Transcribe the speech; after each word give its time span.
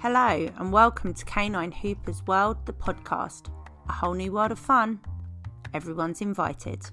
Hello, 0.00 0.48
and 0.58 0.72
welcome 0.72 1.12
to 1.12 1.24
Canine 1.24 1.72
Hooper's 1.72 2.24
World, 2.24 2.64
the 2.66 2.72
podcast. 2.72 3.50
A 3.88 3.92
whole 3.92 4.14
new 4.14 4.30
world 4.30 4.52
of 4.52 4.58
fun. 4.60 5.00
Everyone's 5.74 6.20
invited. 6.20 6.84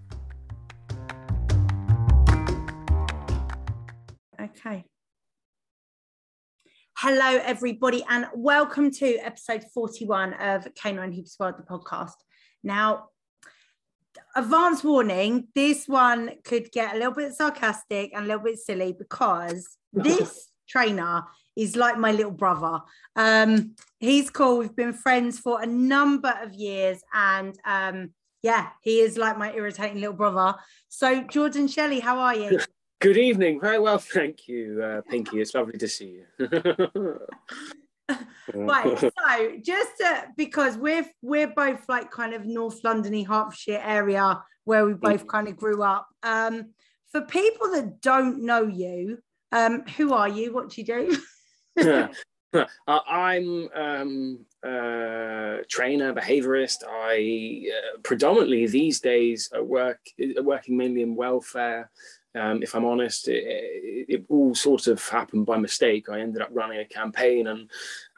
Okay. 4.41 4.85
Hello, 6.97 7.39
everybody, 7.43 8.03
and 8.09 8.25
welcome 8.33 8.89
to 8.93 9.17
episode 9.17 9.65
41 9.71 10.33
of 10.33 10.67
Canine 10.73 11.11
Hooper's 11.11 11.37
World, 11.39 11.55
the 11.59 11.63
podcast. 11.63 12.15
Now, 12.63 13.09
advance 14.35 14.83
warning 14.83 15.49
this 15.53 15.87
one 15.87 16.31
could 16.43 16.71
get 16.71 16.95
a 16.95 16.97
little 16.97 17.13
bit 17.13 17.35
sarcastic 17.35 18.15
and 18.15 18.25
a 18.25 18.27
little 18.27 18.43
bit 18.43 18.57
silly 18.57 18.95
because 18.97 19.77
this 19.93 20.47
trainer 20.67 21.25
is 21.55 21.75
like 21.75 21.97
my 21.97 22.11
little 22.11 22.31
brother. 22.31 22.81
Um, 23.15 23.75
he's 23.99 24.29
cool. 24.29 24.59
We've 24.59 24.75
been 24.75 24.93
friends 24.93 25.39
for 25.39 25.61
a 25.61 25.65
number 25.65 26.33
of 26.41 26.53
years, 26.53 27.01
and 27.13 27.57
um, 27.65 28.11
yeah, 28.41 28.69
he 28.81 28.99
is 28.99 29.17
like 29.17 29.37
my 29.37 29.53
irritating 29.53 29.99
little 29.99 30.15
brother. 30.15 30.57
So, 30.89 31.23
Jordan 31.23 31.67
Shelley, 31.67 31.99
how 31.99 32.19
are 32.19 32.35
you? 32.35 32.59
Good 33.01 33.17
evening. 33.17 33.59
Very 33.59 33.79
well, 33.79 33.97
thank 33.97 34.47
you, 34.47 34.81
uh, 34.81 35.01
Pinky. 35.09 35.41
It's 35.41 35.53
lovely 35.53 35.77
to 35.77 35.87
see 35.87 36.21
you. 36.39 36.47
right. 38.53 38.99
So, 38.99 39.57
just 39.61 40.01
because 40.37 40.77
we're 40.77 41.05
we're 41.21 41.47
both 41.47 41.87
like 41.89 42.11
kind 42.11 42.33
of 42.33 42.45
North 42.45 42.83
London, 42.83 43.13
Londony, 43.13 43.27
Hertfordshire 43.27 43.81
area 43.83 44.41
where 44.65 44.85
we 44.85 44.93
both 44.93 45.25
mm. 45.25 45.27
kind 45.29 45.47
of 45.47 45.55
grew 45.55 45.81
up. 45.83 46.07
Um, 46.23 46.73
for 47.11 47.21
people 47.21 47.71
that 47.71 48.01
don't 48.01 48.43
know 48.43 48.63
you, 48.67 49.19
um, 49.51 49.83
who 49.95 50.13
are 50.13 50.27
you? 50.27 50.53
What 50.53 50.69
do 50.69 50.81
you 50.81 50.87
do? 50.87 51.17
I'm 52.87 53.69
um, 53.75 54.45
a 54.63 55.59
trainer, 55.67 56.13
behaviorist. 56.13 56.83
I 56.87 57.65
uh, 57.69 57.97
predominantly 58.03 58.67
these 58.67 58.99
days 58.99 59.49
work 59.53 59.99
working 60.41 60.77
mainly 60.77 61.01
in 61.01 61.15
welfare. 61.15 61.89
Um, 62.35 62.61
if 62.61 62.75
I'm 62.75 62.83
honest, 62.83 63.29
it, 63.29 63.45
it, 63.45 64.05
it, 64.09 64.25
all 64.27 64.53
sort 64.53 64.87
of 64.87 65.01
happened 65.07 65.45
by 65.45 65.57
mistake. 65.57 66.09
I 66.09 66.19
ended 66.19 66.41
up 66.41 66.49
running 66.51 66.79
a 66.79 66.85
campaign, 66.85 67.47
and 67.47 67.69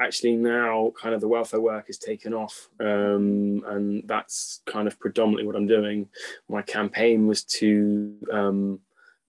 actually 0.02 0.36
now, 0.36 0.92
kind 1.00 1.14
of 1.14 1.22
the 1.22 1.28
welfare 1.28 1.62
work 1.62 1.86
is 1.88 2.00
taken 2.00 2.34
off, 2.34 2.68
um, 2.80 3.64
and 3.68 4.04
that's 4.08 4.62
kind 4.66 4.88
of 4.88 5.00
predominantly 5.00 5.46
what 5.46 5.56
I'm 5.56 5.68
doing. 5.68 6.10
My 6.50 6.64
campaign 6.64 7.28
was 7.28 7.44
to 7.44 8.18
um, 8.32 8.80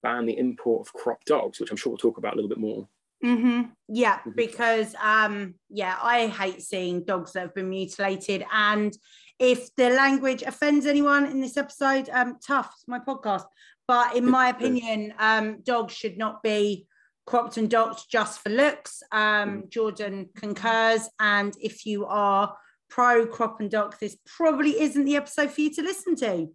ban 0.01 0.25
the 0.25 0.37
import 0.37 0.87
of 0.87 0.93
crop 0.93 1.23
dogs, 1.23 1.59
which 1.59 1.69
I'm 1.69 1.77
sure 1.77 1.91
we'll 1.91 1.97
talk 1.97 2.17
about 2.17 2.33
a 2.33 2.35
little 2.35 2.49
bit 2.49 2.57
more. 2.57 2.87
Mm-hmm. 3.23 3.61
Yeah, 3.89 4.19
because 4.35 4.95
um, 5.01 5.55
yeah, 5.69 5.97
I 6.01 6.27
hate 6.27 6.61
seeing 6.61 7.03
dogs 7.03 7.33
that 7.33 7.41
have 7.41 7.55
been 7.55 7.69
mutilated. 7.69 8.45
And 8.51 8.95
if 9.39 9.73
the 9.75 9.89
language 9.89 10.41
offends 10.43 10.85
anyone 10.85 11.25
in 11.25 11.41
this 11.41 11.57
episode, 11.57 12.09
um, 12.11 12.37
tough. 12.45 12.73
It's 12.75 12.87
my 12.87 12.99
podcast. 12.99 13.45
But 13.87 14.15
in 14.15 14.29
my 14.29 14.49
opinion, 14.49 15.13
um, 15.17 15.61
dogs 15.63 15.93
should 15.93 16.17
not 16.17 16.43
be 16.43 16.87
cropped 17.25 17.57
and 17.57 17.69
docked 17.69 18.09
just 18.09 18.41
for 18.41 18.49
looks. 18.49 19.03
Um. 19.11 19.65
Jordan 19.69 20.29
concurs. 20.35 21.09
And 21.19 21.53
if 21.59 21.85
you 21.85 22.05
are 22.05 22.55
pro 22.89 23.25
crop 23.25 23.59
and 23.59 23.69
dock, 23.69 23.99
this 23.99 24.17
probably 24.25 24.79
isn't 24.81 25.05
the 25.05 25.15
episode 25.15 25.51
for 25.51 25.61
you 25.61 25.73
to 25.73 25.81
listen 25.81 26.15
to. 26.17 26.47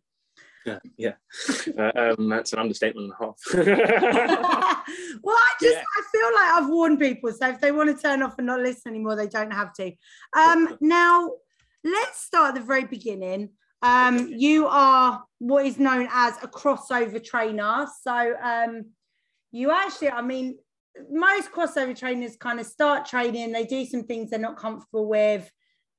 Yeah, 0.64 0.78
yeah. 0.96 1.12
Uh, 1.78 2.14
um, 2.18 2.28
that's 2.28 2.52
an 2.52 2.58
understatement 2.58 3.12
and 3.12 3.14
a 3.18 3.24
half. 3.24 4.73
well, 5.22 5.36
I 5.36 5.52
just 5.60 5.76
yeah. 5.76 5.82
I 5.82 6.02
feel 6.12 6.34
like 6.34 6.52
I've 6.54 6.68
warned 6.68 6.98
people, 6.98 7.32
so 7.32 7.48
if 7.48 7.60
they 7.60 7.72
want 7.72 7.94
to 7.94 8.00
turn 8.00 8.22
off 8.22 8.34
and 8.38 8.46
not 8.46 8.60
listen 8.60 8.92
anymore, 8.92 9.16
they 9.16 9.28
don't 9.28 9.52
have 9.52 9.72
to. 9.74 9.92
Um, 10.36 10.76
now, 10.80 11.30
let's 11.82 12.22
start 12.24 12.50
at 12.50 12.54
the 12.54 12.66
very 12.66 12.84
beginning. 12.84 13.50
Um, 13.82 14.28
you 14.28 14.66
are 14.66 15.24
what 15.38 15.66
is 15.66 15.78
known 15.78 16.08
as 16.10 16.36
a 16.42 16.48
crossover 16.48 17.22
trainer. 17.22 17.86
So, 18.02 18.34
um, 18.42 18.86
you 19.52 19.70
actually, 19.70 20.10
I 20.10 20.22
mean, 20.22 20.58
most 21.10 21.52
crossover 21.52 21.96
trainers 21.96 22.36
kind 22.36 22.60
of 22.60 22.66
start 22.66 23.06
training, 23.06 23.52
they 23.52 23.64
do 23.64 23.84
some 23.84 24.04
things 24.04 24.30
they're 24.30 24.38
not 24.38 24.56
comfortable 24.56 25.06
with 25.06 25.50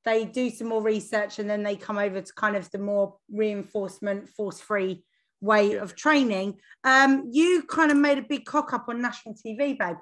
they 0.06 0.24
do 0.24 0.50
some 0.50 0.68
more 0.68 0.82
research 0.82 1.40
and 1.40 1.50
then 1.50 1.64
they 1.64 1.76
come 1.76 1.98
over 1.98 2.22
to 2.22 2.34
kind 2.34 2.56
of 2.56 2.70
the 2.72 2.78
more 2.78 3.16
reinforcement 3.32 4.30
force 4.30 4.62
free 4.62 5.04
way 5.46 5.74
of 5.74 5.96
training 5.96 6.56
um 6.84 7.30
you 7.32 7.64
kind 7.64 7.92
of 7.92 7.98
made 7.98 8.18
a 8.18 8.24
big 8.24 8.46
cock 8.46 8.74
up 8.74 8.86
on 8.90 9.02
national 9.02 9.36
tv 9.36 9.78
babe 9.78 9.98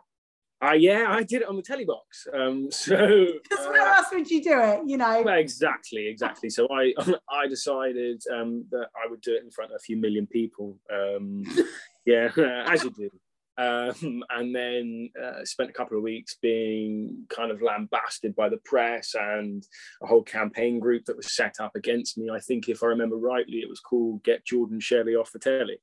uh, 0.63 0.71
yeah, 0.71 1.07
I 1.09 1.23
did 1.23 1.41
it 1.41 1.47
on 1.49 1.57
the 1.57 1.61
telly 1.61 1.83
box. 1.83 2.25
Um, 2.33 2.67
so 2.71 2.95
uh, 2.95 3.69
where 3.69 3.87
else 3.87 4.07
would 4.13 4.29
you 4.29 4.41
do 4.41 4.57
it? 4.59 4.81
You 4.85 4.97
know. 4.97 5.27
Exactly, 5.27 6.07
exactly. 6.07 6.49
So 6.49 6.67
I 6.71 6.93
I 7.29 7.47
decided 7.47 8.23
um, 8.33 8.65
that 8.71 8.87
I 8.95 9.09
would 9.09 9.21
do 9.21 9.35
it 9.35 9.43
in 9.43 9.51
front 9.51 9.71
of 9.71 9.75
a 9.75 9.79
few 9.79 9.97
million 9.97 10.25
people. 10.25 10.77
Um, 10.91 11.43
yeah, 12.05 12.29
as 12.67 12.83
you 12.83 12.91
do 12.91 13.09
um, 13.57 14.23
and 14.29 14.55
then 14.55 15.09
uh, 15.21 15.45
spent 15.45 15.69
a 15.69 15.73
couple 15.73 15.97
of 15.97 16.03
weeks 16.03 16.37
being 16.41 17.25
kind 17.29 17.51
of 17.51 17.61
lambasted 17.61 18.35
by 18.35 18.49
the 18.49 18.57
press 18.57 19.15
and 19.15 19.63
a 20.01 20.07
whole 20.07 20.23
campaign 20.23 20.79
group 20.79 21.05
that 21.05 21.17
was 21.17 21.35
set 21.35 21.55
up 21.59 21.75
against 21.75 22.17
me. 22.17 22.29
I 22.29 22.39
think, 22.39 22.69
if 22.69 22.83
I 22.83 22.87
remember 22.87 23.15
rightly, 23.15 23.57
it 23.57 23.69
was 23.69 23.79
called 23.79 24.23
"Get 24.23 24.45
Jordan 24.45 24.79
Shelley 24.79 25.15
Off 25.15 25.31
the 25.31 25.39
Telly." 25.39 25.79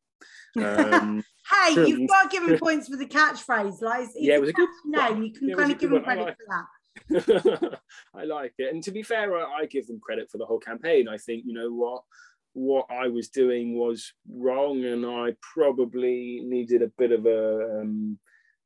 Um, 0.56 1.25
hey, 1.50 1.86
you've 1.86 2.08
got 2.08 2.31
given 2.31 2.58
points 2.58 2.88
for 2.88 2.97
the 2.97 3.06
catchphrase. 3.06 3.81
Like, 3.81 4.04
it's, 4.04 4.14
yeah, 4.16 4.34
it 4.34 4.41
was 4.41 4.50
a 4.50 4.54
good 4.54 4.69
name. 4.87 5.22
You 5.22 5.32
can 5.32 5.48
yeah, 5.48 5.54
kind 5.54 5.72
of 5.72 5.78
give 5.78 5.91
them 5.91 6.02
credit 6.02 6.25
like 6.25 6.37
for 6.37 6.47
that. 6.48 6.66
I 8.14 8.25
like 8.25 8.54
it, 8.58 8.75
and 8.75 8.82
to 8.82 8.91
be 8.91 9.02
fair, 9.02 9.37
I, 9.37 9.60
I 9.62 9.66
give 9.66 9.87
them 9.87 10.00
credit 10.00 10.28
for 10.31 10.38
the 10.38 10.47
whole 10.47 10.58
campaign. 10.58 11.08
I 11.08 11.19
think 11.19 11.44
you 11.47 11.54
know 11.54 11.72
what 11.72 12.02
what 12.53 12.87
I 12.91 13.09
was 13.09 13.28
doing 13.28 13.77
was 13.78 14.12
wrong, 14.28 14.84
and 14.84 15.06
I 15.06 15.34
probably 15.55 16.41
needed 16.44 16.83
a 16.83 16.93
bit 16.99 17.12
of 17.12 17.27
a, 17.27 17.81
um, 17.81 18.19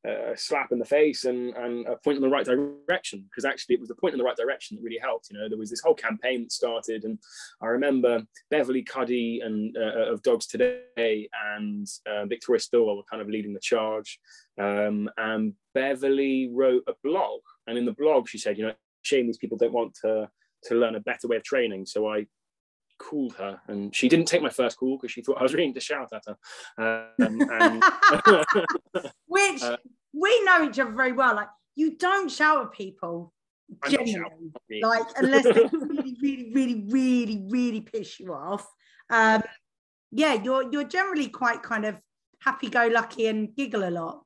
a 0.07 0.37
slap 0.37 0.73
in 0.73 0.79
the 0.79 0.85
face 0.85 1.25
and, 1.25 1.55
and 1.55 1.87
a 1.87 1.97
point 1.97 2.17
in 2.17 2.23
the 2.23 2.29
right 2.29 2.47
direction. 2.47 3.25
Because 3.29 3.45
actually, 3.45 3.75
it 3.75 3.81
was 3.81 3.89
the 3.89 3.95
point 3.95 4.15
in 4.15 4.19
the 4.19 4.25
right 4.25 4.37
direction 4.37 4.77
that 4.77 4.83
really 4.83 4.99
helped. 4.99 5.29
You 5.31 5.39
know, 5.39 5.49
there 5.49 5.59
was 5.59 5.71
this 5.71 5.83
whole 5.83 5.95
campaign 5.95 6.43
that 6.43 6.53
started, 6.53 7.05
and 7.05 7.19
I 7.61 7.67
remember 7.67 8.23
Beverley 8.51 8.83
Cuddy 8.83 9.41
and 9.45 9.77
uh, 9.77 10.13
of 10.13 10.23
Dogs 10.23 10.47
Today 10.47 11.29
and 11.57 11.87
uh, 12.07 12.27
Victoria 12.27 12.61
Stilwell 12.61 12.97
were 12.97 13.03
kind 13.11 13.23
of 13.23 13.29
leading 13.29 13.53
the 13.53 13.61
charge. 13.61 14.19
Um, 14.59 15.11
and 15.19 15.53
Beverly 15.75 16.49
wrote 16.53 16.85
a 16.87 16.95
blog, 17.03 17.41
and 17.67 17.77
in 17.77 17.85
the 17.85 17.93
blog, 17.93 18.29
she 18.29 18.39
said, 18.39 18.57
"You 18.57 18.69
know, 18.69 18.75
shame 19.03 19.27
these 19.27 19.39
people 19.39 19.59
don't 19.59 19.73
want 19.73 19.95
to." 20.03 20.31
to 20.65 20.75
learn 20.75 20.95
a 20.95 21.01
better 21.01 21.29
way 21.29 21.37
of 21.37 21.45
training. 21.45 21.85
So 21.85 22.09
I 22.09 22.27
called 23.15 23.35
her 23.37 23.61
and 23.69 23.95
she 23.95 24.09
didn't 24.09 24.27
take 24.27 24.43
my 24.43 24.51
first 24.51 24.77
call 24.77 24.97
because 24.97 25.13
she 25.13 25.23
thought 25.23 25.39
I 25.39 25.43
was 25.43 25.55
ready 25.55 25.73
to 25.73 25.81
shout 25.81 26.13
at 26.13 26.25
her. 26.27 26.37
Um, 27.17 27.41
and, 27.41 27.83
Which 29.27 29.63
uh, 29.63 29.77
we 30.13 30.45
know 30.45 30.69
each 30.69 30.81
other 30.81 30.91
very 30.91 31.13
well. 31.13 31.37
Like 31.37 31.49
you 31.77 31.97
don't 31.97 32.29
shout 32.29 32.65
at 32.65 32.73
people. 32.73 33.33
generally, 33.89 34.51
like 34.83 35.07
unless 35.17 35.45
they 35.45 35.51
really, 35.73 36.17
really, 36.21 36.53
really, 36.53 36.85
really, 36.89 37.47
really 37.49 37.81
piss 37.81 38.19
you 38.19 38.35
off. 38.35 38.67
Um, 39.11 39.43
yeah, 40.11 40.35
you're 40.35 40.71
you're 40.73 40.85
generally 40.89 41.29
quite 41.29 41.63
kind 41.63 41.85
of 41.85 42.01
happy-go-lucky 42.41 43.29
and 43.29 43.55
giggle 43.57 43.89
a 43.89 43.91
lot. 43.91 44.25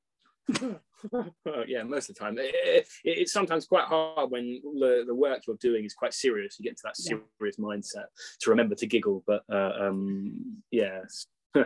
yeah, 1.66 1.82
most 1.82 2.08
of 2.08 2.16
the 2.16 2.20
time. 2.20 2.38
It, 2.38 2.54
it, 2.54 2.88
it's 3.04 3.32
sometimes 3.32 3.66
quite 3.66 3.84
hard 3.84 4.30
when 4.30 4.60
the, 4.62 5.04
the 5.06 5.14
work 5.14 5.42
you're 5.46 5.56
doing 5.56 5.84
is 5.84 5.94
quite 5.94 6.14
serious. 6.14 6.58
You 6.58 6.64
get 6.64 6.70
into 6.70 6.82
that 6.84 6.96
serious 6.96 7.24
yeah. 7.40 7.64
mindset 7.64 8.06
to 8.40 8.50
remember 8.50 8.74
to 8.76 8.86
giggle. 8.86 9.22
But 9.26 9.42
uh, 9.52 9.72
um, 9.80 10.62
yes, 10.70 11.26
uh, 11.54 11.62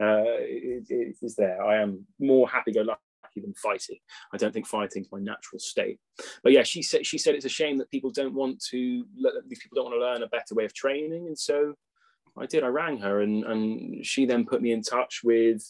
it, 0.00 0.86
it 0.88 1.16
is 1.22 1.36
there. 1.36 1.62
I 1.62 1.80
am 1.82 2.06
more 2.18 2.48
happy-go-lucky 2.48 3.00
than 3.36 3.54
fighting. 3.54 3.98
I 4.32 4.36
don't 4.36 4.52
think 4.52 4.66
fighting 4.66 5.02
is 5.02 5.12
my 5.12 5.20
natural 5.20 5.58
state. 5.58 5.98
But 6.42 6.52
yeah, 6.52 6.62
she 6.62 6.82
said 6.82 7.06
she 7.06 7.18
said 7.18 7.34
it's 7.34 7.44
a 7.44 7.50
shame 7.50 7.78
that 7.78 7.90
people 7.90 8.10
don't 8.10 8.34
want 8.34 8.62
to. 8.70 9.04
These 9.48 9.60
people 9.60 9.76
don't 9.76 9.90
want 9.90 9.96
to 9.96 10.00
learn 10.00 10.22
a 10.22 10.28
better 10.28 10.54
way 10.54 10.64
of 10.64 10.74
training, 10.74 11.26
and 11.26 11.38
so 11.38 11.74
I 12.38 12.46
did. 12.46 12.64
I 12.64 12.68
rang 12.68 12.98
her, 12.98 13.20
and 13.20 13.44
and 13.44 14.06
she 14.06 14.26
then 14.26 14.46
put 14.46 14.62
me 14.62 14.72
in 14.72 14.82
touch 14.82 15.20
with 15.22 15.62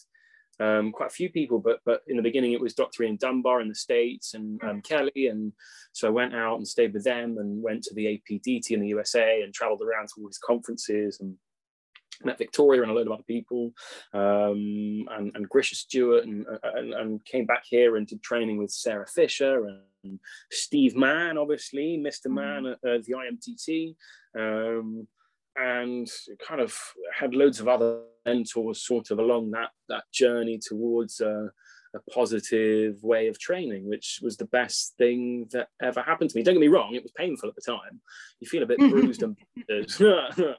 um, 0.59 0.91
quite 0.91 1.07
a 1.07 1.13
few 1.13 1.29
people, 1.29 1.59
but 1.59 1.79
but 1.85 2.01
in 2.07 2.17
the 2.17 2.23
beginning 2.23 2.53
it 2.53 2.61
was 2.61 2.73
Dr. 2.73 3.03
Ian 3.03 3.17
Dunbar 3.17 3.61
in 3.61 3.67
the 3.67 3.75
States 3.75 4.33
and 4.33 4.61
um, 4.63 4.81
Kelly. 4.81 5.27
And 5.27 5.53
so 5.91 6.07
I 6.07 6.11
went 6.11 6.35
out 6.35 6.57
and 6.57 6.67
stayed 6.67 6.93
with 6.93 7.03
them 7.03 7.37
and 7.37 7.61
went 7.61 7.83
to 7.83 7.93
the 7.93 8.05
APDT 8.05 8.71
in 8.71 8.81
the 8.81 8.87
USA 8.87 9.41
and 9.43 9.53
traveled 9.53 9.81
around 9.81 10.07
to 10.07 10.21
all 10.21 10.27
his 10.27 10.39
conferences 10.39 11.19
and 11.19 11.35
met 12.23 12.37
Victoria 12.37 12.81
and 12.81 12.91
a 12.91 12.93
load 12.93 13.07
of 13.07 13.13
other 13.13 13.23
people 13.23 13.71
um, 14.13 15.05
and, 15.11 15.31
and 15.35 15.49
Grisha 15.49 15.75
Stewart 15.75 16.25
and, 16.25 16.45
and, 16.63 16.93
and, 16.93 17.25
came 17.25 17.45
back 17.45 17.63
here 17.69 17.97
and 17.97 18.07
did 18.07 18.23
training 18.23 18.57
with 18.57 18.71
Sarah 18.71 19.05
Fisher 19.05 19.65
and 20.03 20.19
Steve 20.51 20.95
Mann, 20.95 21.37
obviously, 21.37 21.97
Mr. 21.97 22.31
Mann 22.31 22.63
mm. 22.63 22.71
at 22.71 22.77
uh, 22.89 23.03
the 23.05 23.13
IMDT. 23.13 23.95
Um, 24.35 25.07
and 25.57 26.07
kind 26.45 26.61
of 26.61 26.77
had 27.13 27.33
loads 27.33 27.59
of 27.59 27.67
other 27.67 28.01
mentors 28.25 28.85
sort 28.85 29.11
of 29.11 29.19
along 29.19 29.51
that 29.51 29.69
that 29.89 30.03
journey 30.13 30.59
towards 30.61 31.21
uh, 31.21 31.47
a 31.95 32.11
positive 32.11 33.01
way 33.03 33.27
of 33.27 33.39
training, 33.39 33.87
which 33.87 34.19
was 34.21 34.37
the 34.37 34.45
best 34.45 34.95
thing 34.97 35.47
that 35.51 35.69
ever 35.81 36.01
happened 36.01 36.29
to 36.29 36.37
me. 36.37 36.43
Don't 36.43 36.55
get 36.55 36.61
me 36.61 36.67
wrong, 36.67 36.95
it 36.95 37.03
was 37.03 37.11
painful 37.15 37.49
at 37.49 37.55
the 37.55 37.61
time. 37.61 38.01
You 38.39 38.47
feel 38.47 38.63
a 38.63 38.67
bit 38.67 38.77
bruised 38.91 39.23
and 39.23 39.35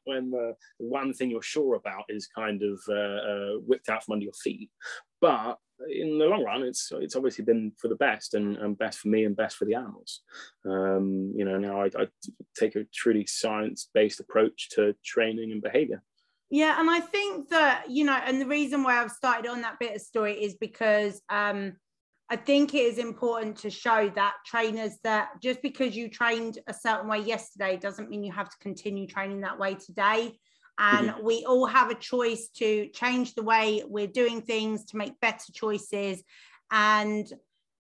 when 0.05 0.31
the 0.31 0.55
one 0.79 1.13
thing 1.13 1.31
you're 1.31 1.43
sure 1.43 1.77
about 1.77 2.05
is 2.09 2.27
kind 2.27 2.63
of 2.63 2.81
uh, 2.89 2.95
uh, 2.95 3.53
whipped 3.67 3.89
out 3.89 4.05
from 4.05 4.15
under 4.15 4.25
your 4.25 4.33
feet. 4.33 4.71
But 5.21 5.59
in 5.89 6.19
the 6.19 6.27
long 6.27 6.45
run, 6.45 6.63
it's 6.63 6.91
it's 6.93 7.17
obviously 7.17 7.45
been 7.45 7.73
for 7.79 7.89
the 7.89 7.97
best 7.97 8.35
and, 8.35 8.57
and 8.57 8.79
best 8.79 8.99
for 8.99 9.09
me 9.09 9.25
and 9.25 9.37
best 9.37 9.57
for 9.57 9.65
the 9.65 9.75
animals. 9.75 10.23
Um, 10.65 11.33
you 11.35 11.45
know, 11.45 11.59
now 11.59 11.83
I, 11.83 11.87
I 11.87 12.09
take 12.57 12.77
a 12.77 12.85
truly 12.93 13.27
science-based 13.27 14.21
approach 14.21 14.71
to 14.71 14.95
training 15.05 15.53
and 15.53 15.63
behavior. 15.63 16.03
Yeah, 16.51 16.81
and 16.81 16.91
I 16.91 17.01
think 17.01 17.51
that 17.51 17.85
you 17.89 18.05
know, 18.05 18.19
and 18.25 18.41
the 18.41 18.47
reason 18.47 18.83
why 18.83 19.01
I've 19.01 19.11
started 19.11 19.51
on 19.51 19.61
that 19.63 19.79
bit 19.79 19.95
of 19.95 20.01
story 20.01 20.43
is 20.43 20.55
because 20.55 21.21
um, 21.29 21.75
I 22.31 22.37
think 22.37 22.75
it 22.75 22.85
is 22.85 22.99
important 22.99 23.57
to 23.59 23.71
show 23.71 24.11
that 24.15 24.35
trainers 24.45 24.99
that 25.05 25.29
just 25.43 25.63
because 25.63 25.97
you 25.97 26.09
trained 26.09 26.59
a 26.67 26.75
certain 26.75 27.09
way 27.09 27.21
yesterday 27.21 27.77
doesn't 27.77 28.11
mean 28.11 28.25
you 28.25 28.33
have 28.33 28.51
to 28.51 28.57
continue 28.61 29.07
training 29.07 29.41
that 29.43 29.59
way 29.59 29.75
today. 29.75 30.39
And 30.79 31.11
mm-hmm. 31.11 31.25
we 31.25 31.45
all 31.45 31.67
have 31.67 31.91
a 31.91 31.95
choice 31.95 32.49
to 32.57 32.89
change 32.89 33.35
the 33.35 33.43
way 33.43 33.83
we're 33.87 34.07
doing 34.07 34.43
things, 34.43 34.85
to 34.87 34.97
make 34.97 35.19
better 35.21 35.53
choices, 35.53 36.23
and 36.71 37.27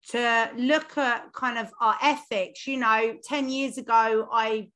to 0.08 0.50
look 0.56 0.98
at 0.98 1.32
kind 1.32 1.58
of 1.58 1.70
our 1.80 1.96
ethics. 2.02 2.66
You 2.66 2.78
know, 2.78 3.16
10 3.22 3.48
years 3.48 3.78
ago, 3.78 4.28
I 4.32 4.70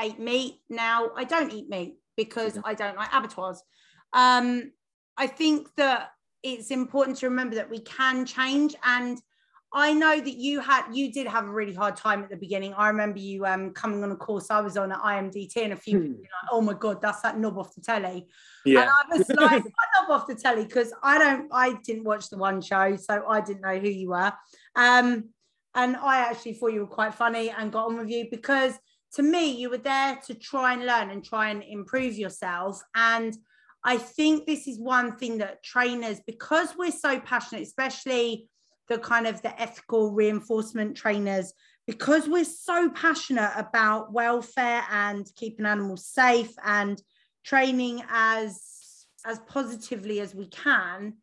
ate 0.00 0.18
meat. 0.18 0.60
Now 0.70 1.10
I 1.16 1.24
don't 1.24 1.52
eat 1.52 1.68
meat 1.68 1.96
because 2.16 2.54
mm-hmm. 2.54 2.66
I 2.66 2.74
don't 2.74 2.96
like 2.96 3.12
abattoirs. 3.12 3.62
Um, 4.12 4.72
I 5.16 5.26
think 5.26 5.68
that 5.76 6.10
it's 6.42 6.70
important 6.70 7.18
to 7.18 7.28
remember 7.28 7.56
that 7.56 7.70
we 7.70 7.80
can 7.80 8.24
change 8.24 8.74
and 8.84 9.20
I 9.76 9.92
know 9.92 10.18
that 10.18 10.38
you 10.38 10.60
had 10.60 10.86
you 10.90 11.12
did 11.12 11.26
have 11.26 11.44
a 11.44 11.50
really 11.50 11.74
hard 11.74 11.96
time 11.96 12.22
at 12.22 12.30
the 12.30 12.36
beginning. 12.36 12.72
I 12.72 12.88
remember 12.88 13.18
you 13.18 13.44
um, 13.44 13.72
coming 13.72 14.02
on 14.02 14.10
a 14.10 14.16
course 14.16 14.50
I 14.50 14.62
was 14.62 14.78
on 14.78 14.90
at 14.90 14.98
IMDT 15.00 15.54
and 15.58 15.74
a 15.74 15.76
few 15.76 16.00
people 16.00 16.22
like, 16.22 16.50
oh 16.50 16.62
my 16.62 16.72
god, 16.72 17.02
that's 17.02 17.20
that 17.20 17.38
knob 17.38 17.58
off 17.58 17.74
the 17.74 17.82
telly. 17.82 18.26
Yeah. 18.64 18.80
And 18.80 18.90
I 18.90 19.18
was 19.18 19.28
like, 19.36 19.62
knob 19.62 20.10
off 20.10 20.26
the 20.26 20.34
telly 20.34 20.64
because 20.64 20.94
I 21.02 21.18
don't 21.18 21.50
I 21.52 21.74
didn't 21.84 22.04
watch 22.04 22.30
the 22.30 22.38
one 22.38 22.62
show, 22.62 22.96
so 22.96 23.26
I 23.28 23.42
didn't 23.42 23.60
know 23.60 23.78
who 23.78 23.88
you 23.90 24.08
were. 24.08 24.32
Um, 24.76 25.28
and 25.74 25.94
I 25.96 26.20
actually 26.20 26.54
thought 26.54 26.72
you 26.72 26.80
were 26.80 26.86
quite 26.86 27.14
funny 27.14 27.50
and 27.50 27.70
got 27.70 27.88
on 27.88 27.98
with 27.98 28.08
you 28.08 28.28
because 28.30 28.72
to 29.16 29.22
me, 29.22 29.50
you 29.50 29.68
were 29.68 29.76
there 29.76 30.18
to 30.26 30.34
try 30.34 30.72
and 30.72 30.86
learn 30.86 31.10
and 31.10 31.22
try 31.22 31.50
and 31.50 31.62
improve 31.62 32.14
yourself. 32.14 32.80
And 32.94 33.36
I 33.84 33.98
think 33.98 34.46
this 34.46 34.66
is 34.66 34.80
one 34.80 35.16
thing 35.18 35.36
that 35.38 35.62
trainers, 35.62 36.20
because 36.26 36.70
we're 36.78 36.90
so 36.90 37.20
passionate, 37.20 37.62
especially 37.62 38.48
the 38.88 38.98
kind 38.98 39.26
of 39.26 39.42
the 39.42 39.60
ethical 39.60 40.12
reinforcement 40.12 40.96
trainers 40.96 41.52
because 41.86 42.28
we're 42.28 42.44
so 42.44 42.90
passionate 42.90 43.52
about 43.56 44.12
welfare 44.12 44.82
and 44.90 45.30
keeping 45.36 45.66
animals 45.66 46.06
safe 46.06 46.52
and 46.64 47.00
training 47.44 48.02
as 48.10 49.06
as 49.24 49.38
positively 49.40 50.20
as 50.20 50.34
we 50.34 50.46
can 50.48 51.14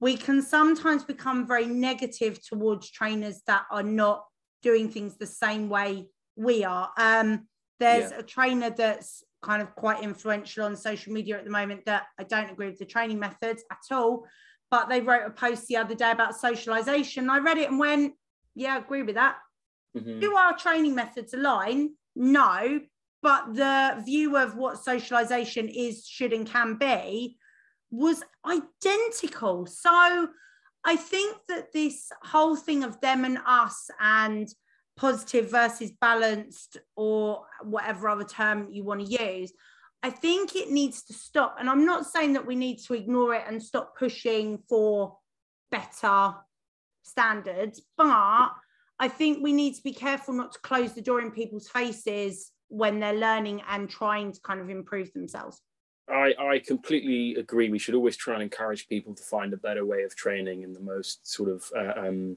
we 0.00 0.16
can 0.16 0.42
sometimes 0.42 1.04
become 1.04 1.46
very 1.46 1.66
negative 1.66 2.44
towards 2.44 2.90
trainers 2.90 3.42
that 3.46 3.64
are 3.70 3.84
not 3.84 4.24
doing 4.62 4.88
things 4.88 5.16
the 5.16 5.26
same 5.26 5.68
way 5.68 6.08
we 6.36 6.64
are 6.64 6.90
um, 6.98 7.46
there's 7.78 8.10
yeah. 8.10 8.18
a 8.18 8.22
trainer 8.22 8.70
that's 8.70 9.24
kind 9.42 9.60
of 9.60 9.74
quite 9.74 10.02
influential 10.02 10.64
on 10.64 10.76
social 10.76 11.12
media 11.12 11.36
at 11.36 11.44
the 11.44 11.50
moment 11.50 11.84
that 11.84 12.04
I 12.18 12.22
don't 12.22 12.50
agree 12.50 12.68
with 12.68 12.78
the 12.78 12.86
training 12.86 13.18
methods 13.18 13.64
at 13.70 13.94
all 13.94 14.24
but 14.72 14.88
they 14.88 15.02
wrote 15.02 15.26
a 15.26 15.30
post 15.30 15.68
the 15.68 15.76
other 15.76 15.94
day 15.94 16.10
about 16.10 16.34
socialization. 16.34 17.28
I 17.28 17.40
read 17.40 17.58
it 17.58 17.68
and 17.68 17.78
went, 17.78 18.14
yeah, 18.54 18.74
I 18.74 18.78
agree 18.78 19.02
with 19.02 19.16
that. 19.16 19.36
Mm-hmm. 19.94 20.18
Do 20.20 20.34
our 20.34 20.56
training 20.56 20.94
methods 20.94 21.34
align? 21.34 21.90
No, 22.16 22.80
but 23.22 23.54
the 23.54 24.02
view 24.02 24.38
of 24.38 24.56
what 24.56 24.82
socialization 24.82 25.68
is, 25.68 26.06
should, 26.08 26.32
and 26.32 26.46
can 26.46 26.76
be 26.76 27.36
was 27.90 28.24
identical. 28.46 29.66
So 29.66 30.28
I 30.84 30.96
think 30.96 31.36
that 31.48 31.72
this 31.74 32.10
whole 32.22 32.56
thing 32.56 32.82
of 32.82 32.98
them 33.02 33.26
and 33.26 33.38
us 33.46 33.90
and 34.00 34.48
positive 34.96 35.50
versus 35.50 35.92
balanced 36.00 36.78
or 36.96 37.44
whatever 37.62 38.08
other 38.08 38.24
term 38.24 38.68
you 38.70 38.84
want 38.84 39.04
to 39.04 39.22
use, 39.22 39.52
I 40.02 40.10
think 40.10 40.56
it 40.56 40.70
needs 40.70 41.02
to 41.04 41.12
stop. 41.12 41.56
And 41.58 41.70
I'm 41.70 41.84
not 41.84 42.06
saying 42.06 42.32
that 42.32 42.46
we 42.46 42.56
need 42.56 42.78
to 42.84 42.94
ignore 42.94 43.34
it 43.34 43.44
and 43.46 43.62
stop 43.62 43.96
pushing 43.96 44.58
for 44.68 45.16
better 45.70 46.34
standards, 47.02 47.82
but 47.96 48.50
I 48.98 49.08
think 49.08 49.42
we 49.42 49.52
need 49.52 49.74
to 49.74 49.82
be 49.82 49.92
careful 49.92 50.34
not 50.34 50.52
to 50.52 50.58
close 50.60 50.92
the 50.92 51.02
door 51.02 51.20
in 51.20 51.30
people's 51.30 51.68
faces 51.68 52.52
when 52.68 53.00
they're 53.00 53.14
learning 53.14 53.62
and 53.68 53.88
trying 53.88 54.32
to 54.32 54.40
kind 54.40 54.60
of 54.60 54.70
improve 54.70 55.12
themselves. 55.12 55.60
I, 56.08 56.34
I 56.38 56.58
completely 56.66 57.36
agree. 57.36 57.70
We 57.70 57.78
should 57.78 57.94
always 57.94 58.16
try 58.16 58.34
and 58.34 58.42
encourage 58.42 58.88
people 58.88 59.14
to 59.14 59.22
find 59.22 59.52
a 59.52 59.56
better 59.56 59.86
way 59.86 60.02
of 60.02 60.16
training 60.16 60.62
in 60.62 60.72
the 60.72 60.80
most 60.80 61.30
sort 61.30 61.48
of 61.48 61.64
uh, 61.76 62.08
um, 62.08 62.36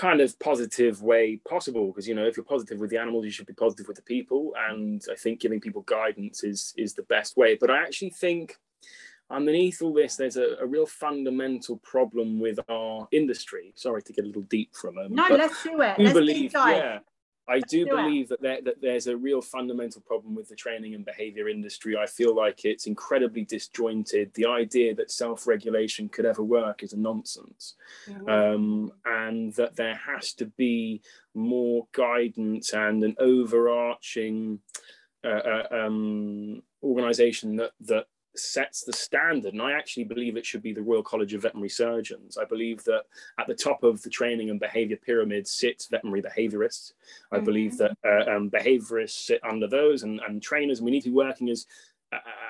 kind 0.00 0.22
of 0.22 0.38
positive 0.38 1.02
way 1.02 1.38
possible 1.46 1.88
because 1.88 2.08
you 2.08 2.14
know 2.14 2.24
if 2.24 2.34
you're 2.34 2.42
positive 2.42 2.80
with 2.80 2.88
the 2.88 2.96
animals 2.96 3.22
you 3.22 3.30
should 3.30 3.44
be 3.44 3.52
positive 3.52 3.86
with 3.86 3.98
the 3.98 4.02
people 4.02 4.54
and 4.70 5.04
i 5.12 5.14
think 5.14 5.38
giving 5.38 5.60
people 5.60 5.82
guidance 5.82 6.42
is 6.42 6.72
is 6.78 6.94
the 6.94 7.02
best 7.02 7.36
way. 7.36 7.54
But 7.60 7.70
i 7.70 7.82
actually 7.82 8.08
think 8.08 8.56
underneath 9.28 9.82
all 9.82 9.92
this 9.92 10.16
there's 10.16 10.38
a, 10.38 10.56
a 10.58 10.66
real 10.66 10.86
fundamental 10.86 11.76
problem 11.78 12.40
with 12.40 12.58
our 12.70 13.08
industry. 13.12 13.74
Sorry 13.76 14.00
to 14.00 14.12
get 14.14 14.24
a 14.24 14.26
little 14.26 14.48
deep 14.56 14.74
for 14.74 14.88
a 14.88 14.92
moment 14.92 15.16
no 15.16 15.28
let's 15.36 15.62
do 15.62 15.82
it. 15.82 15.98
let's 15.98 16.14
believe, 16.14 16.52
yeah 16.54 17.00
I 17.50 17.60
do 17.60 17.84
believe 17.84 18.28
that, 18.28 18.40
there, 18.40 18.60
that 18.62 18.80
there's 18.80 19.08
a 19.08 19.16
real 19.16 19.42
fundamental 19.42 20.00
problem 20.02 20.36
with 20.36 20.48
the 20.48 20.54
training 20.54 20.94
and 20.94 21.04
behavior 21.04 21.48
industry. 21.48 21.96
I 21.96 22.06
feel 22.06 22.34
like 22.34 22.64
it's 22.64 22.86
incredibly 22.86 23.44
disjointed. 23.44 24.32
The 24.34 24.46
idea 24.46 24.94
that 24.94 25.10
self 25.10 25.48
regulation 25.48 26.08
could 26.08 26.26
ever 26.26 26.44
work 26.44 26.84
is 26.84 26.92
a 26.92 26.98
nonsense. 26.98 27.74
Mm-hmm. 28.08 28.28
Um, 28.28 28.92
and 29.04 29.52
that 29.54 29.74
there 29.74 29.96
has 29.96 30.32
to 30.34 30.46
be 30.46 31.02
more 31.34 31.88
guidance 31.92 32.72
and 32.72 33.02
an 33.02 33.16
overarching 33.18 34.60
uh, 35.24 35.28
uh, 35.28 35.66
um, 35.72 36.62
organization 36.82 37.56
that, 37.56 37.72
that 37.80 38.06
sets 38.36 38.82
the 38.82 38.92
standard. 38.92 39.52
And 39.52 39.62
I 39.62 39.72
actually 39.72 40.04
believe 40.04 40.36
it 40.36 40.46
should 40.46 40.62
be 40.62 40.72
the 40.72 40.82
Royal 40.82 41.02
College 41.02 41.34
of 41.34 41.42
Veterinary 41.42 41.68
Surgeons. 41.68 42.38
I 42.38 42.44
believe 42.44 42.84
that 42.84 43.02
at 43.38 43.46
the 43.46 43.54
top 43.54 43.82
of 43.82 44.02
the 44.02 44.10
training 44.10 44.50
and 44.50 44.60
behavior 44.60 44.96
pyramid 44.96 45.46
sits 45.46 45.86
veterinary 45.86 46.22
behaviorists. 46.22 46.92
I 47.32 47.36
mm-hmm. 47.36 47.44
believe 47.44 47.78
that 47.78 47.96
uh, 48.04 48.30
um, 48.30 48.50
behaviorists 48.50 49.26
sit 49.26 49.40
under 49.44 49.66
those 49.66 50.02
and, 50.02 50.20
and 50.26 50.42
trainers, 50.42 50.78
and 50.78 50.84
we 50.84 50.90
need 50.90 51.02
to 51.02 51.10
be 51.10 51.14
working 51.14 51.48
as 51.48 51.66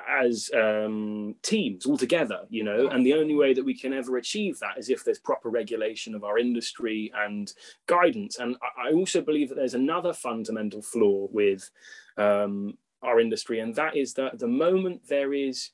as 0.08 0.50
um, 0.54 1.34
teams 1.42 1.86
all 1.86 1.96
together, 1.96 2.40
you 2.48 2.64
know, 2.64 2.88
and 2.88 3.04
the 3.04 3.14
only 3.14 3.34
way 3.34 3.52
that 3.52 3.64
we 3.64 3.76
can 3.76 3.92
ever 3.92 4.16
achieve 4.16 4.58
that 4.58 4.78
is 4.78 4.88
if 4.88 5.04
there's 5.04 5.18
proper 5.18 5.50
regulation 5.50 6.14
of 6.14 6.24
our 6.24 6.38
industry 6.38 7.12
and 7.14 7.52
guidance. 7.86 8.38
And 8.38 8.56
I 8.62 8.92
also 8.92 9.20
believe 9.20 9.48
that 9.50 9.56
there's 9.56 9.74
another 9.74 10.12
fundamental 10.12 10.82
flaw 10.82 11.28
with 11.30 11.70
um, 12.16 12.76
our 13.02 13.20
industry, 13.20 13.60
and 13.60 13.74
that 13.74 13.96
is 13.96 14.14
that 14.14 14.38
the 14.38 14.48
moment 14.48 15.06
there 15.08 15.32
is 15.32 15.70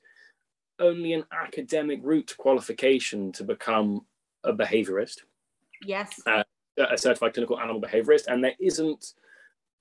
only 0.79 1.13
an 1.13 1.25
academic 1.33 2.01
route 2.03 2.27
to 2.29 2.37
qualification 2.37 3.33
to 3.33 3.45
become 3.45 4.05
a 4.45 4.53
behaviorist, 4.53 5.23
yes, 5.83 6.21
uh, 6.27 6.45
a 6.79 6.99
certified 6.99 7.35
clinical 7.35 7.59
animal 7.59 7.81
behaviorist, 7.81 8.27
and 8.27 8.45
there 8.45 8.55
isn't 8.61 9.15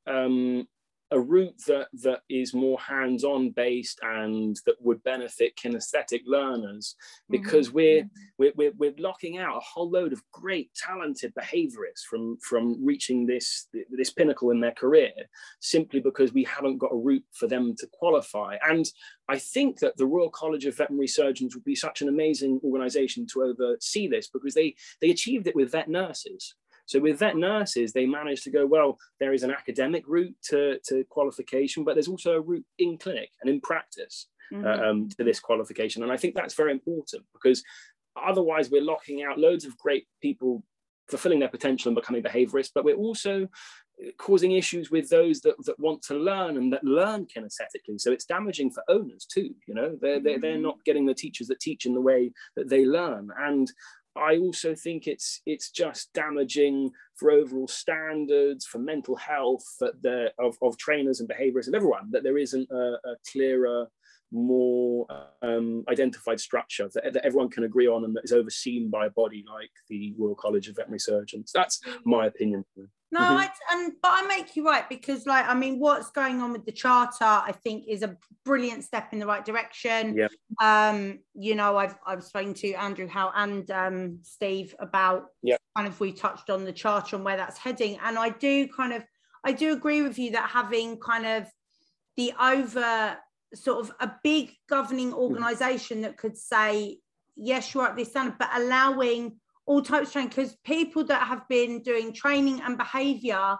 um, 0.08 0.68
a 1.12 1.20
route 1.20 1.56
that 1.68 1.88
that 1.94 2.22
is 2.30 2.54
more 2.54 2.80
hands-on 2.80 3.52
based 3.52 4.00
and 4.02 4.58
that 4.66 4.76
would 4.80 5.04
benefit 5.04 5.56
kinesthetic 5.56 6.22
learners 6.26 6.96
because 7.30 7.68
mm-hmm. 7.68 7.76
we're, 7.76 8.10
we're, 8.38 8.54
we're 8.56 8.74
we're 8.78 8.94
locking 8.98 9.38
out 9.38 9.58
a 9.58 9.60
whole 9.60 9.90
load 9.90 10.14
of 10.14 10.22
great 10.32 10.72
talented 10.76 11.34
behaviorists 11.36 12.04
from 12.10 12.38
from 12.42 12.84
reaching 12.84 13.26
this 13.26 13.68
this 13.92 14.12
pinnacle 14.12 14.52
in 14.52 14.60
their 14.60 14.72
career 14.72 15.12
simply 15.60 16.00
because 16.00 16.34
we 16.34 16.44
haven't 16.44 16.78
got 16.78 16.94
a 16.94 16.98
route 16.98 17.26
for 17.32 17.48
them 17.48 17.76
to 17.78 17.88
qualify. 17.94 18.58
And 18.68 18.86
I 19.28 19.38
think 19.38 19.80
that 19.80 19.98
the 19.98 20.06
Royal 20.06 20.30
College 20.30 20.66
of 20.66 20.78
Veterinary 20.78 21.08
Surgeons 21.08 21.56
would 21.56 21.66
be 21.66 21.76
such 21.76 22.02
an 22.02 22.10
amazing 22.10 22.60
organization 22.64 23.26
to 23.34 23.44
oversee 23.44 24.08
this 24.08 24.30
because 24.30 24.54
they 24.54 24.76
they 25.02 25.12
achieved 25.12 25.48
it 25.48 25.56
with 25.56 25.72
vet 25.72 25.88
nurses 25.88 26.56
so 26.86 27.00
with 27.00 27.20
vet 27.20 27.36
nurses, 27.36 27.94
they 27.94 28.06
manage 28.06 28.44
to 28.44 28.52
go, 28.52 28.66
well, 28.66 28.98
there 29.20 29.34
is 29.34 29.44
an 29.44 29.52
academic 29.52 30.04
route 30.08 30.36
to, 30.50 30.80
to 30.88 31.04
qualification, 31.10 31.84
but 31.84 31.96
there's 31.96 32.08
also 32.08 32.34
a 32.34 32.42
route 32.42 32.66
in 32.78 32.98
clinic 32.98 33.30
and 33.42 33.50
in 33.50 33.62
practice 33.62 34.28
mm-hmm. 34.54 34.66
uh, 34.66 34.90
um, 34.90 35.10
to 35.18 35.24
this 35.24 35.40
qualification. 35.40 36.04
And 36.04 36.12
I 36.12 36.18
think 36.18 36.36
that's 36.36 36.54
very 36.54 36.72
important 36.72 37.24
because 37.34 37.64
otherwise 38.16 38.70
we're 38.70 38.82
locking 38.82 39.24
out 39.24 39.40
loads 39.40 39.66
of 39.66 39.78
great 39.78 40.06
people 40.22 40.64
fulfilling 41.10 41.40
their 41.40 41.50
potential 41.50 41.90
and 41.90 41.96
becoming 41.96 42.24
behaviorists, 42.24 42.72
but 42.74 42.86
we're 42.86 42.96
also 42.96 43.48
causing 44.18 44.52
issues 44.52 44.92
with 44.92 45.10
those 45.10 45.40
that, 45.42 45.56
that 45.66 45.80
want 45.80 46.02
to 46.04 46.16
learn 46.16 46.58
and 46.58 46.74
that 46.74 46.84
learn 46.84 47.26
kinesthetically. 47.26 48.00
So 48.00 48.12
it's 48.12 48.26
damaging 48.26 48.72
for 48.72 48.84
owners 48.90 49.26
too, 49.26 49.54
you 49.68 49.74
know, 49.74 49.98
they're, 50.02 50.20
they're, 50.20 50.40
they're 50.40 50.54
mm-hmm. 50.54 50.64
not 50.64 50.84
getting 50.86 51.06
the 51.06 51.14
teachers 51.14 51.48
that 51.48 51.60
teach 51.60 51.86
in 51.86 51.94
the 51.94 52.02
way 52.02 52.32
that 52.56 52.70
they 52.70 52.86
learn. 52.86 53.30
And 53.38 53.72
I 54.16 54.38
also 54.38 54.74
think 54.76 55.08
it's 55.08 55.42
it's 55.46 55.72
just 55.72 56.14
damaging 56.14 56.92
for 57.16 57.32
overall 57.32 57.68
standards, 57.68 58.66
for 58.66 58.80
mental 58.80 59.16
health, 59.16 59.66
the, 59.80 60.32
of, 60.40 60.58
of 60.62 60.78
trainers 60.78 61.20
and 61.20 61.30
behaviourists 61.30 61.68
and 61.68 61.76
everyone, 61.76 62.12
that 62.12 62.24
there 62.24 62.38
isn't 62.38 62.70
a, 62.72 62.98
a 63.06 63.16
clearer, 63.32 63.88
more 64.32 65.08
um, 65.42 65.84
identified 65.90 66.40
structure 66.40 66.90
that, 66.94 67.14
that, 67.14 67.26
everyone 67.26 67.50
can 67.50 67.64
agree 67.64 67.88
on 67.88 68.04
and 68.04 68.16
that 68.16 68.24
is 68.24 68.32
overseen 68.32 68.90
by 68.90 69.06
a 69.06 69.10
body 69.10 69.46
like 69.52 69.70
the 69.90 70.14
Royal 70.18 70.36
College 70.36 70.68
of 70.68 70.76
Veterinary 70.76 71.00
Surgeons. 71.00 71.52
That's 71.54 71.80
my 72.06 72.26
opinion. 72.26 72.66
No, 73.12 73.22
mm-hmm. 73.22 73.38
I, 73.38 73.50
and 73.72 73.94
but 74.02 74.12
I 74.12 74.28
make 74.28 74.56
you 74.56 74.66
right 74.66 74.90
because, 74.90 75.26
like, 75.26 75.48
I 75.48 75.54
mean, 75.54 75.80
what's 75.80 76.10
going 76.10 76.42
on 76.42 76.52
with 76.52 76.66
the 76.66 76.72
charter, 76.72 77.24
I 77.24 77.54
think, 77.64 77.86
is 77.88 78.04
a 78.04 78.18
brilliant 78.44 78.84
step 78.84 79.14
in 79.14 79.20
the 79.20 79.28
right 79.28 79.46
direction. 79.46 80.18
Yeah. 80.18 80.28
Um, 80.62 81.20
you 81.34 81.56
know, 81.56 81.78
I've 81.78 81.96
I've 82.06 82.24
spoken 82.24 82.54
to 82.56 82.74
Andrew 82.74 83.08
Howe 83.08 83.32
and 83.36 83.70
um, 83.72 84.20
Steve 84.24 84.76
about 84.80 85.28
yeah. 85.44 85.56
kind 85.78 85.88
of 85.88 85.98
we 86.00 86.12
touched 86.12 86.50
on 86.50 86.66
the 86.66 86.74
charter 86.74 87.16
and 87.16 87.24
where 87.24 87.38
that's 87.38 87.58
heading, 87.58 88.00
and 88.04 88.18
I 88.18 88.30
do 88.30 88.68
kind 88.68 88.92
of 88.92 89.04
I 89.46 89.54
do 89.54 89.72
agree 89.72 90.02
with 90.02 90.18
you 90.18 90.32
that 90.32 90.50
having 90.50 90.98
kind 91.00 91.26
of 91.26 91.48
the 92.18 92.34
over 92.42 93.18
sort 93.54 93.80
of 93.80 93.92
a 94.00 94.12
big 94.24 94.52
governing 94.68 95.12
mm. 95.12 95.18
organization 95.18 96.02
that 96.02 96.18
could 96.18 96.38
say 96.38 96.98
yes, 97.36 97.74
you're 97.74 97.86
at 97.86 97.96
this 97.96 98.10
standard, 98.10 98.38
but 98.40 98.50
allowing 98.56 99.38
all 99.66 99.82
types 99.82 100.08
of 100.08 100.14
training 100.14 100.30
because 100.30 100.56
people 100.64 101.04
that 101.06 101.28
have 101.28 101.48
been 101.50 101.82
doing 101.82 102.14
training 102.14 102.62
and 102.62 102.78
behavior 102.78 103.58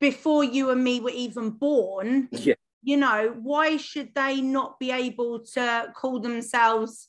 before 0.00 0.44
you 0.44 0.70
and 0.70 0.82
me 0.82 1.00
were 1.00 1.10
even 1.10 1.50
born 1.50 2.28
yeah. 2.32 2.54
you 2.82 2.96
know 2.96 3.34
why 3.42 3.76
should 3.76 4.14
they 4.14 4.40
not 4.40 4.78
be 4.78 4.90
able 4.90 5.40
to 5.40 5.92
call 5.94 6.18
themselves 6.20 7.08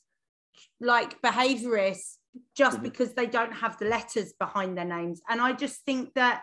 like 0.80 1.20
behaviorists 1.22 2.16
just 2.54 2.76
mm-hmm. 2.76 2.84
because 2.84 3.14
they 3.14 3.26
don't 3.26 3.52
have 3.52 3.78
the 3.78 3.86
letters 3.86 4.34
behind 4.38 4.76
their 4.76 4.84
names 4.84 5.22
and 5.28 5.40
i 5.40 5.52
just 5.52 5.82
think 5.86 6.12
that 6.14 6.42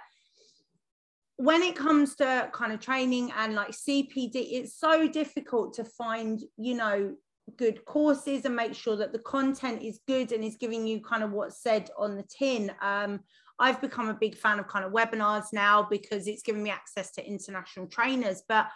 when 1.37 1.61
it 1.61 1.75
comes 1.75 2.15
to 2.15 2.49
kind 2.51 2.73
of 2.73 2.79
training 2.79 3.31
and 3.37 3.53
like 3.53 3.69
cpd 3.69 4.33
it's 4.33 4.79
so 4.79 5.07
difficult 5.07 5.73
to 5.73 5.83
find 5.83 6.43
you 6.57 6.75
know 6.75 7.15
good 7.55 7.85
courses 7.85 8.43
and 8.45 8.55
make 8.55 8.75
sure 8.75 8.97
that 8.97 9.13
the 9.13 9.19
content 9.19 9.81
is 9.81 9.99
good 10.07 10.31
and 10.31 10.43
is 10.43 10.57
giving 10.57 10.85
you 10.85 10.99
kind 10.99 11.23
of 11.23 11.31
what's 11.31 11.61
said 11.61 11.89
on 11.97 12.15
the 12.15 12.23
tin. 12.23 12.71
Um, 12.81 13.21
I've 13.59 13.81
become 13.81 14.09
a 14.09 14.13
big 14.13 14.35
fan 14.35 14.59
of 14.59 14.67
kind 14.67 14.85
of 14.85 14.91
webinars 14.91 15.45
now 15.53 15.87
because 15.89 16.27
it's 16.27 16.43
given 16.43 16.61
me 16.61 16.69
access 16.69 17.11
to 17.11 17.25
international 17.25 17.87
trainers, 17.87 18.43
but 18.47 18.67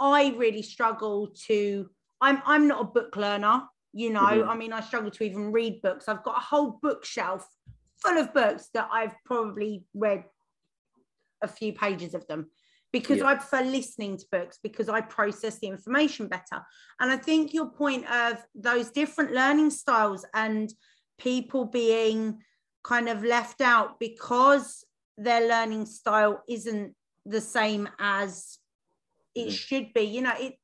I 0.00 0.34
really 0.36 0.62
struggle 0.62 1.28
to, 1.46 1.88
I'm, 2.20 2.42
I'm 2.46 2.66
not 2.66 2.80
a 2.80 2.84
book 2.84 3.16
learner, 3.16 3.62
you 3.92 4.10
know, 4.10 4.20
mm-hmm. 4.20 4.48
I 4.48 4.56
mean, 4.56 4.72
I 4.72 4.80
struggle 4.80 5.10
to 5.10 5.24
even 5.24 5.52
read 5.52 5.82
books. 5.82 6.08
I've 6.08 6.24
got 6.24 6.38
a 6.38 6.40
whole 6.40 6.78
bookshelf 6.82 7.46
full 7.98 8.18
of 8.18 8.34
books 8.34 8.70
that 8.74 8.88
I've 8.92 9.14
probably 9.24 9.84
read 9.94 10.24
a 11.44 11.48
few 11.48 11.72
pages 11.72 12.14
of 12.14 12.26
them 12.26 12.50
because 12.94 13.18
yeah. 13.18 13.26
I 13.26 13.34
prefer 13.34 13.62
listening 13.62 14.16
to 14.18 14.24
books 14.30 14.58
because 14.62 14.88
I 14.88 15.00
process 15.00 15.58
the 15.58 15.66
information 15.66 16.28
better. 16.28 16.64
And 17.00 17.10
I 17.10 17.16
think 17.16 17.52
your 17.52 17.68
point 17.68 18.08
of 18.08 18.38
those 18.54 18.90
different 18.90 19.32
learning 19.32 19.70
styles 19.70 20.24
and 20.32 20.72
people 21.18 21.64
being 21.64 22.38
kind 22.84 23.08
of 23.08 23.24
left 23.24 23.60
out 23.60 23.98
because 23.98 24.84
their 25.18 25.48
learning 25.48 25.86
style 25.86 26.42
isn't 26.48 26.94
the 27.26 27.40
same 27.40 27.88
as 27.98 28.58
it 29.34 29.48
mm. 29.48 29.52
should 29.52 29.92
be. 29.92 30.02
You 30.02 30.22
know, 30.22 30.34
it 30.38 30.54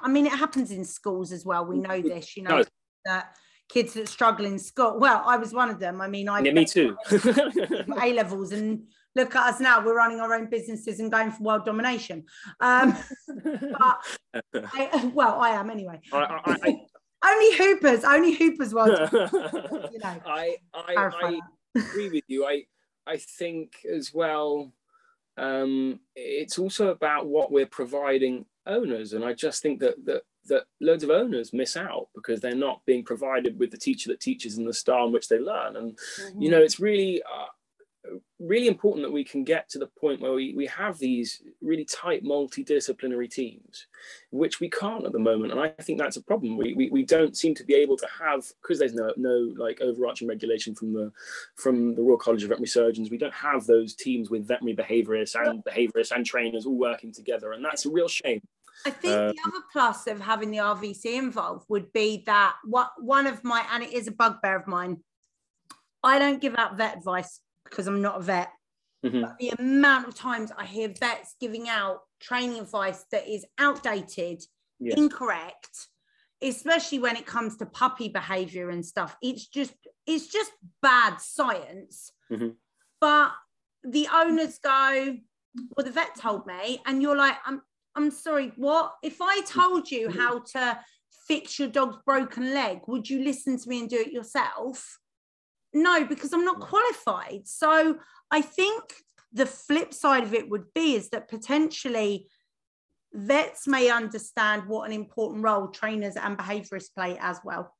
I 0.00 0.08
mean 0.08 0.26
it 0.26 0.32
happens 0.32 0.70
in 0.70 0.84
schools 0.84 1.32
as 1.32 1.44
well. 1.44 1.66
We 1.66 1.78
know 1.78 2.00
this, 2.00 2.36
you 2.36 2.44
know, 2.44 2.58
no. 2.58 2.64
that 3.06 3.36
kids 3.68 3.94
that 3.94 4.08
struggle 4.08 4.46
in 4.46 4.58
school. 4.58 4.98
Well, 4.98 5.22
I 5.26 5.36
was 5.38 5.52
one 5.52 5.70
of 5.70 5.80
them. 5.80 6.00
I 6.00 6.08
mean, 6.08 6.28
I 6.28 6.40
yeah, 6.40 6.52
me 6.52 6.64
too. 6.64 6.96
A 7.10 8.12
levels 8.12 8.52
and 8.52 8.84
look 9.16 9.34
at 9.34 9.54
us 9.54 9.60
now 9.60 9.84
we're 9.84 9.96
running 9.96 10.20
our 10.20 10.34
own 10.34 10.48
businesses 10.48 11.00
and 11.00 11.10
going 11.10 11.30
for 11.30 11.42
world 11.42 11.64
domination. 11.64 12.24
Um, 12.60 12.96
but 13.26 14.54
I, 14.74 15.10
well 15.14 15.40
i 15.40 15.50
am 15.50 15.70
anyway. 15.70 16.00
I, 16.12 16.18
I, 16.18 16.56
I, 16.62 16.76
only 17.26 17.56
hoopers 17.56 18.04
only 18.04 18.32
hoopers 18.32 18.74
world 18.74 19.10
you 19.12 19.98
know. 19.98 20.16
I, 20.26 20.56
I, 20.74 21.40
agree 21.74 22.08
with 22.08 22.24
you. 22.28 22.46
I 22.46 22.64
i 23.06 23.16
think 23.16 23.74
as 23.90 24.12
well 24.12 24.72
um, 25.36 26.00
it's 26.14 26.58
also 26.58 26.88
about 26.88 27.26
what 27.26 27.50
we're 27.50 27.64
providing 27.64 28.44
owners 28.66 29.14
and 29.14 29.24
i 29.24 29.32
just 29.32 29.62
think 29.62 29.80
that 29.80 30.04
that 30.04 30.22
that 30.46 30.64
loads 30.80 31.04
of 31.04 31.10
owners 31.10 31.52
miss 31.52 31.76
out 31.76 32.08
because 32.14 32.40
they're 32.40 32.54
not 32.54 32.84
being 32.86 33.04
provided 33.04 33.58
with 33.58 33.70
the 33.70 33.76
teacher 33.76 34.10
that 34.10 34.20
teaches 34.20 34.58
in 34.58 34.64
the 34.64 34.72
style 34.72 35.06
in 35.06 35.12
which 35.12 35.28
they 35.28 35.38
learn. 35.38 35.76
And 35.76 35.96
mm-hmm. 35.96 36.42
you 36.42 36.50
know 36.50 36.60
it's 36.60 36.80
really 36.80 37.22
uh, 37.22 37.46
really 38.38 38.68
important 38.68 39.04
that 39.04 39.12
we 39.12 39.24
can 39.24 39.44
get 39.44 39.68
to 39.68 39.78
the 39.78 39.86
point 39.86 40.20
where 40.20 40.32
we, 40.32 40.54
we 40.54 40.66
have 40.66 40.98
these 40.98 41.42
really 41.60 41.84
tight 41.84 42.24
multidisciplinary 42.24 43.30
teams 43.30 43.86
which 44.30 44.60
we 44.60 44.70
can't 44.70 45.04
at 45.04 45.12
the 45.12 45.18
moment. 45.18 45.52
And 45.52 45.60
i 45.60 45.68
think 45.68 45.98
that's 45.98 46.16
a 46.16 46.22
problem. 46.22 46.56
We, 46.56 46.74
we, 46.74 46.90
we 46.90 47.04
don't 47.04 47.36
seem 47.36 47.54
to 47.56 47.64
be 47.64 47.74
able 47.74 47.96
to 47.98 48.08
have 48.20 48.44
because 48.62 48.78
there's 48.78 48.94
no 48.94 49.12
no 49.16 49.52
like 49.56 49.80
overarching 49.80 50.28
regulation 50.28 50.74
from 50.74 50.92
the 50.92 51.12
from 51.56 51.94
the 51.94 52.02
royal 52.02 52.18
college 52.18 52.42
of 52.42 52.48
veterinary 52.48 52.68
surgeons 52.68 53.10
we 53.10 53.18
don't 53.18 53.34
have 53.34 53.66
those 53.66 53.94
teams 53.94 54.30
with 54.30 54.46
veterinary 54.46 54.76
behaviorists 54.76 55.34
and 55.34 55.64
behaviorists 55.64 56.12
and 56.12 56.24
trainers 56.24 56.66
all 56.66 56.78
working 56.78 57.12
together. 57.12 57.52
And 57.52 57.64
that's 57.64 57.86
a 57.86 57.90
real 57.90 58.08
shame. 58.08 58.40
I 58.86 58.90
think 58.90 59.14
the 59.14 59.28
um, 59.28 59.34
other 59.46 59.64
plus 59.72 60.06
of 60.06 60.20
having 60.20 60.50
the 60.50 60.58
RVC 60.58 61.04
involved 61.18 61.66
would 61.68 61.92
be 61.92 62.22
that 62.26 62.56
what 62.64 62.90
one 62.98 63.26
of 63.26 63.44
my 63.44 63.64
and 63.72 63.82
it 63.82 63.92
is 63.92 64.08
a 64.08 64.12
bugbear 64.12 64.56
of 64.56 64.66
mine. 64.66 64.98
I 66.02 66.18
don't 66.18 66.40
give 66.40 66.54
out 66.56 66.78
vet 66.78 66.96
advice 66.96 67.40
because 67.70 67.86
I'm 67.86 68.02
not 68.02 68.18
a 68.18 68.22
vet. 68.22 68.50
Mm-hmm. 69.04 69.22
But 69.22 69.38
the 69.38 69.50
amount 69.58 70.08
of 70.08 70.14
times 70.14 70.52
I 70.56 70.66
hear 70.66 70.92
vets 70.98 71.34
giving 71.40 71.68
out 71.68 72.00
training 72.20 72.58
advice 72.58 73.04
that 73.12 73.26
is 73.26 73.46
outdated, 73.58 74.42
yes. 74.78 74.98
incorrect, 74.98 75.88
especially 76.42 76.98
when 76.98 77.16
it 77.16 77.24
comes 77.24 77.56
to 77.56 77.66
puppy 77.66 78.08
behavior 78.08 78.68
and 78.70 78.84
stuff. 78.84 79.16
It's 79.22 79.46
just 79.46 79.72
it's 80.06 80.26
just 80.26 80.52
bad 80.82 81.20
science. 81.20 82.12
Mm-hmm. 82.30 82.50
But 83.00 83.32
the 83.82 84.08
owners 84.12 84.58
go, 84.58 85.16
well, 85.76 85.86
the 85.86 85.92
vet 85.92 86.14
told 86.16 86.46
me, 86.46 86.82
and 86.84 87.00
you're 87.00 87.16
like, 87.16 87.36
I'm 87.46 87.62
I'm 87.96 88.10
sorry, 88.10 88.52
what? 88.56 88.94
If 89.02 89.18
I 89.20 89.40
told 89.42 89.90
you 89.90 90.10
how 90.10 90.40
to 90.52 90.78
fix 91.26 91.58
your 91.58 91.68
dog's 91.68 91.96
broken 92.04 92.52
leg, 92.52 92.80
would 92.86 93.08
you 93.08 93.24
listen 93.24 93.58
to 93.58 93.68
me 93.68 93.80
and 93.80 93.88
do 93.88 93.96
it 93.96 94.12
yourself? 94.12 94.99
No 95.72 96.04
because 96.04 96.32
i'm 96.32 96.44
not 96.44 96.60
qualified. 96.60 97.46
So 97.46 97.98
i 98.30 98.40
think 98.40 98.94
the 99.32 99.46
flip 99.46 99.94
side 99.94 100.24
of 100.24 100.34
it 100.34 100.50
would 100.50 100.72
be 100.74 100.94
is 100.94 101.10
that 101.10 101.28
potentially 101.28 102.26
vets 103.12 103.66
may 103.66 103.90
understand 103.90 104.66
what 104.66 104.88
an 104.88 104.92
important 104.92 105.42
role 105.42 105.68
trainers 105.68 106.16
and 106.16 106.38
behaviorists 106.38 106.94
play 106.94 107.16
as 107.20 107.38
well 107.44 107.72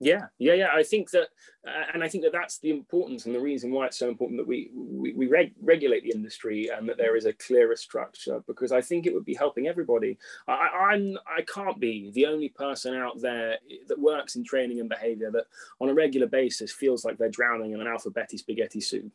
yeah 0.00 0.26
yeah 0.38 0.54
yeah. 0.54 0.68
I 0.74 0.82
think 0.82 1.10
that 1.10 1.28
uh, 1.66 1.84
and 1.94 2.02
i 2.02 2.08
think 2.08 2.22
that 2.22 2.32
that's 2.32 2.58
the 2.58 2.70
importance 2.70 3.26
and 3.26 3.34
the 3.34 3.40
reason 3.40 3.70
why 3.72 3.86
it's 3.86 3.98
so 3.98 4.08
important 4.08 4.38
that 4.38 4.46
we 4.46 4.70
we, 4.74 5.12
we 5.14 5.26
reg- 5.26 5.54
regulate 5.60 6.02
the 6.02 6.12
industry 6.12 6.68
and 6.68 6.88
that 6.88 6.98
there 6.98 7.16
is 7.16 7.24
a 7.24 7.32
clearer 7.32 7.76
structure 7.76 8.42
because 8.46 8.72
i 8.72 8.80
think 8.80 9.06
it 9.06 9.14
would 9.14 9.24
be 9.24 9.34
helping 9.34 9.66
everybody. 9.66 10.18
I, 10.46 10.52
i'm 10.92 11.18
i 11.26 11.42
can't 11.42 11.80
be 11.80 12.10
the 12.14 12.26
only 12.26 12.50
person 12.50 12.94
out 12.94 13.20
there 13.20 13.56
that 13.88 13.98
works 13.98 14.36
in 14.36 14.44
training 14.44 14.80
and 14.80 14.88
behavior 14.88 15.30
that 15.30 15.46
on 15.80 15.88
a 15.88 15.94
regular 15.94 16.26
basis 16.26 16.72
feels 16.72 17.04
like 17.04 17.18
they're 17.18 17.28
drowning 17.28 17.72
in 17.72 17.80
an 17.80 17.86
alphabeti 17.86 18.38
spaghetti 18.38 18.80
soup 18.80 19.12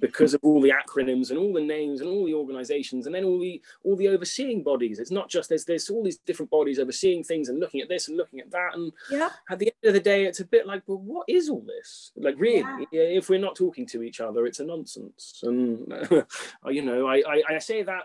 because 0.00 0.34
of 0.34 0.40
all 0.42 0.60
the 0.60 0.72
acronyms 0.72 1.30
and 1.30 1.38
all 1.38 1.52
the 1.52 1.60
names 1.60 2.00
and 2.00 2.08
all 2.08 2.24
the 2.24 2.34
organizations 2.34 3.06
and 3.06 3.14
then 3.14 3.24
all 3.24 3.38
the 3.38 3.60
all 3.82 3.96
the 3.96 4.08
overseeing 4.08 4.62
bodies. 4.62 4.98
It's 4.98 5.10
not 5.10 5.28
just 5.28 5.48
there's 5.48 5.64
there's 5.64 5.90
all 5.90 6.04
these 6.04 6.18
different 6.18 6.50
bodies 6.50 6.78
overseeing 6.78 7.24
things 7.24 7.48
and 7.48 7.60
looking 7.60 7.80
at 7.80 7.88
this 7.88 8.08
and 8.08 8.16
looking 8.16 8.40
at 8.40 8.50
that. 8.50 8.70
And 8.74 8.92
yeah. 9.10 9.30
at 9.50 9.58
the 9.58 9.66
end 9.66 9.88
of 9.88 9.94
the 9.94 10.00
day 10.00 10.26
it's 10.26 10.40
a 10.40 10.44
bit 10.44 10.66
like 10.66 10.82
well 10.86 10.98
what 10.98 11.28
is 11.28 11.48
all 11.48 11.64
this? 11.66 12.12
Like 12.16 12.36
really 12.38 12.86
yeah. 12.92 13.02
if 13.02 13.28
we're 13.28 13.38
not 13.38 13.56
talking 13.56 13.86
to 13.86 14.02
each 14.02 14.20
other 14.20 14.46
it's 14.46 14.60
a 14.60 14.64
nonsense. 14.64 15.40
And 15.42 15.92
you 16.68 16.82
know 16.82 17.06
I, 17.06 17.22
I 17.26 17.42
i 17.50 17.58
say 17.58 17.82
that 17.82 18.04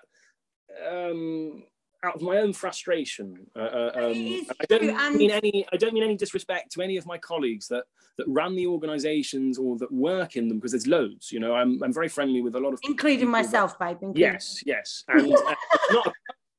um 0.89 1.63
out 2.03 2.15
of 2.15 2.21
my 2.21 2.37
own 2.37 2.53
frustration. 2.53 3.47
Uh, 3.55 3.59
uh 3.59 3.91
um, 3.95 4.47
I 4.61 4.65
don't 4.67 5.17
mean 5.17 5.31
any. 5.31 5.65
I 5.71 5.77
don't 5.77 5.93
mean 5.93 6.03
any 6.03 6.15
disrespect 6.15 6.71
to 6.73 6.81
any 6.81 6.97
of 6.97 7.05
my 7.05 7.17
colleagues 7.17 7.67
that 7.67 7.85
that 8.17 8.25
run 8.27 8.55
the 8.55 8.67
organisations 8.67 9.57
or 9.57 9.77
that 9.77 9.91
work 9.91 10.35
in 10.35 10.47
them 10.47 10.57
because 10.57 10.71
there's 10.71 10.87
loads. 10.87 11.31
You 11.31 11.39
know, 11.39 11.55
I'm 11.55 11.81
I'm 11.83 11.93
very 11.93 12.09
friendly 12.09 12.41
with 12.41 12.55
a 12.55 12.59
lot 12.59 12.73
of 12.73 12.79
including 12.83 13.29
myself, 13.29 13.77
babe. 13.79 13.97
Including 14.01 14.21
yes, 14.21 14.63
yes, 14.65 15.03
and 15.07 15.33
uh, 15.33 15.55
it's 15.73 15.93
not. 15.93 16.07
A, 16.07 16.11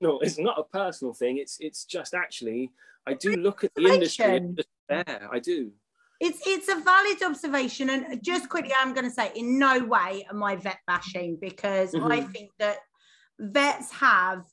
no, 0.02 0.18
it's 0.20 0.38
not 0.38 0.58
a 0.58 0.64
personal 0.64 1.12
thing. 1.12 1.38
It's 1.38 1.58
it's 1.60 1.84
just 1.84 2.14
actually 2.14 2.70
I 3.06 3.14
do 3.14 3.34
look 3.36 3.64
at 3.64 3.74
the 3.74 3.86
industry 3.86 4.54
there. 4.88 5.28
I 5.32 5.38
do. 5.38 5.72
It's 6.20 6.40
it's 6.46 6.68
a 6.68 6.80
valid 6.80 7.22
observation, 7.22 7.90
and 7.90 8.22
just 8.22 8.48
quickly, 8.48 8.72
I'm 8.78 8.92
going 8.92 9.06
to 9.06 9.10
say, 9.10 9.32
in 9.34 9.58
no 9.58 9.84
way 9.84 10.26
am 10.30 10.42
I 10.42 10.56
vet 10.56 10.78
bashing 10.86 11.38
because 11.40 11.92
mm-hmm. 11.92 12.12
I 12.12 12.20
think 12.20 12.50
that 12.58 12.78
vets 13.38 13.90
have 13.92 14.44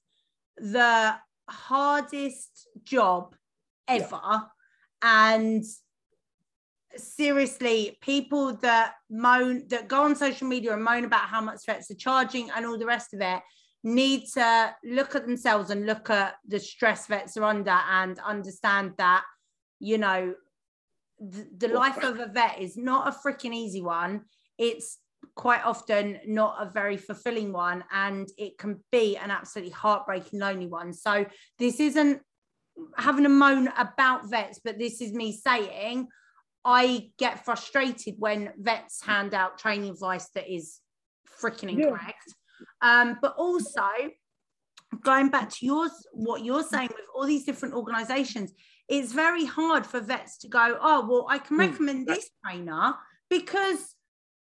the 0.57 1.15
hardest 1.49 2.67
job 2.83 3.35
ever. 3.87 4.19
Yeah. 4.23 4.39
And 5.03 5.63
seriously, 6.95 7.97
people 8.01 8.55
that 8.57 8.93
moan 9.09 9.67
that 9.67 9.87
go 9.87 10.03
on 10.03 10.15
social 10.15 10.47
media 10.47 10.73
and 10.73 10.83
moan 10.83 11.05
about 11.05 11.29
how 11.29 11.41
much 11.41 11.65
vets 11.65 11.91
are 11.91 11.95
charging 11.95 12.49
and 12.51 12.65
all 12.65 12.77
the 12.77 12.85
rest 12.85 13.13
of 13.13 13.21
it 13.21 13.41
need 13.83 14.25
to 14.33 14.75
look 14.83 15.15
at 15.15 15.25
themselves 15.25 15.69
and 15.69 15.85
look 15.85 16.09
at 16.09 16.35
the 16.47 16.59
stress 16.59 17.07
vets 17.07 17.37
are 17.37 17.43
under 17.43 17.77
and 17.91 18.19
understand 18.25 18.91
that 18.97 19.23
you 19.79 19.97
know 19.97 20.33
the, 21.19 21.47
the 21.57 21.67
life 21.67 22.03
of 22.03 22.19
a 22.19 22.27
vet 22.27 22.59
is 22.59 22.75
not 22.75 23.07
a 23.07 23.27
freaking 23.27 23.53
easy 23.53 23.81
one 23.81 24.21
it's 24.57 24.97
quite 25.35 25.63
often 25.63 26.19
not 26.25 26.57
a 26.59 26.69
very 26.69 26.97
fulfilling 26.97 27.53
one 27.53 27.83
and 27.91 28.27
it 28.37 28.57
can 28.57 28.83
be 28.91 29.17
an 29.17 29.31
absolutely 29.31 29.71
heartbreaking 29.71 30.39
lonely 30.39 30.67
one 30.67 30.91
so 30.91 31.25
this 31.59 31.79
isn't 31.79 32.21
having 32.97 33.25
a 33.25 33.29
moan 33.29 33.69
about 33.77 34.29
vets 34.29 34.59
but 34.63 34.77
this 34.77 35.01
is 35.01 35.13
me 35.13 35.31
saying 35.31 36.07
i 36.65 37.09
get 37.17 37.45
frustrated 37.45 38.15
when 38.17 38.51
vets 38.57 39.03
hand 39.03 39.33
out 39.33 39.57
training 39.57 39.89
advice 39.89 40.29
that 40.33 40.51
is 40.51 40.79
freaking 41.41 41.69
incorrect 41.69 42.33
yeah. 42.81 43.01
um, 43.01 43.17
but 43.21 43.35
also 43.37 43.87
going 45.03 45.29
back 45.29 45.49
to 45.49 45.65
yours 45.65 45.91
what 46.13 46.43
you're 46.43 46.63
saying 46.63 46.89
with 46.89 47.05
all 47.15 47.25
these 47.25 47.45
different 47.45 47.75
organizations 47.75 48.53
it's 48.87 49.11
very 49.11 49.45
hard 49.45 49.85
for 49.85 49.99
vets 49.99 50.37
to 50.39 50.47
go 50.47 50.77
oh 50.81 51.05
well 51.07 51.27
i 51.29 51.37
can 51.37 51.55
hmm. 51.55 51.61
recommend 51.61 52.07
mm. 52.07 52.13
this 52.13 52.29
trainer 52.43 52.95
because 53.29 53.95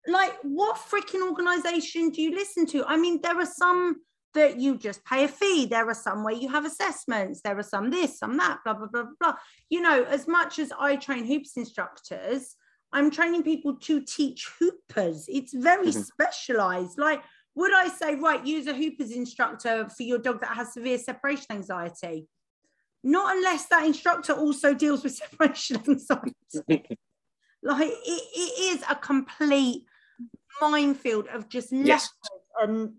like 0.07 0.33
what 0.43 0.77
freaking 0.77 1.27
organization 1.27 2.09
do 2.09 2.21
you 2.21 2.31
listen 2.31 2.65
to? 2.67 2.85
I 2.85 2.97
mean, 2.97 3.19
there 3.21 3.37
are 3.37 3.45
some 3.45 3.97
that 4.33 4.59
you 4.59 4.77
just 4.77 5.03
pay 5.03 5.23
a 5.25 5.27
fee. 5.27 5.65
There 5.65 5.87
are 5.87 5.93
some 5.93 6.23
where 6.23 6.35
you 6.35 6.47
have 6.49 6.65
assessments. 6.65 7.41
There 7.41 7.57
are 7.57 7.63
some 7.63 7.89
this, 7.89 8.19
some 8.19 8.37
that, 8.37 8.59
blah, 8.63 8.73
blah, 8.73 8.87
blah, 8.87 9.05
blah. 9.19 9.33
You 9.69 9.81
know, 9.81 10.03
as 10.03 10.27
much 10.27 10.59
as 10.59 10.71
I 10.79 10.95
train 10.95 11.25
hoops 11.25 11.57
instructors, 11.57 12.55
I'm 12.93 13.11
training 13.11 13.43
people 13.43 13.75
to 13.75 14.01
teach 14.01 14.47
hoopers. 14.59 15.25
It's 15.27 15.53
very 15.53 15.87
mm-hmm. 15.87 16.01
specialized. 16.01 16.97
Like, 16.97 17.21
would 17.55 17.73
I 17.73 17.87
say, 17.87 18.15
right, 18.15 18.45
use 18.45 18.67
a 18.67 18.73
hoopers 18.73 19.11
instructor 19.11 19.89
for 19.89 20.03
your 20.03 20.19
dog 20.19 20.41
that 20.41 20.55
has 20.55 20.73
severe 20.73 20.99
separation 20.99 21.47
anxiety? 21.49 22.27
Not 23.03 23.35
unless 23.35 23.65
that 23.67 23.85
instructor 23.85 24.33
also 24.33 24.73
deals 24.73 25.03
with 25.03 25.15
separation 25.23 25.81
anxiety. 25.87 26.35
like, 27.63 27.89
it, 27.89 28.23
it 28.35 28.75
is 28.75 28.83
a 28.89 28.95
complete 28.95 29.86
minefield 30.61 31.27
of 31.27 31.49
just 31.49 31.71
yes. 31.71 32.09
and 32.61 32.93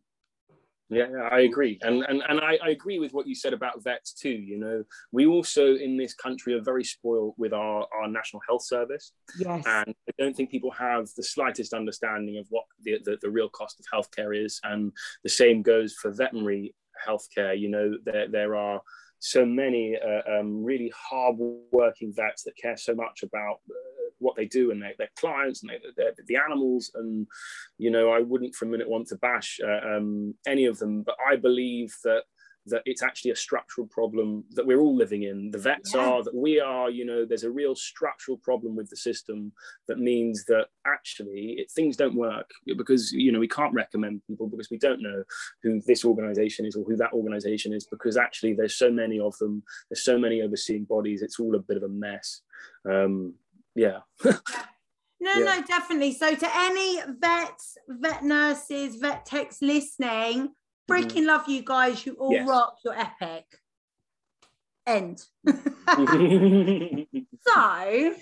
yeah, 0.90 1.28
I 1.30 1.40
agree, 1.40 1.78
and 1.82 2.02
and 2.04 2.22
and 2.26 2.40
I, 2.40 2.58
I, 2.64 2.70
agree 2.70 2.98
with 2.98 3.12
what 3.12 3.26
you 3.26 3.34
said 3.34 3.52
about 3.52 3.84
vets 3.84 4.14
too. 4.14 4.30
You 4.30 4.58
know, 4.58 4.84
we 5.12 5.26
also 5.26 5.74
in 5.74 5.98
this 5.98 6.14
country 6.14 6.54
are 6.54 6.62
very 6.62 6.82
spoiled 6.82 7.34
with 7.36 7.52
our 7.52 7.86
our 7.92 8.08
national 8.08 8.40
health 8.48 8.64
service. 8.64 9.12
Yes, 9.38 9.64
and 9.66 9.94
I 10.08 10.12
don't 10.18 10.34
think 10.34 10.50
people 10.50 10.70
have 10.70 11.08
the 11.14 11.22
slightest 11.22 11.74
understanding 11.74 12.38
of 12.38 12.46
what 12.48 12.64
the 12.82 13.00
the, 13.04 13.18
the 13.20 13.28
real 13.28 13.50
cost 13.50 13.78
of 13.78 13.86
healthcare 13.92 14.34
is, 14.34 14.60
and 14.64 14.90
the 15.24 15.28
same 15.28 15.60
goes 15.60 15.92
for 15.92 16.10
veterinary 16.10 16.74
healthcare. 17.06 17.58
You 17.58 17.68
know, 17.68 17.92
there 18.06 18.28
there 18.28 18.56
are 18.56 18.80
so 19.18 19.44
many 19.44 19.96
uh, 19.96 20.38
um, 20.38 20.62
really 20.62 20.92
hard 20.96 21.37
working 21.72 22.12
vets 22.14 22.44
that 22.44 22.56
care 22.56 22.76
so 22.76 22.94
much 22.94 23.22
about 23.22 23.60
uh, 23.70 24.10
what 24.18 24.37
they 24.37 24.46
do 24.46 24.70
and 24.70 24.82
their, 24.82 24.94
their 24.98 25.10
clients 25.16 25.62
and 25.62 25.70
they, 25.70 26.04
the 26.26 26.37
animals. 26.37 26.90
And, 26.94 27.26
you 27.78 27.90
know, 27.90 28.10
I 28.10 28.20
wouldn't 28.20 28.54
for 28.54 28.66
a 28.66 28.68
minute 28.68 28.88
want 28.88 29.08
to 29.08 29.16
bash 29.16 29.58
uh, 29.64 29.96
um, 29.96 30.34
any 30.46 30.66
of 30.66 30.78
them, 30.78 31.02
but 31.02 31.16
I 31.28 31.37
believe 31.37 31.94
that 32.04 32.22
that 32.68 32.82
it's 32.84 33.02
actually 33.02 33.30
a 33.30 33.37
structural 33.37 33.87
problem 33.87 34.44
that 34.52 34.66
we're 34.66 34.80
all 34.80 34.96
living 34.96 35.22
in. 35.22 35.50
The 35.50 35.58
vets 35.58 35.94
yeah. 35.94 36.00
are, 36.00 36.22
that 36.22 36.34
we 36.34 36.60
are, 36.60 36.90
you 36.90 37.04
know, 37.04 37.25
there's 37.25 37.44
a 37.44 37.50
real 37.50 37.75
structural 37.75 38.38
problem 38.38 38.76
with 38.76 38.88
the 38.90 38.96
system 38.96 39.52
that 39.87 39.98
means 39.98 40.44
that 40.46 40.66
actually 40.87 41.56
it, 41.58 41.70
things 41.70 41.96
don't 41.96 42.14
work 42.14 42.50
because, 42.76 43.12
you 43.12 43.32
know, 43.32 43.40
we 43.40 43.48
can't 43.48 43.75
recommend 43.75 44.22
people 44.26 44.49
because 44.49 44.71
we 44.71 44.78
don't 44.78 45.02
know 45.02 45.23
who 45.62 45.80
this 45.86 46.04
organization 46.04 46.66
is 46.66 46.76
or 46.76 46.84
who 46.84 46.97
that 46.97 47.12
organization 47.12 47.73
is 47.73 47.86
because 47.86 48.16
actually 48.16 48.54
there's 48.54 48.76
so 48.76 48.90
many 48.90 49.19
of 49.19 49.36
them, 49.38 49.62
there's 49.90 50.04
so 50.04 50.19
many 50.19 50.43
overseeing 50.43 50.84
bodies, 50.84 51.23
it's 51.23 51.40
all 51.40 51.54
a 51.54 51.60
bit 51.60 51.76
of 51.76 51.82
a 51.82 51.88
mess. 51.88 52.43
Um, 52.88 53.34
yeah. 53.75 53.99
No, 55.21 55.32
yeah. 55.32 55.45
no, 55.45 55.62
definitely. 55.62 56.12
So 56.12 56.34
to 56.34 56.49
any 56.54 57.00
vets, 57.19 57.76
vet 57.88 58.23
nurses, 58.23 58.97
vet 58.97 59.26
techs 59.26 59.60
listening. 59.60 60.50
Freaking 60.88 61.18
mm-hmm. 61.18 61.26
love 61.26 61.48
you 61.48 61.62
guys. 61.62 62.04
You 62.04 62.14
all 62.14 62.32
yes. 62.32 62.48
rock. 62.48 62.78
You're 62.84 62.98
epic. 62.98 63.44
End. 64.86 65.22
so, 67.46 68.14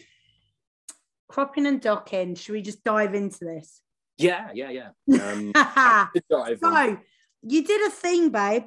cropping 1.29 1.67
and 1.67 1.81
docking. 1.81 2.35
Should 2.35 2.53
we 2.53 2.63
just 2.63 2.83
dive 2.85 3.15
into 3.15 3.45
this? 3.45 3.81
Yeah, 4.19 4.51
yeah, 4.55 4.71
yeah. 4.71 4.89
Um, 5.31 5.53
so, 6.61 6.99
you 7.43 7.65
did 7.65 7.87
a 7.87 7.91
thing, 7.91 8.31
babe. 8.31 8.65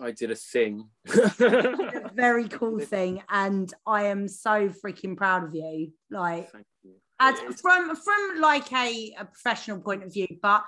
I 0.00 0.12
did 0.12 0.30
a 0.30 0.34
thing. 0.34 0.88
a 1.06 2.10
very 2.14 2.48
cool 2.48 2.78
thing, 2.78 3.22
and 3.28 3.72
I 3.86 4.04
am 4.04 4.28
so 4.28 4.68
freaking 4.68 5.16
proud 5.16 5.44
of 5.44 5.54
you. 5.54 5.92
Like, 6.10 6.50
you. 6.82 6.94
as 7.18 7.38
from 7.60 7.96
from 7.96 8.40
like 8.40 8.72
a, 8.72 9.14
a 9.18 9.24
professional 9.24 9.80
point 9.80 10.04
of 10.04 10.12
view, 10.12 10.28
but 10.42 10.64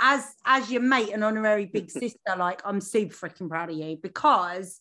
as 0.00 0.34
as 0.44 0.70
your 0.70 0.82
mate 0.82 1.10
and 1.12 1.24
honorary 1.24 1.66
big 1.66 1.90
sister, 1.90 2.18
like 2.36 2.62
I'm 2.64 2.80
super 2.80 3.14
freaking 3.14 3.48
proud 3.48 3.70
of 3.70 3.76
you 3.76 3.98
because 4.02 4.80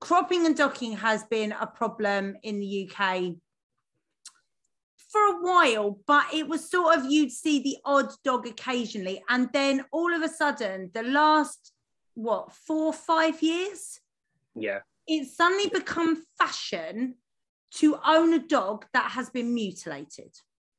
cropping 0.00 0.46
and 0.46 0.56
docking 0.56 0.96
has 0.96 1.24
been 1.24 1.52
a 1.52 1.66
problem 1.66 2.36
in 2.42 2.60
the 2.60 2.90
UK 2.90 3.34
for 5.10 5.20
a 5.20 5.42
while, 5.42 5.98
but 6.06 6.24
it 6.32 6.48
was 6.48 6.70
sort 6.70 6.96
of 6.96 7.10
you'd 7.10 7.32
see 7.32 7.60
the 7.62 7.76
odd 7.84 8.12
dog 8.24 8.46
occasionally, 8.46 9.22
and 9.28 9.48
then 9.52 9.84
all 9.92 10.14
of 10.14 10.22
a 10.22 10.28
sudden, 10.28 10.90
the 10.94 11.02
last 11.02 11.72
what 12.14 12.52
four 12.52 12.92
five 12.92 13.42
years 13.42 14.00
yeah. 14.54 14.80
it's 15.06 15.36
suddenly 15.36 15.68
become 15.68 16.22
fashion 16.38 17.14
to 17.72 17.98
own 18.04 18.34
a 18.34 18.38
dog 18.38 18.84
that 18.92 19.12
has 19.12 19.30
been 19.30 19.54
mutilated. 19.54 20.34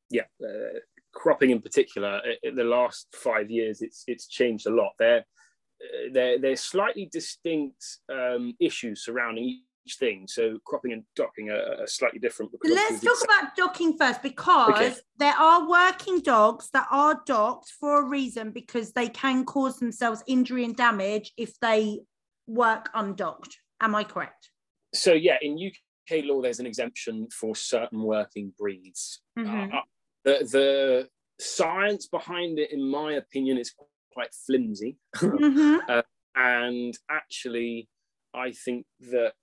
Yeah. 0.09 0.23
Uh, 0.43 0.79
cropping 1.13 1.49
in 1.49 1.61
particular 1.61 2.21
in 2.43 2.55
the 2.55 2.63
last 2.63 3.07
five 3.13 3.51
years 3.51 3.81
it's 3.81 4.03
it's 4.07 4.27
changed 4.27 4.65
a 4.65 4.69
lot 4.69 4.91
there 4.97 5.19
uh, 5.19 6.09
there 6.13 6.39
there's 6.39 6.61
slightly 6.61 7.09
distinct 7.11 7.83
um, 8.09 8.53
issues 8.59 9.03
surrounding 9.03 9.61
each 9.85 9.95
thing. 9.95 10.27
So 10.27 10.57
cropping 10.65 10.93
and 10.93 11.03
docking 11.15 11.49
are, 11.49 11.81
are 11.81 11.87
slightly 11.87 12.19
different. 12.19 12.51
Let's 12.63 13.03
talk 13.03 13.23
about 13.23 13.55
docking 13.55 13.97
first 13.97 14.21
because 14.21 14.75
okay. 14.75 14.95
there 15.17 15.33
are 15.33 15.67
working 15.67 16.19
dogs 16.19 16.69
that 16.73 16.87
are 16.91 17.21
docked 17.25 17.71
for 17.79 18.01
a 18.01 18.05
reason 18.05 18.51
because 18.51 18.93
they 18.93 19.07
can 19.09 19.45
cause 19.45 19.79
themselves 19.79 20.23
injury 20.27 20.63
and 20.65 20.75
damage 20.75 21.33
if 21.37 21.59
they 21.59 21.99
work 22.47 22.89
undocked. 22.93 23.57
Am 23.81 23.95
I 23.95 24.03
correct? 24.03 24.51
So 24.93 25.13
yeah, 25.13 25.37
in 25.41 25.53
UK 25.53 26.25
law, 26.25 26.41
there's 26.41 26.59
an 26.59 26.65
exemption 26.65 27.27
for 27.31 27.55
certain 27.55 28.03
working 28.03 28.53
breeds. 28.57 29.21
Mm-hmm. 29.37 29.75
Uh, 29.75 29.81
the, 30.23 30.47
the 30.51 31.09
science 31.39 32.07
behind 32.07 32.59
it, 32.59 32.71
in 32.71 32.89
my 32.89 33.13
opinion, 33.13 33.57
is 33.57 33.73
quite 34.13 34.33
flimsy. 34.45 34.97
Mm-hmm. 35.15 35.77
uh, 35.89 36.01
and 36.35 36.97
actually, 37.09 37.89
I 38.33 38.51
think 38.51 38.85
that 39.11 39.33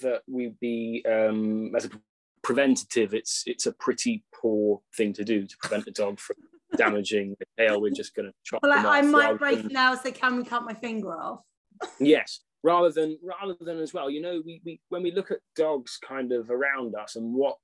that 0.00 0.22
we'd 0.26 0.58
be 0.60 1.04
um, 1.08 1.74
as 1.74 1.86
a 1.86 1.90
preventative. 2.42 3.14
It's 3.14 3.42
it's 3.46 3.66
a 3.66 3.72
pretty 3.72 4.24
poor 4.34 4.80
thing 4.96 5.12
to 5.14 5.24
do 5.24 5.46
to 5.46 5.56
prevent 5.58 5.86
a 5.88 5.90
dog 5.90 6.20
from 6.20 6.36
damaging 6.76 7.34
the 7.38 7.46
tail. 7.58 7.80
We're 7.80 7.90
just 7.90 8.14
going 8.14 8.28
to 8.28 8.34
chop 8.44 8.62
well, 8.62 8.72
them 8.72 8.86
I, 8.86 8.98
off. 8.98 9.04
I 9.04 9.08
might 9.08 9.38
break 9.38 9.62
than, 9.62 9.72
now, 9.72 9.94
so 9.94 10.12
can 10.12 10.36
we 10.36 10.44
cut 10.44 10.64
my 10.64 10.74
finger 10.74 11.16
off? 11.16 11.40
yes, 11.98 12.40
rather 12.62 12.90
than 12.90 13.18
rather 13.22 13.56
than 13.60 13.78
as 13.78 13.94
well. 13.94 14.10
You 14.10 14.20
know, 14.20 14.42
we, 14.44 14.60
we 14.64 14.80
when 14.90 15.02
we 15.02 15.10
look 15.10 15.30
at 15.30 15.38
dogs 15.56 15.98
kind 16.06 16.30
of 16.32 16.50
around 16.50 16.94
us 16.94 17.16
and 17.16 17.34
what 17.34 17.56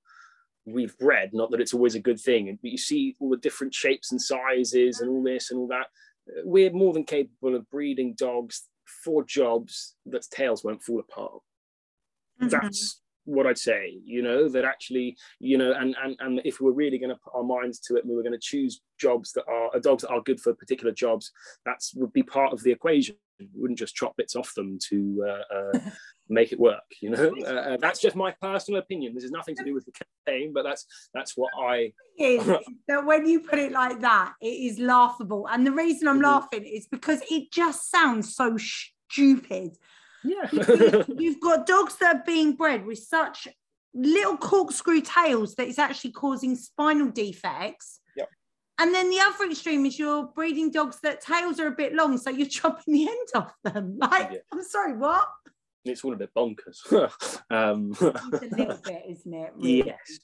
we've 0.67 0.97
bred, 0.99 1.31
not 1.33 1.51
that 1.51 1.61
it's 1.61 1.75
always 1.75 1.95
a 1.95 2.01
good 2.01 2.21
thing, 2.21 2.59
but 2.63 2.71
you 2.71 2.79
see 2.79 3.17
all 3.19 3.31
the 3.31 3.37
different 3.37 3.75
shapes 3.75 4.13
and 4.13 4.21
sizes 4.21 5.01
and 5.01 5.11
all 5.11 5.23
this 5.23 5.51
and 5.51 5.59
all 5.59 5.69
that. 5.69 5.87
We're 6.45 6.73
more 6.73 6.93
than 6.93 7.05
capable 7.05 7.57
of 7.57 7.69
breeding 7.71 8.15
dogs 8.15 8.69
for 9.05 9.25
jobs 9.25 9.97
that 10.07 10.27
tails 10.31 10.65
won't 10.65 10.83
fall 10.83 11.01
apart. 11.01 11.41
Mm-hmm. 12.41 12.49
That's 12.49 13.01
what 13.25 13.47
I'd 13.47 13.59
say, 13.59 13.99
you 14.05 14.23
know, 14.23 14.49
that 14.49 14.65
actually, 14.65 15.17
you 15.39 15.59
know, 15.59 15.73
and 15.73 15.95
and 16.03 16.17
and 16.21 16.41
if 16.45 16.61
we 16.61 16.67
were 16.67 16.73
really 16.73 16.99
going 16.99 17.11
to 17.11 17.21
put 17.23 17.35
our 17.35 17.45
minds 17.45 17.79
to 17.81 17.97
it 17.97 18.05
and 18.05 18.11
we 18.11 18.17
were 18.17 18.23
going 18.23 18.33
to 18.33 18.39
choose 18.39 18.81
jobs 18.99 19.33
that 19.33 19.45
are 19.47 19.75
uh, 19.75 19.79
dogs 19.79 20.03
that 20.03 20.11
are 20.11 20.23
good 20.23 20.41
for 20.41 20.55
particular 20.55 20.93
jobs, 20.93 21.31
that's 21.65 21.95
would 21.95 22.13
be 22.13 22.23
part 22.23 22.53
of 22.53 22.63
the 22.63 22.73
equation. 22.73 23.17
We 23.39 23.49
wouldn't 23.55 23.79
just 23.79 23.95
chop 23.95 24.17
bits 24.17 24.37
off 24.37 24.55
them 24.55 24.79
to 24.89 25.25
uh, 25.27 25.55
uh, 25.55 25.79
make 26.31 26.53
it 26.53 26.61
work, 26.61 26.85
you 27.01 27.11
know. 27.11 27.35
Uh, 27.43 27.51
uh, 27.51 27.77
that's 27.79 28.01
just 28.01 28.17
my 28.17 28.35
personal 28.41 28.81
opinion. 28.81 29.15
This 29.15 29.25
is 29.25 29.31
nothing 29.31 29.57
to 29.57 29.65
do 29.65 29.75
with 29.75 29.85
the 29.85 29.93
campaign, 30.27 30.53
but 30.53 30.63
that's 30.63 30.87
that's 31.13 31.37
what 31.37 31.51
I. 31.59 31.93
that 32.89 33.05
when 33.05 33.27
you 33.27 33.41
put 33.41 33.59
it 33.59 33.73
like 33.73 34.01
that, 34.01 34.35
it 34.41 34.47
is 34.47 34.79
laughable, 34.79 35.47
and 35.49 35.67
the 35.67 35.73
reason 35.73 36.09
I'm 36.09 36.17
mm-hmm. 36.17 36.25
laughing 36.25 36.65
is 36.65 36.87
because 36.91 37.21
it 37.31 37.51
just 37.53 37.91
sounds 37.91 38.35
so 38.35 38.57
stupid 38.57 39.77
yeah. 40.25 40.51
You've 41.19 41.41
got 41.41 41.67
dogs 41.67 41.97
that 41.97 42.17
are 42.17 42.23
being 42.25 42.55
bred 42.55 42.85
with 42.85 42.99
such 42.99 43.49
little 43.95 44.37
corkscrew 44.37 45.01
tails 45.01 45.55
that 45.57 45.69
is 45.69 45.79
actually 45.79 46.13
causing 46.13 46.57
spinal 46.57 47.11
defects. 47.11 48.01
Yep. 48.17 48.29
And 48.79 48.95
then 48.95 49.11
the 49.11 49.21
other 49.21 49.51
extreme 49.51 49.87
is 49.87 49.99
you're 49.99 50.27
breeding 50.35 50.71
dogs 50.71 50.99
that 51.03 51.21
tails 51.21 51.59
are 51.61 51.67
a 51.67 51.73
bit 51.73 51.95
long, 51.95 52.19
so 52.19 52.31
you're 52.31 52.47
chopping 52.49 52.95
the 52.95 53.09
end 53.09 53.29
off 53.35 53.53
them. 53.65 53.97
Like, 53.99 54.31
Yeah. 54.33 54.39
I'm 54.53 54.63
sorry, 54.63 54.97
what? 54.97 55.29
It's 55.85 56.05
all 56.05 56.13
a 56.13 56.17
bit 56.17 56.35
bonkers. 56.35 56.79
um, 57.51 57.93
It's 57.93 58.53
a 58.53 58.57
little 58.57 58.79
bit, 58.85 59.03
isn't 59.09 59.35
it? 59.35 59.53
Really? 59.57 59.87
yes. 59.87 60.21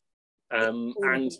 Um, 0.50 0.94
and. 1.02 1.32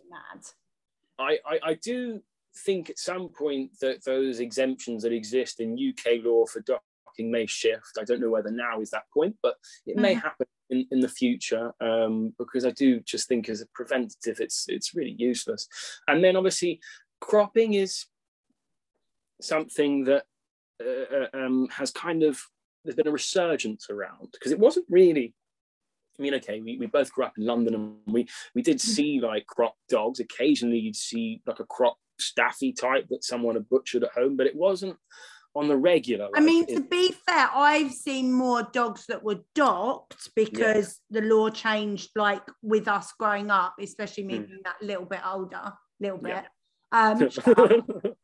I, 1.19 1.39
I, 1.47 1.59
I 1.71 1.75
do 1.75 2.21
think 2.55 2.91
at 2.91 2.99
some 2.99 3.31
point 3.31 3.71
that 3.81 4.05
those 4.05 4.41
exemptions 4.41 5.03
that 5.03 5.13
exist 5.13 5.61
in 5.61 5.73
UK 5.79 6.23
law 6.23 6.45
for 6.45 6.61
docking 6.61 7.31
may 7.31 7.47
shift. 7.47 7.97
I 7.99 8.05
don't 8.05 8.21
know 8.21 8.29
whether 8.29 8.51
now 8.51 8.81
is 8.83 8.91
that 8.91 9.05
point, 9.15 9.35
but 9.43 9.55
it 9.87 9.97
may 9.97 10.15
Mhm. 10.15 10.23
happen 10.23 10.47
in, 10.69 10.87
in 10.91 11.01
the 11.01 11.09
future 11.09 11.73
um, 11.81 12.35
because 12.39 12.67
I 12.67 12.71
do 12.71 13.01
just 13.01 13.29
think 13.29 13.49
as 13.49 13.63
a 13.63 13.67
preventative, 13.75 14.41
it's 14.41 14.67
it's 14.69 14.95
really 14.95 15.15
useless. 15.19 15.69
And 16.07 16.23
then 16.23 16.37
obviously, 16.37 16.81
cropping 17.21 17.73
is 17.75 18.05
something 19.41 20.05
that 20.05 20.25
uh, 20.85 21.17
uh, 21.17 21.29
um, 21.33 21.69
has 21.71 21.91
kind 21.91 22.23
of 22.23 22.39
there's 22.87 22.97
been 22.97 23.09
a 23.09 23.13
resurgence 23.13 23.89
around 23.91 24.29
because 24.33 24.53
it 24.53 24.59
wasn't 24.59 24.87
really. 24.89 25.35
I 26.19 26.23
mean, 26.23 26.33
okay, 26.37 26.63
we, 26.63 26.79
we 26.79 26.87
both 26.87 27.13
grew 27.13 27.25
up 27.27 27.37
in 27.37 27.45
London 27.45 27.75
and 27.75 27.97
we 28.07 28.27
we 28.55 28.63
did 28.63 28.81
see 28.81 29.21
like 29.21 29.47
crop 29.47 29.75
dogs. 29.91 30.19
Occasionally, 30.21 30.79
you'd 30.79 30.97
see 30.97 31.43
like 31.47 31.61
a 31.61 31.67
crop 31.67 31.99
staffy 32.19 32.73
type 32.73 33.07
that 33.11 33.23
someone 33.23 33.55
had 33.57 33.69
butchered 33.69 34.03
at 34.05 34.13
home, 34.13 34.35
but 34.37 34.47
it 34.47 34.57
wasn't 34.57 34.97
on 35.55 35.69
the 35.69 35.77
regular. 35.77 36.27
I 36.27 36.41
like 36.41 36.43
mean, 36.43 36.65
it- 36.69 36.75
to 36.77 36.81
be 36.83 37.15
fair, 37.27 37.49
I've 37.55 37.93
seen 37.93 38.33
more 38.33 38.63
dogs 38.73 39.05
that 39.09 39.23
were 39.23 39.41
docked 39.55 40.31
because 40.35 41.01
the 41.11 41.21
law 41.23 41.51
changed, 41.51 42.11
like 42.17 42.43
with 42.63 42.89
us 42.89 43.13
growing 43.19 43.51
up, 43.51 43.75
especially 43.81 44.25
me 44.25 44.39
Mm. 44.39 44.47
being 44.49 44.61
that 44.65 44.81
little 44.83 45.05
bit 45.07 45.21
older, 45.27 45.73
little 46.01 46.19
bit. 46.19 46.45
Yeah. 46.45 46.47
Um, 46.93 47.29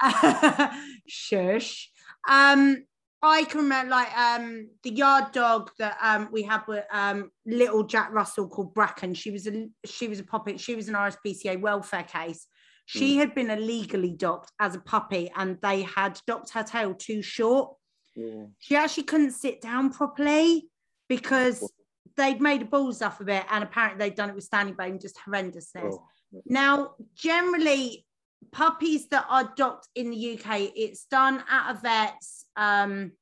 shush. 1.07 1.90
Um, 2.29 2.85
I 3.23 3.45
can 3.45 3.61
remember 3.61 3.91
like 3.91 4.19
um 4.19 4.69
the 4.83 4.91
yard 4.91 5.33
dog 5.33 5.71
that 5.79 5.97
um 6.03 6.29
we 6.33 6.43
had 6.43 6.63
with 6.67 6.85
um 6.93 7.31
little 7.47 7.85
Jack 7.85 8.13
Russell 8.13 8.49
called 8.49 8.75
Bracken. 8.75 9.15
She 9.15 9.31
was 9.31 9.47
a 9.47 9.69
she 9.85 10.09
was 10.09 10.19
a 10.21 10.25
puppy. 10.25 10.57
She 10.59 10.75
was 10.75 10.89
an 10.89 10.95
RSPCA 10.95 11.61
welfare 11.61 12.03
case. 12.03 12.47
She 12.87 13.17
had 13.17 13.35
been 13.35 13.49
illegally 13.49 14.11
docked 14.11 14.51
as 14.59 14.75
a 14.75 14.81
puppy, 14.81 15.31
and 15.37 15.57
they 15.63 15.83
had 15.83 16.21
docked 16.27 16.51
her 16.51 16.65
tail 16.65 16.95
too 16.95 17.23
short. 17.23 17.75
Yeah. 18.17 18.47
She 18.59 18.77
actually 18.77 19.05
couldn't 19.05 19.31
sit 19.33 19.63
down 19.63 19.93
properly 19.93 20.69
because 21.09 21.73
they'd 22.17 22.41
made 22.41 22.63
a 22.63 22.65
balls 22.65 23.01
off 23.01 23.21
of 23.21 23.29
it, 23.29 23.45
and 23.51 23.65
apparently 23.65 23.99
they'd 23.99 24.17
done 24.17 24.31
it 24.31 24.35
with 24.35 24.45
standing 24.45 24.75
bone, 24.75 24.99
just 24.99 25.17
horrendousness. 25.17 25.93
Oh. 25.93 26.07
Now, 26.45 26.95
generally, 27.15 28.05
puppies 28.50 29.09
that 29.09 29.26
are 29.28 29.52
docked 29.57 29.88
in 29.94 30.11
the 30.11 30.38
UK, 30.38 30.72
it's 30.74 31.05
done 31.07 31.42
at 31.50 31.72
a 31.72 31.81
vet's. 31.81 32.46
Um, 32.57 33.12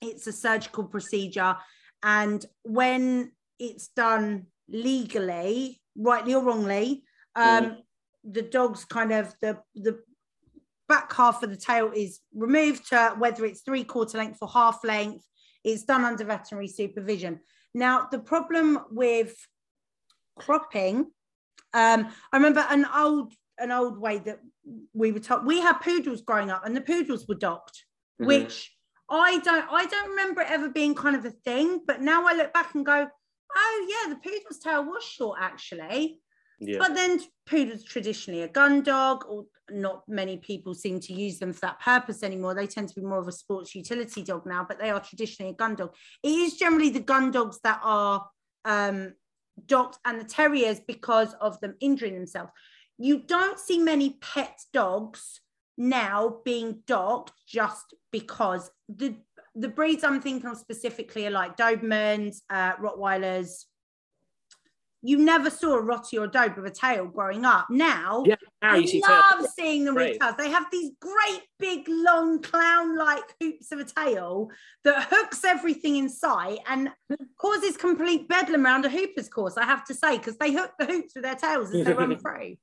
it's 0.00 0.26
a 0.26 0.32
surgical 0.32 0.84
procedure, 0.84 1.56
and 2.02 2.44
when 2.64 3.32
it's 3.58 3.88
done 3.88 4.46
legally, 4.68 5.80
rightly 5.96 6.34
or 6.34 6.42
wrongly, 6.42 7.04
um, 7.36 7.78
the 8.24 8.42
dog's 8.42 8.84
kind 8.84 9.12
of 9.12 9.34
the 9.40 9.58
the 9.74 10.00
back 10.88 11.12
half 11.14 11.42
of 11.42 11.50
the 11.50 11.56
tail 11.56 11.90
is 11.94 12.20
removed 12.34 12.88
to 12.88 13.14
whether 13.18 13.44
it's 13.44 13.62
three 13.62 13.84
quarter 13.84 14.18
length 14.18 14.38
or 14.42 14.48
half 14.48 14.84
length. 14.84 15.24
It's 15.64 15.84
done 15.84 16.04
under 16.04 16.24
veterinary 16.24 16.68
supervision. 16.68 17.40
Now, 17.74 18.08
the 18.10 18.18
problem 18.18 18.78
with 18.90 19.34
cropping, 20.36 21.06
um, 21.72 22.08
I 22.32 22.36
remember 22.36 22.66
an 22.68 22.86
old 22.94 23.32
an 23.62 23.70
old 23.70 23.98
way 23.98 24.18
that 24.18 24.40
we 24.92 25.12
were 25.12 25.20
taught. 25.20 25.44
We 25.46 25.60
had 25.60 25.78
poodles 25.80 26.22
growing 26.22 26.50
up, 26.50 26.64
and 26.66 26.76
the 26.76 26.80
poodles 26.80 27.26
were 27.28 27.34
docked, 27.34 27.84
Mhm. 28.20 28.26
which 28.26 28.76
I 29.08 29.38
don't 29.38 29.66
I 29.70 29.84
don't 29.86 30.10
remember 30.10 30.40
it 30.42 30.50
ever 30.50 30.68
being 30.68 30.94
kind 30.94 31.16
of 31.16 31.24
a 31.24 31.30
thing. 31.30 31.80
But 31.86 32.00
now 32.00 32.26
I 32.26 32.32
look 32.34 32.52
back 32.52 32.74
and 32.74 32.84
go, 32.84 33.08
oh 33.56 33.86
yeah, 33.92 34.14
the 34.14 34.20
poodle's 34.20 34.58
tail 34.58 34.84
was 34.84 35.04
short 35.04 35.38
actually. 35.40 36.20
yeah. 36.60 36.78
But 36.78 36.94
then 36.94 37.20
poodles 37.46 37.82
traditionally 37.82 38.42
a 38.42 38.48
gun 38.48 38.82
dog, 38.82 39.24
or 39.28 39.46
not 39.70 40.04
many 40.08 40.36
people 40.36 40.74
seem 40.74 41.00
to 41.00 41.12
use 41.12 41.38
them 41.40 41.52
for 41.52 41.60
that 41.62 41.80
purpose 41.80 42.22
anymore. 42.22 42.54
They 42.54 42.68
tend 42.68 42.88
to 42.88 42.94
be 42.94 43.02
more 43.02 43.18
of 43.18 43.26
a 43.28 43.32
sports 43.32 43.74
utility 43.74 44.22
dog 44.22 44.46
now, 44.46 44.64
but 44.68 44.78
they 44.78 44.90
are 44.90 45.00
traditionally 45.00 45.52
a 45.52 45.56
gun 45.56 45.74
dog. 45.74 45.92
It 46.22 46.28
is 46.28 46.56
generally 46.56 46.90
the 46.90 47.00
gun 47.00 47.32
dogs 47.32 47.58
that 47.64 47.80
are 47.82 48.28
um, 48.64 49.14
docked 49.66 49.98
and 50.04 50.20
the 50.20 50.24
terriers 50.24 50.78
because 50.86 51.34
of 51.40 51.60
them 51.60 51.74
injuring 51.80 52.14
themselves. 52.14 52.52
You 52.98 53.18
don't 53.18 53.58
see 53.58 53.78
many 53.78 54.18
pet 54.20 54.60
dogs 54.72 55.40
now 55.76 56.38
being 56.44 56.82
docked 56.86 57.32
just 57.46 57.94
because 58.10 58.70
the 58.88 59.16
the 59.54 59.68
breeds 59.68 60.02
I'm 60.02 60.20
thinking 60.22 60.48
of 60.48 60.56
specifically 60.56 61.26
are 61.26 61.30
like 61.30 61.58
Dobermans, 61.58 62.38
uh, 62.48 62.74
Rottweilers, 62.76 63.64
you 65.02 65.18
never 65.18 65.50
saw 65.50 65.78
a 65.78 65.82
Rottie 65.82 66.18
or 66.18 66.24
a 66.24 66.28
Dobe 66.30 66.56
with 66.56 66.66
a 66.66 66.74
tail 66.74 67.06
growing 67.06 67.44
up. 67.44 67.66
Now, 67.68 68.22
Yeah, 68.24 68.36
now 68.62 68.74
I 68.74 68.76
you 68.76 69.00
love 69.00 69.46
seeing 69.58 69.84
them 69.84 69.94
Great. 69.94 70.12
with 70.12 70.20
tails. 70.20 70.36
They 70.38 70.50
have 70.50 70.66
these 70.70 70.92
great 71.00 71.42
big 71.58 71.86
long 71.88 72.40
clown-like 72.40 73.34
hoops 73.40 73.72
of 73.72 73.80
a 73.80 73.84
tail 73.84 74.48
that 74.84 75.08
hooks 75.10 75.44
everything 75.44 75.96
in 75.96 76.08
sight 76.08 76.60
and 76.68 76.90
causes 77.36 77.76
complete 77.76 78.28
bedlam 78.28 78.64
around 78.64 78.84
a 78.84 78.88
hooper's 78.90 79.28
course. 79.28 79.56
I 79.56 79.64
have 79.64 79.84
to 79.86 79.94
say, 79.94 80.18
because 80.18 80.38
they 80.38 80.52
hook 80.52 80.70
the 80.78 80.86
hoops 80.86 81.14
with 81.16 81.24
their 81.24 81.34
tails 81.34 81.74
as 81.74 81.84
they 81.84 81.92
run 81.92 82.16
through. 82.20 82.56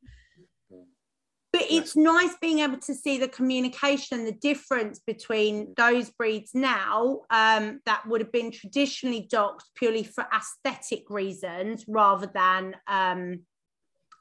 But 1.60 1.69
it's 1.69 1.98
nice 1.98 2.38
being 2.39 2.60
able 2.60 2.78
to 2.78 2.95
see 2.95 3.17
the 3.17 3.28
communication, 3.28 4.24
the 4.24 4.32
difference 4.32 5.00
between 5.00 5.74
those 5.76 6.10
breeds 6.10 6.52
now 6.54 7.24
um, 7.30 7.82
that 7.86 8.08
would 8.08 8.22
have 8.22 8.32
been 8.32 8.50
traditionally 8.50 9.28
docked 9.30 9.65
purely 9.76 10.04
for 10.04 10.26
aesthetic 10.34 11.10
reasons 11.10 11.84
rather 11.86 12.32
than 12.34 12.78
um, 12.88 13.41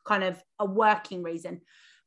kind 0.04 0.24
of 0.24 0.42
a 0.58 0.66
working 0.66 1.22
reason. 1.22 1.60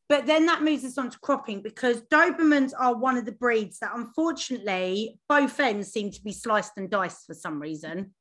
But 0.09 0.25
then 0.25 0.47
that 0.47 0.63
moves 0.63 0.83
us 0.83 0.97
on 0.97 1.09
to 1.11 1.19
cropping 1.19 1.61
because 1.61 2.01
Dobermans 2.11 2.73
are 2.77 2.93
one 2.93 3.15
of 3.15 3.23
the 3.23 3.31
breeds 3.31 3.79
that 3.79 3.91
unfortunately 3.95 5.17
both 5.29 5.57
ends 5.61 5.93
seem 5.93 6.11
to 6.11 6.21
be 6.21 6.33
sliced 6.33 6.73
and 6.75 6.89
diced 6.89 7.25
for 7.25 7.33
some 7.33 7.61
reason. 7.61 8.13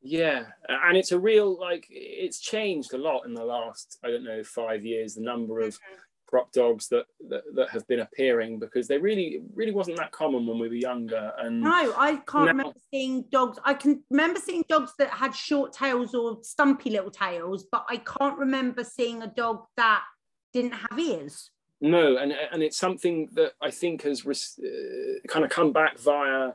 Yeah, 0.00 0.44
and 0.68 0.96
it's 0.96 1.12
a 1.12 1.18
real 1.18 1.58
like 1.58 1.86
it's 1.90 2.40
changed 2.40 2.94
a 2.94 2.98
lot 2.98 3.26
in 3.26 3.34
the 3.34 3.44
last 3.44 3.98
I 4.04 4.10
don't 4.10 4.24
know 4.24 4.42
five 4.44 4.84
years. 4.84 5.14
The 5.14 5.22
number 5.22 5.60
of 5.60 5.76
crop 6.26 6.50
dogs 6.52 6.88
that, 6.88 7.06
that 7.28 7.42
that 7.54 7.70
have 7.70 7.86
been 7.86 8.00
appearing 8.00 8.58
because 8.58 8.88
they 8.88 8.98
really 8.98 9.42
really 9.54 9.72
wasn't 9.72 9.96
that 9.96 10.10
common 10.12 10.46
when 10.46 10.58
we 10.58 10.68
were 10.68 10.74
younger. 10.74 11.32
And 11.38 11.60
No, 11.60 11.94
I 11.96 12.16
can't 12.16 12.46
Now- 12.46 12.52
remember 12.52 12.72
seeing 12.92 13.22
dogs. 13.30 13.58
I 13.64 13.74
can 13.74 14.02
remember 14.10 14.40
seeing 14.40 14.64
dogs 14.68 14.92
that 14.98 15.10
had 15.10 15.34
short 15.34 15.72
tails 15.72 16.14
or 16.14 16.38
stumpy 16.42 16.90
little 16.90 17.10
tails, 17.10 17.64
but 17.70 17.86
I 17.88 17.98
can't 17.98 18.38
remember 18.38 18.82
seeing 18.84 19.22
a 19.22 19.28
dog 19.28 19.66
that 19.76 20.02
didn't 20.52 20.72
have 20.72 20.98
ears. 20.98 21.50
No, 21.80 22.16
and 22.16 22.32
and 22.32 22.62
it's 22.62 22.78
something 22.78 23.28
that 23.34 23.52
I 23.60 23.70
think 23.70 24.02
has 24.02 24.24
res- 24.26 24.58
uh, 24.58 25.20
kind 25.28 25.44
of 25.44 25.50
come 25.50 25.72
back 25.72 25.98
via 25.98 26.52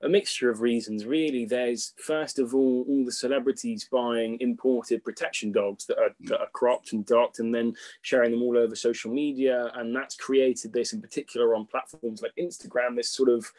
a 0.00 0.08
mixture 0.08 0.48
of 0.48 0.60
reasons. 0.60 1.04
Really, 1.04 1.44
there's 1.44 1.92
first 1.96 2.38
of 2.38 2.54
all 2.54 2.84
all 2.88 3.04
the 3.04 3.12
celebrities 3.12 3.88
buying 3.90 4.36
imported 4.40 5.02
protection 5.02 5.50
dogs 5.50 5.86
that 5.86 5.98
are 5.98 6.14
that 6.20 6.40
are 6.40 6.50
cropped 6.52 6.92
and 6.92 7.04
docked, 7.04 7.40
and 7.40 7.54
then 7.54 7.74
sharing 8.02 8.30
them 8.30 8.42
all 8.42 8.56
over 8.56 8.76
social 8.76 9.12
media, 9.12 9.70
and 9.74 9.94
that's 9.94 10.14
created 10.16 10.72
this, 10.72 10.92
in 10.92 11.00
particular, 11.00 11.54
on 11.54 11.66
platforms 11.66 12.22
like 12.22 12.32
Instagram, 12.38 12.94
this 12.94 13.10
sort 13.10 13.28
of 13.28 13.50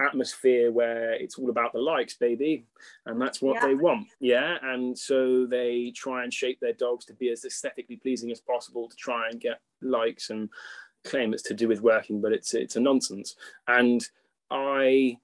atmosphere 0.00 0.72
where 0.72 1.12
it's 1.12 1.38
all 1.38 1.50
about 1.50 1.72
the 1.72 1.78
likes, 1.78 2.14
baby, 2.14 2.66
and 3.06 3.20
that's 3.20 3.40
what 3.40 3.54
Yeah. 3.56 3.68
they 3.68 3.74
want, 3.74 4.08
yeah. 4.18 4.58
And 4.62 4.98
so 4.98 5.46
they 5.46 5.92
try 5.94 6.24
and 6.24 6.32
shape 6.34 6.58
their 6.60 6.72
dogs 6.72 7.04
to 7.06 7.14
be 7.14 7.30
as 7.30 7.44
aesthetically 7.44 7.96
pleasing 7.96 8.32
as 8.32 8.40
possible 8.40 8.88
to 8.88 8.96
try 8.96 9.28
and 9.28 9.40
get 9.40 9.60
likes 9.80 10.30
and 10.30 10.48
claim 11.04 11.32
it's 11.34 11.42
to 11.44 11.54
do 11.54 11.68
with 11.68 11.82
working, 11.82 12.20
but 12.20 12.32
it's 12.32 12.54
it's 12.54 12.76
a 12.76 12.80
nonsense. 12.80 13.36
And 13.68 14.08
I 14.50 15.18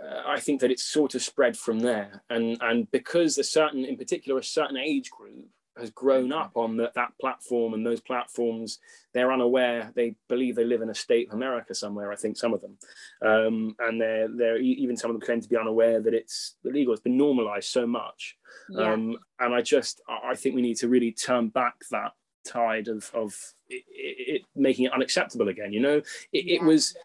uh, 0.00 0.22
I 0.26 0.40
think 0.40 0.60
that 0.60 0.70
it's 0.70 0.84
sort 0.84 1.14
of 1.14 1.22
spread 1.22 1.56
from 1.56 1.80
there, 1.80 2.22
and 2.30 2.56
and 2.60 2.90
because 2.90 3.38
a 3.38 3.44
certain, 3.44 3.84
in 3.84 3.96
particular, 3.96 4.38
a 4.38 4.44
certain 4.44 4.76
age 4.76 5.10
group 5.10 5.46
has 5.78 5.90
grown 5.90 6.32
up 6.32 6.52
on 6.54 6.76
that 6.76 6.94
that 6.94 7.12
platform 7.18 7.72
and 7.72 7.84
those 7.84 8.00
platforms, 8.00 8.78
they're 9.14 9.32
unaware. 9.32 9.90
They 9.94 10.14
believe 10.28 10.54
they 10.54 10.64
live 10.64 10.82
in 10.82 10.90
a 10.90 10.94
state 10.94 11.28
of 11.28 11.34
America 11.34 11.74
somewhere. 11.74 12.12
I 12.12 12.16
think 12.16 12.36
some 12.36 12.52
of 12.52 12.60
them, 12.60 12.78
um, 13.22 13.74
and 13.78 14.00
they're 14.00 14.28
they're 14.28 14.58
even 14.58 14.96
some 14.96 15.10
of 15.10 15.14
them 15.14 15.26
claim 15.26 15.40
to 15.40 15.48
be 15.48 15.56
unaware 15.56 16.00
that 16.00 16.14
it's 16.14 16.56
illegal. 16.64 16.92
It's 16.92 17.02
been 17.02 17.16
normalised 17.16 17.68
so 17.68 17.86
much, 17.86 18.36
Yeah. 18.70 18.92
um, 18.92 19.16
and 19.40 19.54
I 19.54 19.62
just 19.62 20.00
I 20.08 20.34
think 20.34 20.54
we 20.54 20.62
need 20.62 20.76
to 20.78 20.88
really 20.88 21.12
turn 21.12 21.48
back 21.48 21.74
that 21.90 22.12
tide 22.46 22.88
of 22.88 23.10
of 23.14 23.34
it, 23.68 23.84
it, 23.88 24.34
it 24.36 24.42
making 24.54 24.86
it 24.86 24.92
unacceptable 24.92 25.48
again. 25.48 25.72
You 25.72 25.80
know, 25.80 25.96
it, 25.98 26.04
it 26.32 26.62
was 26.62 26.96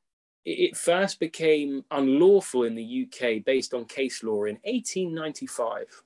it 0.47 0.77
first 0.77 1.19
became 1.19 1.83
unlawful 1.91 2.63
in 2.63 2.73
the 2.73 3.05
UK 3.05 3.43
based 3.43 3.73
on 3.73 3.83
case 3.83 4.23
law 4.23 4.45
in 4.45 4.55
1895. 4.63 6.03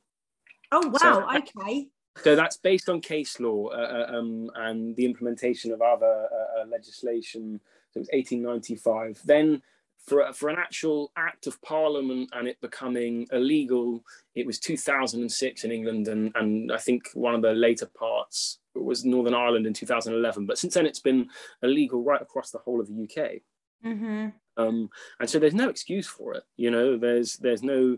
oh 0.72 0.82
so- 0.98 1.20
wow, 1.20 1.38
okay. 1.38 1.88
So 2.18 2.36
that's 2.36 2.58
based 2.58 2.90
on 2.90 3.00
case 3.00 3.40
law 3.40 3.68
uh, 3.68 4.08
uh 4.10 4.18
um, 4.18 4.52
and 4.56 4.94
the 4.98 5.06
implementation 5.06 5.72
of 5.72 5.82
other 5.82 6.28
uh, 6.30 6.62
uh 6.62 6.66
legislation. 6.66 7.62
So 7.92 8.00
it 8.00 8.02
was 8.02 8.10
1895. 8.12 9.22
Then 9.24 9.62
for, 10.06 10.34
for 10.34 10.50
an 10.50 10.58
actual 10.58 11.12
act 11.16 11.48
of 11.48 11.62
parliament 11.62 12.30
and 12.34 12.48
it 12.48 12.60
becoming 12.60 13.28
illegal, 13.32 14.04
it 14.36 14.46
was 14.46 14.60
2006 14.60 15.64
in 15.64 15.72
England, 15.72 16.08
and, 16.08 16.32
and 16.36 16.72
I 16.72 16.78
think 16.78 17.10
one 17.14 17.36
of 17.36 17.42
the 17.42 17.54
later 17.54 17.86
parts 17.86 18.60
was 18.74 19.06
Northern 19.06 19.36
Ireland 19.36 19.68
in 19.68 19.74
2011. 19.74 20.46
But 20.46 20.58
since 20.58 20.74
then, 20.74 20.86
it's 20.86 21.00
been 21.00 21.30
illegal 21.62 22.04
right 22.04 22.22
across 22.22 22.52
the 22.52 22.58
whole 22.58 22.82
of 22.82 22.88
the 22.88 23.04
UK. 23.04 23.42
Mm-hmm. 23.86 24.28
Um, 24.58 24.90
and 25.20 25.30
so 25.30 25.40
there's 25.40 25.54
no 25.54 25.70
excuse 25.70 26.08
for 26.08 26.34
it. 26.34 26.44
You 26.58 26.72
know, 26.72 26.98
there's 26.98 27.38
there's 27.38 27.64
no 27.64 27.98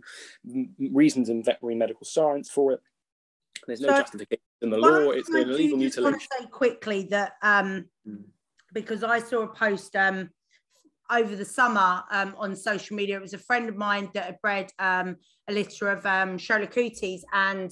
reasons 0.80 1.30
in 1.30 1.43
veterinary 1.43 1.76
medical 1.76 2.06
science 2.06 2.50
for 2.50 2.74
it. 2.74 2.82
There's 3.67 3.82
no 3.82 3.89
so 3.89 3.98
justification 3.98 4.43
in 4.62 4.69
the 4.69 4.78
law. 4.78 5.10
It's 5.10 5.30
an 5.30 5.50
illegal 5.50 5.78
mutilation. 5.78 6.06
I 6.06 6.10
want 6.10 6.22
to 6.22 6.28
say 6.39 6.46
quickly 6.48 7.08
that 7.12 7.34
um, 7.41 7.86
mm. 8.08 8.24
because 8.74 9.04
I 9.04 9.19
saw 9.19 9.41
a 9.41 9.48
post 9.48 9.96
um, 9.96 10.30
over 11.10 11.36
the 11.36 11.46
summer 11.46 12.04
um, 12.12 12.36
on 12.38 12.56
social 12.56 12.96
media. 12.96 13.17
It 13.17 13.22
was 13.22 13.34
a 13.34 13.39
friend 13.39 13.69
of 13.69 13.76
mine 13.76 14.10
that 14.13 14.26
had 14.26 14.41
bred 14.41 14.72
um, 14.80 15.17
a 15.48 15.54
litter 15.54 15.89
of 15.89 16.06
um, 16.06 16.38
and 17.34 17.72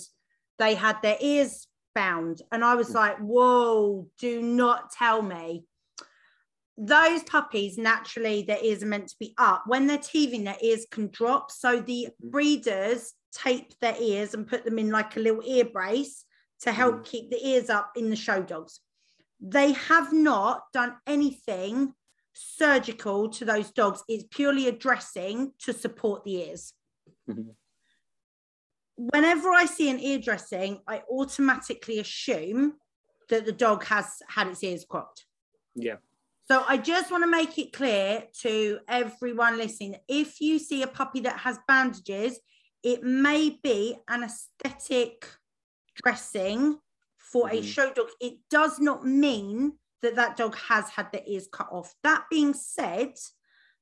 they 0.59 0.75
had 0.75 1.01
their 1.01 1.17
ears 1.19 1.67
bound. 1.95 2.41
And 2.51 2.63
I 2.63 2.75
was 2.75 2.89
mm. 2.89 2.95
like, 2.95 3.17
whoa, 3.17 4.07
do 4.19 4.41
not 4.41 4.91
tell 4.91 5.21
me. 5.21 5.65
Those 6.77 7.23
puppies, 7.23 7.77
naturally, 7.77 8.43
their 8.43 8.63
ears 8.63 8.81
are 8.81 8.87
meant 8.87 9.09
to 9.09 9.15
be 9.19 9.33
up. 9.37 9.63
When 9.67 9.87
they're 9.87 9.97
teething, 9.97 10.43
their 10.43 10.57
ears 10.61 10.85
can 10.89 11.09
drop. 11.09 11.51
So 11.51 11.81
the 11.81 12.07
mm-hmm. 12.09 12.29
breeders 12.29 13.13
tape 13.33 13.73
their 13.79 13.95
ears 13.99 14.33
and 14.33 14.47
put 14.47 14.65
them 14.65 14.79
in 14.79 14.89
like 14.89 15.15
a 15.15 15.19
little 15.19 15.43
ear 15.45 15.65
brace 15.65 16.25
to 16.61 16.71
help 16.71 16.95
mm. 16.95 17.05
keep 17.05 17.29
the 17.29 17.45
ears 17.47 17.69
up 17.69 17.91
in 17.95 18.09
the 18.09 18.15
show 18.15 18.41
dogs. 18.41 18.81
They 19.39 19.71
have 19.73 20.13
not 20.13 20.63
done 20.73 20.95
anything 21.07 21.93
surgical 22.33 23.29
to 23.29 23.45
those 23.45 23.71
dogs. 23.71 24.03
It's 24.07 24.25
purely 24.29 24.67
a 24.67 24.71
dressing 24.71 25.53
to 25.59 25.73
support 25.73 26.23
the 26.23 26.35
ears. 26.47 26.73
Mm-hmm. 27.29 27.49
Whenever 28.97 29.49
I 29.49 29.65
see 29.65 29.89
an 29.89 29.99
ear 29.99 30.19
dressing, 30.19 30.81
I 30.87 31.01
automatically 31.09 31.99
assume 31.99 32.73
that 33.29 33.45
the 33.45 33.51
dog 33.51 33.85
has 33.85 34.05
had 34.27 34.47
its 34.47 34.63
ears 34.63 34.85
cropped. 34.87 35.25
Yeah. 35.75 35.95
So 36.49 36.65
I 36.67 36.77
just 36.77 37.11
want 37.11 37.23
to 37.23 37.29
make 37.29 37.57
it 37.57 37.71
clear 37.71 38.23
to 38.41 38.79
everyone 38.87 39.57
listening 39.57 39.95
if 40.07 40.41
you 40.41 40.59
see 40.59 40.81
a 40.83 40.87
puppy 40.87 41.21
that 41.21 41.39
has 41.39 41.59
bandages, 41.67 42.39
it 42.83 43.03
may 43.03 43.59
be 43.63 43.95
an 44.09 44.23
aesthetic 44.23 45.27
dressing 46.03 46.77
for 47.17 47.47
mm-hmm. 47.47 47.57
a 47.57 47.63
show 47.63 47.93
dog. 47.93 48.07
It 48.19 48.33
does 48.49 48.79
not 48.79 49.05
mean 49.05 49.73
that 50.01 50.15
that 50.15 50.35
dog 50.35 50.55
has 50.57 50.89
had 50.89 51.11
their 51.11 51.21
ears 51.25 51.47
cut 51.51 51.67
off. 51.71 51.93
That 52.03 52.25
being 52.29 52.53
said, 52.53 53.13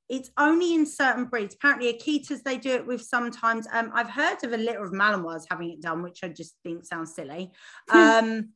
it's 0.10 0.32
only 0.38 0.74
in 0.74 0.86
certain 0.86 1.26
breeds. 1.26 1.56
Apparently, 1.56 1.94
Akitas 1.94 2.44
they 2.44 2.58
do 2.58 2.72
it 2.72 2.86
with 2.86 3.02
sometimes. 3.02 3.68
Um, 3.72 3.92
I've 3.94 4.10
heard 4.10 4.44
of 4.44 4.54
a 4.54 4.58
litter 4.58 4.84
of 4.84 4.92
Malinois 4.92 5.44
having 5.50 5.72
it 5.72 5.82
done, 5.82 6.02
which 6.02 6.20
I 6.24 6.30
just 6.30 6.56
think 6.64 6.86
sounds 6.86 7.16
silly. 7.16 7.52
Um, 7.92 8.50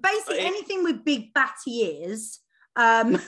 basically, 0.00 0.40
anything 0.40 0.82
with 0.82 1.04
big 1.04 1.32
batty 1.34 1.80
ears. 1.80 2.40
Um, 2.78 3.20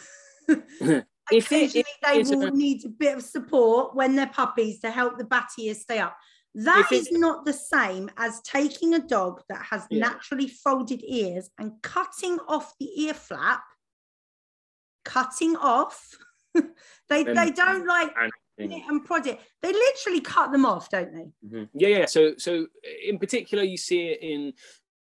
occasionally, 1.32 1.84
they 2.02 2.22
will 2.22 2.44
a... 2.44 2.50
need 2.50 2.84
a 2.86 2.88
bit 2.88 3.18
of 3.18 3.22
support 3.22 3.94
when 3.94 4.16
they're 4.16 4.28
puppies 4.28 4.80
to 4.80 4.90
help 4.90 5.18
the 5.18 5.24
batty 5.24 5.66
ears 5.66 5.82
stay 5.82 5.98
up. 5.98 6.16
That 6.54 6.88
is 6.90 7.12
not 7.12 7.44
the 7.44 7.52
same 7.52 8.10
as 8.16 8.40
taking 8.40 8.94
a 8.94 8.98
dog 8.98 9.42
that 9.48 9.62
has 9.70 9.86
yeah. 9.90 10.00
naturally 10.00 10.48
folded 10.48 11.02
ears 11.04 11.48
and 11.58 11.72
cutting 11.82 12.38
off 12.48 12.74
the 12.80 13.02
ear 13.02 13.14
flap, 13.14 13.62
cutting 15.04 15.54
off. 15.56 16.08
they 16.54 17.24
and, 17.24 17.36
they 17.36 17.52
don't 17.52 17.86
like 17.86 18.10
and, 18.58 18.72
and 18.72 19.04
prod 19.04 19.28
it. 19.28 19.38
They 19.62 19.72
literally 19.72 20.20
cut 20.20 20.50
them 20.50 20.66
off, 20.66 20.90
don't 20.90 21.12
they? 21.12 21.30
Mm-hmm. 21.46 21.64
Yeah, 21.74 21.88
yeah. 21.88 22.06
So 22.06 22.34
so 22.36 22.66
in 23.06 23.20
particular, 23.20 23.62
you 23.62 23.76
see 23.76 24.08
it 24.08 24.20
in 24.20 24.52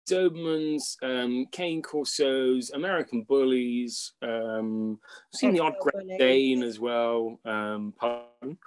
Dobermans, 0.05 0.97
um, 1.03 1.45
Cane 1.51 1.81
Corsos, 1.81 2.73
American 2.73 3.23
Bullies. 3.23 4.13
Um, 4.21 4.99
I've 5.33 5.39
seen 5.39 5.53
the 5.53 5.61
odd 5.61 5.75
Great 5.79 6.19
Dane 6.19 6.63
as 6.63 6.79
well. 6.79 7.39
Um, 7.45 7.93
pardon. 7.97 8.57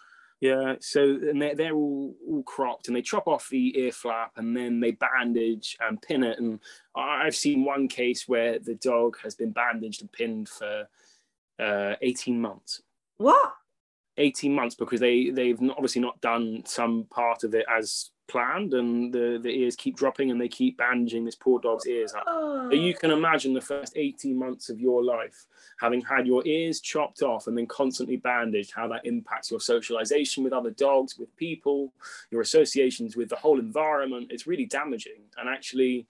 Yeah, 0.41 0.77
so 0.81 1.03
and 1.03 1.43
they're, 1.43 1.57
they're 1.57 1.75
all, 1.75 2.15
all 2.29 2.43
cropped 2.45 2.87
and 2.87 2.97
they 2.97 3.03
chop 3.03 3.27
off 3.27 3.49
the 3.49 3.77
ear 3.77 3.91
flap 3.91 4.33
and 4.37 4.57
then 4.57 4.79
they 4.79 4.93
bandage 4.93 5.77
and 5.81 6.01
pin 6.01 6.23
it. 6.23 6.39
And 6.39 6.61
I've 6.95 7.35
seen 7.35 7.65
one 7.65 7.89
case 7.89 8.29
where 8.29 8.59
the 8.61 8.77
dog 8.77 9.17
has 9.25 9.35
been 9.35 9.51
bandaged 9.51 10.01
and 10.01 10.13
pinned 10.13 10.49
for 10.49 10.89
uh, 11.59 11.95
18 12.03 12.41
months. 12.41 12.83
What? 13.17 13.53
18 14.17 14.55
months 14.55 14.77
because 14.77 15.01
they, 15.01 15.31
they've 15.31 15.61
not, 15.61 15.77
obviously 15.77 16.03
not 16.03 16.21
done 16.21 16.63
some 16.67 17.07
part 17.11 17.43
of 17.43 17.55
it 17.55 17.67
as 17.69 18.11
planned 18.29 18.75
and 18.75 19.13
the, 19.13 19.41
the 19.43 19.51
ears 19.51 19.75
keep 19.75 19.97
dropping 19.97 20.31
and 20.31 20.41
they 20.41 20.49
keep 20.49 20.77
bandaging 20.77 21.25
this 21.25 21.35
poor 21.35 21.59
dog's 21.59 21.87
ears 21.87 22.15
up. 22.15 22.27
You 22.73 22.95
can 22.95 23.11
imagine 23.11 23.55
the 23.55 23.61
first 23.61 23.95
18 23.97 24.37
months 24.37 24.69
of 24.69 24.81
your 24.81 25.03
life 25.03 25.47
having 25.81 26.01
had 26.03 26.27
your 26.27 26.47
ears 26.47 26.81
chopped 26.81 27.23
off 27.23 27.47
and 27.47 27.57
then 27.57 27.67
constantly 27.67 28.17
bandaged, 28.17 28.73
how 28.75 28.89
that 28.89 29.07
impacts 29.07 29.51
your 29.51 29.61
socialization 29.61 30.45
with 30.45 30.53
other 30.53 30.71
dogs, 30.71 31.19
with 31.19 31.35
people, 31.37 31.93
your 32.31 32.41
associations 32.41 33.17
with 33.17 33.29
the 33.29 33.37
whole 33.37 33.59
environment. 33.59 34.29
It's 34.31 34.47
really 34.47 34.67
damaging. 34.67 35.23
And 35.39 35.49
actually, 35.49 36.07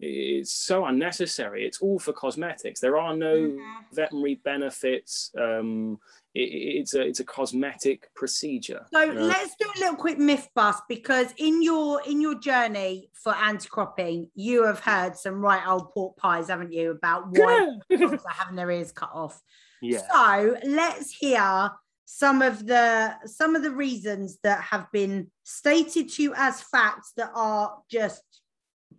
it's 0.00 0.52
so 0.52 0.86
unnecessary. 0.86 1.66
It's 1.66 1.80
all 1.80 1.98
for 1.98 2.12
cosmetics. 2.12 2.80
There 2.80 2.96
are 2.96 3.14
no 3.14 3.36
mm-hmm. 3.36 3.94
veterinary 3.94 4.36
benefits. 4.36 5.30
Um, 5.38 5.98
it's 6.34 6.94
a 6.94 7.00
it's 7.02 7.20
a 7.20 7.24
cosmetic 7.24 8.12
procedure. 8.14 8.86
So 8.92 9.04
let's 9.04 9.54
do 9.58 9.66
a 9.76 9.78
little 9.80 9.96
quick 9.96 10.18
myth 10.18 10.48
bust 10.54 10.82
because 10.88 11.34
in 11.38 11.62
your 11.62 12.02
in 12.06 12.20
your 12.20 12.38
journey 12.38 13.10
for 13.14 13.34
anti-cropping, 13.34 14.30
you 14.34 14.64
have 14.64 14.80
heard 14.80 15.16
some 15.16 15.40
right 15.40 15.66
old 15.66 15.90
pork 15.92 16.16
pies, 16.16 16.48
haven't 16.48 16.72
you, 16.72 16.92
about 16.92 17.24
why 17.30 17.66
dogs 17.90 18.24
are 18.24 18.32
having 18.32 18.56
their 18.56 18.70
ears 18.70 18.92
cut 18.92 19.10
off. 19.12 19.42
Yeah. 19.82 20.00
So 20.12 20.56
let's 20.64 21.10
hear 21.10 21.70
some 22.04 22.42
of 22.42 22.66
the 22.66 23.14
some 23.26 23.56
of 23.56 23.62
the 23.62 23.72
reasons 23.72 24.38
that 24.44 24.62
have 24.62 24.90
been 24.92 25.30
stated 25.42 26.10
to 26.10 26.22
you 26.22 26.34
as 26.36 26.62
facts 26.62 27.12
that 27.16 27.30
are 27.34 27.76
just 27.90 28.22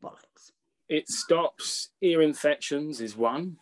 bollocks. 0.04 0.52
It 0.90 1.08
stops 1.08 1.90
ear 2.02 2.22
infections, 2.22 3.00
is 3.00 3.16
one. 3.16 3.56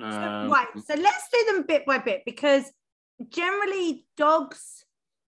Um, 0.00 0.50
right. 0.50 0.66
So 0.86 0.94
let's 0.94 1.28
do 1.30 1.44
them 1.52 1.64
bit 1.66 1.84
by 1.84 1.98
bit 1.98 2.22
because 2.24 2.70
generally 3.28 4.06
dogs 4.16 4.84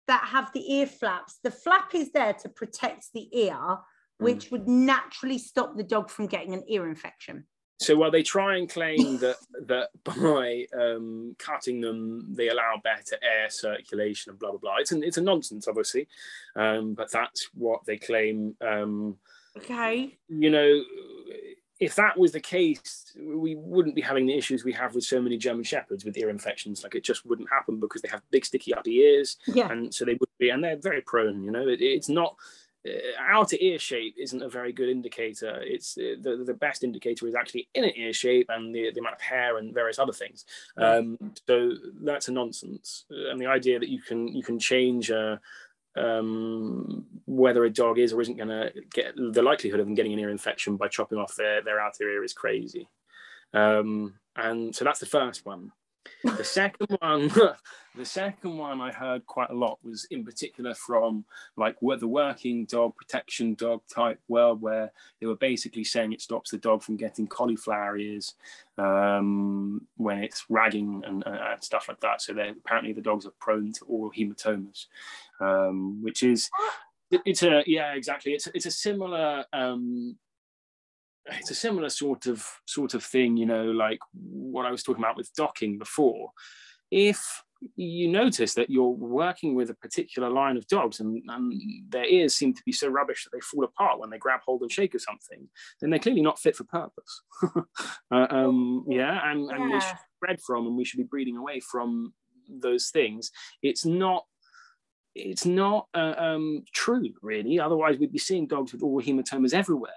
that 0.07 0.25
have 0.25 0.51
the 0.53 0.75
ear 0.75 0.87
flaps, 0.87 1.39
the 1.43 1.51
flap 1.51 1.95
is 1.95 2.13
there 2.13 2.33
to 2.35 2.49
protect 2.49 3.07
the 3.15 3.29
ear, 3.39 3.79
which 4.19 4.47
mm. 4.47 4.53
would 4.53 4.69
naturally 4.69 5.39
stop 5.39 5.77
the 5.77 5.83
dog 5.83 6.11
from 6.11 6.27
getting 6.27 6.55
an 6.55 6.65
ear 6.69 6.89
infection. 6.89 7.45
So 7.81 7.97
while 7.97 8.11
they 8.11 8.23
try 8.23 8.57
and 8.57 8.69
claim 8.69 9.19
that 9.19 9.37
that 9.67 9.89
by 10.05 10.67
um, 10.79 11.35
cutting 11.39 11.81
them 11.81 12.35
they 12.35 12.49
allow 12.49 12.81
better 12.83 13.17
air 13.23 13.49
circulation 13.49 14.31
and 14.31 14.39
blah 14.39 14.51
blah 14.51 14.59
blah, 14.59 14.77
it's 14.77 14.93
an, 14.93 15.03
it's 15.03 15.17
a 15.17 15.23
nonsense, 15.23 15.67
obviously, 15.67 16.09
um, 16.57 16.95
but 16.95 17.11
that's 17.11 17.49
what 17.55 17.85
they 17.87 17.97
claim. 17.97 18.57
Um, 18.61 19.17
Okay. 19.57 20.17
You 20.29 20.51
know, 20.51 20.83
if 21.81 21.95
that 21.97 22.19
was 22.19 22.33
the 22.33 22.41
case, 22.41 23.17
we 23.19 23.57
wouldn't 23.57 23.95
be 23.95 24.03
having 24.03 24.27
the 24.27 24.37
issues 24.37 24.65
we 24.65 24.73
have 24.75 24.95
with 24.95 25.05
so 25.05 25.21
many 25.21 25.39
German 25.39 25.65
Shepherds 25.65 26.05
with 26.05 26.17
ear 26.19 26.29
infections. 26.29 26.83
Like 26.83 26.95
it 26.95 27.03
just 27.03 27.25
wouldn't 27.25 27.49
happen 27.51 27.81
because 27.81 28.03
they 28.03 28.09
have 28.11 28.23
big, 28.31 28.45
sticky 28.45 28.75
upper 28.75 28.91
ears. 28.91 29.39
Yeah. 29.47 29.73
And 29.73 29.93
so 29.93 30.05
they 30.05 30.15
would 30.21 30.29
be, 30.39 30.51
and 30.51 30.63
they're 30.63 30.77
very 30.77 31.01
prone, 31.01 31.43
you 31.43 31.51
know, 31.51 31.67
it, 31.67 31.81
it's 31.81 32.11
not, 32.11 32.37
uh, 32.87 32.93
outer 33.29 33.57
ear 33.61 33.79
shape 33.79 34.15
isn't 34.19 34.43
a 34.43 34.49
very 34.49 34.73
good 34.73 34.89
indicator. 34.89 35.61
It's 35.63 35.99
uh, 35.99 36.17
the, 36.21 36.45
the 36.47 36.55
best 36.55 36.83
indicator 36.83 37.27
is 37.27 37.35
actually 37.35 37.69
inner 37.75 37.91
ear 37.95 38.13
shape 38.13 38.47
and 38.49 38.75
the, 38.75 38.91
the 38.93 39.01
amount 39.01 39.17
of 39.17 39.21
hair 39.21 39.59
and 39.59 39.75
various 39.75 39.99
other 39.99 40.13
things. 40.15 40.47
Um, 40.79 41.19
so 41.47 41.75
that's 42.03 42.29
a 42.29 42.33
nonsense. 42.33 43.05
And 43.11 43.39
the 43.41 43.47
idea 43.47 43.79
that 43.79 43.91
you 43.91 44.01
can 44.01 44.29
you 44.29 44.43
can 44.43 44.59
change 44.59 45.11
uh, 45.11 45.37
um, 45.97 47.07
whether 47.27 47.65
a 47.65 47.71
dog 47.71 47.99
is 47.99 48.13
or 48.13 48.21
isn't 48.21 48.37
going 48.37 48.49
to 48.49 48.73
get 48.93 49.15
the 49.17 49.43
likelihood 49.43 49.81
of 49.81 49.87
them 49.87 49.95
getting 49.95 50.13
an 50.13 50.19
ear 50.19 50.31
infection 50.31 50.77
by 50.77 50.89
chopping 50.89 51.19
off 51.19 51.37
their, 51.37 51.63
their 51.63 51.81
outer 51.81 52.09
ear 52.09 52.25
is 52.25 52.33
crazy. 52.33 52.89
Um, 53.53 54.15
and 54.37 54.75
so 54.75 54.85
that's 54.85 55.01
the 55.01 55.07
first 55.07 55.45
one. 55.45 55.73
The 56.25 56.45
second 56.45 56.97
one, 57.01 57.31
the 57.97 58.05
second 58.05 58.57
one 58.57 58.81
I 58.81 58.93
heard 58.93 59.27
quite 59.27 59.51
a 59.51 59.55
lot 59.55 59.79
was 59.83 60.05
in 60.11 60.25
particular 60.25 60.75
from 60.75 61.25
like 61.57 61.77
the 61.81 62.07
working 62.07 62.65
dog 62.67 62.95
protection 62.97 63.55
dog 63.55 63.83
type 63.93 64.21
world, 64.29 64.63
where 64.63 64.93
they 65.21 65.27
were 65.27 65.37
basically 65.37 65.85
saying 65.85 66.13
it 66.13 66.21
stops 66.21 66.51
the 66.51 66.59
dog 66.59 66.83
from 66.83 66.97
getting 66.97 67.27
cauliflower 67.27 67.97
ears 67.97 68.35
um, 68.79 69.87
when 69.97 70.23
it's 70.23 70.45
ragging 70.49 71.03
and, 71.05 71.27
uh, 71.27 71.53
and 71.53 71.65
stuff 71.65 71.87
like 71.89 72.01
that. 72.01 72.23
So 72.23 72.33
apparently 72.33 72.93
the 72.93 73.01
dogs 73.01 73.27
are 73.27 73.33
prone 73.41 73.73
to 73.73 73.85
aural 73.87 74.13
hematomas, 74.13 74.87
um, 75.41 76.03
which 76.03 76.23
is 76.23 76.49
it's 77.11 77.43
a 77.43 77.65
yeah 77.67 77.95
exactly 77.95 78.33
it's 78.33 78.47
it's 78.55 78.67
a 78.67 78.71
similar 78.71 79.45
um, 79.53 80.17
it's 81.27 81.51
a 81.51 81.55
similar 81.57 81.89
sort 81.89 82.27
of 82.27 82.47
sort 82.67 82.95
of 82.95 83.03
thing, 83.03 83.37
you 83.37 83.47
know, 83.47 83.65
like 83.65 83.99
what 84.13 84.65
I 84.65 84.71
was 84.71 84.83
talking 84.83 85.03
about 85.03 85.17
with 85.17 85.35
docking 85.35 85.77
before. 85.77 86.31
If 86.91 87.43
you 87.77 88.09
notice 88.09 88.55
that 88.55 88.71
you're 88.71 88.89
working 88.89 89.55
with 89.55 89.71
a 89.71 89.75
particular 89.75 90.31
line 90.31 90.57
of 90.57 90.67
dogs 90.67 91.01
and, 91.01 91.23
and, 91.29 91.53
their 91.91 92.07
ears 92.07 92.35
seem 92.35 92.55
to 92.55 92.63
be 92.65 92.73
so 92.73 92.89
rubbish 92.89 93.25
that 93.25 93.31
they 93.33 93.41
fall 93.41 93.65
apart 93.65 93.99
when 93.99 94.09
they 94.09 94.19
grab 94.19 94.41
hold 94.45 94.63
and 94.63 94.73
shake 94.73 94.95
of 94.95 95.03
something, 95.03 95.49
then 95.81 95.91
they're 95.91 95.99
clearly 95.99 96.23
not 96.23 96.39
fit 96.39 96.57
for 96.57 96.65
purpose. 96.65 97.23
uh, 98.13 98.27
um, 98.31 98.85
yeah, 98.89 99.31
and, 99.31 99.51
and 99.51 99.69
yeah. 99.69 99.75
we 99.75 99.81
should 99.81 99.97
bred 100.21 100.41
from 100.41 100.67
and 100.67 100.77
we 100.77 100.85
should 100.85 100.99
be 100.99 101.05
breeding 101.05 101.37
away 101.37 101.61
from 101.61 102.13
those 102.49 102.91
things. 102.91 103.31
It's 103.63 103.85
not 103.85 104.25
it's 105.17 105.45
not 105.45 105.89
uh, 105.93 106.15
um, 106.17 106.63
true, 106.73 107.13
really. 107.21 107.59
Otherwise, 107.59 107.99
we'd 107.99 108.13
be 108.13 108.19
seeing 108.19 108.47
dogs 108.47 108.73
with 108.73 108.83
aural 108.83 109.05
hematomas 109.05 109.53
everywhere. 109.53 109.91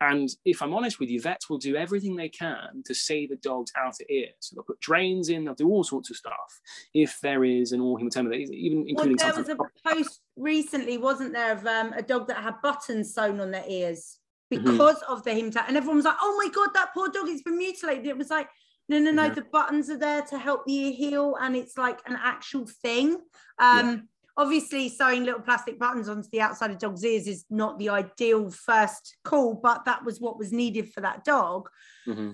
And 0.00 0.28
if 0.44 0.62
I'm 0.62 0.72
honest 0.72 0.98
with 0.98 1.10
you, 1.10 1.20
vets 1.20 1.50
will 1.50 1.58
do 1.58 1.76
everything 1.76 2.16
they 2.16 2.28
can 2.28 2.82
to 2.86 2.94
save 2.94 3.30
the 3.30 3.36
dog's 3.36 3.72
outer 3.76 4.04
ear. 4.08 4.28
So 4.40 4.54
they'll 4.54 4.64
put 4.64 4.80
drains 4.80 5.28
in, 5.28 5.44
they'll 5.44 5.54
do 5.54 5.68
all 5.68 5.84
sorts 5.84 6.10
of 6.10 6.16
stuff 6.16 6.60
if 6.94 7.18
there 7.22 7.44
is 7.44 7.72
an 7.72 7.80
aural 7.80 7.98
hematoma, 7.98 8.34
even 8.34 8.86
including 8.88 9.16
well, 9.18 9.32
there 9.32 9.42
was 9.42 9.48
a 9.48 9.88
post 9.88 10.20
recently, 10.36 10.98
wasn't 10.98 11.32
there, 11.32 11.52
of 11.52 11.66
um, 11.66 11.92
a 11.92 12.02
dog 12.02 12.28
that 12.28 12.42
had 12.42 12.54
buttons 12.62 13.14
sewn 13.14 13.40
on 13.40 13.50
their 13.50 13.64
ears 13.68 14.18
mm-hmm. 14.52 14.64
because 14.64 14.96
mm-hmm. 14.96 15.12
of 15.12 15.22
the 15.24 15.30
hematoma. 15.30 15.68
And 15.68 15.76
everyone 15.76 15.96
was 15.96 16.06
like, 16.06 16.16
oh 16.20 16.42
my 16.42 16.52
God, 16.52 16.70
that 16.74 16.90
poor 16.94 17.08
dog 17.08 17.28
it's 17.28 17.42
been 17.42 17.58
mutilated. 17.58 18.06
It 18.06 18.18
was 18.18 18.30
like, 18.30 18.48
no, 18.88 18.98
no, 18.98 19.10
no, 19.10 19.24
mm-hmm. 19.26 19.34
the 19.34 19.42
buttons 19.52 19.90
are 19.90 19.98
there 19.98 20.22
to 20.22 20.38
help 20.38 20.64
the 20.66 20.74
ear 20.74 20.92
heal. 20.92 21.36
And 21.40 21.54
it's 21.54 21.76
like 21.78 22.00
an 22.06 22.18
actual 22.20 22.66
thing. 22.82 23.18
Um, 23.58 23.88
yeah 23.88 23.96
obviously 24.36 24.88
sewing 24.88 25.24
little 25.24 25.40
plastic 25.40 25.78
buttons 25.78 26.08
onto 26.08 26.28
the 26.32 26.40
outside 26.40 26.70
of 26.70 26.78
dog's 26.78 27.04
ears 27.04 27.26
is 27.26 27.44
not 27.50 27.78
the 27.78 27.88
ideal 27.88 28.50
first 28.50 29.16
call 29.24 29.54
but 29.54 29.84
that 29.84 30.04
was 30.04 30.20
what 30.20 30.38
was 30.38 30.52
needed 30.52 30.92
for 30.92 31.00
that 31.00 31.24
dog 31.24 31.68
mm-hmm. 32.06 32.30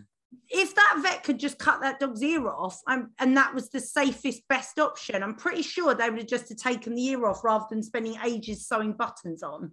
if 0.48 0.74
that 0.74 1.00
vet 1.02 1.22
could 1.24 1.38
just 1.38 1.58
cut 1.58 1.80
that 1.80 1.98
dog's 1.98 2.22
ear 2.22 2.48
off 2.48 2.80
um, 2.88 3.10
and 3.18 3.36
that 3.36 3.54
was 3.54 3.68
the 3.70 3.80
safest 3.80 4.42
best 4.48 4.78
option 4.78 5.22
i'm 5.22 5.34
pretty 5.34 5.62
sure 5.62 5.94
they 5.94 6.08
would 6.08 6.18
have 6.18 6.28
just 6.28 6.48
have 6.48 6.58
taken 6.58 6.94
the 6.94 7.04
ear 7.06 7.26
off 7.26 7.44
rather 7.44 7.66
than 7.70 7.82
spending 7.82 8.16
ages 8.24 8.66
sewing 8.66 8.92
buttons 8.92 9.42
on 9.42 9.70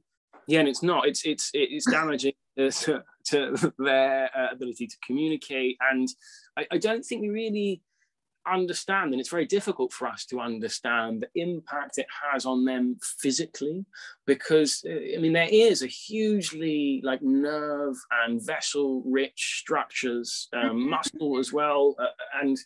yeah 0.48 0.60
and 0.60 0.68
it's 0.68 0.84
not 0.84 1.08
it's 1.08 1.26
it's 1.26 1.50
it's 1.54 1.90
damaging 1.90 2.34
to, 2.58 3.04
to 3.26 3.74
their 3.80 4.30
uh, 4.38 4.52
ability 4.52 4.86
to 4.86 4.96
communicate 5.06 5.76
and 5.92 6.08
I, 6.56 6.68
I 6.72 6.78
don't 6.78 7.04
think 7.04 7.24
we 7.24 7.30
really 7.30 7.82
understand, 8.52 9.12
and 9.12 9.20
it's 9.20 9.30
very 9.30 9.46
difficult 9.46 9.94
for 9.94 10.08
us 10.08 10.26
to 10.26 10.40
understand 10.40 11.22
the 11.34 11.42
impact 11.42 11.98
it 11.98 12.08
has 12.32 12.46
on 12.46 12.66
them 12.66 12.98
physically, 13.20 13.86
because 14.26 14.84
I 14.88 15.18
mean 15.20 15.34
their 15.34 15.50
ears 15.50 15.82
are 15.84 15.88
hugely 15.88 17.02
like 17.04 17.22
nerve 17.22 17.96
and 18.26 18.46
vessel 18.46 19.04
rich 19.06 19.60
structures, 19.60 20.48
um, 20.54 20.90
muscle 20.90 21.40
as 21.40 21.54
well, 21.54 21.96
uh, 22.00 22.42
and 22.42 22.58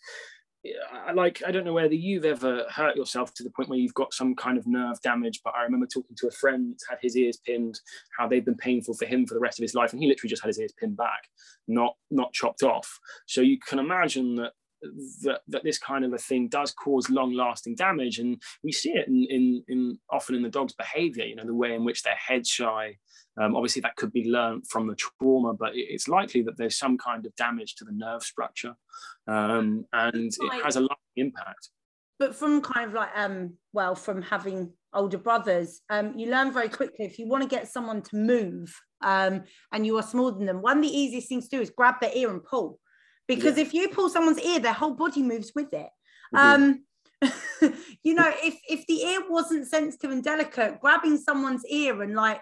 like 1.14 1.42
I 1.48 1.52
don't 1.52 1.64
know 1.64 1.74
whether 1.74 1.94
you've 1.94 2.26
ever 2.26 2.66
hurt 2.70 2.96
yourself 2.96 3.34
to 3.36 3.44
the 3.44 3.52
point 3.52 3.70
where 3.70 3.80
you've 3.80 3.94
got 3.94 4.14
some 4.14 4.36
kind 4.36 4.58
of 4.58 4.68
nerve 4.68 5.00
damage, 5.02 5.42
but 5.44 5.54
I 5.56 5.64
remember 5.64 5.88
talking 5.88 6.16
to 6.18 6.28
a 6.28 6.32
friend 6.32 6.78
had 6.90 7.00
his 7.02 7.16
ears 7.16 7.38
pinned, 7.46 7.80
how 8.18 8.28
they've 8.28 8.44
been 8.44 8.56
painful 8.56 8.96
for 8.96 9.06
him 9.06 9.26
for 9.26 9.34
the 9.34 9.40
rest 9.40 9.60
of 9.60 9.64
his 9.64 9.76
life, 9.76 9.94
and 9.94 10.02
he 10.02 10.08
literally 10.08 10.30
just 10.30 10.42
had 10.42 10.50
his 10.50 10.60
ears 10.60 10.74
pinned 10.80 10.98
back, 10.98 11.30
not 11.68 11.96
not 12.12 12.34
chopped 12.34 12.64
off. 12.64 13.00
So 13.28 13.42
you 13.42 13.58
can 13.60 13.80
imagine 13.80 14.36
that 14.36 14.54
that, 15.24 15.42
that 15.48 15.64
this 15.64 15.80
kind 15.80 16.06
of 16.06 16.14
a 16.14 16.18
thing 16.18 16.48
does 16.48 16.72
cause 16.72 17.10
long 17.10 17.34
lasting 17.34 17.76
damage. 17.76 18.20
And 18.20 18.42
we 18.64 18.72
see 18.72 18.92
it 18.92 19.08
in, 19.08 19.26
in, 19.30 19.64
in, 19.68 20.00
often 20.10 20.36
in 20.36 20.44
the 20.44 20.50
dog's 20.50 20.74
behavior 20.74 21.26
you 21.26 21.36
know 21.36 21.46
the 21.46 21.54
way 21.54 21.74
in 21.74 21.84
which 21.84 22.04
they're 22.04 22.16
head 22.16 22.46
shy. 22.46 22.96
Um, 23.40 23.56
obviously 23.56 23.82
that 23.82 23.96
could 23.96 24.12
be 24.12 24.30
learned 24.30 24.68
from 24.68 24.88
the 24.88 24.96
trauma 24.96 25.54
but 25.54 25.72
it's 25.74 26.08
likely 26.08 26.42
that 26.44 26.58
there's 26.58 26.78
some 26.78 26.98
kind 26.98 27.26
of 27.26 27.36
damage 27.36 27.76
to 27.76 27.86
the 27.86 27.92
nerve 27.92 28.24
structure. 28.24 28.76
Um, 29.28 29.86
and 29.94 30.32
it 30.40 30.64
has 30.64 30.76
a 30.76 30.82
lasting 30.82 30.98
impact. 31.18 31.70
But 32.20 32.36
from 32.36 32.62
kind 32.62 32.88
of 32.88 32.94
like 32.94 33.10
um 33.16 33.54
well 33.74 33.94
from 33.96 34.22
having 34.22 34.72
older 34.94 35.18
brothers 35.18 35.82
um 35.90 36.18
you 36.18 36.32
learn 36.32 36.52
very 36.52 36.70
quickly 36.70 37.06
if 37.06 37.20
you 37.20 37.28
want 37.28 37.44
to 37.44 37.50
get 37.50 37.68
someone 37.68 38.02
to 38.02 38.16
move 38.16 38.74
um 39.04 39.44
and 39.72 39.86
you 39.86 39.96
are 39.98 40.02
smaller 40.02 40.32
than 40.32 40.46
them 40.46 40.62
one 40.62 40.78
of 40.78 40.84
the 40.84 40.98
easiest 40.98 41.30
things 41.30 41.48
to 41.48 41.58
do 41.58 41.62
is 41.62 41.70
grab 41.70 41.96
their 42.02 42.16
ear 42.16 42.32
and 42.32 42.44
pull 42.44 42.80
because 43.28 43.58
yeah. 43.58 43.64
if 43.64 43.74
you 43.74 43.90
pull 43.90 44.10
someone's 44.10 44.40
ear 44.40 44.60
their 44.60 44.74
whole 44.74 44.94
body 44.94 45.22
moves 45.22 45.52
with 45.56 45.74
it 45.74 45.90
mm-hmm. 46.34 46.38
um 46.38 46.84
you 48.04 48.14
know 48.14 48.32
if 48.44 48.60
if 48.70 48.86
the 48.88 49.02
ear 49.02 49.22
wasn't 49.30 49.68
sensitive 49.68 50.12
and 50.12 50.24
delicate 50.24 50.80
grabbing 50.80 51.18
someone's 51.18 51.66
ear 51.66 52.02
and 52.04 52.16
like 52.16 52.42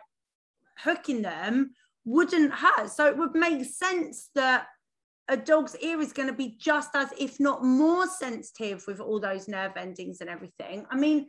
hooking 0.77 1.21
them 1.21 1.71
wouldn't 2.03 2.53
hurt 2.53 2.89
so 2.89 3.07
it 3.07 3.17
would 3.17 3.33
make 3.33 3.63
sense 3.65 4.29
that 4.35 4.67
a 5.27 5.37
dog's 5.37 5.75
ear 5.77 5.99
is 6.01 6.13
going 6.13 6.27
to 6.27 6.35
be 6.35 6.55
just 6.59 6.89
as 6.93 7.09
if 7.17 7.39
not 7.39 7.63
more 7.63 8.05
sensitive 8.05 8.83
with 8.85 8.99
all 8.99 9.19
those 9.19 9.47
nerve 9.47 9.71
endings 9.77 10.19
and 10.21 10.29
everything 10.29 10.85
i 10.91 10.95
mean 10.95 11.25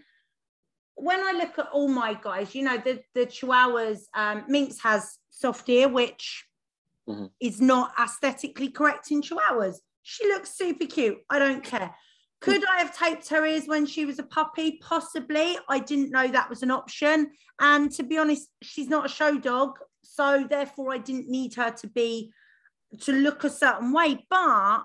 when 0.97 1.21
i 1.21 1.33
look 1.33 1.59
at 1.59 1.69
all 1.73 1.89
my 1.89 2.15
guys 2.15 2.55
you 2.55 2.63
know 2.63 2.77
the 2.79 3.01
the 3.15 3.27
chihuahuas 3.27 4.01
um 4.15 4.45
minx 4.49 4.81
has 4.83 5.19
soft 5.31 5.69
ear 5.69 5.89
which 5.89 6.45
mm-hmm. 7.09 7.27
is 7.41 7.61
not 7.61 7.93
aesthetically 8.01 8.69
correct 8.69 9.11
in 9.11 9.23
chihuahuas. 9.23 9.77
She 10.03 10.27
looks 10.29 10.57
super 10.57 10.87
cute. 10.87 11.19
I 11.31 11.39
don't 11.39 11.65
care. 11.65 11.95
Could 12.41 12.63
I 12.69 12.79
have 12.79 12.97
taped 12.97 13.29
her 13.31 13.45
ears 13.45 13.67
when 13.67 13.87
she 13.87 14.05
was 14.05 14.19
a 14.19 14.23
puppy? 14.23 14.79
Possibly. 14.83 15.59
I 15.69 15.79
didn't 15.79 16.11
know 16.11 16.29
that 16.29 16.51
was 16.51 16.63
an 16.63 16.71
option. 16.71 17.31
And 17.61 17.91
to 17.93 18.03
be 18.03 18.19
honest, 18.19 18.49
she's 18.63 18.89
not 18.89 19.07
a 19.07 19.09
show 19.09 19.39
dog. 19.39 19.79
So 20.03 20.47
therefore, 20.49 20.93
I 20.93 20.99
didn't 20.99 21.29
need 21.29 21.55
her 21.55 21.71
to 21.71 21.87
be, 21.89 22.31
to 23.01 23.13
look 23.13 23.45
a 23.45 23.51
certain 23.51 23.93
way. 23.93 24.27
But 24.31 24.83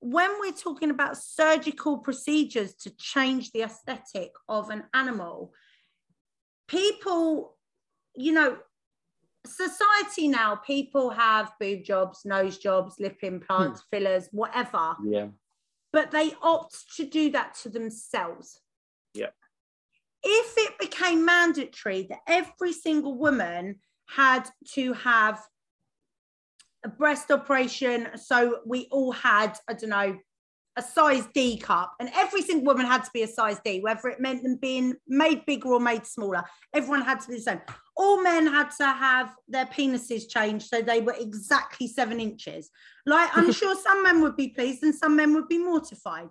when 0.00 0.30
we're 0.40 0.52
talking 0.52 0.90
about 0.90 1.18
surgical 1.18 1.98
procedures 1.98 2.74
to 2.74 2.90
change 2.96 3.52
the 3.52 3.62
aesthetic 3.62 4.30
of 4.48 4.70
an 4.70 4.84
animal, 4.94 5.52
people, 6.68 7.56
you 8.16 8.32
know, 8.32 8.58
society 9.46 10.28
now, 10.28 10.56
people 10.56 11.10
have 11.10 11.52
boob 11.60 11.84
jobs, 11.84 12.22
nose 12.24 12.58
jobs, 12.58 12.96
lip 12.98 13.18
implants, 13.22 13.80
hmm. 13.80 13.96
fillers, 13.96 14.28
whatever. 14.32 14.96
Yeah. 15.04 15.28
But 15.92 16.10
they 16.10 16.32
opt 16.42 16.96
to 16.96 17.06
do 17.06 17.30
that 17.30 17.54
to 17.62 17.70
themselves. 17.70 18.60
Yeah. 19.14 19.30
If 20.22 20.54
it 20.56 20.78
became 20.78 21.24
mandatory 21.24 22.06
that 22.10 22.20
every 22.26 22.72
single 22.72 23.16
woman 23.16 23.76
had 24.08 24.48
to 24.72 24.92
have 24.94 25.40
a 26.84 26.88
breast 26.88 27.30
operation, 27.30 28.08
so 28.16 28.60
we 28.66 28.86
all 28.90 29.12
had, 29.12 29.58
I 29.68 29.74
don't 29.74 29.90
know, 29.90 30.18
a 30.76 30.82
size 30.82 31.24
D 31.34 31.58
cup, 31.58 31.94
and 31.98 32.08
every 32.14 32.40
single 32.40 32.66
woman 32.66 32.86
had 32.86 33.04
to 33.04 33.10
be 33.12 33.22
a 33.22 33.26
size 33.26 33.58
D, 33.64 33.80
whether 33.80 34.08
it 34.08 34.20
meant 34.20 34.42
them 34.42 34.56
being 34.56 34.94
made 35.08 35.44
bigger 35.44 35.68
or 35.70 35.80
made 35.80 36.06
smaller. 36.06 36.44
Everyone 36.72 37.02
had 37.02 37.20
to 37.20 37.28
be 37.28 37.34
the 37.34 37.42
same. 37.42 37.60
All 37.98 38.22
men 38.22 38.46
had 38.46 38.70
to 38.78 38.86
have 38.86 39.34
their 39.48 39.66
penises 39.66 40.30
changed 40.30 40.68
so 40.68 40.80
they 40.80 41.00
were 41.00 41.16
exactly 41.18 41.88
seven 41.88 42.20
inches. 42.20 42.70
Like, 43.04 43.28
I'm 43.36 43.52
sure 43.52 43.76
some 43.82 44.04
men 44.04 44.22
would 44.22 44.36
be 44.36 44.48
pleased 44.48 44.84
and 44.84 44.94
some 44.94 45.16
men 45.16 45.34
would 45.34 45.48
be 45.48 45.58
mortified. 45.58 46.28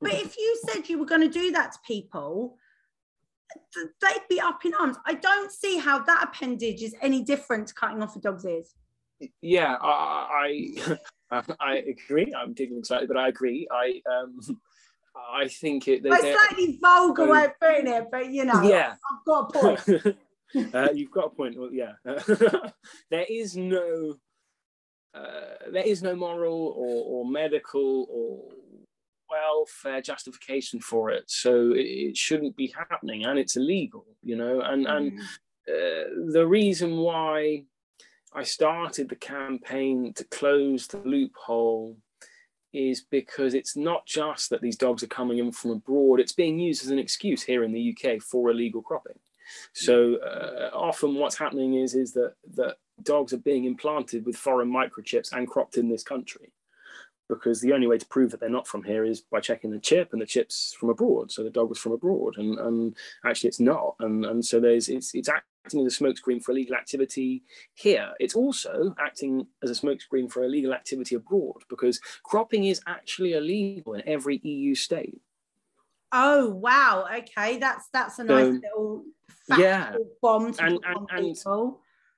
But 0.00 0.14
if 0.14 0.38
you 0.38 0.62
said 0.66 0.88
you 0.88 0.98
were 0.98 1.06
going 1.06 1.20
to 1.20 1.28
do 1.28 1.50
that 1.52 1.72
to 1.72 1.78
people, 1.86 2.56
they'd 3.74 4.28
be 4.28 4.40
up 4.40 4.64
in 4.64 4.72
arms. 4.74 4.96
I 5.04 5.14
don't 5.14 5.52
see 5.52 5.78
how 5.78 5.98
that 5.98 6.28
appendage 6.28 6.80
is 6.80 6.94
any 7.02 7.22
different 7.22 7.68
to 7.68 7.74
cutting 7.74 8.02
off 8.02 8.16
a 8.16 8.20
dog's 8.20 8.46
ears. 8.46 8.72
Yeah, 9.42 9.76
I, 9.82 10.56
I 10.90 10.98
I 11.60 11.76
agree. 12.06 12.32
I'm 12.34 12.54
digging 12.54 12.82
slightly, 12.84 13.06
but 13.06 13.18
I 13.18 13.28
agree. 13.28 13.68
I 13.70 14.00
um, 14.10 14.40
I 15.14 15.48
think 15.48 15.88
it. 15.88 16.06
A 16.06 16.16
slightly 16.16 16.78
vulgar 16.80 17.26
way 17.26 17.44
of 17.44 17.60
putting 17.60 17.86
it, 17.86 18.06
but 18.10 18.30
you 18.30 18.46
know, 18.46 18.62
yeah, 18.62 18.94
I've 18.94 19.24
got 19.26 19.54
a 19.54 19.58
point. 19.58 20.16
uh, 20.74 20.88
you've 20.94 21.10
got 21.10 21.26
a 21.26 21.30
point. 21.30 21.58
Well, 21.58 21.70
yeah, 21.72 21.92
there 23.10 23.26
is 23.28 23.56
no, 23.56 24.14
uh, 25.14 25.70
there 25.72 25.86
is 25.86 26.02
no 26.02 26.14
moral 26.14 26.74
or, 26.76 27.04
or 27.04 27.30
medical 27.30 28.06
or 28.10 28.54
welfare 29.30 30.02
justification 30.02 30.80
for 30.80 31.10
it. 31.10 31.24
So 31.28 31.72
it, 31.72 31.86
it, 31.86 32.16
shouldn't 32.16 32.56
be 32.56 32.74
happening, 32.76 33.24
and 33.24 33.38
it's 33.38 33.56
illegal. 33.56 34.06
You 34.22 34.36
know, 34.36 34.60
and 34.60 34.86
mm. 34.86 34.96
and 34.96 35.20
uh, 35.68 36.32
the 36.32 36.46
reason 36.46 36.98
why 36.98 37.64
I 38.32 38.42
started 38.44 39.08
the 39.08 39.16
campaign 39.16 40.12
to 40.14 40.24
close 40.24 40.86
the 40.86 40.98
loophole 40.98 41.96
is 42.72 43.04
because 43.10 43.54
it's 43.54 43.76
not 43.76 44.06
just 44.06 44.50
that 44.50 44.60
these 44.60 44.76
dogs 44.76 45.02
are 45.02 45.08
coming 45.08 45.38
in 45.38 45.50
from 45.50 45.72
abroad, 45.72 46.20
it's 46.20 46.32
being 46.32 46.58
used 46.58 46.84
as 46.84 46.90
an 46.90 46.98
excuse 46.98 47.42
here 47.42 47.64
in 47.64 47.72
the 47.72 47.96
UK 47.96 48.22
for 48.22 48.50
illegal 48.50 48.82
cropping. 48.82 49.18
So 49.72 50.16
uh, 50.16 50.70
often 50.74 51.14
what's 51.14 51.38
happening 51.38 51.74
is, 51.74 51.94
is 51.94 52.12
that, 52.12 52.34
that 52.54 52.76
dogs 53.02 53.32
are 53.32 53.38
being 53.38 53.64
implanted 53.64 54.26
with 54.26 54.36
foreign 54.36 54.70
microchips 54.70 55.32
and 55.32 55.48
cropped 55.48 55.76
in 55.76 55.88
this 55.88 56.02
country. 56.02 56.52
because 57.30 57.60
the 57.60 57.72
only 57.72 57.86
way 57.86 57.96
to 57.96 58.06
prove 58.06 58.30
that 58.32 58.40
they're 58.40 58.50
not 58.50 58.66
from 58.66 58.82
here 58.82 59.04
is 59.04 59.20
by 59.20 59.40
checking 59.40 59.70
the 59.70 59.78
chip, 59.78 60.12
and 60.12 60.20
the 60.20 60.26
chip's 60.26 60.74
from 60.78 60.90
abroad. 60.90 61.30
So 61.30 61.42
the 61.42 61.50
dog 61.50 61.68
was 61.70 61.78
from 61.78 61.92
abroad, 61.92 62.34
and, 62.36 62.58
and 62.58 62.96
actually 63.24 63.48
it's 63.48 63.60
not. 63.60 63.94
And 64.00 64.26
and 64.26 64.44
so 64.44 64.60
there's 64.60 64.88
it's 64.88 65.14
it's 65.14 65.28
acting 65.28 65.86
as 65.86 66.00
a 66.00 66.02
smokescreen 66.02 66.42
for 66.42 66.52
illegal 66.52 66.74
activity 66.74 67.44
here. 67.74 68.10
It's 68.18 68.34
also 68.34 68.94
acting 68.98 69.46
as 69.62 69.70
a 69.70 69.80
smokescreen 69.80 70.30
for 70.30 70.42
illegal 70.42 70.74
activity 70.74 71.14
abroad 71.14 71.62
because 71.68 72.00
cropping 72.24 72.64
is 72.64 72.80
actually 72.86 73.32
illegal 73.34 73.94
in 73.94 74.06
every 74.06 74.38
EU 74.42 74.74
state. 74.74 75.22
Oh 76.12 76.50
wow! 76.50 77.06
Okay, 77.18 77.58
that's 77.58 77.88
that's 77.92 78.18
a 78.18 78.24
nice 78.24 78.52
little 78.52 79.04
yeah 79.58 79.94
bomb 80.22 80.46
and, 80.58 80.78
and, 80.84 81.08
and 81.10 81.36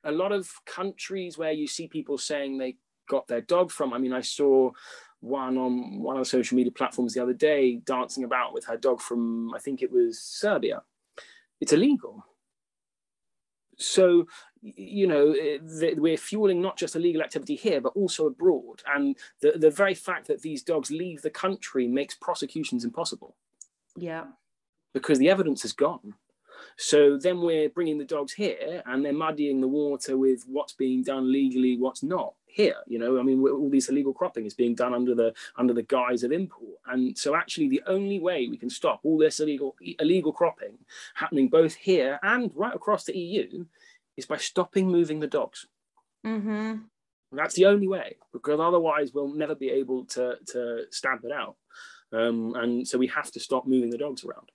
a 0.04 0.12
lot 0.12 0.32
of 0.32 0.50
countries 0.66 1.38
where 1.38 1.52
you 1.52 1.66
see 1.66 1.86
people 1.86 2.18
saying 2.18 2.58
they 2.58 2.76
got 3.08 3.26
their 3.28 3.40
dog 3.40 3.70
from. 3.70 3.92
I 3.92 3.98
mean, 3.98 4.12
I 4.12 4.20
saw 4.20 4.70
one 5.20 5.56
on 5.56 6.00
one 6.00 6.16
of 6.16 6.22
the 6.22 6.28
social 6.28 6.56
media 6.56 6.72
platforms 6.72 7.14
the 7.14 7.22
other 7.22 7.32
day 7.32 7.76
dancing 7.76 8.24
about 8.24 8.52
with 8.52 8.64
her 8.64 8.76
dog 8.76 9.00
from 9.00 9.54
I 9.54 9.58
think 9.58 9.82
it 9.82 9.92
was 9.92 10.20
Serbia. 10.20 10.82
It's 11.60 11.72
illegal. 11.72 12.24
So 13.78 14.26
you 14.62 15.06
know 15.08 15.32
eh, 15.32 15.58
we're 15.96 16.16
fueling 16.16 16.60
not 16.60 16.76
just 16.76 16.94
illegal 16.94 17.20
activity 17.20 17.56
here 17.56 17.80
but 17.80 17.96
also 17.96 18.26
abroad 18.26 18.80
and 18.94 19.16
the, 19.40 19.54
the 19.56 19.72
very 19.72 19.92
fact 19.92 20.28
that 20.28 20.40
these 20.40 20.62
dogs 20.62 20.88
leave 20.88 21.20
the 21.20 21.30
country 21.30 21.88
makes 21.88 22.14
prosecutions 22.14 22.84
impossible 22.84 23.34
yeah 23.96 24.22
because 24.94 25.18
the 25.18 25.28
evidence 25.28 25.64
is 25.64 25.72
gone 25.72 26.14
so 26.76 27.16
then 27.16 27.40
we're 27.40 27.68
bringing 27.68 27.98
the 27.98 28.04
dogs 28.04 28.32
here 28.32 28.82
and 28.86 29.04
they're 29.04 29.12
muddying 29.12 29.60
the 29.60 29.68
water 29.68 30.16
with 30.16 30.44
what's 30.46 30.72
being 30.72 31.02
done 31.02 31.30
legally, 31.30 31.76
what's 31.76 32.02
not 32.02 32.34
here. 32.46 32.76
You 32.86 32.98
know, 32.98 33.18
I 33.18 33.22
mean, 33.22 33.40
all 33.40 33.70
this 33.70 33.88
illegal 33.88 34.12
cropping 34.12 34.46
is 34.46 34.54
being 34.54 34.74
done 34.74 34.94
under 34.94 35.14
the 35.14 35.34
under 35.56 35.74
the 35.74 35.82
guise 35.82 36.22
of 36.22 36.32
import. 36.32 36.78
And 36.86 37.16
so 37.16 37.34
actually 37.34 37.68
the 37.68 37.82
only 37.86 38.20
way 38.20 38.48
we 38.48 38.56
can 38.56 38.70
stop 38.70 39.00
all 39.04 39.18
this 39.18 39.40
illegal 39.40 39.76
illegal 39.98 40.32
cropping 40.32 40.78
happening 41.14 41.48
both 41.48 41.74
here 41.74 42.18
and 42.22 42.50
right 42.54 42.74
across 42.74 43.04
the 43.04 43.16
EU 43.16 43.64
is 44.16 44.26
by 44.26 44.36
stopping 44.36 44.88
moving 44.88 45.20
the 45.20 45.26
dogs. 45.26 45.66
Mm-hmm. 46.26 46.76
That's 47.32 47.54
the 47.54 47.66
only 47.66 47.88
way, 47.88 48.16
because 48.32 48.60
otherwise 48.60 49.12
we'll 49.14 49.32
never 49.32 49.54
be 49.54 49.70
able 49.70 50.04
to, 50.06 50.36
to 50.48 50.84
stamp 50.90 51.24
it 51.24 51.32
out. 51.32 51.56
Um, 52.12 52.54
and 52.54 52.86
so 52.86 52.98
we 52.98 53.06
have 53.06 53.30
to 53.32 53.40
stop 53.40 53.66
moving 53.66 53.88
the 53.88 53.96
dogs 53.96 54.22
around 54.22 54.50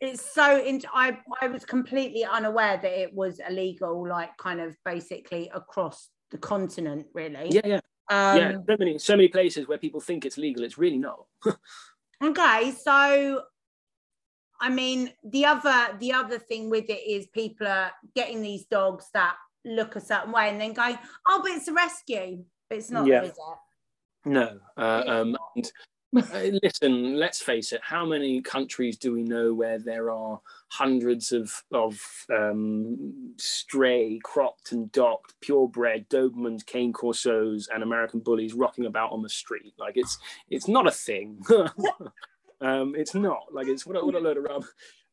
it's 0.00 0.34
so 0.34 0.58
in, 0.58 0.82
I, 0.92 1.18
I 1.40 1.48
was 1.48 1.64
completely 1.64 2.24
unaware 2.24 2.78
that 2.82 3.00
it 3.00 3.14
was 3.14 3.40
illegal 3.48 4.06
like 4.06 4.36
kind 4.36 4.60
of 4.60 4.76
basically 4.84 5.50
across 5.54 6.10
the 6.30 6.38
continent 6.38 7.06
really. 7.14 7.48
Yeah 7.50 7.60
yeah. 7.64 7.80
Um, 8.10 8.38
yeah 8.38 8.52
so 8.68 8.76
many 8.78 8.98
so 8.98 9.16
many 9.16 9.28
places 9.28 9.66
where 9.66 9.78
people 9.78 10.00
think 10.00 10.24
it's 10.26 10.36
legal 10.38 10.64
it's 10.64 10.78
really 10.78 10.98
not. 10.98 11.24
Okay 12.22 12.72
so 12.80 13.42
i 14.60 14.68
mean 14.70 15.10
the 15.24 15.44
other 15.44 15.96
the 15.98 16.12
other 16.12 16.38
thing 16.38 16.70
with 16.70 16.88
it 16.88 17.02
is 17.06 17.26
people 17.26 17.66
are 17.66 17.90
getting 18.14 18.40
these 18.40 18.64
dogs 18.66 19.10
that 19.12 19.34
look 19.64 19.96
a 19.96 20.00
certain 20.00 20.30
way 20.32 20.48
and 20.48 20.60
then 20.60 20.72
going 20.72 20.96
oh 21.28 21.40
but 21.42 21.50
it's 21.50 21.68
a 21.68 21.72
rescue. 21.72 22.42
But 22.70 22.78
it's 22.78 22.90
not 22.90 23.06
yeah. 23.06 23.28
no 24.24 24.58
uh, 24.78 25.02
um, 25.06 25.36
and 25.56 25.70
listen, 26.14 27.16
let's 27.16 27.40
face 27.40 27.72
it. 27.72 27.80
How 27.82 28.04
many 28.06 28.40
countries 28.40 28.96
do 28.96 29.12
we 29.12 29.22
know 29.22 29.52
where 29.52 29.78
there 29.78 30.10
are 30.10 30.40
hundreds 30.68 31.32
of 31.32 31.62
of 31.72 32.00
um, 32.32 33.34
stray, 33.36 34.20
cropped 34.22 34.72
and 34.72 34.90
docked, 34.92 35.34
purebred 35.40 36.08
Dobermans, 36.08 36.64
Cane 36.64 36.92
Corsos, 36.92 37.68
and 37.72 37.82
American 37.82 38.20
Bullies 38.20 38.54
rocking 38.54 38.86
about 38.86 39.12
on 39.12 39.22
the 39.22 39.28
street? 39.28 39.74
Like 39.78 39.96
it's 39.96 40.18
it's 40.48 40.68
not 40.68 40.86
a 40.86 40.92
thing. 40.92 41.42
um, 42.60 42.94
it's 42.96 43.14
not 43.14 43.42
like 43.52 43.66
it's 43.66 43.84
what 43.84 43.96
a, 43.96 44.04
what 44.04 44.14
a 44.14 44.18
load 44.18 44.36
of 44.36 44.44
rub. 44.44 44.64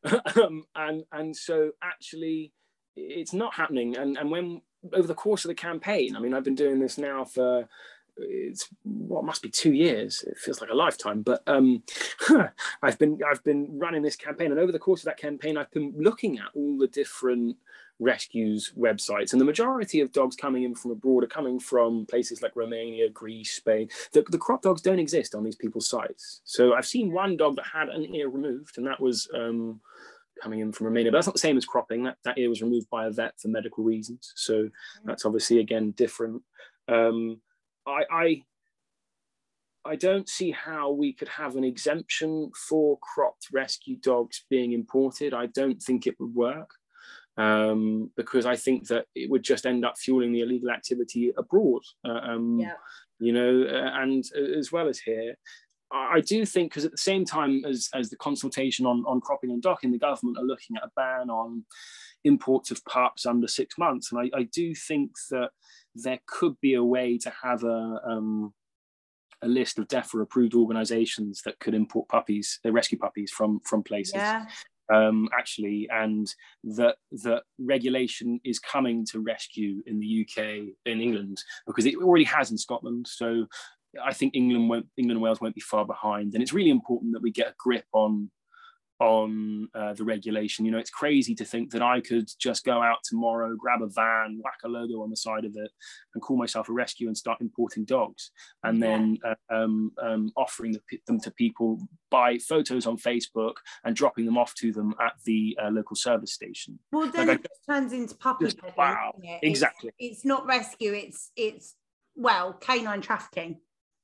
um, 0.36 0.64
and 0.76 1.04
and 1.12 1.36
so 1.36 1.72
actually, 1.82 2.52
it's 2.96 3.32
not 3.32 3.54
happening. 3.54 3.96
And 3.96 4.16
and 4.16 4.30
when 4.30 4.62
over 4.92 5.06
the 5.06 5.14
course 5.14 5.44
of 5.44 5.48
the 5.48 5.54
campaign, 5.54 6.16
I 6.16 6.20
mean, 6.20 6.34
I've 6.34 6.44
been 6.44 6.54
doing 6.54 6.78
this 6.78 6.98
now 6.98 7.24
for 7.24 7.68
it's 8.16 8.68
what 8.82 9.24
must 9.24 9.42
be 9.42 9.48
two 9.48 9.72
years. 9.72 10.24
It 10.26 10.38
feels 10.38 10.60
like 10.60 10.70
a 10.70 10.74
lifetime, 10.74 11.22
but 11.22 11.42
um, 11.46 11.82
I've 12.82 12.98
been 12.98 13.18
I've 13.28 13.42
been 13.44 13.78
running 13.78 14.02
this 14.02 14.16
campaign, 14.16 14.50
and 14.50 14.60
over 14.60 14.72
the 14.72 14.78
course 14.78 15.00
of 15.00 15.06
that 15.06 15.18
campaign, 15.18 15.56
I've 15.56 15.70
been 15.70 15.94
looking 15.96 16.38
at 16.38 16.48
all 16.54 16.78
the 16.78 16.88
different 16.88 17.56
rescues 17.98 18.72
websites, 18.78 19.32
and 19.32 19.40
the 19.40 19.46
majority 19.46 20.00
of 20.00 20.12
dogs 20.12 20.36
coming 20.36 20.64
in 20.64 20.74
from 20.74 20.90
abroad 20.90 21.24
are 21.24 21.28
coming 21.28 21.58
from 21.58 22.06
places 22.06 22.42
like 22.42 22.56
Romania, 22.56 23.08
Greece, 23.08 23.56
Spain. 23.56 23.88
The, 24.12 24.22
the 24.28 24.38
crop 24.38 24.62
dogs 24.62 24.82
don't 24.82 24.98
exist 24.98 25.34
on 25.34 25.44
these 25.44 25.56
people's 25.56 25.88
sites. 25.88 26.40
So 26.44 26.74
I've 26.74 26.86
seen 26.86 27.12
one 27.12 27.36
dog 27.36 27.56
that 27.56 27.66
had 27.66 27.88
an 27.88 28.14
ear 28.14 28.28
removed, 28.28 28.78
and 28.78 28.86
that 28.86 29.00
was. 29.00 29.28
Um, 29.34 29.80
coming 30.42 30.58
in 30.58 30.72
from 30.72 30.86
Romania, 30.86 31.12
but 31.12 31.18
that's 31.18 31.28
not 31.28 31.34
the 31.34 31.38
same 31.40 31.56
as 31.56 31.64
cropping. 31.64 32.02
That 32.02 32.16
that 32.24 32.36
ear 32.36 32.48
was 32.48 32.62
removed 32.62 32.90
by 32.90 33.06
a 33.06 33.12
vet 33.12 33.38
for 33.38 33.46
medical 33.46 33.84
reasons, 33.84 34.32
so 34.34 34.68
that's 35.04 35.24
obviously 35.24 35.60
again 35.60 35.92
different. 35.92 36.42
Um, 36.88 37.40
I, 37.86 38.02
I 38.10 38.42
I 39.84 39.96
don't 39.96 40.28
see 40.28 40.52
how 40.52 40.92
we 40.92 41.12
could 41.12 41.28
have 41.28 41.56
an 41.56 41.64
exemption 41.64 42.52
for 42.68 42.98
cropped 42.98 43.48
rescue 43.52 43.96
dogs 43.96 44.44
being 44.48 44.72
imported. 44.72 45.34
I 45.34 45.46
don't 45.46 45.82
think 45.82 46.06
it 46.06 46.14
would 46.20 46.34
work 46.34 46.70
um, 47.36 48.10
because 48.16 48.46
I 48.46 48.56
think 48.56 48.88
that 48.88 49.06
it 49.14 49.30
would 49.30 49.42
just 49.42 49.66
end 49.66 49.84
up 49.84 49.98
fueling 49.98 50.32
the 50.32 50.42
illegal 50.42 50.70
activity 50.70 51.32
abroad. 51.36 51.82
Uh, 52.06 52.12
um, 52.12 52.60
yeah. 52.60 52.74
You 53.18 53.32
know, 53.32 53.62
uh, 53.62 54.00
and 54.00 54.24
uh, 54.36 54.58
as 54.58 54.70
well 54.72 54.88
as 54.88 54.98
here. 54.98 55.36
I 55.94 56.20
do 56.20 56.46
think 56.46 56.70
because 56.70 56.86
at 56.86 56.90
the 56.90 56.96
same 56.96 57.26
time 57.26 57.66
as, 57.66 57.90
as 57.92 58.08
the 58.08 58.16
consultation 58.16 58.86
on, 58.86 59.04
on 59.06 59.20
cropping 59.20 59.50
and 59.50 59.60
docking, 59.60 59.92
the 59.92 59.98
government 59.98 60.38
are 60.38 60.44
looking 60.44 60.76
at 60.76 60.84
a 60.84 60.90
ban 60.96 61.28
on 61.28 61.66
imports 62.24 62.70
of 62.70 62.84
pups 62.84 63.26
under 63.26 63.48
six 63.48 63.76
months. 63.78 64.12
And 64.12 64.20
I, 64.20 64.38
I 64.38 64.42
do 64.44 64.74
think 64.74 65.12
that 65.30 65.50
there 65.94 66.20
could 66.26 66.54
be 66.60 66.74
a 66.74 66.84
way 66.84 67.18
to 67.18 67.32
have 67.42 67.64
a 67.64 68.00
um, 68.06 68.52
a 69.42 69.48
list 69.48 69.78
of 69.78 69.88
DEFRA 69.88 70.22
approved 70.22 70.54
organisations 70.54 71.42
that 71.44 71.58
could 71.58 71.74
import 71.74 72.08
puppies, 72.08 72.60
uh, 72.64 72.72
rescue 72.72 72.98
puppies 72.98 73.30
from 73.30 73.60
from 73.64 73.82
places. 73.82 74.14
Yeah. 74.14 74.46
Um, 74.92 75.28
actually, 75.36 75.88
and 75.90 76.32
that 76.64 76.96
that 77.24 77.42
regulation 77.58 78.40
is 78.44 78.58
coming 78.58 79.06
to 79.06 79.20
rescue 79.20 79.82
in 79.86 79.98
the 80.00 80.26
UK, 80.26 80.74
in 80.86 81.00
England, 81.00 81.42
because 81.66 81.86
it 81.86 81.96
already 81.96 82.24
has 82.24 82.50
in 82.50 82.58
Scotland. 82.58 83.06
So 83.08 83.46
I 84.04 84.12
think 84.12 84.34
England 84.34 84.68
won't, 84.68 84.86
England 84.96 85.16
and 85.16 85.22
Wales 85.22 85.40
won't 85.40 85.54
be 85.54 85.60
far 85.60 85.86
behind, 85.86 86.34
and 86.34 86.42
it's 86.42 86.52
really 86.52 86.70
important 86.70 87.12
that 87.12 87.22
we 87.22 87.30
get 87.30 87.48
a 87.48 87.54
grip 87.58 87.84
on 87.92 88.30
on 89.02 89.68
uh, 89.74 89.92
the 89.94 90.04
regulation. 90.04 90.64
You 90.64 90.70
know, 90.70 90.78
it's 90.78 90.90
crazy 90.90 91.34
to 91.34 91.44
think 91.44 91.72
that 91.72 91.82
I 91.82 92.00
could 92.00 92.30
just 92.38 92.64
go 92.64 92.80
out 92.80 92.98
tomorrow, 93.02 93.56
grab 93.56 93.82
a 93.82 93.88
van, 93.88 94.40
whack 94.42 94.58
a 94.64 94.68
logo 94.68 95.02
on 95.02 95.10
the 95.10 95.16
side 95.16 95.44
of 95.44 95.56
it, 95.56 95.72
and 96.14 96.22
call 96.22 96.36
myself 96.36 96.68
a 96.68 96.72
rescue 96.72 97.08
and 97.08 97.18
start 97.18 97.40
importing 97.40 97.84
dogs, 97.84 98.30
and 98.62 98.78
yeah. 98.78 98.86
then 98.86 99.18
uh, 99.24 99.54
um, 99.54 99.90
um, 100.00 100.32
offering 100.36 100.76
them 101.08 101.18
to 101.18 101.32
people 101.32 101.80
by 102.10 102.38
photos 102.38 102.86
on 102.86 102.96
Facebook 102.96 103.54
and 103.84 103.96
dropping 103.96 104.24
them 104.24 104.38
off 104.38 104.54
to 104.54 104.70
them 104.72 104.94
at 105.00 105.14
the 105.24 105.58
uh, 105.60 105.68
local 105.68 105.96
service 105.96 106.32
station. 106.32 106.78
Well, 106.92 107.10
then 107.10 107.26
like 107.26 107.44
it 107.44 107.50
I, 107.68 107.72
turns 107.72 107.92
into 107.92 108.14
puppy 108.14 108.44
just, 108.44 108.58
Wow, 108.76 109.14
it? 109.20 109.40
exactly. 109.42 109.90
It's, 109.98 110.18
it's 110.18 110.24
not 110.24 110.46
rescue. 110.46 110.92
It's 110.92 111.32
it's 111.34 111.74
well 112.14 112.52
canine 112.52 113.00
trafficking 113.00 113.58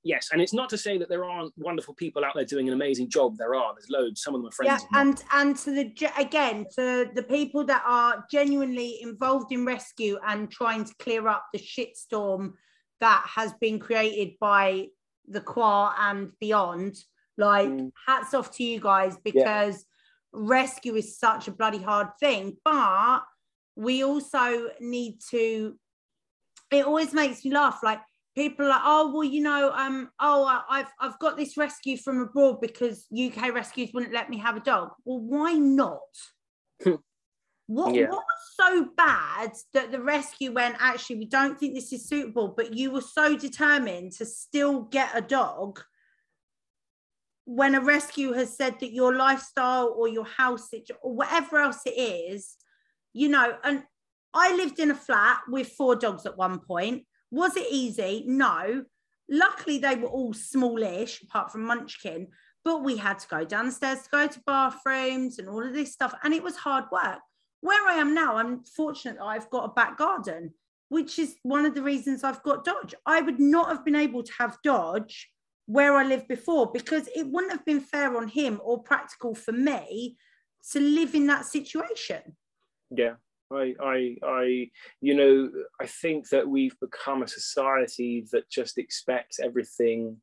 yes, 0.09 0.31
and 0.33 0.41
it's 0.41 0.55
not 0.55 0.69
to 0.71 0.79
say 0.79 0.97
that 0.99 1.09
there 1.09 1.25
aren't 1.25 1.53
wonderful 1.57 1.95
people 1.95 2.25
out 2.25 2.33
there 2.35 2.45
doing 2.45 2.67
an 2.67 2.75
amazing 2.75 3.09
job. 3.11 3.37
There 3.37 3.55
are. 3.55 3.75
There's 3.75 3.91
loads. 3.91 4.23
Some 4.23 4.35
of 4.35 4.41
them 4.41 4.49
are 4.49 4.53
friends. 4.53 4.83
Yeah, 4.83 5.01
and 5.01 5.23
and 5.33 5.57
to 5.59 5.71
the 5.71 6.11
again 6.19 6.67
to 6.77 7.11
the 7.15 7.23
people 7.23 7.65
that 7.67 7.83
are 7.87 8.25
genuinely 8.31 9.01
involved 9.03 9.53
in 9.53 9.65
rescue 9.65 10.19
and 10.27 10.51
trying 10.51 10.85
to 10.85 10.95
clear 10.99 11.29
up 11.29 11.47
the 11.53 11.59
shitstorm 11.59 12.55
that 13.01 13.25
has 13.37 13.53
been 13.61 13.79
created 13.79 14.35
by 14.41 14.89
the 15.29 15.41
Qua 15.41 15.95
and 15.99 16.33
beyond. 16.41 16.97
Like, 17.37 17.69
mm. 17.69 17.93
hats 18.07 18.35
off 18.35 18.51
to 18.57 18.65
you 18.65 18.81
guys 18.81 19.17
because 19.23 19.77
yeah. 19.77 20.41
rescue 20.41 20.97
is 20.97 21.19
such 21.19 21.47
a 21.47 21.53
bloody 21.53 21.79
hard 21.79 22.09
thing, 22.19 22.57
but 22.65 23.21
we 23.77 24.03
also 24.03 24.71
need 24.81 25.19
to. 25.31 25.79
It 26.71 26.85
always 26.85 27.15
makes 27.15 27.45
me 27.45 27.53
laugh. 27.53 27.79
Like 27.83 28.01
people 28.39 28.67
are 28.67 28.69
like, 28.69 28.83
oh 28.85 29.13
well, 29.13 29.25
you 29.25 29.43
know, 29.43 29.73
um, 29.73 30.11
oh, 30.21 30.63
I've 30.69 30.93
I've 31.01 31.19
got 31.19 31.37
this 31.37 31.57
rescue 31.57 31.97
from 31.97 32.21
abroad 32.21 32.61
because 32.61 33.07
UK 33.13 33.53
rescues 33.53 33.91
wouldn't 33.93 34.15
let 34.15 34.31
me 34.31 34.39
have 34.39 34.57
a 34.57 34.61
dog. 34.61 34.91
Well, 35.05 35.21
why 35.21 35.55
not? 35.55 35.99
what 37.67 37.95
yeah. 37.95 38.09
what 38.09 38.23
was 38.23 38.55
so 38.55 38.89
bad 38.97 39.53
that 39.75 39.91
the 39.91 40.01
rescue 40.01 40.53
went? 40.53 40.77
Actually, 40.79 41.17
we 41.17 41.27
don't 41.27 41.59
think 41.59 41.75
this 41.75 41.93
is 41.93 42.09
suitable, 42.09 42.55
but 42.57 42.75
you 42.75 42.93
were 42.93 43.01
so 43.01 43.37
determined 43.37 44.13
to 44.13 44.25
still 44.25 44.83
get 44.83 45.11
a 45.15 45.21
dog 45.21 45.81
when 47.45 47.75
a 47.75 47.81
rescue 47.81 48.33
has 48.35 48.57
said 48.57 48.79
that 48.79 48.93
your 48.93 49.17
lifestyle 49.17 49.95
or 49.97 50.07
your 50.07 50.27
house 50.27 50.69
or 51.03 51.15
whatever 51.15 51.59
else 51.59 51.81
it 51.87 51.99
is, 51.99 52.57
you 53.15 53.29
know, 53.29 53.57
and 53.65 53.83
I 54.35 54.55
lived 54.55 54.79
in 54.79 54.91
a 54.91 54.95
flat 54.95 55.41
with 55.49 55.69
four 55.69 55.97
dogs 55.97 56.27
at 56.27 56.37
one 56.37 56.61
point 56.61 57.05
was 57.31 57.57
it 57.57 57.67
easy? 57.71 58.25
No. 58.27 58.85
luckily 59.31 59.79
they 59.79 59.95
were 59.95 60.09
all 60.09 60.33
smallish, 60.33 61.23
apart 61.23 61.53
from 61.53 61.65
Munchkin, 61.65 62.29
but 62.65 62.83
we 62.83 62.97
had 62.97 63.19
to 63.19 63.29
go 63.29 63.45
downstairs 63.45 64.03
to 64.03 64.09
go 64.11 64.27
to 64.27 64.41
bathrooms 64.47 65.39
and 65.39 65.49
all 65.49 65.65
of 65.65 65.75
this 65.75 65.93
stuff. 65.93 66.15
And 66.23 66.33
it 66.33 66.43
was 66.43 66.57
hard 66.57 66.85
work. 66.91 67.19
Where 67.61 67.87
I 67.89 67.95
am 67.95 68.15
now, 68.15 68.37
I'm 68.37 68.65
fortunate 68.65 69.19
I've 69.23 69.51
got 69.51 69.65
a 69.65 69.73
back 69.73 69.99
garden, 69.99 70.55
which 70.89 71.19
is 71.19 71.37
one 71.43 71.67
of 71.67 71.75
the 71.75 71.83
reasons 71.83 72.25
I've 72.25 72.43
got 72.43 72.65
Dodge. 72.65 72.95
I 73.05 73.21
would 73.21 73.41
not 73.41 73.69
have 73.69 73.85
been 73.85 73.97
able 73.97 74.23
to 74.23 74.33
have 74.39 74.59
Dodge 74.63 75.31
where 75.67 75.95
I 75.95 76.05
lived 76.05 76.29
before 76.29 76.71
because 76.73 77.09
it 77.15 77.27
wouldn't 77.27 77.53
have 77.53 77.65
been 77.65 77.81
fair 77.81 78.17
on 78.17 78.29
him 78.29 78.61
or 78.65 78.83
practical 78.83 79.35
for 79.35 79.53
me 79.53 80.17
to 80.73 80.81
live 80.81 81.15
in 81.15 81.27
that 81.27 81.45
situation. 81.45 82.37
Yeah. 82.91 83.15
I, 83.53 83.75
I, 83.83 84.17
I, 84.23 84.71
you 85.01 85.15
know, 85.15 85.51
I 85.81 85.87
think 85.87 86.29
that 86.31 86.49
we've 86.49 86.79
become 86.81 87.23
a 87.23 87.29
society 87.29 88.27
that 88.33 88.51
just 88.51 88.79
expects 88.79 89.41
everything 89.41 90.19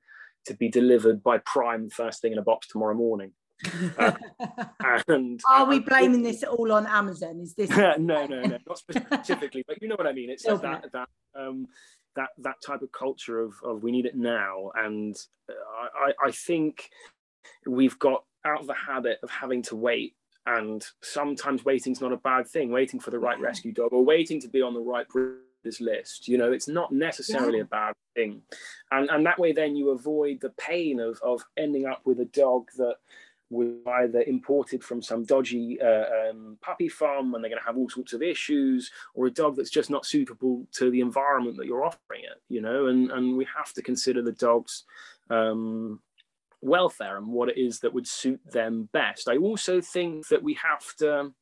to 0.45 0.53
be 0.53 0.69
delivered 0.69 1.23
by 1.23 1.39
Prime 1.39 1.89
first 1.89 2.21
thing 2.21 2.31
in 2.31 2.37
a 2.37 2.43
box 2.43 2.67
tomorrow 2.67 2.95
morning. 2.95 3.31
Uh, 3.97 5.01
and 5.07 5.39
are 5.49 5.65
we 5.65 5.79
blaming 5.79 6.21
this 6.21 6.43
all 6.43 6.71
on 6.71 6.85
Amazon? 6.85 7.39
Is 7.39 7.55
this 7.55 7.69
no, 7.77 7.95
no, 7.97 8.25
no, 8.25 8.57
not 8.67 8.77
specifically, 8.77 9.63
but 9.67 9.81
you 9.81 9.87
know 9.87 9.95
what 9.95 10.05
I 10.05 10.11
mean. 10.11 10.29
It's 10.29 10.43
that 10.43 10.61
that 10.93 11.07
um, 11.35 11.67
that 12.15 12.29
that 12.39 12.55
type 12.63 12.81
of 12.81 12.91
culture 12.91 13.39
of, 13.39 13.53
of 13.63 13.81
we 13.81 13.91
need 13.91 14.05
it 14.05 14.15
now, 14.15 14.71
and 14.75 15.15
I, 15.49 16.27
I 16.27 16.31
think 16.31 16.89
we've 17.65 17.97
got 17.97 18.23
out 18.45 18.59
of 18.59 18.67
the 18.67 18.75
habit 18.75 19.17
of 19.23 19.31
having 19.31 19.63
to 19.63 19.75
wait 19.75 20.15
and 20.45 20.85
sometimes 21.01 21.65
waiting's 21.65 22.01
not 22.01 22.11
a 22.11 22.17
bad 22.17 22.47
thing. 22.47 22.71
Waiting 22.71 22.99
for 22.99 23.11
the 23.11 23.19
right 23.19 23.39
rescue 23.39 23.71
dog 23.71 23.93
or 23.93 24.03
waiting 24.03 24.39
to 24.41 24.47
be 24.47 24.61
on 24.61 24.73
the 24.73 24.79
right 24.79 25.07
breeders 25.07 25.41
list 25.79 26.27
you 26.27 26.37
know 26.37 26.51
it's 26.51 26.67
not 26.67 26.91
necessarily 26.91 27.57
yeah. 27.57 27.63
a 27.63 27.67
bad 27.67 27.93
thing. 28.15 28.41
And 28.91 29.09
and 29.09 29.25
that 29.25 29.39
way 29.39 29.51
then 29.51 29.75
you 29.75 29.89
avoid 29.89 30.41
the 30.41 30.51
pain 30.51 30.99
of 30.99 31.19
of 31.23 31.43
ending 31.57 31.85
up 31.85 32.01
with 32.05 32.19
a 32.19 32.25
dog 32.25 32.69
that 32.77 32.97
was 33.49 33.69
either 33.87 34.21
imported 34.23 34.83
from 34.83 35.01
some 35.01 35.23
dodgy 35.23 35.79
uh, 35.79 36.29
um, 36.29 36.57
puppy 36.61 36.89
farm 36.89 37.33
and 37.33 37.43
they're 37.43 37.49
going 37.49 37.61
to 37.61 37.65
have 37.65 37.77
all 37.77 37.89
sorts 37.89 38.13
of 38.13 38.23
issues 38.23 38.91
or 39.13 39.27
a 39.27 39.31
dog 39.31 39.55
that's 39.55 39.69
just 39.69 39.89
not 39.89 40.05
suitable 40.05 40.65
to 40.71 40.89
the 40.89 40.99
environment 40.99 41.55
that 41.57 41.67
you're 41.67 41.83
offering 41.83 42.23
it 42.23 42.41
you 42.49 42.59
know 42.59 42.87
and 42.87 43.11
and 43.11 43.37
we 43.37 43.45
have 43.55 43.71
to 43.73 43.83
consider 43.83 44.21
the 44.21 44.31
dogs 44.31 44.83
um, 45.29 45.99
welfare 46.61 47.17
and 47.17 47.27
what 47.27 47.49
it 47.49 47.57
is 47.57 47.79
that 47.79 47.93
would 47.93 48.07
suit 48.07 48.39
them 48.51 48.89
best. 48.91 49.27
I 49.27 49.37
also 49.37 49.81
think 49.81 50.27
that 50.29 50.43
we 50.43 50.53
have 50.55 50.95
to 50.97 51.33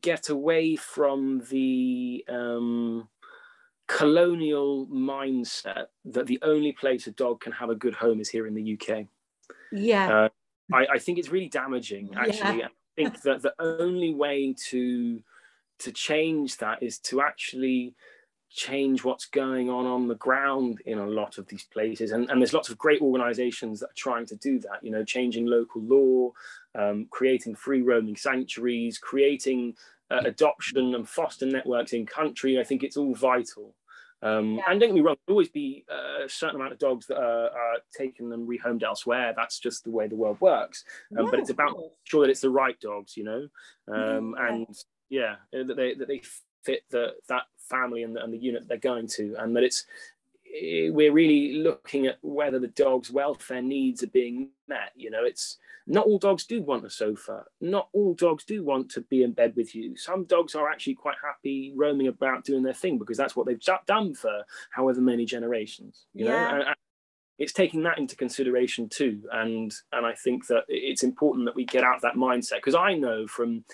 get 0.00 0.28
away 0.28 0.76
from 0.76 1.42
the 1.50 2.24
um, 2.28 3.08
colonial 3.86 4.86
mindset 4.86 5.86
that 6.04 6.26
the 6.26 6.38
only 6.42 6.72
place 6.72 7.06
a 7.06 7.12
dog 7.12 7.40
can 7.40 7.52
have 7.52 7.70
a 7.70 7.74
good 7.74 7.94
home 7.94 8.20
is 8.20 8.28
here 8.28 8.46
in 8.46 8.54
the 8.54 8.78
UK. 8.78 9.06
Yeah. 9.70 10.24
Uh, 10.24 10.28
I, 10.72 10.86
I, 10.94 10.98
think 10.98 11.18
it's 11.18 11.28
really 11.28 11.48
damaging, 11.48 12.10
actually. 12.16 12.60
Yeah. 12.60 12.66
I 12.66 13.02
think 13.02 13.22
that 13.22 13.42
the 13.42 13.54
only 13.58 14.14
way 14.14 14.54
to 14.68 15.20
to 15.80 15.92
change 15.92 16.58
that 16.58 16.82
is 16.82 16.98
to 17.00 17.20
actually 17.20 17.94
change 18.54 19.02
what's 19.02 19.26
going 19.26 19.70
on 19.70 19.86
on 19.86 20.08
the 20.08 20.14
ground 20.14 20.80
in 20.84 20.98
a 20.98 21.06
lot 21.06 21.38
of 21.38 21.46
these 21.48 21.64
places. 21.64 22.12
And, 22.12 22.30
and 22.30 22.40
there's 22.40 22.52
lots 22.52 22.68
of 22.68 22.78
great 22.78 23.00
organizations 23.00 23.80
that 23.80 23.90
are 23.90 23.96
trying 23.96 24.26
to 24.26 24.36
do 24.36 24.58
that 24.60 24.82
you 24.82 24.90
know 24.90 25.04
changing 25.04 25.46
local 25.46 25.82
law 25.82 26.32
um, 26.74 27.06
creating 27.10 27.54
free 27.54 27.82
roaming 27.82 28.16
sanctuaries 28.16 28.98
creating 28.98 29.74
uh, 30.10 30.22
adoption 30.24 30.94
and 30.94 31.08
foster 31.08 31.46
networks 31.46 31.92
in 31.92 32.04
country. 32.04 32.60
I 32.60 32.64
think 32.64 32.82
it's 32.82 32.96
all 32.96 33.14
vital. 33.14 33.74
Um, 34.24 34.54
yeah. 34.54 34.62
and 34.68 34.78
don't 34.78 34.90
get 34.90 34.94
me 34.94 35.00
wrong 35.00 35.16
there'll 35.26 35.34
always 35.34 35.48
be 35.48 35.84
uh, 35.90 36.26
a 36.26 36.28
certain 36.28 36.54
amount 36.54 36.72
of 36.72 36.78
dogs 36.78 37.08
that 37.08 37.16
are, 37.16 37.46
are, 37.46 37.78
taken 37.92 38.32
and 38.32 38.48
rehomed 38.48 38.84
elsewhere. 38.84 39.32
That's 39.34 39.58
just 39.58 39.82
the 39.82 39.90
way 39.90 40.06
the 40.06 40.14
world 40.14 40.40
works. 40.40 40.84
Um, 41.18 41.24
yeah, 41.24 41.30
but 41.30 41.40
it's 41.40 41.50
about 41.50 41.76
sure 42.04 42.22
that 42.22 42.30
it's 42.30 42.40
the 42.40 42.50
right 42.50 42.78
dogs 42.80 43.16
you 43.16 43.24
know? 43.24 43.48
Um, 43.92 44.36
yeah. 44.38 44.48
and 44.48 44.66
yeah 45.10 45.34
that 45.52 45.76
they 45.76 45.94
that 45.94 46.06
they 46.06 46.22
fit 46.64 46.84
the, 46.90 47.14
that 47.28 47.44
family 47.58 48.02
and 48.02 48.16
the, 48.16 48.22
and 48.22 48.32
the 48.32 48.38
unit 48.38 48.68
they're 48.68 48.78
going 48.78 49.06
to, 49.08 49.34
and 49.38 49.56
that 49.56 49.64
it's 49.64 49.86
eh, 50.46 50.90
we're 50.90 51.12
really 51.12 51.54
looking 51.54 52.06
at 52.06 52.18
whether 52.22 52.58
the 52.58 52.68
dog's 52.68 53.10
welfare 53.10 53.62
needs 53.62 54.02
are 54.02 54.08
being 54.08 54.50
met. 54.68 54.92
You 54.94 55.10
know, 55.10 55.24
it's 55.24 55.58
not 55.86 56.06
all 56.06 56.18
dogs 56.18 56.46
do 56.46 56.62
want 56.62 56.84
a 56.84 56.90
sofa. 56.90 57.44
Not 57.60 57.88
all 57.92 58.14
dogs 58.14 58.44
do 58.44 58.62
want 58.62 58.90
to 58.92 59.00
be 59.02 59.22
in 59.22 59.32
bed 59.32 59.54
with 59.56 59.74
you. 59.74 59.96
Some 59.96 60.24
dogs 60.24 60.54
are 60.54 60.70
actually 60.70 60.94
quite 60.94 61.16
happy 61.22 61.72
roaming 61.74 62.08
about 62.08 62.44
doing 62.44 62.62
their 62.62 62.74
thing 62.74 62.98
because 62.98 63.16
that's 63.16 63.34
what 63.34 63.46
they've 63.46 63.60
done 63.86 64.14
for 64.14 64.44
however 64.70 65.00
many 65.00 65.24
generations. 65.24 66.06
You 66.14 66.26
yeah. 66.26 66.30
know, 66.30 66.62
and, 66.66 66.76
it's 67.38 67.52
taking 67.52 67.82
that 67.82 67.98
into 67.98 68.14
consideration 68.14 68.88
too. 68.88 69.22
And 69.32 69.74
and 69.92 70.06
I 70.06 70.14
think 70.14 70.46
that 70.46 70.64
it's 70.68 71.02
important 71.02 71.46
that 71.46 71.56
we 71.56 71.64
get 71.64 71.82
out 71.82 71.96
of 71.96 72.02
that 72.02 72.14
mindset 72.14 72.56
because 72.56 72.76
I 72.76 72.94
know 72.94 73.26
from 73.26 73.64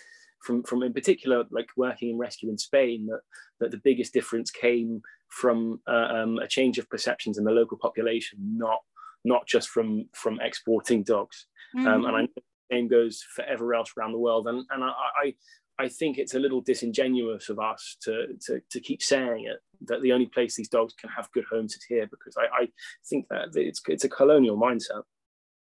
from 0.41 0.63
from 0.63 0.83
in 0.83 0.93
particular 0.93 1.45
like 1.51 1.69
working 1.77 2.11
in 2.11 2.19
rescue 2.19 2.51
in 2.51 2.59
Spain 2.59 3.07
that 3.07 3.21
that 3.61 3.71
the 3.71 3.81
biggest 3.85 4.13
difference 4.13 4.51
came 4.51 5.03
from 5.29 5.81
uh, 5.87 6.09
um, 6.23 6.39
a 6.39 6.49
change 6.49 6.79
of 6.79 6.89
perceptions 6.89 7.39
in 7.39 7.45
the 7.45 7.51
local 7.51 7.79
population, 7.79 8.39
not 8.41 8.81
not 9.25 9.47
just 9.47 9.69
from 9.69 10.07
from 10.15 10.41
exporting 10.41 11.03
dogs. 11.03 11.47
Mm-hmm. 11.77 11.87
Um, 11.87 12.05
and 12.07 12.17
I 12.17 12.21
know 12.23 12.29
the 12.37 12.77
same 12.77 12.89
goes 12.89 13.23
for 13.35 13.45
everywhere 13.45 13.75
else 13.75 13.93
around 13.97 14.13
the 14.13 14.19
world. 14.19 14.47
And 14.47 14.65
and 14.71 14.85
I, 14.85 14.93
I 15.23 15.35
I 15.79 15.89
think 15.89 16.19
it's 16.19 16.35
a 16.35 16.41
little 16.41 16.61
disingenuous 16.61 17.49
of 17.49 17.61
us 17.61 17.97
to, 18.03 18.27
to, 18.47 18.61
to 18.71 18.81
keep 18.81 19.01
saying 19.01 19.45
it 19.45 19.61
that 19.87 20.03
the 20.03 20.13
only 20.13 20.27
place 20.27 20.57
these 20.57 20.69
dogs 20.69 20.93
can 20.95 21.09
have 21.11 21.31
good 21.31 21.45
homes 21.49 21.75
is 21.75 21.85
here 21.85 22.09
because 22.11 22.37
I, 22.37 22.63
I 22.63 22.69
think 23.09 23.27
that 23.31 23.51
it's 23.55 23.81
it's 23.87 24.05
a 24.05 24.09
colonial 24.09 24.59
mindset. 24.59 25.03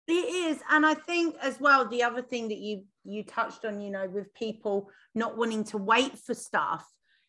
It 0.07 0.11
is, 0.11 0.59
and 0.69 0.85
I 0.85 0.95
think 0.95 1.35
as 1.41 1.59
well 1.59 1.87
the 1.87 2.03
other 2.03 2.21
thing 2.21 2.49
that 2.49 2.57
you 2.57 2.83
you 3.05 3.23
touched 3.23 3.63
on, 3.63 3.79
you 3.79 3.89
know, 3.89 4.07
with 4.07 4.33
people 4.33 4.89
not 5.15 5.37
wanting 5.37 5.63
to 5.65 5.77
wait 5.77 6.17
for 6.17 6.33
stuff, 6.33 6.85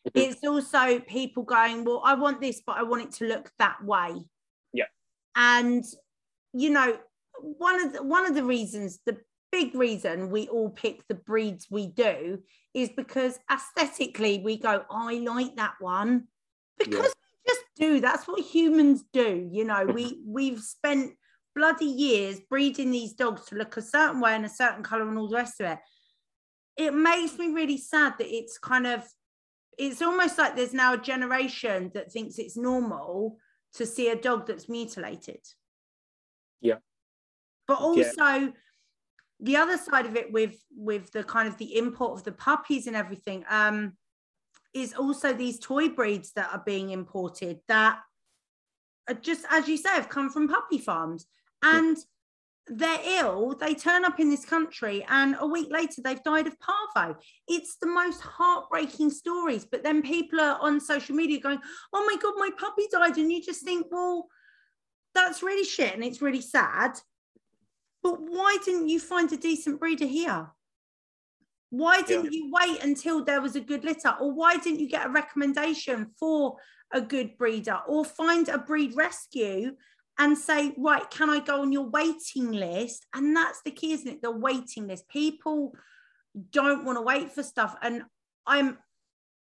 mm-hmm. 0.07 0.17
it's 0.17 0.45
also 0.45 0.99
people 0.99 1.43
going, 1.43 1.85
well, 1.85 2.01
I 2.03 2.15
want 2.15 2.41
this, 2.41 2.61
but 2.65 2.77
I 2.77 2.83
want 2.83 3.03
it 3.03 3.11
to 3.13 3.27
look 3.27 3.49
that 3.59 3.83
way. 3.83 4.15
Yeah, 4.73 4.85
and 5.35 5.85
you 6.53 6.69
know, 6.69 6.97
one 7.39 7.81
of 7.81 7.93
the, 7.93 8.03
one 8.03 8.25
of 8.25 8.35
the 8.35 8.43
reasons, 8.43 8.99
the 9.05 9.17
big 9.51 9.73
reason 9.73 10.29
we 10.29 10.49
all 10.49 10.69
pick 10.69 11.07
the 11.07 11.15
breeds 11.15 11.67
we 11.69 11.87
do 11.87 12.39
is 12.73 12.89
because 12.89 13.39
aesthetically 13.49 14.39
we 14.39 14.57
go, 14.57 14.83
I 14.91 15.13
like 15.19 15.55
that 15.55 15.75
one 15.79 16.27
because 16.77 16.93
yeah. 16.93 17.01
we 17.01 17.53
just 17.53 17.65
do. 17.77 18.01
That's 18.01 18.27
what 18.27 18.41
humans 18.41 19.05
do. 19.13 19.47
You 19.49 19.63
know, 19.63 19.85
we 19.85 20.19
we've 20.27 20.59
spent 20.59 21.13
bloody 21.55 21.85
years 21.85 22.39
breeding 22.49 22.91
these 22.91 23.13
dogs 23.13 23.45
to 23.45 23.55
look 23.55 23.77
a 23.77 23.81
certain 23.81 24.19
way 24.19 24.35
and 24.35 24.45
a 24.45 24.49
certain 24.49 24.83
color 24.83 25.07
and 25.07 25.17
all 25.17 25.29
the 25.29 25.35
rest 25.35 25.61
of 25.61 25.67
it 25.67 25.79
it 26.77 26.93
makes 26.93 27.37
me 27.37 27.47
really 27.47 27.77
sad 27.77 28.13
that 28.17 28.33
it's 28.33 28.57
kind 28.57 28.85
of 28.85 29.03
it's 29.77 30.01
almost 30.01 30.37
like 30.37 30.55
there's 30.55 30.73
now 30.73 30.93
a 30.93 30.97
generation 30.97 31.91
that 31.93 32.11
thinks 32.11 32.37
it's 32.37 32.57
normal 32.57 33.37
to 33.73 33.85
see 33.85 34.09
a 34.09 34.15
dog 34.15 34.47
that's 34.47 34.69
mutilated. 34.69 35.41
Yeah. 36.61 36.75
But 37.67 37.79
also 37.79 38.23
yeah. 38.23 38.47
the 39.39 39.57
other 39.57 39.77
side 39.77 40.05
of 40.05 40.15
it 40.15 40.31
with 40.31 40.55
with 40.75 41.11
the 41.11 41.23
kind 41.23 41.47
of 41.47 41.57
the 41.57 41.77
import 41.77 42.19
of 42.19 42.23
the 42.23 42.31
puppies 42.31 42.87
and 42.87 42.95
everything 42.95 43.43
um 43.49 43.93
is 44.73 44.93
also 44.93 45.33
these 45.33 45.59
toy 45.59 45.89
breeds 45.89 46.31
that 46.33 46.49
are 46.53 46.63
being 46.65 46.89
imported 46.89 47.59
that 47.67 47.99
just 49.21 49.45
as 49.49 49.67
you 49.67 49.77
say 49.77 49.89
have 49.89 50.09
come 50.09 50.29
from 50.29 50.47
puppy 50.47 50.77
farms 50.77 51.27
and 51.65 51.97
they're 52.67 52.99
ill 53.19 53.55
they 53.59 53.75
turn 53.75 54.03
up 54.03 54.19
in 54.19 54.27
this 54.27 54.43
country 54.43 55.05
and 55.09 55.35
a 55.39 55.45
week 55.45 55.67
later 55.69 56.01
they've 56.03 56.23
died 56.23 56.47
of 56.47 56.55
parvo. 56.59 57.15
It's 57.47 57.77
the 57.79 57.87
most 57.87 58.21
heartbreaking 58.21 59.11
stories 59.11 59.65
but 59.65 59.83
then 59.83 60.01
people 60.01 60.39
are 60.41 60.57
on 60.59 60.79
social 60.79 61.15
media 61.15 61.39
going 61.39 61.59
oh 61.93 62.05
my 62.05 62.15
god 62.21 62.33
my 62.37 62.49
puppy 62.57 62.87
died 62.91 63.17
and 63.17 63.31
you 63.31 63.41
just 63.43 63.63
think 63.63 63.85
well 63.91 64.27
that's 65.15 65.41
really 65.41 65.63
shit 65.63 65.93
and 65.93 66.03
it's 66.03 66.21
really 66.21 66.41
sad. 66.41 66.91
But 68.03 68.21
why 68.21 68.57
didn't 68.63 68.89
you 68.89 68.99
find 68.99 69.31
a 69.31 69.37
decent 69.37 69.79
breeder 69.79 70.05
here? 70.05 70.51
Why 71.71 72.01
didn't 72.03 72.31
yeah. 72.31 72.39
you 72.39 72.51
wait 72.53 72.83
until 72.83 73.23
there 73.23 73.41
was 73.41 73.55
a 73.55 73.61
good 73.61 73.83
litter? 73.83 74.13
Or 74.21 74.31
why 74.31 74.57
didn't 74.57 74.81
you 74.81 74.87
get 74.87 75.07
a 75.07 75.09
recommendation 75.09 76.11
for 76.19 76.57
a 76.93 77.01
good 77.01 77.35
breeder 77.37 77.79
or 77.87 78.05
find 78.05 78.47
a 78.47 78.59
breed 78.59 78.95
rescue 78.95 79.71
and 80.17 80.37
say, 80.37 80.73
right, 80.77 81.09
can 81.09 81.29
I 81.29 81.39
go 81.39 81.61
on 81.61 81.71
your 81.71 81.89
waiting 81.89 82.51
list? 82.51 83.05
And 83.13 83.35
that's 83.35 83.61
the 83.63 83.71
key, 83.71 83.93
isn't 83.93 84.07
it? 84.07 84.21
The 84.21 84.31
waiting 84.31 84.87
list. 84.87 85.07
People 85.09 85.75
don't 86.51 86.85
want 86.85 86.97
to 86.97 87.01
wait 87.01 87.31
for 87.31 87.43
stuff. 87.43 87.75
And 87.81 88.03
I'm 88.45 88.77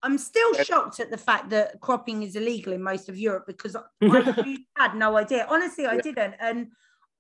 I'm 0.04 0.18
still 0.18 0.54
shocked 0.56 1.00
at 1.00 1.10
the 1.10 1.18
fact 1.18 1.50
that 1.52 1.80
cropping 1.80 2.24
is 2.24 2.36
illegal 2.36 2.74
in 2.74 2.84
most 2.84 3.08
of 3.08 3.18
Europe 3.18 3.46
because 3.48 3.76
I 4.02 4.58
had 4.76 4.96
no 4.96 5.16
idea. 5.18 5.48
Honestly, 5.50 5.86
I 5.86 5.98
didn't. 5.98 6.36
And 6.42 6.68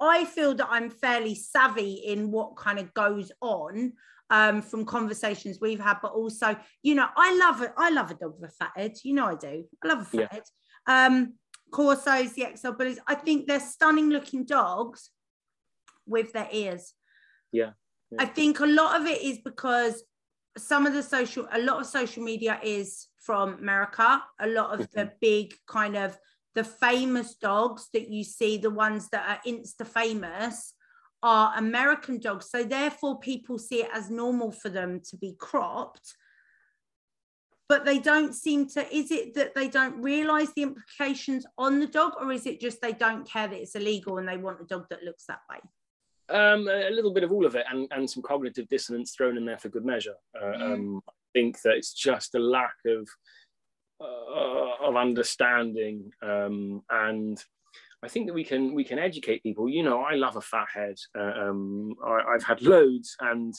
I 0.01 0.25
feel 0.25 0.53
that 0.55 0.67
I'm 0.69 0.89
fairly 0.89 1.33
savvy 1.33 1.93
in 1.93 2.29
what 2.29 2.57
kind 2.57 2.79
of 2.79 2.93
goes 2.93 3.31
on 3.41 3.93
um, 4.29 4.61
from 4.61 4.83
conversations 4.83 5.59
we've 5.61 5.79
had, 5.79 5.99
but 6.01 6.11
also, 6.11 6.57
you 6.81 6.95
know, 6.95 7.07
I 7.15 7.37
love 7.37 7.61
it. 7.61 7.71
I 7.77 7.89
love 7.89 8.11
a 8.11 8.15
dog 8.15 8.35
with 8.37 8.49
a 8.49 8.53
fat 8.53 8.71
head. 8.75 8.95
You 9.03 9.13
know, 9.13 9.27
I 9.27 9.35
do. 9.35 9.63
I 9.81 9.87
love 9.87 9.99
a 9.99 10.05
fat 10.05 10.19
yeah. 10.19 10.27
head. 10.31 10.43
Um, 10.85 11.33
Corsos, 11.73 12.33
the 12.35 12.45
XL 12.55 12.71
bullies. 12.77 12.99
I 13.07 13.15
think 13.15 13.47
they're 13.47 13.59
stunning 13.59 14.09
looking 14.09 14.45
dogs 14.45 15.09
with 16.05 16.31
their 16.33 16.47
ears. 16.51 16.93
Yeah. 17.51 17.71
yeah. 18.11 18.21
I 18.23 18.25
think 18.25 18.59
a 18.59 18.65
lot 18.65 18.99
of 18.99 19.07
it 19.07 19.21
is 19.21 19.39
because 19.43 20.03
some 20.57 20.85
of 20.85 20.93
the 20.93 21.03
social, 21.03 21.47
a 21.51 21.59
lot 21.59 21.81
of 21.81 21.87
social 21.87 22.23
media 22.23 22.59
is 22.63 23.07
from 23.19 23.55
America. 23.55 24.23
A 24.39 24.47
lot 24.47 24.73
of 24.73 24.79
the 24.91 25.05
Mm-hmm. 25.05 25.15
big 25.21 25.53
kind 25.67 25.95
of 25.97 26.17
the 26.55 26.63
famous 26.63 27.35
dogs 27.35 27.89
that 27.93 28.09
you 28.09 28.23
see, 28.23 28.57
the 28.57 28.69
ones 28.69 29.09
that 29.09 29.25
are 29.27 29.51
insta 29.51 29.85
famous, 29.87 30.73
are 31.23 31.57
American 31.57 32.19
dogs. 32.19 32.49
So 32.49 32.63
therefore, 32.63 33.19
people 33.19 33.57
see 33.57 33.81
it 33.83 33.89
as 33.93 34.09
normal 34.11 34.51
for 34.51 34.69
them 34.69 35.01
to 35.09 35.17
be 35.17 35.35
cropped. 35.39 36.15
But 37.73 37.85
they 37.85 37.97
don't 37.97 38.35
seem 38.35 38.67
to. 38.75 38.81
Is 38.95 39.09
it 39.09 39.33
that 39.33 39.55
they 39.55 39.67
don't 39.67 39.99
realize 39.99 40.49
the 40.53 40.61
implications 40.61 41.43
on 41.57 41.79
the 41.79 41.87
dog, 41.87 42.11
or 42.21 42.31
is 42.31 42.45
it 42.45 42.61
just 42.61 42.79
they 42.83 42.91
don't 42.93 43.27
care 43.27 43.47
that 43.47 43.59
it's 43.59 43.73
illegal 43.73 44.19
and 44.19 44.27
they 44.27 44.37
want 44.37 44.61
a 44.61 44.63
dog 44.65 44.85
that 44.91 45.01
looks 45.01 45.25
that 45.25 45.39
way? 45.49 45.57
Um, 46.29 46.67
a 46.67 46.91
little 46.91 47.11
bit 47.11 47.23
of 47.23 47.31
all 47.31 47.47
of 47.47 47.55
it, 47.55 47.65
and, 47.71 47.87
and 47.89 48.07
some 48.07 48.21
cognitive 48.21 48.69
dissonance 48.69 49.15
thrown 49.15 49.37
in 49.37 49.45
there 49.45 49.57
for 49.57 49.69
good 49.69 49.85
measure. 49.85 50.13
Uh, 50.39 50.53
Mm. 50.55 50.73
um, 50.73 51.01
I 51.07 51.11
think 51.33 51.61
that 51.63 51.73
it's 51.77 51.93
just 51.95 52.35
a 52.35 52.39
lack 52.39 52.75
of 52.85 53.09
uh, 53.99 54.87
of 54.87 54.95
understanding, 54.95 56.11
um, 56.21 56.83
and 56.91 57.43
I 58.03 58.07
think 58.07 58.27
that 58.27 58.33
we 58.33 58.43
can 58.43 58.75
we 58.75 58.83
can 58.83 58.99
educate 58.99 59.41
people. 59.41 59.67
You 59.67 59.81
know, 59.81 60.01
I 60.01 60.13
love 60.13 60.35
a 60.35 60.41
fat 60.41 60.67
head. 60.71 60.97
Uh, 61.17 61.49
um, 61.49 61.95
I, 62.05 62.35
I've 62.35 62.43
had 62.43 62.61
loads, 62.61 63.15
and 63.19 63.55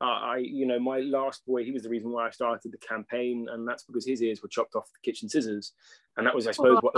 uh, 0.00 0.04
I, 0.04 0.36
you 0.38 0.66
know, 0.66 0.78
my 0.78 1.00
last 1.00 1.46
boy, 1.46 1.64
he 1.64 1.72
was 1.72 1.82
the 1.82 1.88
reason 1.88 2.10
why 2.10 2.26
I 2.26 2.30
started 2.30 2.70
the 2.72 2.78
campaign, 2.78 3.48
and 3.50 3.66
that's 3.66 3.84
because 3.84 4.06
his 4.06 4.22
ears 4.22 4.42
were 4.42 4.48
chopped 4.48 4.74
off 4.74 4.90
the 4.92 5.10
kitchen 5.10 5.28
scissors, 5.28 5.72
and 6.16 6.26
that 6.26 6.34
was, 6.34 6.46
I 6.46 6.52
suppose, 6.52 6.78
what. 6.80 6.94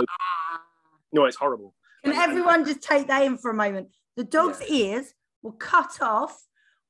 No, 1.13 1.25
it's 1.25 1.37
horrible. 1.37 1.75
Can 2.03 2.11
And- 2.13 2.21
and- 2.21 2.31
everyone 2.31 2.65
just 2.65 2.81
take 2.81 3.07
that 3.07 3.23
in 3.23 3.37
for 3.37 3.51
a 3.51 3.53
moment? 3.53 3.89
The 4.15 4.23
dog's 4.23 4.61
ears 4.69 5.13
were 5.41 5.53
cut 5.53 6.01
off 6.01 6.37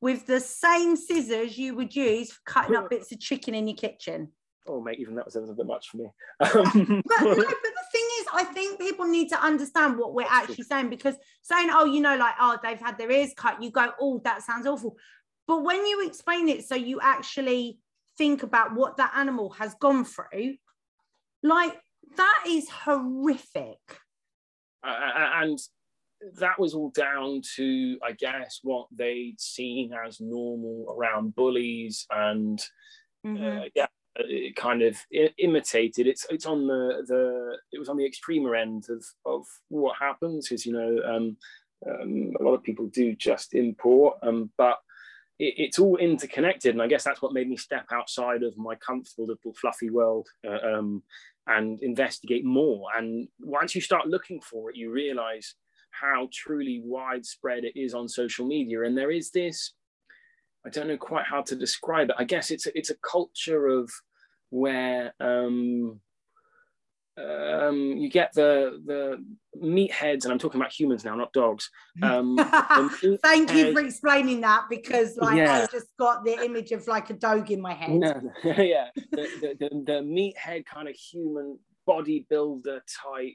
with 0.01 0.25
the 0.25 0.39
same 0.39 0.95
scissors 0.95 1.57
you 1.57 1.75
would 1.75 1.95
use 1.95 2.31
for 2.31 2.39
cutting 2.45 2.75
up 2.75 2.89
bits 2.89 3.11
of 3.11 3.19
chicken 3.19 3.53
in 3.53 3.67
your 3.67 3.77
kitchen. 3.77 4.31
Oh, 4.67 4.81
mate, 4.81 4.99
even 4.99 5.15
that 5.15 5.25
was 5.25 5.35
a 5.35 5.39
little 5.39 5.55
bit 5.55 5.65
much 5.65 5.89
for 5.89 5.97
me. 5.97 6.05
Um, 6.39 7.03
But 7.05 7.21
no, 7.23 7.35
but 7.35 7.47
the 7.47 7.83
thing 7.91 8.07
is, 8.19 8.27
I 8.33 8.43
think 8.53 8.79
people 8.79 9.05
need 9.05 9.29
to 9.29 9.43
understand 9.43 9.97
what 9.97 10.13
we're 10.13 10.27
actually 10.29 10.63
saying 10.63 10.89
because 10.89 11.15
saying, 11.41 11.69
oh, 11.71 11.85
you 11.85 12.01
know, 12.01 12.15
like, 12.17 12.35
oh, 12.39 12.57
they've 12.63 12.79
had 12.79 12.97
their 12.97 13.11
ears 13.11 13.33
cut, 13.35 13.61
you 13.63 13.71
go, 13.71 13.91
oh, 13.99 14.21
that 14.23 14.43
sounds 14.43 14.67
awful. 14.67 14.95
But 15.49 15.63
when 15.63 15.83
you 15.87 16.05
explain 16.05 16.47
it, 16.47 16.63
so 16.67 16.75
you 16.75 16.99
actually 17.01 17.79
think 18.19 18.43
about 18.43 18.75
what 18.75 18.97
that 18.97 19.13
animal 19.15 19.49
has 19.53 19.73
gone 19.81 20.05
through, 20.05 20.57
like, 21.41 21.75
that 22.17 22.43
is 22.47 22.69
horrific. 22.69 23.79
uh, 24.83 25.31
and 25.41 25.57
that 26.35 26.59
was 26.59 26.75
all 26.75 26.91
down 26.91 27.41
to, 27.55 27.97
I 28.03 28.11
guess, 28.11 28.59
what 28.61 28.89
they'd 28.91 29.41
seen 29.41 29.91
as 29.91 30.21
normal 30.21 30.95
around 30.95 31.33
bullies 31.33 32.05
and 32.11 32.63
Mhm. 33.25 33.65
uh, 33.65 33.69
yeah, 33.73 33.87
it 34.17 34.55
kind 34.55 34.83
of 34.83 34.97
imitated. 35.37 36.05
It's 36.05 36.27
it's 36.29 36.45
on 36.45 36.67
the 36.67 37.03
the 37.07 37.57
it 37.71 37.79
was 37.79 37.89
on 37.89 37.97
the 37.97 38.05
extremer 38.05 38.55
end 38.55 38.87
of 38.89 39.03
of 39.25 39.47
what 39.69 39.97
happens 39.97 40.47
because 40.47 40.65
you 40.65 40.73
know 40.73 41.01
um, 41.03 41.37
um, 41.89 42.33
a 42.39 42.43
lot 42.43 42.53
of 42.53 42.63
people 42.63 42.85
do 42.87 43.15
just 43.15 43.55
import, 43.55 44.19
um, 44.21 44.51
but 44.55 44.77
it, 45.39 45.53
it's 45.57 45.79
all 45.79 45.97
interconnected, 45.97 46.75
and 46.75 46.81
I 46.81 46.87
guess 46.87 47.03
that's 47.03 47.21
what 47.21 47.33
made 47.33 47.49
me 47.49 47.57
step 47.57 47.85
outside 47.91 48.43
of 48.43 48.57
my 48.57 48.75
comfortable 48.75 49.27
little 49.27 49.53
fluffy 49.53 49.89
world 49.89 50.27
uh, 50.47 50.77
um, 50.77 51.03
and 51.47 51.81
investigate 51.81 52.45
more. 52.45 52.87
And 52.95 53.27
once 53.39 53.73
you 53.73 53.81
start 53.81 54.07
looking 54.07 54.41
for 54.41 54.69
it, 54.69 54.75
you 54.75 54.91
realize 54.91 55.55
how 55.91 56.29
truly 56.31 56.81
widespread 56.83 57.63
it 57.63 57.79
is 57.79 57.93
on 57.93 58.07
social 58.07 58.45
media, 58.45 58.83
and 58.83 58.97
there 58.97 59.11
is 59.11 59.31
this. 59.31 59.73
I 60.65 60.69
don't 60.69 60.89
know 60.89 60.97
quite 60.97 61.25
how 61.25 61.41
to 61.43 61.55
describe 61.55 62.09
it. 62.09 62.17
I 62.19 62.25
guess 62.25 62.51
it's 62.51 62.67
a, 62.67 62.77
it's 62.77 62.89
a 62.89 62.97
culture 62.97 63.67
of 63.67 63.89
where 64.49 65.13
um, 65.21 66.01
um, 67.19 67.97
you 67.97 68.09
get 68.09 68.33
the 68.33 68.81
the 68.85 69.23
meatheads, 69.61 70.23
and 70.23 70.31
I'm 70.31 70.39
talking 70.39 70.59
about 70.59 70.71
humans 70.71 71.03
now, 71.03 71.15
not 71.15 71.33
dogs. 71.33 71.69
Um, 72.01 72.37
Thank 73.21 73.53
you 73.53 73.73
for 73.73 73.81
explaining 73.81 74.41
that 74.41 74.65
because, 74.69 75.17
like, 75.17 75.39
I 75.39 75.65
just 75.71 75.87
got 75.97 76.23
the 76.23 76.43
image 76.43 76.71
of 76.71 76.87
like 76.87 77.09
a 77.09 77.13
dog 77.13 77.51
in 77.51 77.61
my 77.61 77.73
head. 77.73 77.91
No, 77.91 78.13
no, 78.13 78.31
yeah, 78.43 78.89
the, 79.11 79.27
the, 79.41 79.55
the, 79.59 79.69
the 79.85 80.01
meathead 80.01 80.65
kind 80.65 80.87
of 80.87 80.95
human 80.95 81.59
bodybuilder 81.87 82.79
type, 83.03 83.33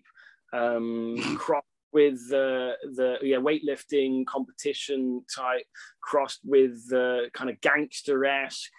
um, 0.52 1.16
crossed 1.38 1.66
with 1.92 2.28
the 2.28 2.72
the 2.94 3.18
yeah 3.22 3.36
weightlifting 3.36 4.24
competition 4.26 5.22
type, 5.34 5.66
crossed 6.00 6.40
with 6.44 6.88
the 6.88 7.28
kind 7.34 7.50
of 7.50 7.60
gangster 7.60 8.24
esque, 8.24 8.70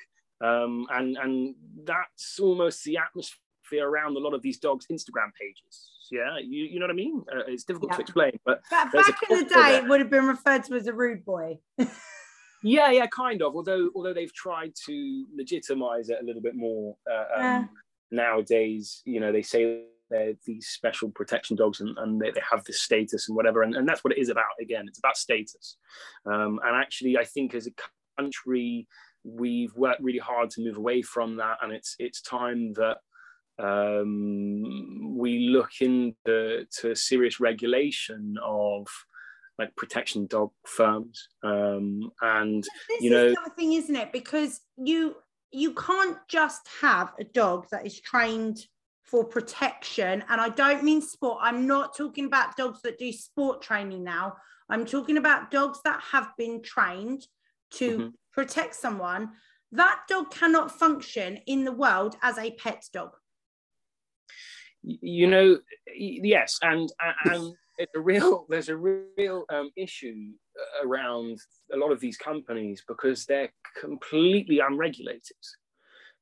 um, 0.44 0.88
and 0.92 1.18
and 1.18 1.56
that's 1.84 2.40
almost 2.40 2.84
the 2.84 2.98
atmosphere 2.98 3.40
around 3.74 4.16
a 4.16 4.20
lot 4.20 4.34
of 4.34 4.42
these 4.42 4.58
dogs' 4.58 4.88
Instagram 4.92 5.32
pages. 5.40 5.92
Yeah, 6.12 6.38
you, 6.38 6.66
you 6.66 6.80
know 6.80 6.86
what 6.86 6.92
I 6.92 6.96
mean? 6.96 7.24
Uh, 7.32 7.40
it's 7.48 7.64
difficult 7.64 7.92
Yeah. 7.92 7.96
to 7.98 8.02
explain, 8.02 8.40
but 8.46 8.62
But 8.70 8.92
back 8.92 9.20
in 9.30 9.40
the 9.40 9.46
day, 9.46 9.78
it 9.78 9.88
would 9.88 10.00
have 10.00 10.10
been 10.10 10.26
referred 10.28 10.64
to 10.66 10.76
as 10.76 10.88
a 10.88 10.94
rude 10.94 11.26
boy. 11.26 11.60
Yeah, 12.64 12.90
yeah, 12.90 13.06
kind 13.06 13.44
of. 13.44 13.56
Although, 13.56 13.92
although 13.96 14.14
they've 14.14 14.34
tried 14.34 14.74
to 14.88 15.26
legitimize 15.38 16.10
it 16.10 16.18
a 16.20 16.26
little 16.26 16.42
bit 16.42 16.56
more 16.56 16.98
uh, 17.08 17.26
um, 17.36 17.44
Yeah. 17.44 17.66
nowadays. 18.10 19.04
You 19.06 19.20
know, 19.20 19.32
they 19.32 19.44
say 19.44 19.84
they're 20.10 20.34
these 20.48 20.68
special 20.70 21.12
protection 21.12 21.56
dogs 21.56 21.82
and, 21.82 21.96
and 22.00 22.20
they, 22.20 22.32
they 22.32 22.42
have 22.50 22.64
this 22.64 22.82
status 22.82 23.28
and 23.30 23.36
whatever, 23.36 23.62
and, 23.62 23.76
and 23.76 23.88
that's 23.88 24.04
what 24.04 24.14
it 24.14 24.20
is 24.20 24.30
about. 24.30 24.46
Again, 24.60 24.86
it's 24.88 24.98
about 24.98 25.16
status. 25.16 25.78
Um, 26.26 26.60
and 26.66 26.76
actually, 26.76 27.18
I 27.20 27.24
think 27.24 27.54
as 27.54 27.68
a 27.68 27.72
country, 28.18 28.88
we've 29.24 29.74
worked 29.76 30.02
really 30.02 30.18
hard 30.20 30.50
to 30.52 30.62
move 30.64 30.78
away 30.78 31.04
from 31.04 31.36
that, 31.36 31.58
and 31.62 31.72
it's 31.72 31.96
it's 32.00 32.22
time 32.22 32.74
that 32.74 32.98
um, 33.60 35.16
we 35.18 35.50
look 35.50 35.72
into 35.82 36.66
to 36.80 36.96
serious 36.96 37.40
regulation 37.40 38.36
of 38.44 38.88
like 39.58 39.76
protection 39.78 40.28
dog 40.28 40.52
firms 40.66 41.30
um, 41.44 42.12
and 42.22 42.64
This 42.90 43.02
You 43.02 43.12
is 43.12 43.12
know- 43.12 43.30
the 43.32 43.40
other 43.42 43.56
thing, 43.56 43.74
isn't 43.74 43.96
it? 43.96 44.12
Because 44.12 44.62
you 44.78 45.16
you 45.52 45.74
can't 45.76 46.18
just 46.28 46.68
have 46.82 47.14
a 47.20 47.24
dog 47.24 47.68
that 47.72 47.86
is 47.86 48.02
trained 48.02 48.58
for 49.04 49.24
protection. 49.24 50.22
And 50.28 50.42
I 50.42 50.50
don't 50.50 50.84
mean 50.84 51.02
sport. 51.02 51.38
I'm 51.42 51.66
not 51.66 51.96
talking 51.96 52.26
about 52.26 52.58
dogs 52.58 52.82
that 52.82 52.98
do 53.00 53.14
sport 53.14 53.62
training 53.62 54.04
now. 54.04 54.36
I'm 54.68 54.86
talking 54.86 55.16
about 55.18 55.52
dogs 55.52 55.80
that 55.86 56.02
have 56.12 56.30
been 56.38 56.62
trained 56.62 57.26
to 57.76 57.98
Mhm. 58.00 58.14
protect 58.34 58.76
someone. 58.76 59.32
That 59.72 60.02
dog 60.10 60.32
cannot 60.32 60.78
function 60.78 61.38
in 61.46 61.64
the 61.64 61.72
world 61.72 62.18
as 62.22 62.38
a 62.38 62.52
pet 62.56 62.84
dog. 62.92 63.16
You 64.86 65.28
know 65.28 65.58
yes 65.96 66.60
and 66.62 66.92
and 67.26 67.54
it's 67.78 67.92
a 67.96 68.00
real 68.00 68.46
there's 68.50 68.70
a 68.70 68.78
real 68.78 69.46
um, 69.50 69.72
issue 69.76 70.32
around 70.84 71.38
a 71.74 71.78
lot 71.78 71.92
of 71.92 72.00
these 72.00 72.18
companies 72.18 72.84
because 72.88 73.26
they're 73.26 73.52
completely 73.80 74.60
unregulated 74.60 75.38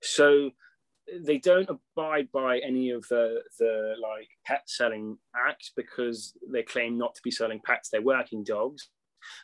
so 0.02 0.50
they 1.26 1.38
don't 1.38 1.70
abide 1.70 2.30
by 2.32 2.60
any 2.60 2.90
of 2.90 3.06
the 3.10 3.42
the 3.60 3.94
like 4.02 4.30
pet 4.46 4.62
selling 4.66 5.18
acts 5.48 5.72
because 5.76 6.34
they 6.52 6.64
claim 6.64 6.98
not 6.98 7.14
to 7.14 7.22
be 7.24 7.32
selling 7.32 7.60
pets 7.66 7.90
they're 7.90 8.02
working 8.02 8.44
dogs 8.44 8.90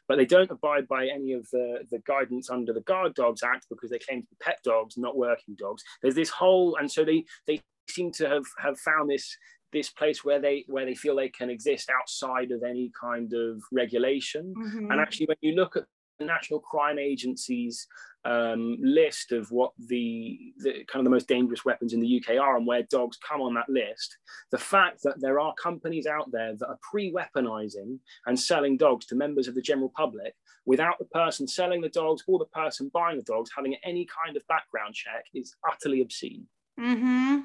but 0.08 0.18
they 0.18 0.26
don't 0.26 0.52
abide 0.52 0.88
by 0.88 1.08
any 1.08 1.34
of 1.34 1.48
the, 1.52 1.80
the 1.90 2.00
guidance 2.06 2.50
under 2.50 2.74
the 2.74 2.82
Guard 2.82 3.14
Dogs 3.14 3.44
Act 3.44 3.68
because 3.70 3.90
they 3.90 4.00
claim 4.00 4.22
to 4.22 4.28
be 4.28 4.36
pet 4.42 4.60
dogs, 4.64 4.98
not 4.98 5.18
working 5.18 5.56
dogs. 5.56 5.84
There's 6.02 6.16
this 6.16 6.30
whole, 6.30 6.76
and 6.76 6.92
so 6.92 7.06
they 7.06 7.24
they 7.48 7.62
seem 7.90 8.12
to 8.14 8.30
have, 8.30 8.46
have 8.62 8.80
found 8.80 9.10
this 9.10 9.38
this 9.72 9.90
place 9.90 10.24
where 10.26 10.42
they 10.42 10.66
where 10.68 10.86
they 10.86 10.96
feel 10.96 11.16
they 11.16 11.30
can 11.30 11.50
exist 11.50 11.92
outside 11.92 12.52
of 12.52 12.64
any 12.64 12.92
kind 13.00 13.34
of 13.34 13.62
regulation. 13.72 14.54
Mm-hmm. 14.58 14.92
And 14.92 15.00
actually, 15.00 15.28
when 15.28 15.38
you 15.42 15.54
look 15.54 15.76
at 15.76 15.84
the 16.20 16.26
National 16.26 16.60
Crime 16.60 17.00
Agency's 17.00 17.88
um, 18.26 18.78
list 18.82 19.32
of 19.32 19.50
what 19.52 19.72
the, 19.88 20.54
the 20.58 20.84
kind 20.92 21.00
of 21.00 21.06
the 21.06 21.10
most 21.10 21.28
dangerous 21.28 21.64
weapons 21.64 21.94
in 21.94 22.02
the 22.02 22.22
UK 22.22 22.36
are 22.36 22.58
and 22.58 22.68
where 22.68 22.84
dogs 22.84 23.18
come 23.18 23.42
on 23.42 23.54
that 23.54 23.70
list, 23.70 24.18
the 24.52 24.58
fact 24.58 25.02
that 25.04 25.20
there 25.20 25.40
are 25.40 25.54
companies 25.56 26.06
out 26.06 26.30
there 26.32 26.56
that 26.58 26.68
are 26.68 26.80
pre-weaponizing 26.92 27.98
and 28.26 28.40
selling 28.40 28.78
dogs 28.78 29.06
to 29.08 29.16
members 29.16 29.48
of 29.48 29.56
the 29.56 29.62
general 29.62 29.92
public 29.96 30.36
without 30.66 31.00
the 31.00 31.06
person 31.06 31.48
selling 31.48 31.82
the 31.82 31.90
dogs 31.90 32.24
or 32.28 32.38
the 32.38 32.46
person 32.46 32.92
buying 32.94 33.18
the 33.18 33.24
dogs 33.24 33.50
having 33.56 33.76
any 33.84 34.06
kind 34.06 34.36
of 34.36 34.46
background 34.48 34.94
check 34.94 35.24
is 35.34 35.56
utterly 35.72 36.02
obscene. 36.02 36.46
Mm-hmm. 36.80 37.40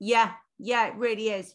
Yeah, 0.00 0.32
yeah, 0.58 0.88
it 0.88 0.96
really 0.96 1.28
is. 1.28 1.54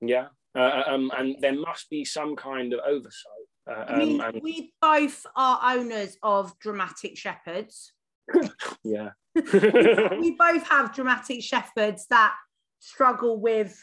Yeah. 0.00 0.28
Uh, 0.56 0.82
um, 0.86 1.10
and 1.16 1.36
there 1.40 1.54
must 1.54 1.90
be 1.90 2.04
some 2.04 2.34
kind 2.36 2.72
of 2.72 2.80
oversight. 2.86 3.32
Uh, 3.70 3.84
I 3.88 3.98
mean, 3.98 4.20
um, 4.20 4.34
and 4.34 4.42
we 4.42 4.72
both 4.80 5.26
are 5.36 5.76
owners 5.76 6.16
of 6.22 6.58
dramatic 6.58 7.16
shepherds. 7.16 7.92
yeah. 8.84 9.10
we 9.34 10.32
both 10.32 10.68
have 10.68 10.94
dramatic 10.94 11.42
shepherds 11.42 12.06
that 12.10 12.34
struggle 12.80 13.40
with 13.40 13.80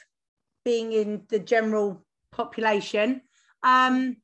being 0.64 0.94
in 0.94 1.24
the 1.30 1.40
general 1.40 2.06
population. 2.32 3.22
Um, 3.64 4.18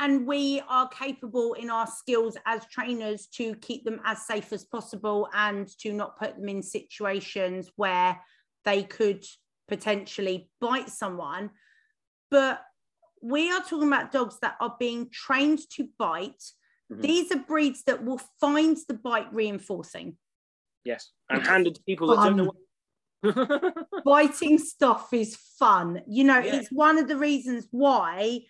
and 0.00 0.26
we 0.26 0.62
are 0.66 0.88
capable 0.88 1.52
in 1.52 1.68
our 1.68 1.86
skills 1.86 2.36
as 2.46 2.66
trainers 2.66 3.26
to 3.26 3.54
keep 3.56 3.84
them 3.84 4.00
as 4.04 4.26
safe 4.26 4.50
as 4.50 4.64
possible 4.64 5.28
and 5.34 5.68
to 5.78 5.92
not 5.92 6.18
put 6.18 6.36
them 6.36 6.48
in 6.48 6.62
situations 6.62 7.70
where 7.76 8.18
they 8.64 8.82
could 8.82 9.22
potentially 9.68 10.48
bite 10.58 10.88
someone. 10.88 11.50
But 12.30 12.62
we 13.22 13.52
are 13.52 13.60
talking 13.60 13.88
about 13.88 14.10
dogs 14.10 14.38
that 14.40 14.56
are 14.58 14.74
being 14.80 15.10
trained 15.12 15.60
to 15.72 15.86
bite. 15.98 16.42
Mm-hmm. 16.90 17.02
These 17.02 17.32
are 17.32 17.38
breeds 17.38 17.82
that 17.84 18.02
will 18.02 18.22
find 18.40 18.78
the 18.88 18.94
bite 18.94 19.32
reinforcing. 19.34 20.16
Yes, 20.82 21.10
and 21.28 21.46
handed 21.46 21.74
to 21.74 21.82
people 21.82 22.08
that 22.08 22.24
don't 22.24 22.36
know. 22.36 22.52
What... 23.20 23.84
Biting 24.06 24.56
stuff 24.56 25.12
is 25.12 25.36
fun. 25.58 26.00
You 26.08 26.24
know, 26.24 26.38
yeah. 26.38 26.56
it's 26.56 26.72
one 26.72 26.96
of 26.96 27.06
the 27.06 27.18
reasons 27.18 27.68
why 27.70 28.40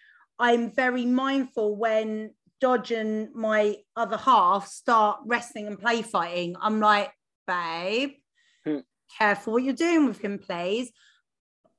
I'm 0.40 0.72
very 0.72 1.04
mindful 1.04 1.76
when 1.76 2.30
Dodge 2.62 2.92
and 2.92 3.28
my 3.34 3.76
other 3.94 4.16
half 4.16 4.66
start 4.66 5.20
wrestling 5.26 5.66
and 5.66 5.78
play 5.78 6.00
fighting. 6.00 6.56
I'm 6.60 6.80
like, 6.80 7.12
babe, 7.46 8.12
hmm. 8.64 8.78
careful 9.18 9.52
what 9.52 9.62
you're 9.62 9.74
doing 9.74 10.06
with 10.06 10.20
him, 10.20 10.38
please. 10.38 10.90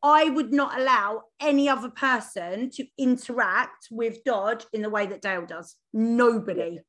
I 0.04 0.30
would 0.30 0.54
not 0.54 0.80
allow 0.80 1.24
any 1.40 1.70
other 1.70 1.90
person 1.90 2.70
to 2.72 2.86
interact 2.98 3.88
with 3.90 4.24
Dodge 4.24 4.66
in 4.74 4.84
the 4.84 4.90
way 4.90 5.08
that 5.08 5.22
Dale 5.22 5.46
does. 5.46 5.76
Nobody, 5.92 6.80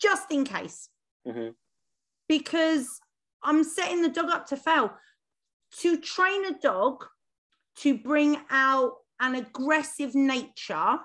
just 0.00 0.30
in 0.30 0.44
case. 0.44 0.88
Mm-hmm. 1.26 1.50
Because 2.28 3.00
I'm 3.42 3.64
setting 3.64 4.02
the 4.02 4.08
dog 4.08 4.30
up 4.30 4.46
to 4.48 4.56
fail. 4.56 4.92
To 5.80 5.98
train 5.98 6.46
a 6.46 6.58
dog 6.58 7.04
to 7.78 7.98
bring 7.98 8.38
out 8.50 8.92
an 9.20 9.34
aggressive 9.36 10.14
nature. 10.14 10.98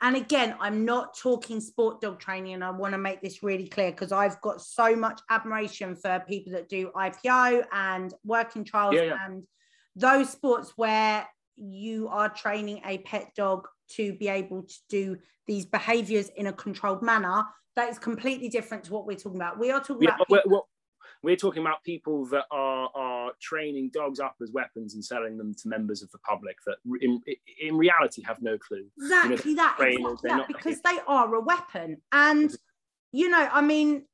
And 0.00 0.16
again, 0.16 0.54
I'm 0.60 0.84
not 0.84 1.16
talking 1.16 1.60
sport 1.60 2.00
dog 2.00 2.18
training, 2.18 2.54
and 2.54 2.64
I 2.64 2.70
want 2.70 2.92
to 2.92 2.98
make 2.98 3.22
this 3.22 3.42
really 3.42 3.68
clear 3.68 3.90
because 3.90 4.12
I've 4.12 4.40
got 4.40 4.60
so 4.60 4.94
much 4.94 5.20
admiration 5.30 5.96
for 5.96 6.22
people 6.28 6.52
that 6.52 6.68
do 6.68 6.90
IPO 6.94 7.64
and 7.72 8.12
working 8.24 8.64
trials 8.64 8.96
yeah, 8.96 9.02
yeah. 9.02 9.16
and 9.24 9.44
those 9.96 10.30
sports 10.30 10.72
where 10.76 11.26
you 11.56 12.08
are 12.08 12.28
training 12.28 12.82
a 12.84 12.98
pet 12.98 13.30
dog 13.36 13.66
to 13.92 14.12
be 14.14 14.28
able 14.28 14.62
to 14.62 14.74
do 14.88 15.16
these 15.46 15.64
behaviors 15.64 16.30
in 16.36 16.48
a 16.48 16.52
controlled 16.52 17.02
manner. 17.02 17.44
That 17.76 17.88
is 17.88 17.98
completely 17.98 18.48
different 18.48 18.84
to 18.84 18.92
what 18.92 19.06
we're 19.06 19.16
talking 19.16 19.40
about. 19.40 19.58
We 19.58 19.70
are 19.70 19.80
talking 19.80 20.08
yeah, 20.08 20.16
about. 20.16 20.28
People- 20.28 20.68
we're 21.22 21.36
talking 21.36 21.62
about 21.62 21.82
people 21.82 22.26
that 22.26 22.44
are, 22.50 22.90
are 22.94 23.13
training 23.40 23.90
dogs 23.92 24.20
up 24.20 24.36
as 24.42 24.50
weapons 24.52 24.94
and 24.94 25.04
selling 25.04 25.36
them 25.36 25.54
to 25.54 25.68
members 25.68 26.02
of 26.02 26.10
the 26.10 26.18
public 26.18 26.56
that 26.66 26.76
in, 27.00 27.20
in 27.60 27.76
reality 27.76 28.22
have 28.22 28.42
no 28.42 28.58
clue. 28.58 28.86
Exactly 28.98 29.52
you 29.52 29.56
know, 29.56 29.62
that, 29.62 29.76
exactly 29.80 30.28
that 30.28 30.48
because 30.48 30.80
they 30.82 30.98
are 31.06 31.34
a 31.34 31.40
weapon. 31.40 31.98
And, 32.12 32.50
mm-hmm. 32.50 32.56
you 33.12 33.28
know, 33.28 33.48
I 33.50 33.60
mean, 33.60 34.04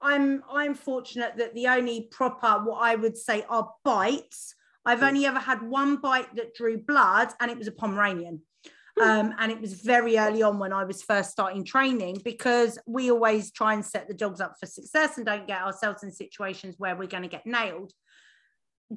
I'm 0.00 0.42
I'm 0.50 0.74
fortunate 0.74 1.34
that 1.38 1.54
the 1.54 1.68
only 1.68 2.08
proper 2.10 2.62
what 2.64 2.78
I 2.78 2.96
would 2.96 3.16
say 3.16 3.44
are 3.48 3.70
bites. 3.84 4.54
I've 4.84 5.00
mm. 5.00 5.08
only 5.08 5.26
ever 5.26 5.38
had 5.38 5.62
one 5.62 5.96
bite 5.96 6.34
that 6.36 6.54
drew 6.54 6.78
blood, 6.78 7.28
and 7.40 7.50
it 7.50 7.58
was 7.58 7.66
a 7.66 7.72
Pomeranian. 7.72 8.42
Hmm. 8.98 9.04
Um, 9.08 9.34
and 9.38 9.52
it 9.52 9.60
was 9.60 9.74
very 9.74 10.18
early 10.18 10.42
on 10.42 10.58
when 10.58 10.72
I 10.72 10.84
was 10.84 11.02
first 11.02 11.30
starting 11.30 11.64
training 11.64 12.22
because 12.24 12.78
we 12.86 13.10
always 13.10 13.50
try 13.50 13.74
and 13.74 13.84
set 13.84 14.08
the 14.08 14.14
dogs 14.14 14.40
up 14.40 14.54
for 14.58 14.66
success 14.66 15.18
and 15.18 15.26
don't 15.26 15.46
get 15.46 15.60
ourselves 15.60 16.02
in 16.02 16.10
situations 16.10 16.76
where 16.78 16.96
we're 16.96 17.06
going 17.06 17.22
to 17.22 17.28
get 17.28 17.44
nailed. 17.44 17.92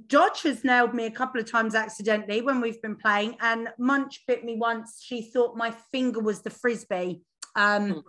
Dodge 0.07 0.43
has 0.43 0.63
nailed 0.63 0.93
me 0.93 1.05
a 1.05 1.11
couple 1.11 1.41
of 1.41 1.49
times 1.49 1.73
accidentally 1.73 2.41
when 2.41 2.61
we've 2.61 2.81
been 2.81 2.95
playing, 2.95 3.35
and 3.41 3.69
Munch 3.79 4.23
bit 4.27 4.45
me 4.45 4.55
once. 4.55 5.01
She 5.03 5.21
thought 5.21 5.57
my 5.57 5.71
finger 5.91 6.19
was 6.19 6.41
the 6.41 6.51
frisbee. 6.51 7.21
Um, 7.55 7.91
hmm. 7.91 7.99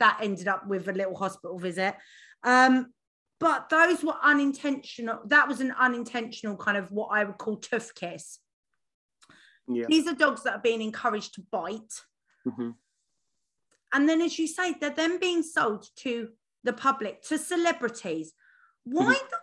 that 0.00 0.18
ended 0.20 0.48
up 0.48 0.66
with 0.66 0.88
a 0.88 0.92
little 0.92 1.14
hospital 1.14 1.58
visit. 1.58 1.94
Um, 2.42 2.92
but 3.40 3.68
those 3.68 4.02
were 4.02 4.16
unintentional. 4.22 5.20
That 5.26 5.46
was 5.46 5.60
an 5.60 5.72
unintentional 5.78 6.56
kind 6.56 6.76
of 6.76 6.90
what 6.90 7.08
I 7.12 7.24
would 7.24 7.38
call 7.38 7.56
tough 7.56 7.94
kiss. 7.94 8.38
Yeah. 9.68 9.84
These 9.88 10.08
are 10.08 10.14
dogs 10.14 10.42
that 10.42 10.54
are 10.54 10.60
being 10.60 10.82
encouraged 10.82 11.34
to 11.34 11.42
bite. 11.52 12.02
Mm-hmm. 12.46 12.70
And 13.94 14.08
then, 14.08 14.20
as 14.20 14.38
you 14.38 14.48
say, 14.48 14.74
they're 14.74 14.90
then 14.90 15.20
being 15.20 15.42
sold 15.42 15.86
to 15.98 16.30
the 16.64 16.72
public, 16.72 17.22
to 17.24 17.38
celebrities. 17.38 18.32
Why 18.84 19.14
mm-hmm. 19.14 19.34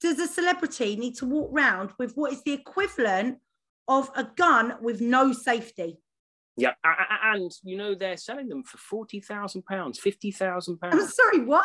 Does 0.00 0.18
a 0.18 0.28
celebrity 0.28 0.96
need 0.96 1.16
to 1.16 1.26
walk 1.26 1.52
around 1.52 1.90
with 1.98 2.14
what 2.14 2.32
is 2.32 2.42
the 2.42 2.52
equivalent 2.52 3.38
of 3.88 4.10
a 4.14 4.24
gun 4.36 4.74
with 4.80 5.00
no 5.00 5.32
safety? 5.32 5.98
Yeah, 6.56 6.74
and 6.84 7.50
you 7.62 7.76
know 7.76 7.94
they're 7.94 8.16
selling 8.16 8.48
them 8.48 8.64
for 8.64 8.76
forty 8.76 9.20
thousand 9.20 9.64
pounds, 9.64 9.98
fifty 9.98 10.30
thousand 10.30 10.78
pounds. 10.78 10.94
I'm 10.94 11.08
sorry, 11.08 11.44
what? 11.44 11.64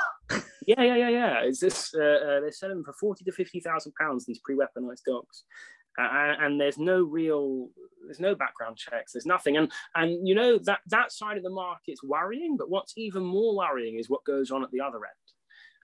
yeah, 0.68 0.82
yeah, 0.82 0.96
yeah, 0.96 1.10
yeah. 1.10 1.44
Is 1.44 1.60
this? 1.60 1.94
Uh, 1.94 2.02
uh, 2.02 2.40
they're 2.40 2.52
selling 2.52 2.78
them 2.78 2.86
for 2.86 2.94
forty 2.94 3.26
to 3.26 3.32
fifty 3.32 3.60
thousand 3.60 3.94
pounds. 4.00 4.26
These 4.26 4.40
pre-weaponized 4.40 5.04
dogs, 5.06 5.44
uh, 6.00 6.36
and 6.40 6.60
there's 6.60 6.78
no 6.78 7.04
real 7.04 7.70
there's 8.06 8.20
no 8.20 8.36
background 8.36 8.78
checks 8.78 9.14
there's 9.14 9.26
nothing 9.26 9.58
and 9.58 9.72
and 9.96 10.28
you 10.28 10.36
know 10.36 10.58
that 10.60 10.80
that 10.88 11.12
side 11.12 11.38
of 11.38 11.44
the 11.44 11.50
market's 11.50 12.04
worrying 12.04 12.56
but 12.58 12.70
what's 12.70 12.94
even 12.98 13.24
more 13.24 13.56
worrying 13.56 13.98
is 13.98 14.10
what 14.10 14.24
goes 14.26 14.52
on 14.52 14.64
at 14.64 14.72
the 14.72 14.82
other 14.82 14.98
end 14.98 15.25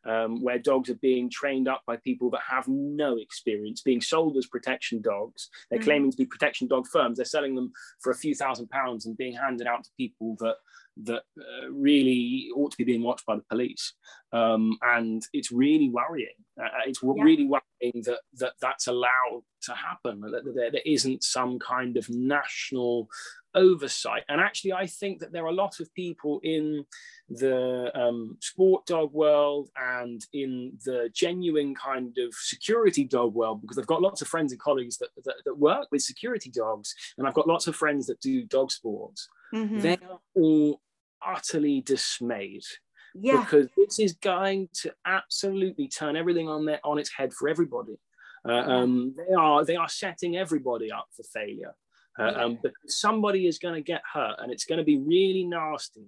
um, 0.05 0.41
where 0.41 0.59
dogs 0.59 0.89
are 0.89 0.95
being 0.95 1.29
trained 1.29 1.67
up 1.67 1.81
by 1.85 1.97
people 1.97 2.29
that 2.31 2.41
have 2.49 2.67
no 2.67 3.17
experience, 3.17 3.81
being 3.81 4.01
sold 4.01 4.37
as 4.37 4.47
protection 4.47 5.01
dogs. 5.01 5.49
They're 5.69 5.79
mm. 5.79 5.83
claiming 5.83 6.11
to 6.11 6.17
be 6.17 6.25
protection 6.25 6.67
dog 6.67 6.87
firms. 6.87 7.17
They're 7.17 7.25
selling 7.25 7.55
them 7.55 7.71
for 8.01 8.11
a 8.11 8.17
few 8.17 8.35
thousand 8.35 8.69
pounds 8.69 9.05
and 9.05 9.17
being 9.17 9.35
handed 9.35 9.67
out 9.67 9.83
to 9.83 9.89
people 9.97 10.35
that 10.39 10.55
that 10.97 11.23
uh, 11.39 11.71
really 11.71 12.49
ought 12.55 12.71
to 12.71 12.77
be 12.77 12.83
being 12.83 13.03
watched 13.03 13.25
by 13.25 13.35
the 13.35 13.43
police. 13.49 13.93
Um, 14.33 14.77
and 14.81 15.23
it's 15.33 15.51
really 15.51 15.89
worrying. 15.89 16.27
Uh, 16.59 16.65
uh 16.65 16.85
it's 16.85 17.01
yeah. 17.03 17.23
really 17.23 17.45
worrying 17.45 18.03
that, 18.03 18.19
that 18.35 18.53
that's 18.61 18.87
allowed 18.87 19.43
to 19.63 19.73
happen, 19.73 20.21
that, 20.21 20.43
that 20.43 20.55
there, 20.55 20.71
there 20.71 20.81
isn't 20.85 21.23
some 21.23 21.59
kind 21.59 21.97
of 21.97 22.09
national 22.09 23.09
oversight. 23.53 24.23
And 24.29 24.39
actually, 24.39 24.73
I 24.73 24.87
think 24.87 25.19
that 25.19 25.31
there 25.31 25.43
are 25.43 25.49
a 25.49 25.53
lot 25.53 25.79
of 25.79 25.93
people 25.93 26.39
in 26.43 26.85
the 27.29 27.91
um, 27.99 28.37
sport 28.41 28.85
dog 28.85 29.13
world 29.13 29.69
and 29.75 30.25
in 30.33 30.73
the 30.85 31.09
genuine 31.13 31.75
kind 31.75 32.17
of 32.17 32.33
security 32.33 33.03
dog 33.03 33.33
world, 33.33 33.61
because 33.61 33.77
I've 33.77 33.87
got 33.87 34.01
lots 34.01 34.21
of 34.21 34.27
friends 34.27 34.51
and 34.51 34.61
colleagues 34.61 34.97
that, 34.97 35.09
that, 35.25 35.35
that 35.45 35.57
work 35.57 35.87
with 35.91 36.01
security 36.01 36.49
dogs, 36.49 36.93
and 37.17 37.27
I've 37.27 37.33
got 37.33 37.47
lots 37.47 37.67
of 37.67 37.75
friends 37.75 38.07
that 38.07 38.21
do 38.21 38.43
dog 38.43 38.71
sports. 38.71 39.27
Mm-hmm. 39.53 39.79
They 39.79 39.97
are 39.97 40.19
all 40.35 40.81
utterly 41.25 41.81
dismayed. 41.81 42.63
Yeah. 43.13 43.41
Because 43.41 43.67
this 43.75 43.99
is 43.99 44.13
going 44.13 44.69
to 44.81 44.93
absolutely 45.05 45.87
turn 45.87 46.15
everything 46.15 46.47
on 46.47 46.65
their 46.65 46.79
on 46.83 46.97
its 46.97 47.11
head 47.13 47.33
for 47.33 47.49
everybody. 47.49 47.97
Uh, 48.47 48.53
um, 48.53 49.15
they 49.17 49.33
are 49.33 49.65
they 49.65 49.75
are 49.75 49.89
setting 49.89 50.37
everybody 50.37 50.91
up 50.91 51.07
for 51.15 51.23
failure. 51.23 51.75
Uh, 52.19 52.33
um, 52.35 52.59
because 52.61 52.99
somebody 52.99 53.47
is 53.47 53.57
going 53.57 53.73
to 53.73 53.81
get 53.81 54.01
hurt 54.13 54.35
and 54.39 54.51
it's 54.51 54.65
going 54.65 54.77
to 54.77 54.83
be 54.83 54.97
really 54.97 55.45
nasty. 55.45 56.07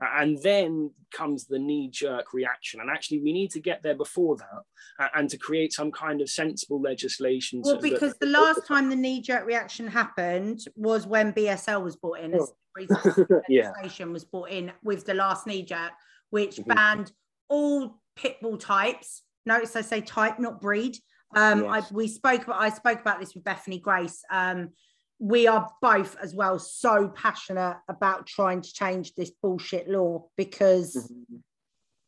And 0.00 0.36
then 0.42 0.90
comes 1.12 1.46
the 1.46 1.58
knee 1.58 1.88
jerk 1.88 2.34
reaction. 2.34 2.80
And 2.80 2.90
actually, 2.90 3.20
we 3.20 3.32
need 3.32 3.52
to 3.52 3.60
get 3.60 3.82
there 3.82 3.94
before 3.94 4.36
that 4.36 5.10
and 5.14 5.30
to 5.30 5.38
create 5.38 5.72
some 5.72 5.92
kind 5.92 6.20
of 6.20 6.28
sensible 6.28 6.80
legislation. 6.80 7.62
Well, 7.64 7.80
because 7.80 8.14
that, 8.14 8.20
the 8.20 8.26
last 8.26 8.66
time 8.66 8.90
the 8.90 8.96
knee 8.96 9.20
jerk 9.20 9.46
reaction 9.46 9.86
happened 9.86 10.60
was 10.74 11.06
when 11.06 11.32
BSL 11.32 11.82
was 11.84 11.94
brought 11.94 12.20
in. 12.20 12.38
Legislation 13.48 14.12
was 14.12 14.24
brought 14.24 14.50
in 14.50 14.72
with 14.82 15.04
the 15.06 15.14
last 15.14 15.46
knee 15.46 15.62
jerk, 15.62 15.92
which 16.30 16.56
mm-hmm. 16.56 16.72
banned 16.72 17.12
all 17.48 18.00
pit 18.16 18.38
bull 18.40 18.58
types. 18.58 19.22
Notice 19.46 19.76
I 19.76 19.82
say 19.82 20.00
type, 20.00 20.38
not 20.38 20.60
breed. 20.60 20.96
Um, 21.36 21.64
yes. 21.64 21.90
I, 21.90 21.94
we 21.94 22.08
spoke 22.08 22.44
about 22.44 22.60
I 22.60 22.70
spoke 22.70 23.00
about 23.00 23.20
this 23.20 23.34
with 23.34 23.44
Bethany 23.44 23.78
Grace. 23.78 24.22
Um, 24.30 24.70
we 25.18 25.46
are 25.46 25.68
both 25.80 26.16
as 26.22 26.34
well 26.34 26.58
so 26.58 27.08
passionate 27.08 27.76
about 27.88 28.26
trying 28.26 28.60
to 28.60 28.72
change 28.72 29.14
this 29.14 29.30
bullshit 29.42 29.88
law 29.88 30.26
because 30.36 30.96
mm-hmm. 30.96 31.36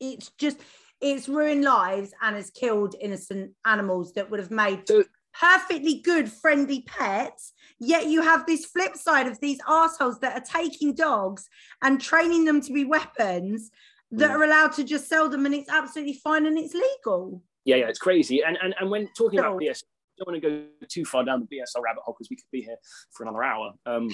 it's 0.01 0.31
just 0.39 0.59
it's 1.01 1.29
ruined 1.29 1.62
lives 1.64 2.12
and 2.23 2.37
has 2.37 2.51
killed 2.51 2.95
innocent 3.01 3.53
animals 3.64 4.14
that 4.14 4.31
would 4.31 4.41
have 4.41 4.51
made 4.51 4.87
so, 4.89 5.05
perfectly 5.41 6.01
good 6.01 6.30
friendly 6.30 6.82
pets 6.82 7.53
yet 7.78 8.07
you 8.07 8.22
have 8.22 8.47
this 8.47 8.64
flip 8.64 8.97
side 8.97 9.26
of 9.26 9.39
these 9.41 9.59
assholes 9.68 10.18
that 10.20 10.34
are 10.34 10.61
taking 10.61 10.95
dogs 10.95 11.49
and 11.82 12.01
training 12.01 12.45
them 12.45 12.61
to 12.61 12.72
be 12.72 12.84
weapons 12.84 13.70
that 14.11 14.30
mm. 14.30 14.34
are 14.34 14.45
allowed 14.45 14.72
to 14.72 14.84
just 14.84 15.09
sell 15.09 15.28
them 15.28 15.45
and 15.47 15.55
it's 15.55 15.70
absolutely 15.70 16.14
fine 16.14 16.47
and 16.47 16.59
it's 16.59 16.74
legal 16.74 17.43
yeah 17.64 17.76
yeah 17.76 17.89
it's 17.89 17.99
crazy 17.99 18.43
and 18.47 18.57
and, 18.62 18.74
and 18.80 18.91
when 18.91 19.09
talking 19.16 19.39
about 19.39 19.61
BS 19.61 19.82
I 20.16 20.24
don't 20.24 20.32
want 20.32 20.43
to 20.43 20.51
go 20.51 20.87
too 20.89 21.05
far 21.05 21.24
down 21.24 21.41
the 21.41 21.57
BSL 21.57 21.82
rabbit 21.82 22.03
hole 22.03 22.14
because 22.18 22.30
we 22.30 22.37
could 22.37 22.51
be 22.51 22.62
here 22.62 22.76
for 23.12 23.24
another 23.24 23.43
hour. 23.43 23.72
Um, 23.84 24.09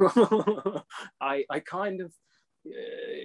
I, 1.20 1.44
I 1.50 1.60
kind 1.60 2.00
of, 2.00 2.12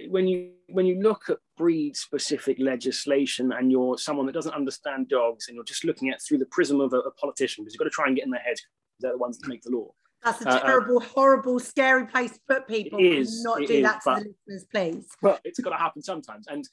when 0.08 0.26
you 0.26 0.50
when 0.68 0.86
you 0.86 1.00
look 1.00 1.28
at 1.28 1.38
breed 1.56 1.96
specific 1.96 2.56
legislation 2.58 3.52
and 3.52 3.70
you're 3.70 3.98
someone 3.98 4.26
that 4.26 4.32
doesn't 4.32 4.54
understand 4.54 5.08
dogs 5.08 5.48
and 5.48 5.54
you're 5.54 5.64
just 5.64 5.84
looking 5.84 6.08
at 6.08 6.20
through 6.22 6.38
the 6.38 6.46
prism 6.46 6.80
of 6.80 6.92
a, 6.92 6.98
a 6.98 7.10
politician 7.12 7.62
because 7.62 7.74
you've 7.74 7.78
got 7.78 7.84
to 7.84 7.90
try 7.90 8.06
and 8.06 8.16
get 8.16 8.24
in 8.24 8.30
their 8.30 8.40
head 8.40 8.56
they're 9.00 9.12
the 9.12 9.18
ones 9.18 9.38
that 9.38 9.48
make 9.48 9.62
the 9.62 9.70
law 9.70 9.92
that's 10.26 10.42
a 10.42 10.48
uh, 10.48 10.54
uh, 10.54 10.60
terrible, 10.60 10.98
uh, 10.98 11.04
horrible, 11.04 11.60
scary 11.60 12.06
place 12.06 12.32
to 12.32 12.40
put 12.48 12.66
people. 12.66 12.98
It 12.98 13.04
is, 13.04 13.44
not 13.44 13.58
do 13.58 13.64
is, 13.64 13.82
that 13.84 14.02
to 14.02 14.24
the 14.24 14.34
listeners, 14.48 14.66
please. 14.72 15.06
Well, 15.22 15.38
it's 15.44 15.60
got 15.60 15.70
to 15.70 15.76
happen 15.76 16.02
sometimes. 16.02 16.46
And 16.48 16.68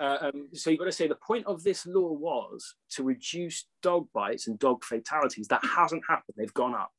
uh, 0.00 0.16
um, 0.20 0.48
so 0.52 0.70
you've 0.70 0.80
got 0.80 0.86
to 0.86 0.92
say 0.92 1.06
the 1.06 1.14
point 1.14 1.46
of 1.46 1.62
this 1.62 1.86
law 1.86 2.10
was 2.12 2.74
to 2.92 3.04
reduce 3.04 3.66
dog 3.82 4.08
bites 4.12 4.48
and 4.48 4.58
dog 4.58 4.82
fatalities. 4.84 5.46
That 5.46 5.64
hasn't 5.64 6.02
happened. 6.08 6.34
They've 6.36 6.52
gone 6.54 6.74
up. 6.74 6.90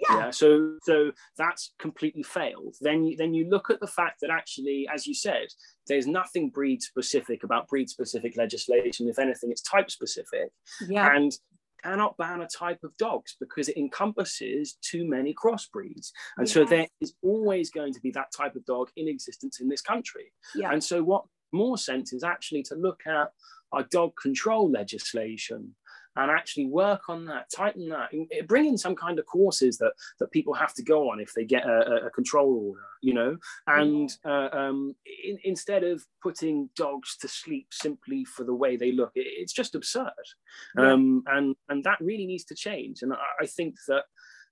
Yeah. 0.00 0.18
yeah. 0.18 0.30
So 0.30 0.76
so 0.82 1.12
that's 1.36 1.72
completely 1.78 2.22
failed. 2.22 2.76
Then 2.80 3.04
you, 3.04 3.16
then 3.16 3.34
you 3.34 3.48
look 3.48 3.70
at 3.70 3.80
the 3.80 3.86
fact 3.86 4.20
that 4.20 4.30
actually, 4.30 4.88
as 4.92 5.06
you 5.06 5.14
said, 5.14 5.46
there's 5.86 6.06
nothing 6.06 6.50
breed 6.50 6.82
specific 6.82 7.44
about 7.44 7.68
breed 7.68 7.88
specific 7.88 8.36
legislation. 8.36 9.08
If 9.08 9.18
anything, 9.18 9.50
it's 9.50 9.62
type 9.62 9.90
specific. 9.90 10.50
Yeah. 10.88 11.14
And 11.14 11.32
cannot 11.84 12.16
ban 12.16 12.40
a 12.40 12.46
type 12.46 12.82
of 12.82 12.96
dogs 12.96 13.36
because 13.38 13.68
it 13.68 13.76
encompasses 13.76 14.78
too 14.80 15.06
many 15.06 15.34
crossbreeds. 15.34 16.10
And 16.38 16.46
yes. 16.46 16.52
so 16.52 16.64
there 16.64 16.86
is 17.00 17.14
always 17.22 17.70
going 17.70 17.92
to 17.92 18.00
be 18.00 18.10
that 18.12 18.32
type 18.34 18.56
of 18.56 18.64
dog 18.64 18.88
in 18.96 19.06
existence 19.06 19.60
in 19.60 19.68
this 19.68 19.82
country. 19.82 20.32
Yeah. 20.54 20.72
And 20.72 20.82
so 20.82 21.02
what 21.02 21.24
more 21.52 21.76
sense 21.78 22.12
is 22.12 22.24
actually 22.24 22.62
to 22.64 22.74
look 22.74 23.02
at 23.06 23.30
our 23.72 23.84
dog 23.90 24.12
control 24.20 24.70
legislation 24.70 25.74
and 26.16 26.30
actually 26.30 26.66
work 26.66 27.08
on 27.08 27.24
that, 27.26 27.50
tighten 27.50 27.88
that, 27.88 28.10
bring 28.46 28.66
in 28.66 28.78
some 28.78 28.94
kind 28.94 29.18
of 29.18 29.26
courses 29.26 29.78
that 29.78 29.92
that 30.20 30.30
people 30.30 30.54
have 30.54 30.74
to 30.74 30.82
go 30.82 31.10
on 31.10 31.20
if 31.20 31.32
they 31.34 31.44
get 31.44 31.66
a, 31.66 32.06
a 32.06 32.10
control 32.10 32.68
order, 32.68 32.80
you 33.02 33.14
know, 33.14 33.36
and 33.66 34.10
uh, 34.24 34.48
um, 34.52 34.94
in, 35.24 35.38
instead 35.44 35.84
of 35.84 36.04
putting 36.22 36.68
dogs 36.76 37.16
to 37.16 37.28
sleep 37.28 37.68
simply 37.72 38.24
for 38.24 38.44
the 38.44 38.54
way 38.54 38.76
they 38.76 38.92
look, 38.92 39.12
it, 39.14 39.26
it's 39.26 39.52
just 39.52 39.74
absurd, 39.74 40.12
um, 40.78 41.22
and 41.26 41.56
and 41.68 41.84
that 41.84 42.00
really 42.00 42.26
needs 42.26 42.44
to 42.44 42.54
change. 42.54 43.02
And 43.02 43.12
I, 43.12 43.16
I 43.42 43.46
think 43.46 43.74
that 43.88 44.04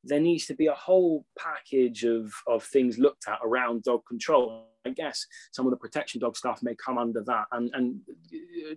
there 0.05 0.21
needs 0.21 0.47
to 0.47 0.55
be 0.55 0.67
a 0.67 0.75
whole 0.75 1.25
package 1.39 2.05
of, 2.05 2.33
of 2.47 2.65
things 2.65 2.99
looked 2.99 3.29
at 3.29 3.39
around 3.45 3.85
dog 3.85 4.03
control. 4.07 4.67
I 4.85 4.91
guess 4.91 5.25
some 5.53 5.65
of 5.65 5.71
the 5.71 5.77
protection 5.77 6.21
dog 6.21 6.37
stuff 6.37 6.61
may 6.63 6.75
come 6.75 6.99
under 6.99 7.23
that, 7.23 7.45
and, 7.53 7.71
and 7.73 8.01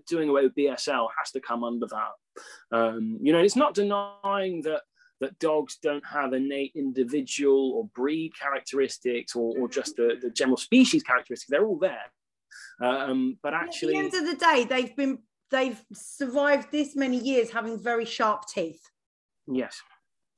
doing 0.07 0.29
away 0.29 0.43
with 0.43 0.55
BSL 0.55 1.07
has 1.17 1.31
to 1.31 1.39
come 1.39 1.63
under 1.63 1.87
that. 1.87 2.77
Um, 2.77 3.17
you 3.21 3.33
know, 3.33 3.39
it's 3.39 3.55
not 3.55 3.73
denying 3.73 4.61
that 4.63 4.81
that 5.21 5.39
dogs 5.39 5.77
don't 5.81 6.05
have 6.05 6.33
innate 6.33 6.73
individual 6.75 7.71
or 7.71 7.89
breed 7.95 8.33
characteristics 8.37 9.33
or, 9.33 9.57
or 9.57 9.69
just 9.69 9.95
the, 9.95 10.17
the 10.21 10.29
general 10.29 10.57
species 10.57 11.03
characteristics. 11.03 11.49
They're 11.49 11.65
all 11.65 11.79
there. 11.79 12.11
Um, 12.81 13.37
but 13.41 13.53
actually, 13.53 13.95
at 13.95 14.11
the 14.11 14.17
end 14.17 14.27
of 14.27 14.39
the 14.39 14.45
day, 14.45 14.65
they've 14.69 14.95
been 14.95 15.19
they've 15.49 15.81
survived 15.93 16.71
this 16.71 16.95
many 16.95 17.17
years 17.17 17.49
having 17.49 17.79
very 17.79 18.05
sharp 18.05 18.45
teeth. 18.47 18.81
Yes 19.47 19.81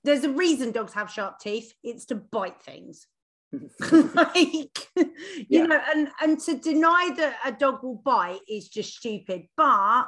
there's 0.07 0.23
a 0.23 0.29
reason 0.29 0.71
dogs 0.71 0.93
have 0.93 1.11
sharp 1.11 1.39
teeth. 1.39 1.73
It's 1.83 2.05
to 2.05 2.15
bite 2.15 2.61
things. 2.61 3.07
like 3.91 4.87
you 5.49 5.67
know, 5.67 5.79
and 5.93 6.09
and 6.21 6.39
to 6.41 6.57
deny 6.57 7.11
that 7.17 7.37
a 7.45 7.51
dog 7.51 7.83
will 7.83 8.01
bite 8.03 8.41
is 8.49 8.67
just 8.67 8.95
stupid. 8.95 9.43
But 9.55 10.05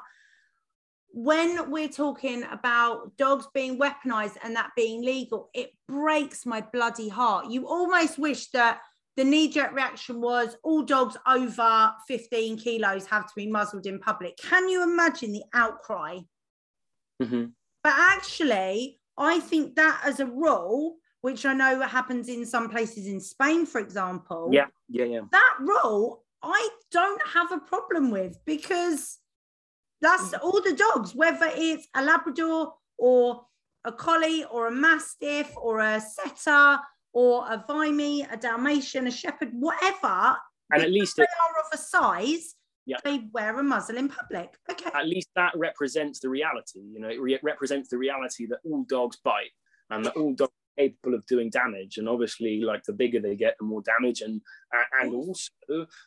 when 1.11 1.71
we're 1.71 1.89
talking 1.89 2.43
about 2.51 3.17
dogs 3.17 3.47
being 3.53 3.79
weaponized 3.79 4.37
and 4.43 4.55
that 4.55 4.71
being 4.75 5.01
legal, 5.01 5.49
it 5.53 5.71
breaks 5.87 6.45
my 6.45 6.61
bloody 6.73 7.09
heart. 7.09 7.49
You 7.49 7.67
almost 7.67 8.19
wish 8.19 8.47
that 8.51 8.79
the 9.17 9.23
knee 9.23 9.49
jerk 9.49 9.73
reaction 9.73 10.21
was 10.21 10.55
all 10.63 10.83
dogs 10.83 11.17
over 11.27 11.91
15 12.07 12.57
kilos 12.57 13.05
have 13.07 13.25
to 13.25 13.33
be 13.35 13.47
muzzled 13.47 13.85
in 13.85 13.99
public. 13.99 14.37
Can 14.37 14.69
you 14.69 14.83
imagine 14.83 15.31
the 15.31 15.43
outcry? 15.53 16.19
Mm-hmm. 17.21 17.45
But 17.83 17.93
actually, 17.95 18.98
I 19.19 19.39
think 19.39 19.75
that 19.75 20.01
as 20.03 20.19
a 20.19 20.25
rule, 20.25 20.95
which 21.21 21.45
I 21.45 21.53
know 21.53 21.81
happens 21.81 22.29
in 22.29 22.45
some 22.45 22.69
places 22.69 23.05
in 23.05 23.19
Spain, 23.19 23.65
for 23.65 23.79
example. 23.79 24.49
Yeah, 24.51 24.67
yeah, 24.87 25.05
yeah. 25.05 25.21
That 25.31 25.55
rule 25.59 26.23
I 26.41 26.69
don't 26.91 27.21
have 27.27 27.51
a 27.51 27.59
problem 27.59 28.11
with 28.11 28.37
because 28.45 29.17
that's 30.01 30.29
mm. 30.29 30.39
all 30.41 30.61
the 30.61 30.73
dogs, 30.73 31.13
whether 31.13 31.51
it's 31.53 31.87
a 31.95 32.03
Labrador 32.03 32.73
or 32.97 33.45
a 33.85 33.91
collie 33.91 34.45
or 34.45 34.67
a 34.67 34.71
mastiff 34.71 35.51
or 35.57 35.79
a 35.79 35.99
setter 35.99 36.79
or 37.13 37.45
a 37.51 37.63
Vimy, 37.67 38.21
a 38.23 38.37
Dalmatian, 38.37 39.07
a 39.07 39.11
Shepherd, 39.11 39.49
whatever. 39.53 40.37
And 40.71 40.83
at 40.83 40.91
least 40.91 41.17
they 41.17 41.23
it, 41.23 41.29
are 41.29 41.59
of 41.61 41.67
a 41.73 41.77
size 41.77 42.55
yeah. 42.89 42.97
they 43.03 43.25
wear 43.31 43.59
a 43.59 43.63
muzzle 43.63 43.97
in 43.97 44.09
public. 44.09 44.49
Okay. 44.69 44.89
At 44.93 45.07
least 45.07 45.29
that 45.35 45.53
represents 45.55 46.19
the 46.19 46.29
reality. 46.29 46.79
You 46.79 46.99
know, 46.99 47.09
it 47.09 47.21
re- 47.21 47.39
represents 47.43 47.89
the 47.89 47.97
reality 47.97 48.47
that 48.47 48.59
all 48.65 48.83
dogs 48.89 49.17
bite 49.23 49.51
and 49.89 50.03
that 50.05 50.15
all 50.15 50.33
dogs 50.33 50.51
are 50.51 50.83
capable 50.83 51.15
of 51.15 51.25
doing 51.27 51.49
damage. 51.49 51.97
And 51.97 52.09
obviously, 52.09 52.61
like 52.61 52.83
the 52.83 52.93
bigger 52.93 53.19
they 53.19 53.35
get, 53.35 53.55
the 53.59 53.65
more 53.65 53.81
damage, 53.81 54.21
and 54.21 54.41
and 55.01 55.13
also 55.13 55.51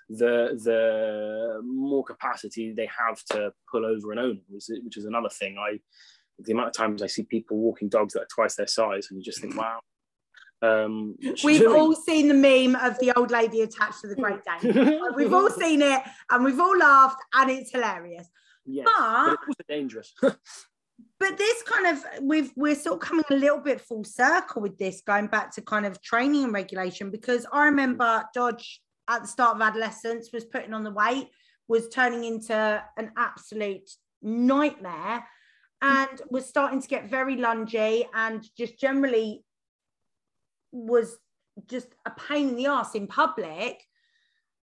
the 0.09 0.59
the 0.65 1.61
more 1.65 2.05
capacity 2.05 2.73
they 2.73 2.89
have 3.07 3.23
to 3.31 3.53
pull 3.71 3.87
over 3.87 4.13
an 4.13 4.19
owner, 4.19 4.41
which 4.49 4.97
is 4.97 5.05
another 5.05 5.31
thing. 5.31 5.57
I 5.59 5.79
the 6.39 6.53
amount 6.53 6.69
of 6.69 6.75
times 6.75 7.03
I 7.03 7.07
see 7.07 7.23
people 7.23 7.59
walking 7.59 7.89
dogs 7.89 8.15
that 8.15 8.23
are 8.23 8.35
twice 8.35 8.57
their 8.57 8.67
size, 8.67 9.09
and 9.11 9.19
you 9.19 9.25
just 9.25 9.41
think, 9.41 9.57
wow, 9.57 9.81
um, 10.63 11.17
we've 11.43 11.67
all 11.67 11.95
seen 11.95 12.29
the 12.29 12.35
meme 12.35 12.77
of 12.77 12.99
the 13.01 13.13
old 13.17 13.31
lady 13.31 13.63
attached 13.63 14.01
to 14.03 14.09
the 14.09 14.15
Great 14.15 14.41
Dane. 14.45 15.01
we've 15.17 15.35
all 15.35 15.51
seen 15.51 15.83
it 15.83 16.03
and 16.31 16.45
we've 16.45 16.61
all 16.61 16.77
laughed 16.79 17.21
and 17.35 17.51
it's 17.51 17.73
hilarious. 17.73 18.29
Yes, 18.65 18.87
but, 18.87 19.37
but 19.47 19.57
it's 19.59 19.69
dangerous. 19.69 20.15
but 20.21 21.37
this 21.37 21.63
kind 21.65 21.87
of 21.89 22.05
we've 22.23 22.53
we're 22.55 22.77
sort 22.77 23.03
of 23.03 23.09
coming 23.09 23.25
a 23.31 23.35
little 23.35 23.59
bit 23.59 23.81
full 23.81 24.05
circle 24.05 24.63
with 24.63 24.79
this, 24.79 25.03
going 25.05 25.27
back 25.27 25.53
to 25.55 25.63
kind 25.63 25.85
of 25.85 26.01
training 26.01 26.45
and 26.45 26.53
regulation 26.53 27.11
because 27.11 27.45
I 27.53 27.65
remember 27.65 28.25
Dodge 28.33 28.81
at 29.09 29.23
the 29.23 29.29
start 29.29 29.57
of 29.57 29.63
adolescence 29.63 30.31
was 30.33 30.45
putting 30.45 30.75
on 30.75 30.85
the 30.85 30.93
weight, 30.93 31.29
was 31.67 31.89
turning 31.89 32.23
into 32.23 32.83
an 32.97 33.11
absolute 33.17 33.91
nightmare 34.23 35.27
and 35.81 36.23
was 36.31 36.47
starting 36.47 36.81
to 36.81 36.87
get 36.87 37.11
very 37.11 37.37
lungy 37.37 38.05
and 38.15 38.47
just 38.57 38.79
generally 38.79 39.45
was 40.73 41.19
just 41.67 41.89
a 42.07 42.11
pain 42.11 42.51
in 42.51 42.57
the 42.57 42.67
ass 42.67 42.95
in 42.95 43.07
public. 43.07 43.83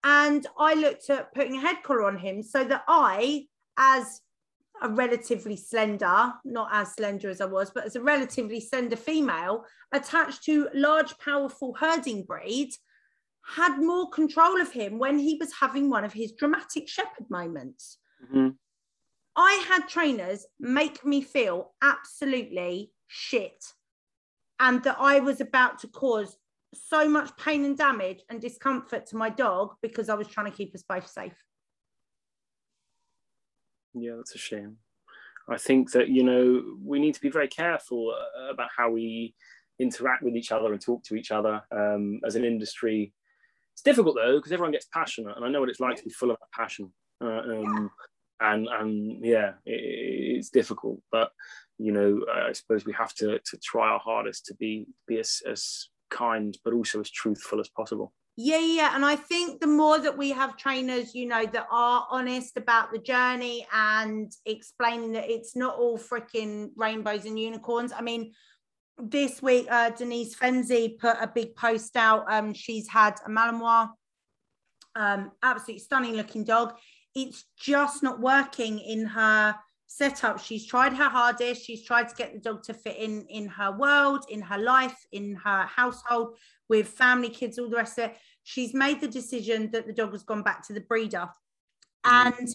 And 0.04 0.46
I 0.58 0.76
looked 0.76 1.10
at 1.10 1.34
putting 1.34 1.58
a 1.58 1.62
head 1.62 1.78
collar 1.84 2.06
on 2.06 2.18
him 2.18 2.44
so 2.44 2.64
that 2.64 2.84
I, 2.88 3.48
as 3.78 4.22
a 4.82 4.90
relatively 4.90 5.58
slender, 5.58 6.34
not 6.44 6.70
as 6.72 6.94
slender 6.94 7.30
as 7.30 7.42
I 7.42 7.46
was, 7.46 7.72
but 7.72 7.86
as 7.86 7.96
a 7.96 8.02
relatively 8.02 8.60
slender 8.60 8.96
female 8.96 9.66
attached 9.92 10.44
to 10.44 10.70
large, 10.74 11.18
powerful 11.18 11.74
herding 11.74 12.24
breed, 12.24 12.72
had 13.46 13.78
more 13.78 14.10
control 14.10 14.60
of 14.60 14.72
him 14.72 15.00
when 15.00 15.18
he 15.18 15.38
was 15.40 15.54
having 15.60 15.90
one 15.90 16.04
of 16.04 16.14
his 16.14 16.34
dramatic 16.34 16.88
shepherd 16.88 17.30
moments. 17.30 17.98
Mm-hmm. 18.24 18.50
I 19.36 19.66
had 19.68 19.88
trainers 19.88 20.46
make 20.60 21.06
me 21.06 21.22
feel 21.22 21.74
absolutely 21.82 22.92
shit 23.08 23.64
and 24.60 24.84
that 24.84 24.98
I 25.00 25.20
was 25.20 25.42
about 25.42 25.80
to 25.80 25.88
cause 25.88 26.38
so 26.74 27.08
much 27.08 27.36
pain 27.38 27.64
and 27.66 27.78
damage 27.78 28.22
and 28.30 28.42
discomfort 28.42 29.06
to 29.08 29.16
my 29.16 29.30
dog 29.30 29.76
because 29.82 30.10
I 30.10 30.16
was 30.16 30.28
trying 30.28 30.52
to 30.52 30.58
keep 30.58 30.76
us 30.76 30.84
both 30.84 31.10
safe. 31.10 31.36
Yeah, 33.94 34.16
that's 34.18 34.36
a 34.36 34.38
shame. 34.38 34.78
I 35.48 35.58
think 35.58 35.92
that, 35.92 36.10
you 36.10 36.24
know, 36.24 36.78
we 36.84 37.00
need 37.00 37.14
to 37.14 37.22
be 37.22 37.30
very 37.30 37.48
careful 37.48 38.14
uh, 38.14 38.52
about 38.52 38.70
how 38.76 38.90
we 38.90 39.36
interact 39.80 40.24
with 40.24 40.36
each 40.36 40.52
other 40.52 40.72
and 40.74 40.82
talk 40.82 41.04
to 41.04 41.16
each 41.16 41.32
other 41.32 41.62
um, 41.72 42.20
as 42.26 42.36
an 42.36 42.44
industry. 42.44 43.14
It's 43.74 43.84
difficult 43.84 44.16
though, 44.16 44.38
because 44.38 44.52
everyone 44.52 44.72
gets 44.72 44.88
passionate, 44.88 45.36
and 45.36 45.46
I 45.46 45.50
know 45.50 45.60
what 45.60 45.70
it's 45.70 45.80
like 45.80 45.98
to 45.98 46.04
be 46.04 46.10
full 46.10 46.32
of 46.32 46.38
passion. 46.54 46.92
Uh, 47.22 47.28
um, 47.28 47.92
yeah. 48.42 48.52
And, 48.52 48.68
and 48.68 49.26
yeah, 49.26 49.54
it, 49.66 49.82
it's 50.38 50.50
difficult, 50.50 51.00
but 51.12 51.32
you 51.78 51.92
know, 51.92 52.22
I 52.32 52.54
suppose 52.54 52.86
we 52.86 52.94
have 52.94 53.14
to 53.16 53.40
to 53.40 53.58
try 53.58 53.90
our 53.90 54.00
hardest 54.00 54.46
to 54.48 54.56
be 54.56 54.88
be 55.08 55.20
as, 55.20 55.42
as 55.48 55.90
kind, 56.10 56.58
but 56.64 56.74
also 56.74 57.00
as 57.02 57.10
truthful 57.10 57.60
as 57.60 57.70
possible. 57.70 58.14
Yeah, 58.38 58.60
yeah. 58.60 58.96
And 58.96 59.06
I 59.06 59.16
think 59.16 59.62
the 59.62 59.68
more 59.68 59.98
that 59.98 60.18
we 60.18 60.32
have 60.32 60.58
trainers, 60.58 61.16
you 61.16 61.26
know, 61.26 61.46
that 61.46 61.68
are 61.72 62.06
honest 62.10 62.58
about 62.58 62.92
the 62.92 63.00
journey 63.00 63.66
and 63.74 64.30
explaining 64.46 65.14
that 65.14 65.30
it's 65.30 65.56
not 65.56 65.78
all 65.78 65.98
freaking 65.98 66.72
rainbows 66.76 67.24
and 67.26 67.40
unicorns. 67.40 67.94
I 67.94 68.02
mean, 68.02 68.34
this 68.98 69.42
week, 69.42 69.68
uh, 69.70 69.92
Denise 69.92 70.36
Fenzi 70.36 70.98
put 70.98 71.16
a 71.22 71.32
big 71.34 71.56
post 71.56 71.96
out. 71.96 72.26
Um, 72.30 72.54
she's 72.54 72.90
had 72.90 73.16
a 73.26 73.30
Malinois, 73.30 73.90
um, 74.96 75.32
absolutely 75.42 75.80
stunning 75.80 76.16
looking 76.16 76.44
dog. 76.44 76.74
It's 77.14 77.46
just 77.58 78.04
not 78.04 78.20
working 78.20 78.80
in 78.80 79.06
her 79.06 79.56
setup 79.88 80.40
she's 80.40 80.66
tried 80.66 80.94
her 80.94 81.10
hardest 81.10 81.64
she's 81.64 81.84
tried 81.84 82.10
to 82.10 82.16
get 82.16 82.34
the 82.34 82.40
dog 82.40 82.64
to 82.64 82.74
fit 82.74 82.98
in 82.98 83.26
in 83.30 83.48
her 83.48 83.72
world 83.72 84.26
in 84.30 84.42
her 84.42 84.58
life 84.58 85.06
in 85.12 85.36
her 85.36 85.64
household 85.64 86.36
with 86.68 86.88
family 86.88 87.30
kids 87.30 87.60
all 87.60 87.70
the 87.70 87.76
rest 87.76 88.00
of 88.00 88.10
it 88.10 88.18
she's 88.46 88.74
made 88.74 89.02
the 89.02 89.08
decision 89.08 89.70
that 89.72 89.86
the 89.88 89.92
dog 89.92 90.12
has 90.14 90.24
gone 90.24 90.44
back 90.44 90.66
to 90.68 90.74
the 90.74 90.80
breeder. 90.80 91.28
Mm. 92.06 92.38
And 92.38 92.48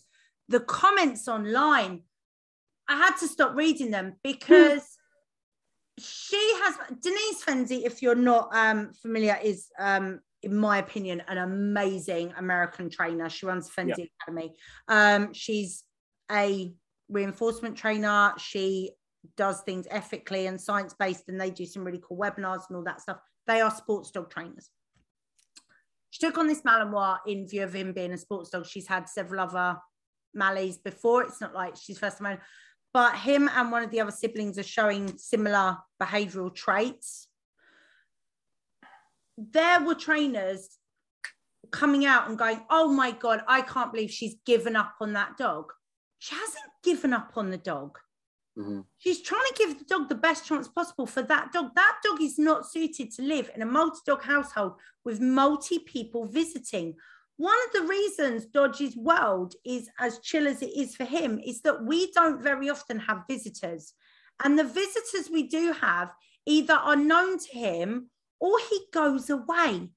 the 0.49 0.61
comments 0.61 1.29
online, 1.29 2.03
I 2.89 2.97
had 2.97 3.17
to 3.17 3.29
stop 3.29 3.55
reading 3.55 3.91
them 3.91 4.15
because 4.23 4.97
she 5.99 6.55
has 6.63 6.77
Denise 7.03 7.45
Fenzi, 7.45 7.85
if 7.85 8.01
you're 8.01 8.15
not 8.15 8.55
um, 8.55 8.93
familiar, 9.03 9.37
is 9.43 9.67
um, 9.79 10.21
in 10.43 10.57
my 10.57 10.79
opinion, 10.79 11.23
an 11.29 11.39
amazing 11.39 12.33
American 12.39 12.89
trainer. 12.89 13.29
She 13.29 13.47
runs 13.47 13.69
Fenzi 13.69 13.95
yeah. 13.99 14.05
Academy. 14.23 14.55
Um, 14.89 15.35
she's 15.35 15.83
a 16.31 16.73
reinforcement 17.11 17.77
trainer. 17.77 18.33
She 18.39 18.93
does 19.37 19.61
things 19.63 19.87
ethically 19.91 20.47
and 20.47 20.61
science 20.61 20.95
based, 20.99 21.29
and 21.29 21.41
they 21.41 21.51
do 21.51 21.67
some 21.67 21.85
really 21.85 22.03
cool 22.03 22.17
webinars 22.17 22.63
and 22.69 22.77
all 22.77 22.85
that 22.85 23.01
stuff. 23.01 23.19
They 23.47 23.61
are 23.61 23.71
sports 23.71 24.11
dog 24.11 24.31
trainers. 24.31 24.71
She 26.11 26.27
took 26.27 26.39
on 26.39 26.47
this 26.47 26.63
Malinois 26.63 27.19
in 27.27 27.47
view 27.47 27.63
of 27.63 27.75
him 27.75 27.93
being 27.93 28.13
a 28.13 28.19
sports 28.19 28.51
dog. 28.51 28.67
She's 28.67 28.89
had 28.89 29.09
several 29.09 29.41
other 29.41 29.79
Mallies 30.37 30.83
before. 30.83 31.23
It's 31.23 31.41
not 31.41 31.55
like 31.55 31.77
she's 31.77 31.99
first 31.99 32.19
time, 32.19 32.39
but 32.93 33.15
him 33.15 33.49
and 33.55 33.71
one 33.71 33.85
of 33.85 33.91
the 33.91 34.01
other 34.01 34.11
siblings 34.11 34.59
are 34.59 34.65
showing 34.65 35.17
similar 35.19 35.79
behavioral 36.03 36.55
traits. 36.55 37.29
There 39.39 39.81
were 39.81 39.95
trainers 39.95 40.79
coming 41.71 42.05
out 42.05 42.29
and 42.29 42.37
going, 42.37 42.61
Oh 42.69 42.89
my 42.89 43.13
God, 43.13 43.43
I 43.47 43.63
can't 43.63 43.93
believe 43.93 44.11
she's 44.11 44.37
given 44.45 44.77
up 44.77 44.95
on 45.01 45.13
that 45.13 45.37
dog. 45.37 45.73
She 46.21 46.35
hasn't 46.35 46.65
given 46.85 47.15
up 47.15 47.33
on 47.37 47.51
the 47.51 47.57
dog. 47.57 47.99
Mm-hmm. 48.59 48.81
She's 48.99 49.23
trying 49.23 49.47
to 49.49 49.55
give 49.57 49.79
the 49.79 49.87
dog 49.87 50.09
the 50.09 50.15
best 50.15 50.47
chance 50.47 50.69
possible 50.69 51.07
for 51.07 51.23
that 51.23 51.51
dog. 51.51 51.71
That 51.75 51.97
dog 52.05 52.21
is 52.21 52.39
not 52.39 52.71
suited 52.71 53.11
to 53.13 53.23
live 53.23 53.51
in 53.55 53.63
a 53.63 53.67
multi 53.67 54.01
dog 54.07 54.23
household 54.23 54.75
with 55.03 55.19
multi 55.19 55.79
people 55.79 56.27
visiting. 56.27 56.95
One 57.39 57.57
of 57.67 57.73
the 57.73 57.89
reasons 57.89 58.45
Dodge's 58.45 58.95
world 58.99 59.55
is 59.65 59.89
as 59.99 60.19
chill 60.19 60.47
as 60.47 60.61
it 60.61 60.77
is 60.77 60.95
for 60.95 61.05
him 61.05 61.39
is 61.39 61.63
that 61.63 61.83
we 61.83 62.13
don't 62.13 62.43
very 62.43 62.69
often 62.69 62.99
have 62.99 63.25
visitors. 63.27 63.95
And 64.45 64.59
the 64.59 64.65
visitors 64.65 65.31
we 65.33 65.45
do 65.45 65.73
have 65.73 66.13
either 66.45 66.75
are 66.75 66.97
known 66.97 67.39
to 67.39 67.59
him 67.59 68.11
or 68.41 68.59
he 68.69 68.81
goes 68.93 69.31
away 69.31 69.89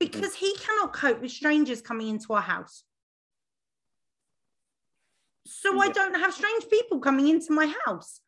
because 0.00 0.34
mm-hmm. 0.34 0.46
he 0.46 0.56
cannot 0.56 0.94
cope 0.94 1.20
with 1.20 1.32
strangers 1.32 1.82
coming 1.82 2.08
into 2.08 2.32
our 2.32 2.40
house. 2.40 2.84
So 5.46 5.74
yeah. 5.74 5.80
I 5.80 5.88
don't 5.88 6.14
have 6.14 6.34
strange 6.34 6.68
people 6.68 6.98
coming 6.98 7.28
into 7.28 7.52
my 7.52 7.72
house. 7.86 8.20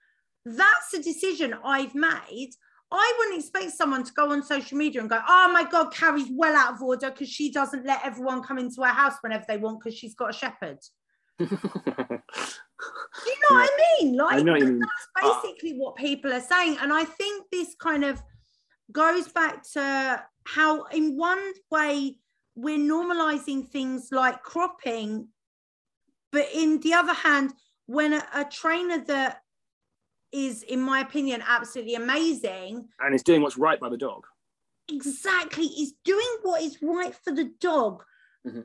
That's 0.45 0.95
a 0.95 1.03
decision 1.03 1.55
I've 1.65 1.95
made. 1.95 2.51
I 2.91 3.15
wouldn't 3.19 3.41
expect 3.41 3.73
someone 3.73 4.03
to 4.05 4.13
go 4.13 4.33
on 4.33 4.43
social 4.43 4.79
media 4.79 5.01
and 5.01 5.11
go, 5.11 5.21
oh 5.29 5.51
my 5.53 5.69
God, 5.69 5.93
Carrie's 5.93 6.31
well 6.31 6.57
out 6.57 6.75
of 6.75 6.83
order 6.83 7.11
because 7.11 7.29
she 7.29 7.51
doesn't 7.51 7.85
let 7.85 8.05
everyone 8.05 8.43
come 8.43 8.59
into 8.59 8.81
her 8.83 8.89
house 8.89 9.17
whenever 9.21 9.45
they 9.47 9.59
want 9.59 9.81
because 9.81 9.99
she's 9.99 10.15
got 10.15 10.31
a 10.31 10.33
shepherd. 10.33 10.79
you 11.39 11.47
know 11.51 11.59
yeah. 12.81 13.49
what 13.51 13.71
I 13.71 13.97
mean? 14.01 14.17
Like, 14.17 14.41
I 14.41 14.61
that's 14.61 15.43
basically 15.43 15.75
what 15.75 15.97
people 15.97 16.33
are 16.33 16.41
saying. 16.41 16.79
And 16.81 16.93
I 16.93 17.05
think 17.05 17.47
this 17.53 17.75
kind 17.79 18.05
of 18.05 18.23
goes 18.91 19.29
back 19.29 19.63
to 19.75 20.25
how, 20.45 20.85
in 20.85 21.17
one 21.17 21.53
way, 21.71 22.17
we're 22.55 22.79
normalizing 22.79 23.69
things 23.69 24.09
like 24.11 24.43
cropping 24.43 25.29
but 26.33 26.47
in 26.55 26.81
the 26.81 26.95
other 26.95 27.15
hand, 27.15 27.53
when 27.87 28.13
a, 28.13 28.23
a 28.35 28.45
trainer 28.45 29.03
that 29.07 29.43
is, 30.33 30.63
in 30.63 30.81
my 30.81 31.01
opinion, 31.01 31.43
absolutely 31.47 31.95
amazing 31.95 32.89
and 33.01 33.15
is 33.15 33.23
doing 33.23 33.43
what's 33.43 33.57
right 33.57 33.81
by 33.81 33.89
the 33.89 33.97
dog, 33.97 34.27
exactly, 34.91 35.65
is 35.65 35.95
doing 36.05 36.39
what 36.43 36.63
is 36.63 36.79
right 36.83 37.15
for 37.15 37.33
the 37.33 37.51
dog. 37.61 38.03
Mm-hmm. 38.47 38.61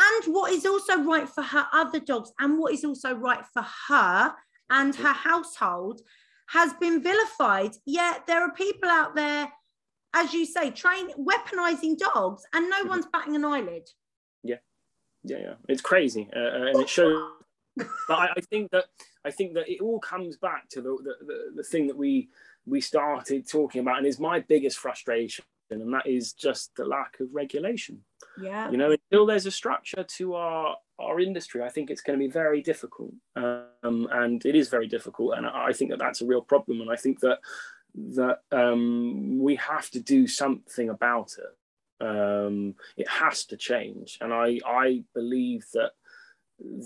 And 0.00 0.34
what 0.34 0.52
is 0.52 0.64
also 0.64 1.02
right 1.02 1.28
for 1.28 1.42
her 1.42 1.66
other 1.72 1.98
dogs, 1.98 2.30
and 2.38 2.58
what 2.58 2.72
is 2.72 2.84
also 2.84 3.14
right 3.14 3.44
for 3.52 3.64
her 3.88 4.34
and 4.70 4.94
her 4.94 5.12
household 5.12 6.00
has 6.48 6.72
been 6.74 7.02
vilified. 7.02 7.72
Yet 7.84 8.26
there 8.26 8.42
are 8.42 8.52
people 8.52 8.88
out 8.88 9.16
there, 9.16 9.50
as 10.14 10.32
you 10.32 10.46
say, 10.46 10.70
train 10.70 11.10
weaponizing 11.18 11.98
dogs, 11.98 12.44
and 12.52 12.70
no 12.70 12.80
mm-hmm. 12.80 12.88
one's 12.88 13.06
batting 13.12 13.34
an 13.34 13.44
eyelid 13.44 13.88
yeah, 15.24 15.38
yeah. 15.38 15.54
It's 15.68 15.82
crazy, 15.82 16.28
uh, 16.34 16.38
uh, 16.38 16.66
and 16.66 16.80
it 16.80 16.88
shows. 16.88 17.22
but 17.76 18.18
I, 18.18 18.28
I, 18.36 18.40
think 18.40 18.70
that 18.72 18.86
I 19.24 19.30
think 19.30 19.54
that 19.54 19.68
it 19.68 19.80
all 19.80 20.00
comes 20.00 20.36
back 20.36 20.68
to 20.70 20.80
the, 20.80 20.96
the, 21.02 21.24
the, 21.24 21.52
the 21.56 21.62
thing 21.62 21.86
that 21.86 21.96
we 21.96 22.28
we 22.66 22.80
started 22.80 23.48
talking 23.48 23.80
about, 23.80 23.98
and 23.98 24.06
is 24.06 24.18
my 24.18 24.40
biggest 24.40 24.78
frustration, 24.78 25.44
and 25.70 25.92
that 25.94 26.06
is 26.06 26.32
just 26.32 26.74
the 26.76 26.84
lack 26.84 27.20
of 27.20 27.28
regulation. 27.32 28.00
Yeah. 28.40 28.70
You 28.70 28.76
know, 28.76 28.92
until 28.92 29.26
there's 29.26 29.46
a 29.46 29.50
structure 29.50 30.04
to 30.04 30.34
our 30.34 30.76
our 30.98 31.20
industry, 31.20 31.62
I 31.62 31.68
think 31.68 31.90
it's 31.90 32.00
going 32.00 32.18
to 32.18 32.24
be 32.24 32.30
very 32.30 32.60
difficult, 32.62 33.12
um, 33.36 34.08
and 34.10 34.44
it 34.44 34.54
is 34.54 34.68
very 34.68 34.88
difficult, 34.88 35.34
and 35.36 35.46
I 35.46 35.72
think 35.72 35.90
that 35.90 36.00
that's 36.00 36.20
a 36.20 36.26
real 36.26 36.42
problem, 36.42 36.80
and 36.80 36.90
I 36.90 36.96
think 36.96 37.20
that 37.20 37.38
that 37.94 38.40
um, 38.52 39.38
we 39.38 39.56
have 39.56 39.90
to 39.90 40.00
do 40.00 40.26
something 40.26 40.88
about 40.88 41.32
it. 41.38 41.56
Um, 42.00 42.74
it 42.96 43.08
has 43.08 43.44
to 43.46 43.56
change, 43.56 44.18
and 44.20 44.32
I 44.32 44.60
I 44.66 45.04
believe 45.14 45.66
that 45.74 45.92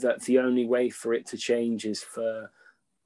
that 0.02 0.22
the 0.22 0.38
only 0.38 0.66
way 0.66 0.90
for 0.90 1.14
it 1.14 1.26
to 1.26 1.36
change 1.36 1.84
is 1.84 2.02
for 2.02 2.50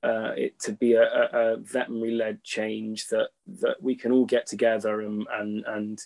uh, 0.03 0.33
it 0.37 0.59
to 0.61 0.73
be 0.73 0.95
a, 0.95 1.03
a, 1.03 1.53
a 1.53 1.57
veterinary-led 1.57 2.43
change 2.45 3.09
that 3.09 3.29
that 3.61 3.83
we 3.83 3.95
can 3.95 4.13
all 4.13 4.27
get 4.27 4.47
together 4.47 5.01
and 5.01 5.27
and 5.33 5.65
and 5.67 6.01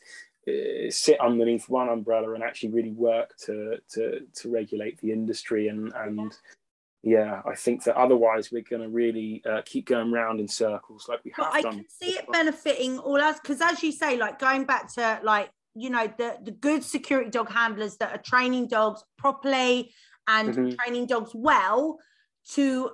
uh, 0.49 0.91
sit 0.91 1.21
underneath 1.21 1.69
one 1.69 1.89
umbrella 1.89 2.33
and 2.33 2.43
actually 2.43 2.71
really 2.71 2.93
work 2.93 3.37
to 3.37 3.77
to 3.91 4.21
to 4.35 4.51
regulate 4.51 4.99
the 5.01 5.13
industry 5.13 5.69
and 5.69 5.93
and 5.95 6.33
yeah, 7.03 7.41
I 7.47 7.55
think 7.55 7.85
that 7.85 7.97
otherwise 7.97 8.53
we're 8.53 8.63
going 8.63 8.83
to 8.83 8.89
really 8.89 9.43
uh, 9.51 9.63
keep 9.65 9.87
going 9.87 10.13
round 10.13 10.39
in 10.39 10.47
circles 10.47 11.07
like 11.09 11.25
we 11.25 11.33
have 11.35 11.53
but 11.53 11.63
done. 11.63 11.73
I 11.73 11.77
can 11.77 11.89
see 11.89 12.11
it 12.11 12.31
benefiting 12.31 12.99
all 12.99 13.21
us 13.21 13.41
because, 13.41 13.61
as 13.63 13.83
you 13.83 13.91
say, 13.91 14.19
like 14.19 14.39
going 14.39 14.65
back 14.65 14.93
to 14.95 15.19
like 15.23 15.51
you 15.75 15.91
know 15.91 16.13
the 16.19 16.39
the 16.43 16.51
good 16.51 16.83
security 16.83 17.31
dog 17.31 17.51
handlers 17.51 17.97
that 17.99 18.13
are 18.13 18.23
training 18.23 18.67
dogs 18.67 19.03
properly 19.17 19.93
and 20.27 20.55
mm-hmm. 20.55 20.71
training 20.77 21.07
dogs 21.07 21.31
well 21.35 21.99
to 22.53 22.91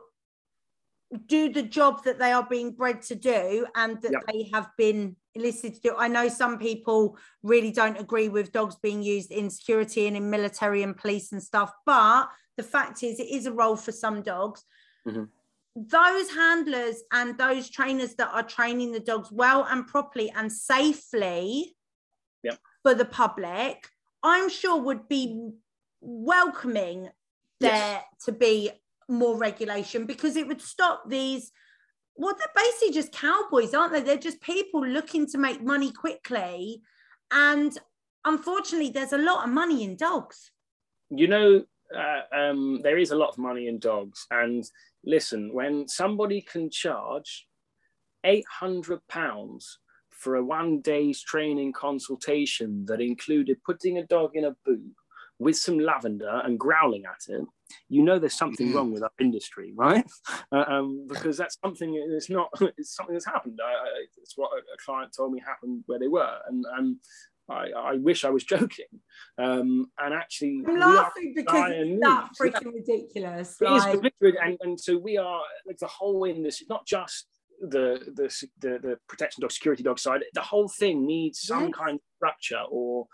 do 1.27 1.53
the 1.53 1.63
job 1.63 2.03
that 2.05 2.19
they 2.19 2.33
are 2.33 2.47
being 2.49 2.73
bred 2.73 3.01
to 3.01 3.15
do 3.15 3.67
and 3.77 4.01
that 4.03 4.13
yep. 4.13 4.23
they 4.33 4.51
have 4.53 4.69
been 4.77 5.17
enlisted 5.35 5.75
to 5.75 5.81
do. 5.81 5.95
I 5.97 6.09
know 6.09 6.29
some 6.29 6.59
people 6.59 7.17
really 7.43 7.71
don't 7.71 7.99
agree 7.99 8.29
with 8.29 8.53
dogs 8.53 8.75
being 8.77 9.03
used 9.03 9.31
in 9.31 9.49
security 9.51 10.07
and 10.07 10.17
in 10.17 10.29
military 10.31 10.83
and 10.83 10.97
police 10.97 11.33
and 11.33 11.43
stuff, 11.43 11.73
but 11.85 12.29
the 12.57 12.63
fact 12.63 13.03
is, 13.03 13.21
it 13.21 13.29
is 13.29 13.47
a 13.47 13.53
role 13.53 13.77
for 13.77 13.93
some 13.93 14.23
dogs. 14.23 14.65
Mm-hmm. 15.07 15.25
Those 15.77 16.31
handlers 16.31 16.97
and 17.13 17.39
those 17.39 17.69
trainers 17.69 18.15
that 18.15 18.31
are 18.33 18.43
training 18.43 18.93
the 18.93 19.01
dogs 19.01 19.31
well 19.31 19.67
and 19.71 19.87
properly 19.87 20.33
and 20.35 20.51
safely 20.51 21.76
yep. 22.43 22.59
for 22.83 22.95
the 22.95 23.05
public, 23.05 23.89
I'm 24.23 24.49
sure 24.49 24.81
would 24.81 25.09
be 25.09 25.51
welcoming 26.01 27.11
there 27.61 27.71
yes. 27.71 28.05
to 28.25 28.33
be 28.33 28.71
more 29.09 29.37
regulation 29.37 30.05
because 30.07 30.37
it 30.37 30.47
would 30.47 30.61
stop 30.61 31.09
these 31.09 31.53
well 32.17 32.35
they're 32.37 32.65
basically 32.65 32.93
just 32.93 33.13
cowboys 33.13 33.73
aren't 33.73 33.93
they 33.93 34.01
they're 34.01 34.17
just 34.17 34.41
people 34.41 34.85
looking 34.85 35.27
to 35.27 35.39
make 35.39 35.63
money 35.63 35.93
quickly 35.93 36.83
and 37.31 37.79
unfortunately 38.25 38.91
there's 38.91 39.13
a 39.13 39.19
lot 39.19 39.45
of 39.45 39.53
money 39.53 39.85
in 39.85 39.97
dogs 39.97 40.51
you 41.11 41.29
know 41.29 41.65
uh, 41.97 42.37
um, 42.37 42.81
there 42.83 42.99
is 42.99 43.13
a 43.13 43.17
lot 43.17 43.29
of 43.29 43.39
money 43.39 43.69
in 43.69 43.79
dogs 43.79 44.27
and 44.33 44.69
listen 45.05 45.53
when 45.53 45.87
somebody 45.87 46.41
can 46.41 46.69
charge 46.69 47.47
800 48.25 49.01
pounds 49.09 49.79
for 50.27 50.35
a 50.35 50.45
one 50.45 50.81
day's 50.81 51.23
training 51.23 51.73
consultation 51.73 52.85
that 52.87 53.01
included 53.01 53.63
putting 53.65 53.97
a 53.99 54.07
dog 54.07 54.33
in 54.35 54.45
a 54.45 54.57
boot 54.65 54.93
with 55.39 55.57
some 55.57 55.79
lavender 55.79 56.41
and 56.43 56.59
growling 56.59 57.05
at 57.05 57.33
it, 57.33 57.45
you 57.89 58.03
know 58.03 58.19
there's 58.19 58.35
something 58.35 58.73
wrong 58.73 58.91
with 58.91 59.05
our 59.05 59.13
industry, 59.21 59.73
right? 59.77 60.05
Uh, 60.53 60.65
um, 60.69 61.07
because 61.09 61.37
that's 61.37 61.59
something 61.65 61.95
it's 62.11 62.31
not 62.31 62.49
it's 62.77 62.95
something 62.95 63.15
that's 63.15 63.27
happened. 63.27 63.59
I, 63.63 63.71
I, 63.71 64.05
it's 64.21 64.35
what 64.37 64.51
a, 64.53 64.59
a, 64.59 64.77
client 64.85 65.13
told 65.17 65.33
me 65.33 65.41
happened 65.45 65.83
where 65.87 65.99
they 65.99 66.09
were, 66.09 66.39
and 66.49 66.65
and 66.77 66.97
I, 67.49 67.71
I 67.77 67.95
wish 67.97 68.25
I 68.25 68.31
was 68.31 68.45
joking. 68.55 68.87
Um, 69.39 69.87
and 69.99 70.13
actually, 70.15 70.63
I'm 70.67 70.79
laughing 70.79 71.35
because 71.37 71.73
it's 71.73 72.01
that 72.01 72.29
freaking 72.41 72.75
ridiculous. 72.75 73.57
It 73.61 73.65
like... 73.65 73.95
is, 74.05 74.35
and, 74.43 74.59
and 74.61 74.81
so 74.81 74.99
we 74.99 75.19
are 75.19 75.43
like 75.67 75.79
the 75.79 75.87
whole 75.87 76.25
industry, 76.25 76.67
not 76.69 76.87
just 76.87 77.27
the, 77.61 78.01
the 78.15 78.47
the 78.61 78.79
the 78.79 78.99
protection 79.09 79.41
dog 79.41 79.53
security 79.53 79.83
dog 79.83 79.99
side 79.99 80.23
the 80.35 80.41
whole 80.41 80.69
thing 80.69 81.07
needs 81.07 81.41
some 81.41 81.73
kind 81.73 81.95
of 81.95 82.01
structure 82.17 82.63
or 82.71 83.07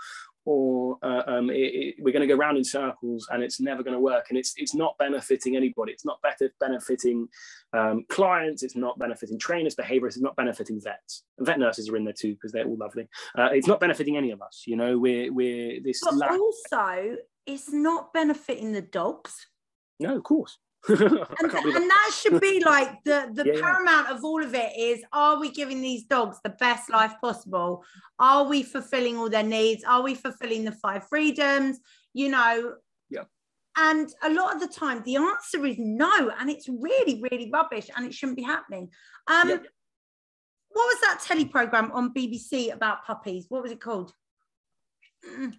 or 0.44 0.98
uh, 1.02 1.22
um, 1.28 1.50
it, 1.50 1.54
it, 1.54 1.94
we're 2.00 2.12
going 2.12 2.26
to 2.26 2.32
go 2.32 2.34
round 2.34 2.58
in 2.58 2.64
circles 2.64 3.28
and 3.30 3.44
it's 3.44 3.60
never 3.60 3.84
going 3.84 3.94
to 3.94 4.00
work. 4.00 4.26
And 4.28 4.36
it's 4.36 4.54
it's 4.56 4.74
not 4.74 4.98
benefiting 4.98 5.54
anybody. 5.54 5.92
It's 5.92 6.04
not 6.04 6.20
better 6.20 6.52
benefiting 6.58 7.28
um, 7.72 8.04
clients. 8.08 8.64
It's 8.64 8.74
not 8.74 8.98
benefiting 8.98 9.38
trainers 9.38 9.76
behaviorists. 9.76 10.16
It's 10.16 10.20
not 10.20 10.34
benefiting 10.34 10.80
vets. 10.80 11.22
And 11.38 11.46
vet 11.46 11.60
nurses 11.60 11.88
are 11.88 11.96
in 11.96 12.02
there 12.02 12.12
too 12.12 12.32
because 12.32 12.50
they're 12.50 12.66
all 12.66 12.76
lovely. 12.76 13.08
Uh, 13.38 13.50
it's 13.52 13.68
not 13.68 13.78
benefiting 13.78 14.16
any 14.16 14.32
of 14.32 14.42
us 14.42 14.64
you 14.66 14.76
know? 14.76 14.98
We're 14.98 15.32
we're 15.32 15.80
this 15.82 16.00
but 16.02 16.16
lack- 16.16 16.32
also 16.32 17.16
it's 17.46 17.72
not 17.72 18.12
benefiting 18.12 18.72
the 18.72 18.82
dogs. 18.82 19.46
No 20.00 20.16
of 20.16 20.24
course 20.24 20.58
and, 20.88 21.00
and, 21.00 21.90
that. 21.90 22.10
should 22.12 22.40
be 22.40 22.60
like 22.64 23.04
the 23.04 23.30
the 23.34 23.44
yeah, 23.46 23.60
paramount 23.60 24.08
yeah. 24.08 24.16
of 24.16 24.24
all 24.24 24.42
of 24.42 24.52
it 24.52 24.72
is 24.76 25.00
are 25.12 25.38
we 25.38 25.48
giving 25.48 25.80
these 25.80 26.04
dogs 26.04 26.38
the 26.42 26.50
best 26.50 26.90
life 26.90 27.14
possible? 27.20 27.84
Are 28.18 28.44
we 28.44 28.64
fulfilling 28.64 29.16
all 29.16 29.30
their 29.30 29.44
needs? 29.44 29.84
Are 29.84 30.02
we 30.02 30.16
fulfilling 30.16 30.64
the 30.64 30.72
five 30.72 31.06
freedoms? 31.08 31.78
You 32.14 32.30
know? 32.30 32.74
Yeah. 33.10 33.24
And 33.76 34.12
a 34.24 34.30
lot 34.30 34.54
of 34.54 34.60
the 34.60 34.66
time 34.66 35.02
the 35.04 35.16
answer 35.16 35.64
is 35.64 35.76
no 35.78 36.32
and 36.40 36.50
it's 36.50 36.68
really 36.68 37.22
really 37.30 37.48
rubbish 37.52 37.88
and 37.96 38.04
it 38.04 38.12
shouldn't 38.12 38.38
be 38.38 38.42
happening. 38.42 38.90
Um 39.28 39.50
yeah. 39.50 39.56
what 40.70 40.86
was 40.86 41.00
that 41.02 41.20
telly 41.24 41.44
program 41.44 41.92
on 41.92 42.12
bbc 42.12 42.72
about 42.72 43.04
puppies? 43.06 43.46
What 43.50 43.62
was 43.62 43.70
it 43.70 43.80
called? 43.80 44.12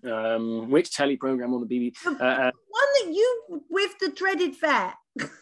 Um, 0.03 0.69
which 0.69 0.91
telly 0.91 1.15
program 1.15 1.53
on 1.53 1.65
the 1.65 1.67
BBC? 1.67 2.05
Uh, 2.05 2.23
uh, 2.23 2.51
one 2.67 2.87
that 2.99 3.13
you 3.13 3.63
with 3.69 3.97
the 3.99 4.09
dreaded 4.09 4.59
vet. 4.59 4.95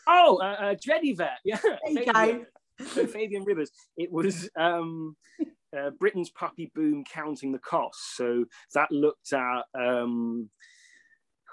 Oh, 0.07 0.37
uh, 0.41 0.73
uh, 0.73 1.13
Vet. 1.15 1.29
Yeah. 1.45 1.57
Fabian, 1.85 2.45
so 2.87 3.07
Fabian 3.07 3.43
Rivers. 3.43 3.71
It 3.97 4.11
was 4.11 4.49
um, 4.57 5.15
uh, 5.77 5.91
Britain's 5.99 6.29
puppy 6.29 6.71
boom 6.75 7.03
counting 7.11 7.51
the 7.51 7.59
costs. 7.59 8.15
So 8.15 8.45
that 8.73 8.91
looked 8.91 9.33
at 9.33 9.63
um, 9.77 10.49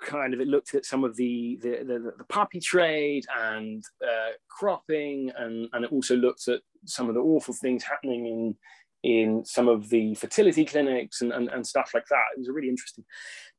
kind 0.05 0.35
of 0.35 0.41
it 0.41 0.49
looked 0.49 0.75
at 0.75 0.85
some 0.85 1.05
of 1.05 1.17
the 1.17 1.59
the, 1.63 1.85
the, 1.85 2.13
the 2.19 2.25
puppy 2.25 2.61
trade 2.61 3.25
and 3.37 3.83
uh, 4.03 4.33
cropping, 4.49 5.31
and 5.37 5.69
and 5.73 5.85
it 5.85 5.93
also 5.93 6.17
looked 6.17 6.49
at 6.49 6.61
some 6.87 7.09
of 7.09 7.15
the 7.15 7.21
awful 7.21 7.55
things 7.55 7.83
happening 7.85 8.27
in 8.27 8.57
in 9.05 9.45
some 9.45 9.69
of 9.69 9.89
the 9.91 10.13
fertility 10.17 10.65
clinics 10.65 11.21
and, 11.21 11.33
and, 11.33 11.49
and, 11.51 11.65
stuff 11.65 11.93
like 11.95 12.07
that. 12.11 12.25
It 12.35 12.41
was 12.41 12.49
a 12.49 12.53
really 12.53 12.69
interesting 12.69 13.05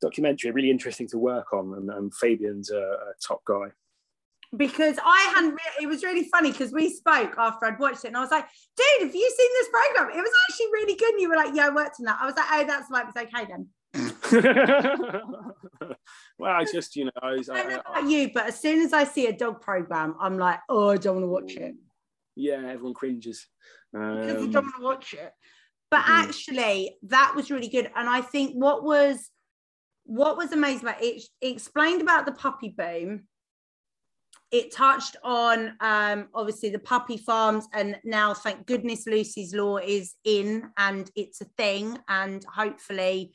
documentary, 0.02 0.50
really 0.50 0.70
interesting 0.70 1.08
to 1.08 1.18
work 1.18 1.54
on. 1.54 1.72
And, 1.74 1.88
and 1.88 2.14
Fabian's 2.14 2.70
a, 2.70 2.76
a, 2.76 3.12
top 3.26 3.40
guy. 3.46 3.68
Because 4.56 4.96
I 5.04 5.32
hadn't, 5.34 5.52
re- 5.52 5.82
it 5.82 5.86
was 5.86 6.02
really 6.02 6.26
funny 6.28 6.50
because 6.50 6.72
we 6.72 6.90
spoke 6.90 7.36
after 7.38 7.66
I'd 7.66 7.78
watched 7.78 8.04
it 8.04 8.08
and 8.08 8.16
I 8.16 8.20
was 8.20 8.32
like, 8.32 8.46
dude, 8.76 9.02
have 9.06 9.14
you 9.14 9.30
seen 9.30 9.48
this 9.60 9.68
program? 9.68 10.10
It 10.18 10.20
was 10.20 10.32
actually 10.48 10.66
really 10.72 10.96
good. 10.96 11.12
And 11.12 11.20
you 11.20 11.28
were 11.28 11.36
like, 11.36 11.54
yeah, 11.54 11.66
I 11.66 11.70
worked 11.70 12.00
on 12.00 12.06
that. 12.06 12.18
I 12.20 12.26
was 12.26 12.34
like, 12.34 12.46
oh, 12.50 12.64
that's 12.66 12.90
why 12.90 13.02
it 13.02 13.06
was 13.06 13.14
okay 13.16 13.44
then. 13.48 13.68
well, 16.38 16.52
I 16.52 16.64
just, 16.64 16.94
you 16.96 17.04
know, 17.04 17.12
I 17.22 17.32
was. 17.32 17.48
I 17.48 17.62
don't 17.62 17.70
know 17.70 17.80
about 17.80 18.10
you, 18.10 18.30
but 18.34 18.46
as 18.46 18.58
soon 18.58 18.82
as 18.82 18.92
I 18.92 19.04
see 19.04 19.26
a 19.26 19.32
dog 19.32 19.60
program, 19.60 20.16
I'm 20.20 20.36
like, 20.36 20.58
oh, 20.68 20.90
I 20.90 20.96
don't 20.96 21.14
want 21.14 21.24
to 21.24 21.28
watch 21.28 21.52
it. 21.56 21.76
Yeah, 22.34 22.66
everyone 22.66 22.94
cringes 22.94 23.46
because 23.92 24.42
um, 24.42 24.50
don't 24.50 24.64
want 24.64 24.76
to 24.76 24.82
watch 24.82 25.14
it. 25.14 25.32
But 25.90 26.02
mm-hmm. 26.02 26.12
actually, 26.12 26.96
that 27.04 27.32
was 27.34 27.50
really 27.50 27.68
good. 27.68 27.90
And 27.96 28.06
I 28.08 28.20
think 28.20 28.54
what 28.54 28.84
was 28.84 29.30
what 30.04 30.36
was 30.36 30.52
amazing 30.52 30.88
about 30.88 31.02
it, 31.02 31.22
it 31.40 31.52
explained 31.52 32.02
about 32.02 32.26
the 32.26 32.32
puppy 32.32 32.74
boom. 32.76 33.24
It 34.50 34.74
touched 34.74 35.16
on 35.22 35.76
um, 35.80 36.28
obviously 36.34 36.70
the 36.70 36.78
puppy 36.80 37.16
farms, 37.16 37.66
and 37.72 37.98
now 38.04 38.34
thank 38.34 38.66
goodness 38.66 39.06
Lucy's 39.06 39.54
Law 39.54 39.76
is 39.76 40.14
in 40.24 40.70
and 40.76 41.08
it's 41.14 41.40
a 41.40 41.46
thing, 41.56 41.98
and 42.08 42.44
hopefully 42.44 43.32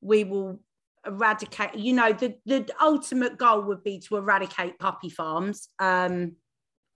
we 0.00 0.24
will 0.24 0.60
eradicate. 1.04 1.74
You 1.74 1.94
know, 1.94 2.12
the 2.12 2.36
the 2.46 2.68
ultimate 2.80 3.38
goal 3.38 3.62
would 3.62 3.82
be 3.82 3.98
to 4.00 4.16
eradicate 4.16 4.78
puppy 4.78 5.10
farms. 5.10 5.68
Um, 5.80 6.36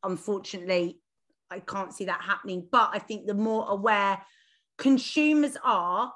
unfortunately, 0.04 1.00
I 1.50 1.60
can't 1.60 1.92
see 1.92 2.04
that 2.04 2.22
happening. 2.22 2.66
But 2.70 2.90
I 2.92 2.98
think 2.98 3.26
the 3.26 3.34
more 3.34 3.66
aware 3.68 4.22
consumers 4.78 5.56
are 5.64 6.12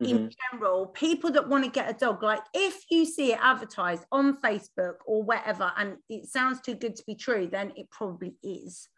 mm-hmm. 0.00 0.16
in 0.16 0.30
general, 0.50 0.86
people 0.86 1.30
that 1.32 1.48
want 1.48 1.64
to 1.64 1.70
get 1.70 1.90
a 1.90 1.94
dog, 1.94 2.22
like 2.22 2.42
if 2.54 2.84
you 2.90 3.04
see 3.04 3.32
it 3.32 3.38
advertised 3.40 4.04
on 4.12 4.40
Facebook 4.40 4.94
or 5.06 5.22
whatever, 5.22 5.72
and 5.76 5.96
it 6.08 6.26
sounds 6.26 6.60
too 6.60 6.74
good 6.74 6.96
to 6.96 7.04
be 7.06 7.14
true, 7.14 7.48
then 7.50 7.72
it 7.76 7.90
probably 7.90 8.36
is. 8.42 8.88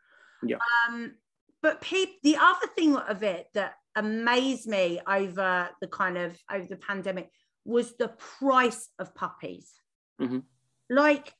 Yeah. 0.42 0.58
Um, 0.88 1.14
but 1.62 1.80
people, 1.80 2.14
the 2.22 2.36
other 2.36 2.66
thing 2.76 2.96
of 2.96 3.22
it 3.22 3.46
that 3.54 3.74
amazed 3.96 4.66
me 4.66 5.00
over 5.06 5.70
the 5.80 5.88
kind 5.88 6.18
of 6.18 6.36
over 6.52 6.66
the 6.66 6.76
pandemic 6.76 7.30
was 7.64 7.94
the 7.96 8.08
price 8.08 8.88
of 8.98 9.14
puppies. 9.14 9.72
Mm-hmm. 10.20 10.40
Like 10.90 11.32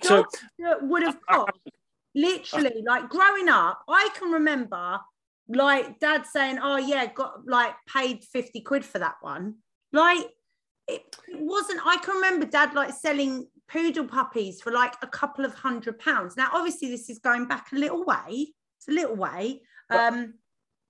dogs 0.00 0.38
so, 0.38 0.46
that 0.60 0.82
would 0.82 1.02
have 1.02 1.18
cost 1.28 1.52
Literally, 2.14 2.82
like 2.84 3.08
growing 3.08 3.48
up, 3.48 3.82
I 3.88 4.08
can 4.18 4.32
remember 4.32 4.98
like 5.50 5.98
dad 6.00 6.26
saying, 6.26 6.58
Oh, 6.62 6.76
yeah, 6.76 7.06
got 7.06 7.46
like 7.46 7.74
paid 7.92 8.24
50 8.24 8.60
quid 8.62 8.84
for 8.84 8.98
that 8.98 9.16
one. 9.20 9.56
Like 9.92 10.26
it, 10.88 11.16
it 11.28 11.40
wasn't, 11.40 11.80
I 11.84 11.96
can 11.98 12.14
remember 12.16 12.46
dad 12.46 12.74
like 12.74 12.92
selling 12.92 13.46
poodle 13.68 14.06
puppies 14.06 14.60
for 14.60 14.72
like 14.72 14.94
a 15.02 15.06
couple 15.06 15.44
of 15.44 15.54
hundred 15.54 15.98
pounds. 15.98 16.36
Now, 16.36 16.48
obviously, 16.52 16.90
this 16.90 17.08
is 17.08 17.18
going 17.18 17.46
back 17.46 17.72
a 17.72 17.76
little 17.76 18.04
way. 18.04 18.48
It's 18.78 18.88
a 18.88 18.92
little 18.92 19.16
way. 19.16 19.62
Um, 19.90 20.34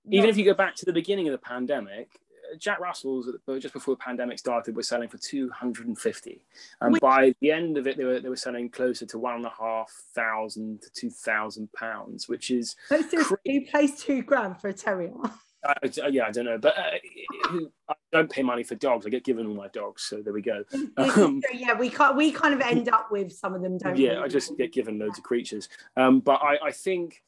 even 0.09 0.25
not- 0.25 0.29
if 0.29 0.37
you 0.37 0.45
go 0.45 0.53
back 0.53 0.75
to 0.75 0.85
the 0.85 0.93
beginning 0.93 1.27
of 1.27 1.31
the 1.31 1.37
pandemic, 1.37 2.09
Jack 2.57 2.79
Russells 2.79 3.29
just 3.59 3.73
before 3.73 3.95
the 3.95 3.99
pandemic 3.99 4.39
started 4.39 4.75
were 4.75 4.83
selling 4.83 5.09
for 5.09 5.17
250 5.17 6.41
and 6.81 6.93
Which, 6.93 7.01
by 7.01 7.33
the 7.41 7.51
end 7.51 7.77
of 7.77 7.87
it 7.87 7.97
they 7.97 8.03
were 8.03 8.19
they 8.19 8.29
were 8.29 8.35
selling 8.35 8.69
closer 8.69 9.05
to 9.05 9.17
one 9.17 9.35
and 9.35 9.45
a 9.45 9.53
half 9.57 9.91
thousand 10.13 10.81
to 10.81 10.89
two 10.91 11.09
thousand 11.09 11.71
pounds 11.73 12.27
which 12.27 12.51
is 12.51 12.75
who 12.89 13.61
pays 13.71 14.01
two 14.01 14.21
grand 14.21 14.59
for 14.59 14.69
a 14.69 14.73
terrier 14.73 15.13
uh, 15.63 15.73
yeah, 16.09 16.25
I 16.25 16.31
don't 16.31 16.45
know, 16.45 16.57
but 16.57 16.75
uh, 16.77 17.59
I 17.89 17.93
don't 18.11 18.31
pay 18.31 18.41
money 18.41 18.63
for 18.63 18.75
dogs. 18.75 19.05
I 19.05 19.09
get 19.09 19.23
given 19.23 19.45
all 19.45 19.53
my 19.53 19.67
dogs, 19.67 20.03
so 20.03 20.21
there 20.21 20.33
we 20.33 20.41
go. 20.41 20.63
Um, 20.97 21.41
yeah, 21.53 21.77
we 21.77 21.89
can't. 21.89 22.17
We 22.17 22.31
kind 22.31 22.53
of 22.53 22.61
end 22.61 22.89
up 22.89 23.11
with 23.11 23.31
some 23.31 23.53
of 23.53 23.61
them, 23.61 23.77
don't 23.77 23.95
yeah, 23.95 24.17
we? 24.17 24.23
I 24.23 24.27
just 24.27 24.57
get 24.57 24.73
given 24.73 24.97
loads 24.97 25.19
of 25.19 25.23
creatures. 25.23 25.69
Um, 25.95 26.19
but 26.19 26.41
I, 26.41 26.57
I 26.67 26.71
think, 26.71 27.21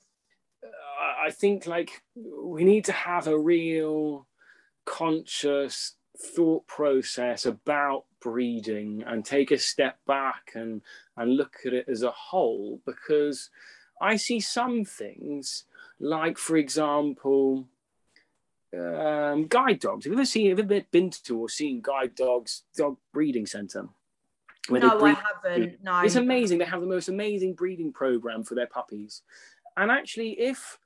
uh, 0.64 1.28
I 1.28 1.30
think 1.30 1.68
like 1.68 2.02
we 2.16 2.64
need 2.64 2.86
to 2.86 2.92
have 2.92 3.28
a 3.28 3.38
real 3.38 4.26
conscious 4.86 5.96
thought 6.18 6.68
process 6.68 7.46
about 7.46 8.06
breeding 8.22 9.04
and 9.06 9.26
take 9.26 9.52
a 9.52 9.58
step 9.58 9.98
back 10.06 10.52
and 10.56 10.82
and 11.18 11.36
look 11.36 11.58
at 11.66 11.74
it 11.74 11.86
as 11.90 12.04
a 12.04 12.12
whole 12.12 12.80
because 12.86 13.50
I 14.00 14.16
see 14.16 14.40
some 14.40 14.86
things 14.86 15.66
like 16.00 16.38
for 16.38 16.58
example 16.58 17.68
um, 18.74 19.46
guide 19.48 19.80
dogs. 19.80 20.06
Have 20.06 20.14
you 20.14 20.18
ever 20.18 20.26
seen 20.26 20.50
have 20.50 20.60
you 20.60 20.64
ever 20.64 20.86
been 20.92 21.10
to 21.10 21.38
or 21.38 21.50
seen 21.50 21.82
guide 21.82 22.16
dogs 22.16 22.64
dog 22.76 22.98
breeding 23.14 23.46
center? 23.46 23.88
no, 24.70 25.04
I 25.04 25.14
haven't. 25.14 25.84
No, 25.84 26.00
it's 26.00 26.16
amazing. 26.16 26.58
They 26.58 26.66
have 26.66 26.82
the 26.82 26.88
most 26.88 27.10
amazing 27.10 27.54
breeding 27.54 27.92
program 27.92 28.44
for 28.44 28.56
their 28.56 28.68
puppies. 28.68 29.22
And 29.76 29.92
actually, 29.92 30.40
if 30.40 30.80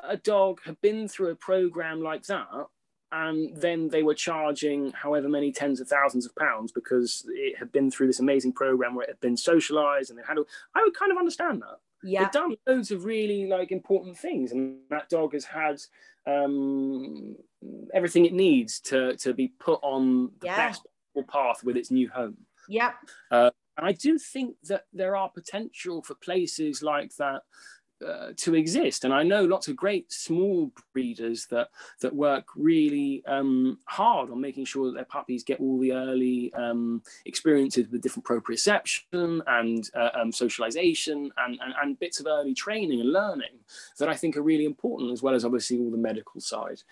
a 0.00 0.16
dog 0.16 0.60
had 0.64 0.80
been 0.80 1.06
through 1.06 1.30
a 1.30 1.36
program 1.36 2.02
like 2.02 2.24
that, 2.24 2.48
and 3.12 3.56
then 3.56 3.88
they 3.88 4.02
were 4.02 4.14
charging 4.14 4.92
however 4.92 5.28
many 5.28 5.50
tens 5.50 5.80
of 5.80 5.88
thousands 5.88 6.26
of 6.26 6.34
pounds 6.36 6.70
because 6.70 7.26
it 7.28 7.58
had 7.58 7.72
been 7.72 7.90
through 7.90 8.06
this 8.06 8.20
amazing 8.20 8.52
program 8.52 8.94
where 8.94 9.04
it 9.04 9.10
had 9.10 9.20
been 9.20 9.36
socialized 9.36 10.10
and 10.10 10.18
they 10.18 10.22
had 10.26 10.38
a, 10.38 10.42
I 10.74 10.82
would 10.84 10.94
kind 10.94 11.10
of 11.10 11.18
understand 11.18 11.62
that. 11.62 11.78
Yeah. 12.02 12.22
They've 12.22 12.32
done 12.32 12.56
loads 12.66 12.90
of 12.90 13.04
really 13.04 13.46
like 13.46 13.72
important 13.72 14.16
things 14.16 14.52
and 14.52 14.78
that 14.90 15.08
dog 15.08 15.32
has 15.32 15.44
had 15.44 15.80
um, 16.26 17.36
everything 17.92 18.26
it 18.26 18.32
needs 18.32 18.80
to 18.80 19.16
to 19.16 19.34
be 19.34 19.48
put 19.48 19.80
on 19.82 20.30
the 20.40 20.46
yeah. 20.46 20.56
best 20.56 20.86
path 21.28 21.64
with 21.64 21.76
its 21.76 21.90
new 21.90 22.08
home. 22.08 22.36
Yep. 22.68 22.94
Uh, 23.30 23.50
and 23.76 23.86
I 23.86 23.92
do 23.92 24.18
think 24.18 24.56
that 24.64 24.84
there 24.92 25.16
are 25.16 25.28
potential 25.28 26.02
for 26.02 26.14
places 26.14 26.82
like 26.82 27.16
that 27.16 27.42
uh, 28.06 28.32
to 28.36 28.54
exist. 28.54 29.04
And 29.04 29.12
I 29.12 29.22
know 29.22 29.44
lots 29.44 29.68
of 29.68 29.76
great 29.76 30.12
small 30.12 30.72
breeders 30.92 31.46
that 31.46 31.68
that 32.00 32.14
work 32.14 32.46
really 32.56 33.22
um, 33.26 33.78
hard 33.84 34.30
on 34.30 34.40
making 34.40 34.64
sure 34.64 34.86
that 34.86 34.94
their 34.94 35.04
puppies 35.04 35.44
get 35.44 35.60
all 35.60 35.78
the 35.78 35.92
early 35.92 36.52
um, 36.54 37.02
experiences 37.24 37.88
with 37.88 38.00
different 38.00 38.26
proprioception 38.26 39.40
and 39.46 39.90
uh, 39.94 40.10
um, 40.14 40.32
socialization 40.32 41.30
and, 41.36 41.58
and, 41.60 41.74
and, 41.82 41.98
bits 41.98 42.20
of 42.20 42.26
early 42.26 42.54
training 42.54 43.00
and 43.00 43.12
learning 43.12 43.58
that 43.98 44.08
I 44.08 44.14
think 44.14 44.36
are 44.36 44.42
really 44.42 44.64
important, 44.64 45.12
as 45.12 45.22
well 45.22 45.34
as 45.34 45.44
obviously 45.44 45.78
all 45.78 45.90
the 45.90 45.96
medical 45.98 46.40
side. 46.40 46.82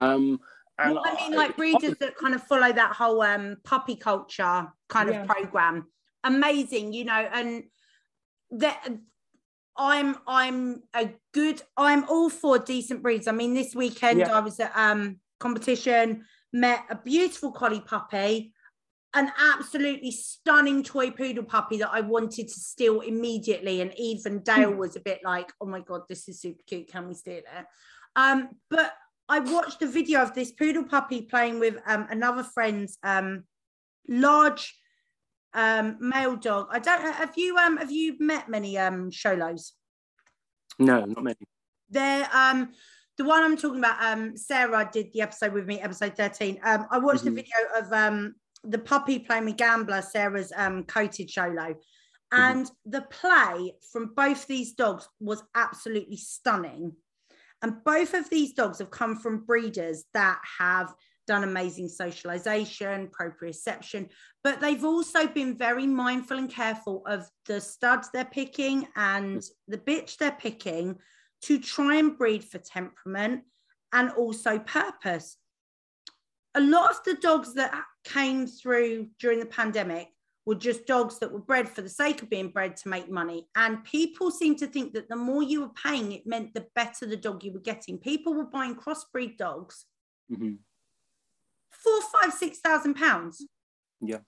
Um, 0.00 0.40
and 0.78 0.94
well, 0.94 1.04
I 1.06 1.28
mean, 1.28 1.38
like 1.38 1.56
breeders 1.56 1.96
that 2.00 2.16
kind 2.16 2.34
of 2.34 2.42
follow 2.42 2.70
that 2.72 2.92
whole 2.92 3.22
um, 3.22 3.56
puppy 3.64 3.96
culture 3.96 4.68
kind 4.88 5.08
yeah. 5.08 5.22
of 5.22 5.28
program. 5.28 5.86
Amazing, 6.24 6.92
you 6.92 7.04
know, 7.04 7.28
and 7.32 7.64
that 8.50 8.86
I'm 9.78 10.16
I'm 10.26 10.82
a 10.94 11.10
good 11.32 11.62
I'm 11.76 12.08
all 12.08 12.30
for 12.30 12.58
decent 12.58 13.02
breeds. 13.02 13.28
I 13.28 13.32
mean, 13.32 13.54
this 13.54 13.74
weekend 13.74 14.20
yeah. 14.20 14.36
I 14.36 14.40
was 14.40 14.58
at 14.60 14.72
um 14.74 15.20
competition, 15.40 16.24
met 16.52 16.84
a 16.90 16.96
beautiful 16.96 17.52
collie 17.52 17.80
puppy, 17.80 18.52
an 19.14 19.32
absolutely 19.38 20.10
stunning 20.10 20.82
toy 20.82 21.10
poodle 21.10 21.44
puppy 21.44 21.78
that 21.78 21.90
I 21.92 22.00
wanted 22.00 22.48
to 22.48 22.60
steal 22.60 23.00
immediately. 23.00 23.80
And 23.80 23.92
even 23.98 24.42
Dale 24.42 24.72
hmm. 24.72 24.78
was 24.78 24.96
a 24.96 25.00
bit 25.00 25.20
like, 25.24 25.52
oh 25.60 25.66
my 25.66 25.80
God, 25.80 26.02
this 26.08 26.28
is 26.28 26.40
super 26.40 26.62
cute. 26.66 26.88
Can 26.88 27.08
we 27.08 27.14
steal 27.14 27.38
it? 27.38 27.66
Um, 28.14 28.50
but 28.70 28.92
I 29.28 29.40
watched 29.40 29.82
a 29.82 29.86
video 29.86 30.22
of 30.22 30.34
this 30.34 30.52
poodle 30.52 30.84
puppy 30.84 31.22
playing 31.22 31.60
with 31.60 31.76
um, 31.86 32.06
another 32.10 32.42
friend's 32.42 32.98
um, 33.02 33.44
large 34.08 34.74
um, 35.56 35.96
male 35.98 36.36
dog. 36.36 36.68
I 36.70 36.78
don't 36.78 37.00
have 37.00 37.32
you 37.36 37.56
um 37.56 37.78
have 37.78 37.90
you 37.90 38.16
met 38.20 38.48
many 38.48 38.78
um 38.78 39.10
Xolos? 39.10 39.72
No, 40.78 41.04
not 41.04 41.24
many. 41.24 41.36
They're 41.90 42.28
um 42.32 42.72
the 43.16 43.24
one 43.24 43.42
I'm 43.42 43.56
talking 43.56 43.78
about, 43.78 44.02
um, 44.04 44.36
Sarah 44.36 44.90
did 44.92 45.10
the 45.14 45.22
episode 45.22 45.54
with 45.54 45.64
me, 45.64 45.80
episode 45.80 46.14
13. 46.14 46.60
Um, 46.62 46.86
I 46.90 46.98
watched 46.98 47.24
mm-hmm. 47.24 47.34
the 47.34 47.42
video 47.42 47.56
of 47.78 47.92
um 47.92 48.34
the 48.62 48.78
puppy 48.78 49.18
playing 49.18 49.46
with 49.46 49.56
Gambler, 49.56 50.02
Sarah's 50.02 50.52
um 50.54 50.84
coated 50.84 51.28
Xolo. 51.28 51.74
Mm-hmm. 51.74 52.38
And 52.38 52.70
the 52.84 53.02
play 53.02 53.74
from 53.90 54.12
both 54.14 54.46
these 54.46 54.74
dogs 54.74 55.08
was 55.20 55.42
absolutely 55.54 56.18
stunning. 56.18 56.92
And 57.62 57.82
both 57.84 58.12
of 58.12 58.28
these 58.28 58.52
dogs 58.52 58.80
have 58.80 58.90
come 58.90 59.16
from 59.16 59.44
breeders 59.44 60.04
that 60.12 60.38
have 60.58 60.92
done 61.26 61.44
amazing 61.44 61.88
socialization, 61.88 63.08
proprioception, 63.08 64.08
but 64.44 64.60
they've 64.60 64.84
also 64.84 65.26
been 65.26 65.56
very 65.56 65.86
mindful 65.86 66.38
and 66.38 66.50
careful 66.50 67.02
of 67.06 67.28
the 67.46 67.60
studs 67.60 68.10
they're 68.12 68.24
picking 68.24 68.86
and 68.96 69.42
the 69.68 69.78
bitch 69.78 70.16
they're 70.16 70.32
picking 70.32 70.96
to 71.42 71.58
try 71.58 71.96
and 71.96 72.16
breed 72.16 72.44
for 72.44 72.58
temperament 72.58 73.42
and 73.92 74.10
also 74.10 74.58
purpose. 74.58 75.36
A 76.54 76.60
lot 76.60 76.90
of 76.90 77.00
the 77.04 77.14
dogs 77.14 77.54
that 77.54 77.84
came 78.04 78.46
through 78.46 79.08
during 79.18 79.40
the 79.40 79.46
pandemic 79.46 80.08
were 80.46 80.54
just 80.54 80.86
dogs 80.86 81.18
that 81.18 81.32
were 81.32 81.40
bred 81.40 81.68
for 81.68 81.82
the 81.82 81.88
sake 81.88 82.22
of 82.22 82.30
being 82.30 82.48
bred 82.48 82.76
to 82.76 82.88
make 82.88 83.10
money. 83.10 83.48
And 83.56 83.84
people 83.84 84.30
seem 84.30 84.54
to 84.56 84.66
think 84.66 84.94
that 84.94 85.08
the 85.08 85.16
more 85.16 85.42
you 85.42 85.62
were 85.62 85.72
paying, 85.84 86.12
it 86.12 86.26
meant 86.26 86.54
the 86.54 86.66
better 86.74 87.04
the 87.04 87.16
dog 87.16 87.42
you 87.42 87.52
were 87.52 87.60
getting. 87.60 87.98
People 87.98 88.32
were 88.32 88.44
buying 88.44 88.76
crossbreed 88.76 89.36
dogs 89.36 89.86
mm-hmm. 90.32 90.54
Four, 91.82 92.00
five, 92.20 92.32
six 92.32 92.58
thousand 92.58 92.94
pounds. 92.94 93.44
Yeah. 94.00 94.18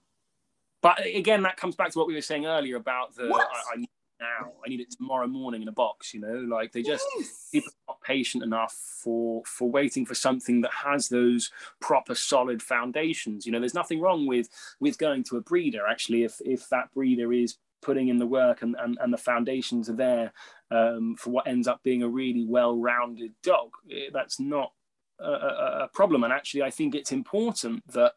But 0.81 1.05
again, 1.05 1.43
that 1.43 1.57
comes 1.57 1.75
back 1.75 1.91
to 1.91 1.99
what 1.99 2.07
we 2.07 2.13
were 2.13 2.21
saying 2.21 2.45
earlier 2.45 2.77
about 2.77 3.15
the 3.15 3.23
I, 3.23 3.75
I, 3.75 3.85
now. 4.19 4.53
I 4.65 4.69
need 4.69 4.79
it 4.79 4.91
tomorrow 4.91 5.27
morning 5.27 5.61
in 5.61 5.67
a 5.67 5.73
box. 5.73 6.13
You 6.13 6.21
know, 6.21 6.35
like 6.55 6.71
they 6.71 6.81
just 6.81 7.05
yes. 7.17 7.49
people 7.51 7.71
are 7.87 7.93
not 7.93 8.01
patient 8.01 8.43
enough 8.43 8.73
for 8.73 9.43
for 9.45 9.69
waiting 9.69 10.05
for 10.05 10.15
something 10.15 10.61
that 10.61 10.71
has 10.71 11.09
those 11.09 11.51
proper 11.79 12.15
solid 12.15 12.61
foundations. 12.61 13.45
You 13.45 13.51
know, 13.51 13.59
there's 13.59 13.73
nothing 13.73 13.99
wrong 13.99 14.25
with 14.25 14.49
with 14.79 14.97
going 14.97 15.23
to 15.25 15.37
a 15.37 15.41
breeder 15.41 15.85
actually 15.87 16.23
if 16.23 16.41
if 16.45 16.69
that 16.69 16.91
breeder 16.93 17.31
is 17.33 17.57
putting 17.81 18.09
in 18.09 18.17
the 18.17 18.25
work 18.25 18.61
and, 18.61 18.75
and, 18.79 18.97
and 18.99 19.13
the 19.13 19.17
foundations 19.17 19.89
are 19.89 19.95
there 19.95 20.33
um, 20.69 21.15
for 21.17 21.29
what 21.29 21.47
ends 21.47 21.65
up 21.65 21.81
being 21.81 22.03
a 22.03 22.09
really 22.09 22.45
well-rounded 22.45 23.31
dog. 23.41 23.69
Eh, 23.89 24.09
that's 24.11 24.37
not 24.37 24.73
a, 25.19 25.83
a, 25.83 25.89
problem. 25.93 26.23
And 26.23 26.33
actually, 26.33 26.63
I 26.63 26.69
think 26.69 26.95
it's 26.95 27.11
important 27.11 27.83
that 27.93 28.13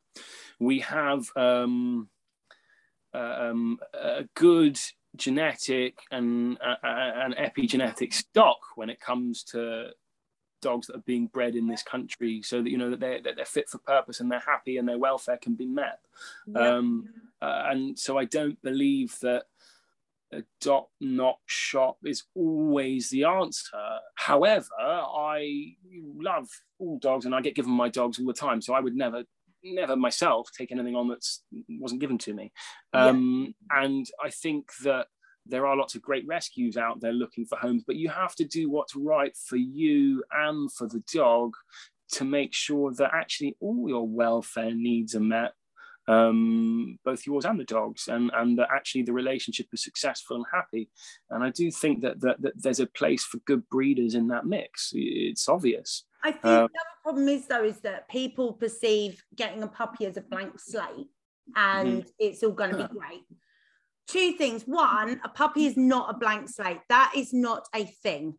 we 0.58 0.80
have 0.80 1.30
um, 1.36 2.08
uh, 3.14 3.36
um, 3.50 3.78
a 3.94 4.24
good 4.34 4.78
genetic 5.16 5.98
and 6.10 6.58
uh, 6.60 6.76
an 6.82 7.34
epigenetic 7.34 8.12
stock 8.12 8.58
when 8.76 8.88
it 8.88 9.00
comes 9.00 9.42
to 9.44 9.90
dogs 10.62 10.86
that 10.86 10.96
are 10.96 11.00
being 11.00 11.26
bred 11.26 11.56
in 11.56 11.66
this 11.66 11.82
country 11.82 12.40
so 12.40 12.62
that 12.62 12.70
you 12.70 12.78
know 12.78 12.88
that 12.88 13.00
they're, 13.00 13.20
that 13.20 13.36
they're 13.36 13.44
fit 13.44 13.68
for 13.68 13.78
purpose 13.78 14.20
and 14.20 14.30
they're 14.30 14.38
happy 14.38 14.78
and 14.78 14.88
their 14.88 14.96
welfare 14.96 15.36
can 15.36 15.54
be 15.54 15.66
met 15.66 15.98
yeah. 16.46 16.76
um, 16.76 17.08
uh, 17.42 17.64
and 17.66 17.98
so 17.98 18.16
i 18.16 18.24
don't 18.24 18.60
believe 18.62 19.18
that 19.20 19.46
a 20.32 20.42
dot 20.60 20.86
not 21.00 21.36
shop 21.46 21.98
is 22.04 22.24
always 22.34 23.10
the 23.10 23.24
answer 23.24 23.98
however 24.14 24.66
i 24.80 25.74
love 26.16 26.48
all 26.78 26.98
dogs 26.98 27.26
and 27.26 27.34
i 27.34 27.40
get 27.40 27.54
given 27.54 27.72
my 27.72 27.88
dogs 27.88 28.18
all 28.18 28.26
the 28.26 28.32
time 28.32 28.60
so 28.60 28.74
i 28.74 28.80
would 28.80 28.94
never 28.94 29.24
never 29.64 29.96
myself 29.96 30.48
take 30.56 30.72
anything 30.72 30.96
on 30.96 31.08
that 31.08 31.24
wasn't 31.80 32.00
given 32.00 32.18
to 32.18 32.34
me. 32.34 32.52
Um, 32.92 33.54
yeah. 33.70 33.84
And 33.84 34.06
I 34.22 34.30
think 34.30 34.70
that 34.84 35.06
there 35.46 35.66
are 35.66 35.76
lots 35.76 35.94
of 35.94 36.02
great 36.02 36.26
rescues 36.26 36.76
out 36.76 37.00
there 37.00 37.12
looking 37.12 37.44
for 37.44 37.58
homes, 37.58 37.84
but 37.86 37.96
you 37.96 38.08
have 38.08 38.34
to 38.36 38.44
do 38.44 38.70
what's 38.70 38.94
right 38.94 39.36
for 39.36 39.56
you 39.56 40.22
and 40.32 40.72
for 40.72 40.86
the 40.86 41.02
dog 41.12 41.54
to 42.12 42.24
make 42.24 42.54
sure 42.54 42.92
that 42.94 43.10
actually 43.14 43.56
all 43.60 43.88
your 43.88 44.06
welfare 44.06 44.74
needs 44.74 45.14
are 45.14 45.20
met 45.20 45.52
um, 46.12 46.98
both 47.04 47.26
yours 47.26 47.44
and 47.44 47.58
the 47.58 47.64
dogs, 47.64 48.08
and 48.08 48.30
and 48.34 48.58
that 48.58 48.68
actually 48.74 49.02
the 49.02 49.12
relationship 49.12 49.66
is 49.72 49.82
successful 49.82 50.36
and 50.36 50.44
happy. 50.52 50.90
And 51.30 51.42
I 51.42 51.50
do 51.50 51.70
think 51.70 52.02
that 52.02 52.20
that, 52.20 52.40
that 52.42 52.62
there's 52.62 52.80
a 52.80 52.86
place 52.86 53.24
for 53.24 53.38
good 53.38 53.68
breeders 53.68 54.14
in 54.14 54.28
that 54.28 54.46
mix. 54.46 54.92
It's 54.94 55.48
obvious. 55.48 56.04
I 56.22 56.32
think 56.32 56.44
um, 56.44 56.68
the 56.72 56.80
other 56.80 57.02
problem 57.02 57.28
is 57.28 57.46
though 57.46 57.64
is 57.64 57.80
that 57.80 58.08
people 58.08 58.52
perceive 58.52 59.22
getting 59.34 59.62
a 59.62 59.68
puppy 59.68 60.06
as 60.06 60.16
a 60.16 60.22
blank 60.22 60.58
slate, 60.58 61.08
and 61.56 62.02
mm-hmm. 62.02 62.08
it's 62.18 62.42
all 62.42 62.52
going 62.52 62.70
to 62.70 62.88
be 62.88 62.98
great. 62.98 63.24
Two 64.08 64.32
things. 64.32 64.64
One, 64.64 65.20
a 65.24 65.28
puppy 65.28 65.66
is 65.66 65.76
not 65.76 66.14
a 66.14 66.18
blank 66.18 66.48
slate. 66.48 66.80
That 66.88 67.12
is 67.16 67.32
not 67.32 67.66
a 67.74 67.84
thing. 67.84 68.34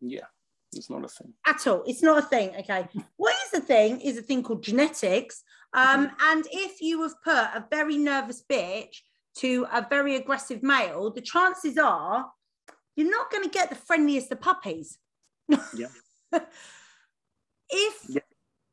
Yeah. 0.00 0.26
It's 0.72 0.90
not 0.90 1.04
a 1.04 1.08
thing 1.08 1.32
at 1.46 1.66
all. 1.66 1.82
It's 1.86 2.02
not 2.02 2.18
a 2.18 2.26
thing. 2.26 2.50
Okay. 2.60 2.88
what 3.16 3.34
is 3.46 3.60
a 3.60 3.62
thing 3.62 4.00
is 4.00 4.18
a 4.18 4.22
thing 4.22 4.42
called 4.42 4.62
genetics. 4.62 5.42
Um, 5.72 6.08
mm-hmm. 6.08 6.14
And 6.20 6.46
if 6.52 6.80
you 6.80 7.02
have 7.02 7.14
put 7.22 7.34
a 7.34 7.64
very 7.70 7.96
nervous 7.96 8.42
bitch 8.50 8.96
to 9.38 9.66
a 9.72 9.86
very 9.88 10.16
aggressive 10.16 10.62
male, 10.62 11.10
the 11.10 11.20
chances 11.20 11.78
are 11.78 12.26
you're 12.96 13.10
not 13.10 13.30
going 13.30 13.44
to 13.44 13.50
get 13.50 13.68
the 13.68 13.76
friendliest 13.76 14.32
of 14.32 14.40
puppies. 14.40 14.98
Yeah. 15.48 15.88
if 17.70 17.94
yeah. 18.08 18.20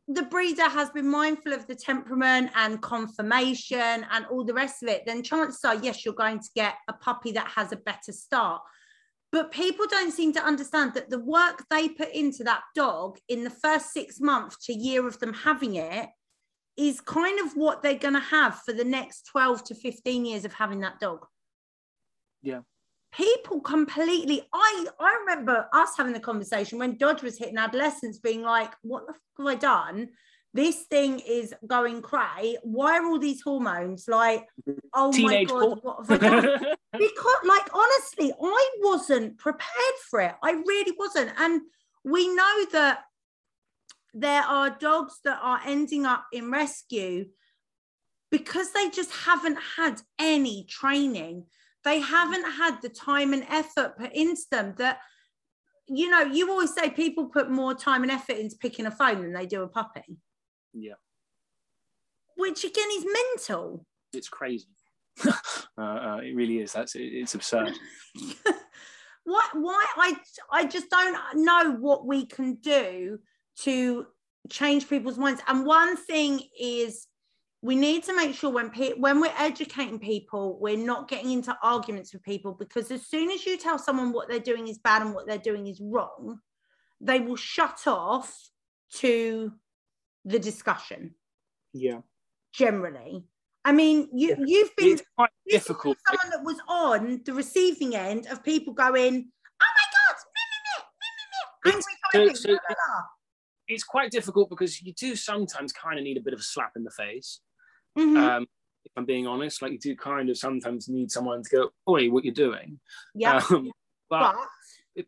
the 0.07 0.24
breeder 0.24 0.70
has 0.70 0.90
been 0.91 1.10
mindful 1.10 1.53
of 1.53 1.68
the 1.68 1.76
temperament 1.76 2.49
and 2.56 2.82
conformation 2.82 4.06
and 4.10 4.26
all 4.32 4.45
the 4.45 4.53
rest 4.53 4.82
of 4.82 4.90
it, 4.90 5.03
then 5.06 5.22
chances 5.24 5.64
are, 5.65 5.76
yes, 5.76 6.06
you're 6.06 6.14
going 6.14 6.40
to 6.40 6.49
get 6.56 6.76
a 6.88 6.94
puppy 6.94 7.34
that 7.34 7.48
has 7.48 7.74
a 7.74 7.78
better 7.78 8.14
start. 8.14 8.61
But 9.34 9.52
people 9.52 9.88
don't 9.90 10.12
seem 10.12 10.32
to 10.34 10.46
understand 10.46 10.94
that 10.94 11.10
the 11.10 11.18
work 11.18 11.66
they 11.72 11.90
put 11.90 12.14
into 12.14 12.44
that 12.44 12.62
dog 12.76 13.18
in 13.28 13.44
the 13.44 13.50
first 13.50 13.92
six 13.92 14.20
months 14.20 14.64
to 14.68 14.74
year 14.74 15.08
of 15.08 15.18
them 15.18 15.34
having 15.34 15.74
it 15.74 16.10
is 16.78 17.02
kind 17.02 17.40
of 17.40 17.54
what 17.54 17.82
they're 17.82 17.96
going 17.98 18.14
to 18.14 18.20
have 18.20 18.60
for 18.60 18.74
the 18.74 18.84
next 18.84 19.26
12 19.32 19.64
to 19.64 19.76
15 19.76 20.26
years 20.26 20.46
of 20.46 20.54
having 20.54 20.82
that 20.82 21.00
dog. 21.00 21.26
Yeah. 22.44 22.60
People 23.12 23.60
completely, 23.60 24.44
I, 24.54 24.86
I 25.00 25.18
remember 25.22 25.66
us 25.74 25.98
having 25.98 26.14
the 26.14 26.20
conversation 26.20 26.78
when 26.78 26.98
Dodge 26.98 27.24
was 27.24 27.40
hitting 27.40 27.58
adolescence, 27.58 28.20
being 28.20 28.44
like, 28.44 28.72
what 28.84 29.08
the 29.08 29.14
fuck 29.14 29.22
have 29.40 29.48
I 29.48 29.56
done? 29.56 30.10
This 30.54 30.84
thing 30.84 31.20
is 31.20 31.54
going 31.66 32.02
cray. 32.02 32.58
Why 32.62 33.00
are 33.00 33.06
all 33.06 33.20
these 33.20 33.42
hormones 33.42 34.08
like, 34.08 34.48
oh 34.94 35.12
Teenage 35.12 35.50
my 35.50 35.60
God, 35.60 35.80
what 35.82 36.08
have 36.08 36.24
I 36.24 36.30
done? 36.30 36.44
because, 36.98 37.36
like, 37.44 37.70
honestly, 37.74 38.32
I 38.42 38.70
wasn't 38.82 39.38
prepared 39.40 39.96
for 40.10 40.22
it. 40.22 40.36
I 40.44 40.52
really 40.52 40.96
wasn't. 40.98 41.32
And 41.40 41.62
we 42.04 42.34
know 42.34 42.66
that 42.74 43.00
there 44.14 44.44
are 44.44 44.70
dogs 44.70 45.20
that 45.24 45.40
are 45.42 45.60
ending 45.66 46.06
up 46.06 46.26
in 46.32 46.52
rescue 46.52 47.26
because 48.30 48.72
they 48.74 48.90
just 48.90 49.12
haven't 49.12 49.58
had 49.78 50.02
any 50.20 50.66
training. 50.70 51.46
They 51.84 52.00
haven't 52.00 52.46
had 52.52 52.78
the 52.82 52.90
time 52.90 53.34
and 53.34 53.44
effort 53.50 53.98
put 53.98 54.14
into 54.14 54.44
them 54.52 54.76
that, 54.78 55.00
you 55.88 56.10
know, 56.10 56.22
you 56.22 56.50
always 56.52 56.74
say 56.74 56.92
people 56.92 57.26
put 57.26 57.50
more 57.50 57.74
time 57.74 58.04
and 58.04 58.12
effort 58.12 58.38
into 58.38 58.56
picking 58.58 58.86
a 58.86 58.92
phone 58.92 59.22
than 59.22 59.34
they 59.34 59.48
do 59.48 59.64
a 59.64 59.68
puppy. 59.68 60.18
Yeah. 60.74 60.94
Which 62.36 62.64
again 62.64 62.90
is 62.94 63.06
mental. 63.06 63.86
It's 64.14 64.30
crazy. 64.30 64.68
uh, 65.26 65.32
uh, 65.78 66.20
it 66.24 66.36
really 66.36 66.60
is. 66.60 66.74
That's 66.74 66.95
it, 66.95 67.04
it's 67.04 67.36
absurd. 67.36 67.74
why? 69.24 69.48
Why? 69.54 69.86
I 69.98 70.16
I 70.52 70.66
just 70.66 70.90
don't 70.90 71.18
know 71.36 71.76
what 71.80 72.06
we 72.06 72.26
can 72.26 72.56
do 72.56 73.20
to 73.62 74.08
change 74.50 74.90
people's 74.90 75.18
minds. 75.18 75.41
And 75.48 75.66
one 75.66 75.95
thing 75.95 76.41
is 76.60 77.08
we 77.64 77.78
need 77.78 78.04
to 78.04 78.16
make 78.16 78.36
sure 78.36 78.50
when 78.50 78.70
pe- 78.70 78.94
when 78.95 79.22
we're 79.22 79.34
educating 79.38 79.98
people 79.98 80.60
we're 80.60 80.78
not 80.78 81.08
getting 81.08 81.32
into 81.32 81.58
arguments 81.64 82.14
with 82.14 82.22
people 82.22 82.52
because 82.54 82.91
as 82.91 83.08
soon 83.08 83.32
as 83.32 83.45
you 83.45 83.58
tell 83.58 83.80
someone 83.80 84.12
what 84.12 84.28
they're 84.28 84.40
doing 84.40 84.68
is 84.68 84.78
bad 84.80 85.02
and 85.02 85.16
what 85.16 85.26
they're 85.26 85.38
doing 85.38 85.66
is 85.68 85.80
wrong 85.82 86.40
they 87.00 87.22
will 87.22 87.38
shut 87.38 87.88
off 87.88 88.38
to 88.94 89.52
the 90.26 90.40
discussion. 90.40 91.16
Yeah. 91.74 92.00
Generally. 92.54 93.26
I 93.66 93.72
mean, 93.72 94.10
you 94.14 94.30
yeah. 94.30 94.36
you've 94.45 94.76
been 94.76 94.94
it's 94.94 95.04
quite 95.18 95.30
difficult. 95.48 95.98
Someone 96.08 96.30
that 96.32 96.44
was 96.44 96.58
on 96.68 97.22
the 97.26 97.34
receiving 97.34 97.95
end 97.95 98.28
of 98.28 98.44
people 98.44 98.74
going, 98.74 99.32
"Oh 99.62 99.74
my 101.66 101.72
god, 101.72 101.74
angry 102.16 102.36
so, 102.36 102.54
so, 102.54 102.58
it's 103.68 103.84
quite 103.84 104.12
difficult 104.12 104.50
because 104.50 104.82
you 104.82 104.94
do 104.94 105.16
sometimes 105.16 105.72
kind 105.72 105.98
of 105.98 106.04
need 106.04 106.18
a 106.18 106.22
bit 106.22 106.34
of 106.34 106.40
a 106.40 106.44
slap 106.44 106.74
in 106.76 106.84
the 106.84 106.91
face. 106.91 107.40
Mhm. 107.98 108.18
Um, 108.18 108.48
if 108.84 108.91
I'm 108.98 109.06
being 109.06 109.28
honest, 109.28 109.62
like 109.62 109.72
you 109.72 109.80
do 109.80 109.95
kind 109.95 110.30
of 110.30 110.38
sometimes 110.38 110.90
need 110.90 111.12
someone 111.12 111.41
to 111.44 111.50
go, 111.50 111.70
"Oi, 111.88 112.10
what 112.10 112.26
you're 112.26 112.34
doing?" 112.34 112.80
yeah. 113.16 113.41
Um, 113.50 113.72
but 114.10 114.36
but 114.36 114.48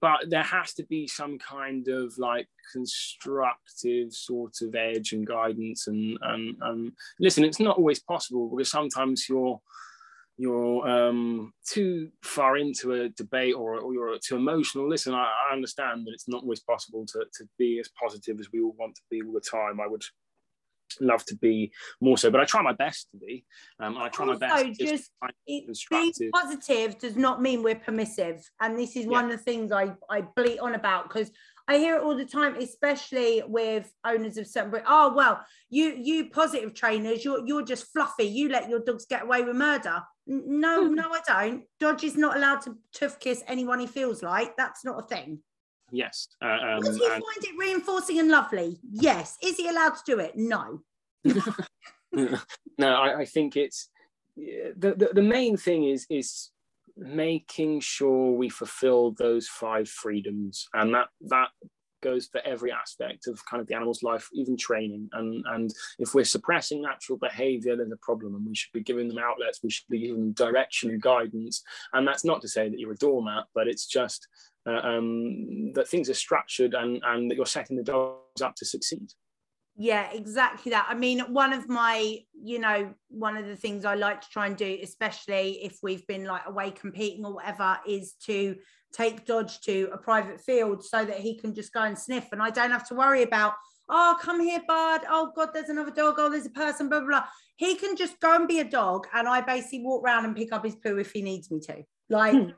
but 0.01 0.29
there 0.29 0.43
has 0.43 0.73
to 0.73 0.83
be 0.85 1.07
some 1.07 1.37
kind 1.37 1.87
of 1.87 2.17
like 2.17 2.47
constructive 2.71 4.11
sort 4.11 4.53
of 4.61 4.73
edge 4.75 5.13
and 5.13 5.27
guidance 5.27 5.87
and 5.87 6.17
and, 6.21 6.55
and 6.61 6.91
listen 7.19 7.43
it's 7.43 7.59
not 7.59 7.77
always 7.77 7.99
possible 7.99 8.49
because 8.49 8.71
sometimes 8.71 9.27
you're 9.29 9.59
you're 10.37 10.87
um, 10.87 11.53
too 11.65 12.09
far 12.21 12.57
into 12.57 12.93
a 12.93 13.09
debate 13.09 13.55
or, 13.55 13.79
or 13.79 13.93
you're 13.93 14.17
too 14.19 14.35
emotional. 14.35 14.89
Listen 14.89 15.13
I, 15.13 15.31
I 15.49 15.53
understand 15.53 16.05
that 16.05 16.11
it's 16.11 16.27
not 16.27 16.43
always 16.43 16.59
possible 16.59 17.05
to, 17.07 17.25
to 17.37 17.47
be 17.57 17.79
as 17.79 17.89
positive 18.01 18.39
as 18.39 18.51
we 18.51 18.59
all 18.59 18.75
want 18.77 18.95
to 18.95 19.01
be 19.09 19.21
all 19.21 19.31
the 19.31 19.39
time. 19.39 19.79
I 19.79 19.87
would 19.87 20.03
love 21.01 21.23
to 21.25 21.35
be 21.37 21.71
more 22.01 22.17
so 22.17 22.29
but 22.31 22.39
i 22.39 22.45
try 22.45 22.61
my 22.61 22.73
best 22.73 23.09
to 23.11 23.17
be 23.17 23.45
um, 23.79 23.97
i 23.97 24.09
try 24.09 24.25
my 24.25 24.35
best 24.37 24.53
Also, 24.53 24.71
just 24.73 25.11
being 25.89 26.31
positive 26.33 26.97
does 26.99 27.15
not 27.15 27.41
mean 27.41 27.63
we're 27.63 27.75
permissive 27.75 28.41
and 28.61 28.77
this 28.77 28.95
is 28.95 29.05
one 29.07 29.25
of 29.25 29.31
the 29.31 29.37
things 29.37 29.71
i 29.71 29.93
i 30.09 30.21
bleat 30.35 30.59
on 30.59 30.75
about 30.75 31.07
because 31.07 31.31
i 31.67 31.77
hear 31.77 31.95
it 31.95 32.03
all 32.03 32.15
the 32.15 32.25
time 32.25 32.55
especially 32.57 33.43
with 33.47 33.91
owners 34.05 34.37
of 34.37 34.47
certain 34.47 34.81
oh 34.87 35.13
well 35.13 35.43
you 35.69 35.95
you 35.99 36.29
positive 36.29 36.73
trainers 36.73 37.23
you're 37.25 37.45
you're 37.47 37.65
just 37.65 37.91
fluffy 37.91 38.23
you 38.25 38.49
let 38.49 38.69
your 38.69 38.79
dogs 38.79 39.05
get 39.05 39.23
away 39.23 39.41
with 39.41 39.55
murder. 39.55 40.01
No 40.27 40.87
Hmm. 40.87 40.95
no 40.95 41.03
i 41.11 41.21
don't. 41.27 41.63
Dodge 41.79 42.03
is 42.03 42.17
not 42.17 42.35
allowed 42.35 42.61
to 42.61 42.77
tough 42.93 43.19
kiss 43.19 43.43
anyone 43.47 43.79
he 43.79 43.87
feels 43.87 44.23
like. 44.23 44.57
That's 44.57 44.83
not 44.83 45.03
a 45.03 45.07
thing 45.07 45.39
yes 45.91 46.27
uh, 46.43 46.47
um, 46.47 46.81
does 46.81 46.97
he 46.97 47.05
and- 47.05 47.13
find 47.13 47.43
it 47.43 47.55
reinforcing 47.57 48.19
and 48.19 48.29
lovely 48.29 48.77
yes 48.91 49.37
is 49.41 49.55
he 49.57 49.69
allowed 49.69 49.95
to 49.95 50.01
do 50.05 50.19
it 50.19 50.33
no 50.35 50.81
no, 52.11 52.37
I, 52.79 53.19
I 53.19 53.25
think 53.25 53.55
it's 53.55 53.89
the, 54.35 54.93
the 54.95 55.09
the 55.13 55.21
main 55.21 55.57
thing 55.57 55.85
is 55.85 56.05
is 56.09 56.51
making 56.97 57.81
sure 57.81 58.31
we 58.31 58.49
fulfill 58.49 59.11
those 59.11 59.47
five 59.47 59.89
freedoms, 59.89 60.67
and 60.73 60.93
that 60.93 61.07
that 61.21 61.49
goes 62.01 62.27
for 62.27 62.39
every 62.45 62.71
aspect 62.71 63.25
of 63.27 63.43
kind 63.49 63.59
of 63.59 63.67
the 63.67 63.73
animal's 63.73 64.03
life, 64.03 64.29
even 64.33 64.55
training. 64.55 65.09
And 65.13 65.43
and 65.47 65.73
if 65.99 66.13
we're 66.13 66.25
suppressing 66.25 66.81
natural 66.81 67.17
behaviour, 67.17 67.75
there's 67.75 67.91
a 67.91 67.97
problem, 67.97 68.35
and 68.35 68.45
we 68.45 68.55
should 68.55 68.73
be 68.73 68.83
giving 68.83 69.07
them 69.07 69.19
outlets. 69.19 69.61
We 69.63 69.71
should 69.71 69.87
be 69.89 69.99
giving 69.99 70.19
them 70.19 70.31
direction 70.33 70.91
and 70.91 71.01
guidance. 71.01 71.63
And 71.93 72.07
that's 72.07 72.25
not 72.25 72.41
to 72.41 72.47
say 72.47 72.69
that 72.69 72.79
you're 72.79 72.93
a 72.93 72.97
doormat, 72.97 73.45
but 73.53 73.67
it's 73.67 73.87
just 73.87 74.27
um, 74.65 75.73
that 75.73 75.87
things 75.87 76.09
are 76.09 76.15
structured 76.15 76.73
and 76.73 77.01
and 77.05 77.29
that 77.29 77.35
you're 77.35 77.45
setting 77.45 77.77
the 77.77 77.83
dogs 77.83 78.41
up 78.41 78.55
to 78.55 78.65
succeed. 78.65 79.11
Yeah, 79.77 80.09
exactly 80.13 80.69
that. 80.71 80.87
I 80.89 80.95
mean, 80.95 81.19
one 81.19 81.51
of 81.51 81.67
my, 81.67 82.19
you 82.33 82.59
know, 82.59 82.93
one 83.09 83.35
of 83.35 83.45
the 83.45 83.57
things 83.57 83.83
I 83.83 83.95
like 83.95 84.21
to 84.21 84.29
try 84.29 84.47
and 84.47 84.55
do, 84.55 84.79
especially 84.81 85.63
if 85.63 85.79
we've 85.83 86.07
been 86.07 86.23
like 86.23 86.43
away 86.45 86.71
competing 86.71 87.25
or 87.25 87.33
whatever, 87.33 87.77
is 87.85 88.13
to 88.25 88.55
take 88.93 89.25
Dodge 89.25 89.59
to 89.61 89.89
a 89.91 89.97
private 89.97 90.39
field 90.39 90.81
so 90.81 91.03
that 91.03 91.19
he 91.19 91.37
can 91.37 91.53
just 91.53 91.73
go 91.73 91.81
and 91.81 91.99
sniff 91.99 92.29
and 92.31 92.41
I 92.41 92.51
don't 92.51 92.71
have 92.71 92.87
to 92.87 92.95
worry 92.95 93.23
about, 93.23 93.53
oh, 93.89 94.17
come 94.21 94.39
here, 94.39 94.61
bud. 94.65 95.01
Oh, 95.09 95.33
God, 95.35 95.49
there's 95.53 95.67
another 95.67 95.91
dog. 95.91 96.15
Oh, 96.19 96.29
there's 96.29 96.45
a 96.45 96.51
person, 96.51 96.87
blah, 96.87 96.99
blah, 96.99 97.09
blah. 97.09 97.23
He 97.57 97.75
can 97.75 97.97
just 97.97 98.17
go 98.21 98.33
and 98.33 98.47
be 98.47 98.61
a 98.61 98.63
dog 98.63 99.07
and 99.13 99.27
I 99.27 99.41
basically 99.41 99.83
walk 99.83 100.05
around 100.05 100.23
and 100.23 100.37
pick 100.37 100.53
up 100.53 100.63
his 100.63 100.75
poo 100.75 100.97
if 100.99 101.11
he 101.11 101.21
needs 101.21 101.51
me 101.51 101.59
to. 101.59 101.83
Like 102.09 102.31
Hmm. 102.31 102.49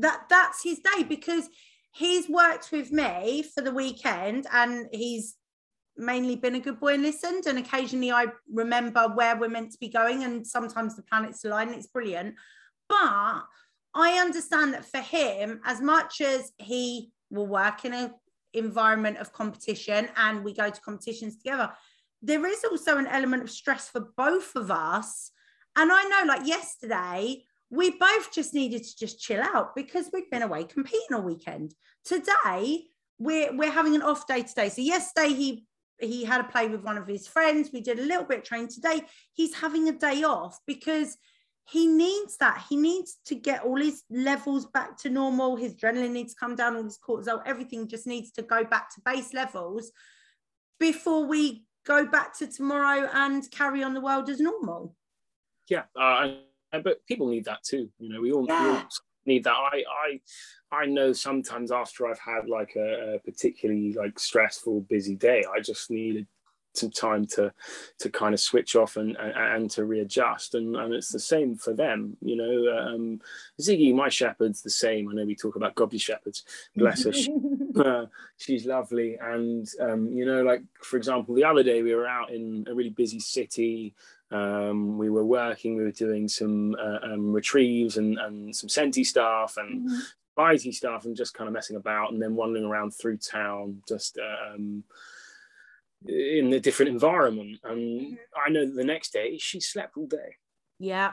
That, 0.00 0.24
that's 0.28 0.62
his 0.62 0.78
day 0.78 1.02
because 1.02 1.48
he's 1.92 2.28
worked 2.28 2.70
with 2.72 2.92
me 2.92 3.42
for 3.42 3.62
the 3.62 3.72
weekend 3.72 4.46
and 4.52 4.86
he's 4.92 5.36
mainly 5.96 6.36
been 6.36 6.54
a 6.54 6.60
good 6.60 6.80
boy 6.80 6.94
and 6.94 7.02
listened. 7.02 7.46
And 7.46 7.58
occasionally 7.58 8.10
I 8.10 8.26
remember 8.52 9.08
where 9.08 9.36
we're 9.36 9.48
meant 9.48 9.72
to 9.72 9.78
be 9.78 9.88
going, 9.88 10.24
and 10.24 10.46
sometimes 10.46 10.96
the 10.96 11.02
planets 11.02 11.44
align. 11.44 11.68
and 11.68 11.76
It's 11.76 11.86
brilliant. 11.86 12.34
But 12.88 13.42
I 13.94 14.18
understand 14.20 14.74
that 14.74 14.84
for 14.84 15.00
him, 15.00 15.60
as 15.64 15.80
much 15.80 16.20
as 16.20 16.52
he 16.58 17.12
will 17.30 17.46
work 17.46 17.84
in 17.84 17.92
an 17.92 18.14
environment 18.54 19.18
of 19.18 19.32
competition 19.32 20.08
and 20.16 20.44
we 20.44 20.54
go 20.54 20.70
to 20.70 20.80
competitions 20.80 21.36
together, 21.36 21.70
there 22.22 22.44
is 22.46 22.64
also 22.64 22.98
an 22.98 23.06
element 23.06 23.42
of 23.42 23.50
stress 23.50 23.88
for 23.88 24.08
both 24.16 24.54
of 24.56 24.70
us. 24.70 25.30
And 25.76 25.90
I 25.92 26.02
know, 26.04 26.26
like 26.26 26.46
yesterday, 26.46 27.44
we 27.70 27.90
both 27.90 28.32
just 28.32 28.52
needed 28.52 28.82
to 28.82 28.96
just 28.96 29.20
chill 29.20 29.42
out 29.42 29.74
because 29.76 30.10
we'd 30.12 30.30
been 30.30 30.42
away 30.42 30.64
competing 30.64 31.14
all 31.14 31.22
weekend. 31.22 31.74
Today, 32.04 32.84
we're 33.18 33.56
we're 33.56 33.70
having 33.70 33.94
an 33.94 34.02
off 34.02 34.26
day 34.26 34.42
today. 34.42 34.68
So 34.68 34.82
yesterday 34.82 35.32
he 35.32 35.66
he 36.00 36.24
had 36.24 36.40
a 36.40 36.44
play 36.44 36.66
with 36.66 36.82
one 36.82 36.98
of 36.98 37.06
his 37.06 37.28
friends. 37.28 37.70
We 37.72 37.80
did 37.80 37.98
a 37.98 38.04
little 38.04 38.24
bit 38.24 38.38
of 38.38 38.44
training 38.44 38.68
today. 38.68 39.02
He's 39.34 39.54
having 39.54 39.88
a 39.88 39.92
day 39.92 40.24
off 40.24 40.58
because 40.66 41.16
he 41.68 41.86
needs 41.86 42.36
that. 42.38 42.64
He 42.68 42.76
needs 42.76 43.18
to 43.26 43.36
get 43.36 43.62
all 43.62 43.76
his 43.76 44.02
levels 44.10 44.66
back 44.66 44.96
to 44.98 45.10
normal. 45.10 45.56
His 45.56 45.74
adrenaline 45.74 46.10
needs 46.10 46.34
to 46.34 46.40
come 46.40 46.56
down, 46.56 46.74
all 46.74 46.82
his 46.82 46.98
cortisol, 46.98 47.42
everything 47.46 47.86
just 47.86 48.06
needs 48.06 48.32
to 48.32 48.42
go 48.42 48.64
back 48.64 48.92
to 48.94 49.00
base 49.04 49.32
levels 49.32 49.92
before 50.80 51.26
we 51.26 51.66
go 51.86 52.06
back 52.06 52.36
to 52.38 52.46
tomorrow 52.46 53.08
and 53.12 53.48
carry 53.52 53.84
on 53.84 53.94
the 53.94 54.00
world 54.00 54.28
as 54.28 54.40
normal. 54.40 54.96
yeah 55.68 55.84
uh, 55.94 56.28
Uh, 56.72 56.80
but 56.80 57.04
people 57.06 57.28
need 57.28 57.44
that 57.44 57.62
too 57.62 57.88
you 57.98 58.08
know 58.08 58.20
we 58.20 58.32
all, 58.32 58.46
we 58.46 58.52
all 58.52 58.82
need 59.26 59.44
that. 59.44 59.52
I 59.52 59.84
i 60.04 60.20
i 60.72 60.86
know 60.86 61.12
sometimes 61.12 61.72
after 61.72 62.06
i've 62.06 62.18
had 62.20 62.48
like 62.48 62.74
a, 62.76 63.14
a 63.14 63.18
particularly 63.20 63.92
like 63.92 64.18
stressful 64.18 64.82
busy 64.82 65.16
day 65.16 65.44
i 65.54 65.60
just 65.60 65.90
needed 65.90 66.26
some 66.72 66.90
time 66.90 67.26
to 67.26 67.52
to 67.98 68.10
kind 68.10 68.34
of 68.34 68.40
switch 68.40 68.76
off 68.76 68.96
and 68.96 69.16
and, 69.16 69.32
and 69.36 69.70
to 69.72 69.84
readjust. 69.84 70.54
And 70.54 70.76
and 70.76 70.94
it's 70.94 71.10
the 71.10 71.18
same 71.18 71.56
for 71.56 71.72
them 71.74 72.16
you 72.22 72.36
know 72.36 72.78
um 72.78 73.20
ziggy 73.60 73.94
my 73.94 74.08
shepherd's 74.08 74.62
the 74.62 74.70
same. 74.70 75.08
I 75.08 75.14
know 75.14 75.24
we 75.24 75.34
talk 75.34 75.56
about 75.56 75.74
gobby 75.74 75.98
shepherds. 75.98 76.44
Bless 76.76 77.04
her. 77.04 77.12
She 77.12 77.32
uh, 77.76 78.06
she's 78.36 78.66
lovely. 78.66 79.16
And 79.20 79.68
um, 79.80 80.12
you 80.12 80.24
know 80.24 80.42
like 80.42 80.62
for 80.82 80.96
example 80.96 81.34
the 81.34 81.44
other 81.44 81.62
day 81.62 81.82
we 81.82 81.94
were 81.94 82.06
out 82.06 82.30
in 82.30 82.66
a 82.68 82.74
really 82.74 82.90
busy 82.90 83.20
city. 83.20 83.94
Um, 84.32 84.96
we 84.96 85.10
were 85.10 85.26
working 85.26 85.76
we 85.76 85.82
were 85.82 85.90
doing 85.90 86.28
some 86.28 86.76
uh, 86.76 86.98
um, 87.02 87.32
retrieves 87.32 87.96
and, 87.96 88.16
and 88.18 88.54
some 88.54 88.68
senti 88.68 89.02
stuff 89.02 89.56
and 89.56 89.88
Mhm. 89.90 90.72
stuff 90.72 91.04
and 91.04 91.16
just 91.16 91.34
kind 91.34 91.48
of 91.48 91.54
messing 91.54 91.76
about 91.76 92.12
and 92.12 92.22
then 92.22 92.34
wandering 92.36 92.64
around 92.64 92.92
through 92.92 93.16
town 93.18 93.82
just 93.88 94.18
um, 94.18 94.84
in 96.06 96.52
a 96.52 96.60
different 96.60 96.90
environment 96.90 97.58
and 97.64 98.18
i 98.46 98.50
know 98.50 98.64
that 98.64 98.74
the 98.74 98.84
next 98.84 99.12
day 99.12 99.36
she 99.38 99.60
slept 99.60 99.96
all 99.96 100.06
day 100.06 100.36
yeah. 100.80 101.12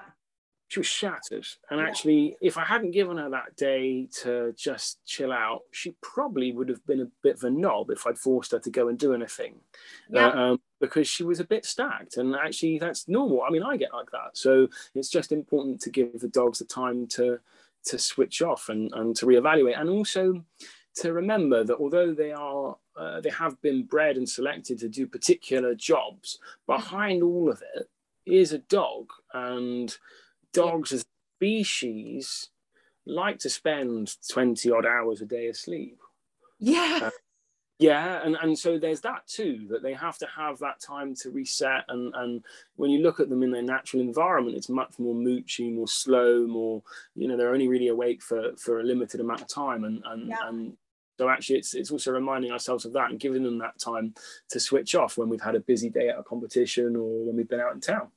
she 0.69 0.79
was 0.79 0.87
shattered. 0.87 1.45
And 1.69 1.79
Yeah. 1.79 1.87
actually, 1.87 2.37
if 2.41 2.57
I 2.57 2.65
hadn't 2.65 2.91
given 2.91 3.17
her 3.17 3.29
that 3.29 3.55
day 3.55 4.07
to 4.21 4.53
just 4.57 5.05
chill 5.05 5.31
out, 5.31 5.61
she 5.71 5.95
probably 6.01 6.51
would 6.51 6.69
have 6.69 6.85
been 6.85 7.01
a 7.01 7.11
bit 7.21 7.35
of 7.35 7.43
a 7.43 7.49
knob 7.49 7.89
if 7.89 8.07
I'd 8.07 8.17
forced 8.17 8.51
her 8.51 8.59
to 8.59 8.69
go 8.69 8.87
and 8.87 8.97
do 8.97 9.13
anything. 9.13 9.61
Yeah. 10.09 10.27
Uh, 10.27 10.39
um, 10.39 10.61
because 10.79 11.07
she 11.07 11.23
was 11.23 11.39
a 11.39 11.45
bit 11.45 11.65
stacked. 11.65 12.17
And 12.17 12.35
actually, 12.35 12.79
that's 12.79 13.07
normal. 13.07 13.43
I 13.43 13.49
mean, 13.49 13.63
I 13.63 13.77
get 13.77 13.93
like 13.93 14.11
that. 14.11 14.35
So 14.37 14.67
it's 14.95 15.09
just 15.09 15.31
important 15.31 15.81
to 15.81 15.89
give 15.89 16.19
the 16.19 16.27
dogs 16.29 16.59
the 16.59 16.65
time 16.65 17.07
to 17.07 17.39
to 17.85 17.97
switch 17.97 18.41
off 18.41 18.67
and, 18.67 18.91
and 18.93 19.15
to 19.15 19.25
reevaluate. 19.25 19.79
And 19.79 19.89
also 19.89 20.43
to 20.95 21.13
remember 21.13 21.63
that 21.63 21.77
although 21.77 22.13
they 22.13 22.31
are 22.31 22.75
uh, 22.97 23.21
they 23.21 23.29
have 23.29 23.61
been 23.61 23.83
bred 23.83 24.17
and 24.17 24.27
selected 24.27 24.79
to 24.79 24.89
do 24.89 25.05
particular 25.07 25.75
jobs, 25.75 26.39
behind 26.65 27.21
all 27.23 27.49
of 27.49 27.61
it 27.75 27.89
is 28.25 28.51
a 28.53 28.57
dog 28.59 29.09
and 29.33 29.97
dogs 30.53 30.91
as 30.91 31.05
species 31.37 32.49
like 33.05 33.39
to 33.39 33.49
spend 33.49 34.15
20 34.29 34.69
odd 34.71 34.85
hours 34.85 35.21
a 35.21 35.25
day 35.25 35.47
asleep 35.47 35.97
Yeah. 36.59 37.09
yeah 37.79 38.21
and, 38.25 38.35
and 38.41 38.57
so 38.57 38.77
there's 38.77 39.01
that 39.01 39.25
too 39.27 39.67
that 39.69 39.81
they 39.83 39.93
have 39.93 40.17
to 40.17 40.27
have 40.35 40.57
that 40.59 40.81
time 40.81 41.13
to 41.15 41.29
reset 41.29 41.85
and 41.87 42.13
and 42.15 42.43
when 42.75 42.89
you 42.89 42.99
look 43.01 43.19
at 43.19 43.29
them 43.29 43.43
in 43.43 43.51
their 43.51 43.61
natural 43.61 44.01
environment 44.01 44.57
it's 44.57 44.67
much 44.67 44.97
more 44.99 45.15
moochy 45.15 45.73
more 45.73 45.87
slow 45.87 46.45
more 46.47 46.81
you 47.15 47.27
know 47.27 47.37
they're 47.37 47.53
only 47.53 47.67
really 47.67 47.87
awake 47.89 48.21
for 48.21 48.55
for 48.57 48.79
a 48.81 48.83
limited 48.83 49.21
amount 49.21 49.41
of 49.41 49.47
time 49.47 49.83
and 49.85 50.01
and, 50.07 50.27
Yeah. 50.29 50.47
and 50.47 50.75
so 51.17 51.29
actually 51.29 51.57
it's 51.57 51.73
it's 51.73 51.91
also 51.91 52.11
reminding 52.11 52.51
ourselves 52.51 52.85
of 52.85 52.93
that 52.93 53.09
and 53.09 53.19
giving 53.19 53.43
them 53.43 53.57
that 53.57 53.77
time 53.79 54.13
to 54.49 54.59
switch 54.59 54.95
off 54.95 55.17
when 55.17 55.29
we've 55.29 55.41
had 55.41 55.55
a 55.55 55.59
busy 55.59 55.89
day 55.89 56.09
at 56.09 56.19
a 56.19 56.23
competition 56.23 56.95
or 56.95 57.25
when 57.25 57.35
we've 57.35 57.49
been 57.49 57.59
out 57.59 57.73
in 57.73 57.81
town 57.81 58.07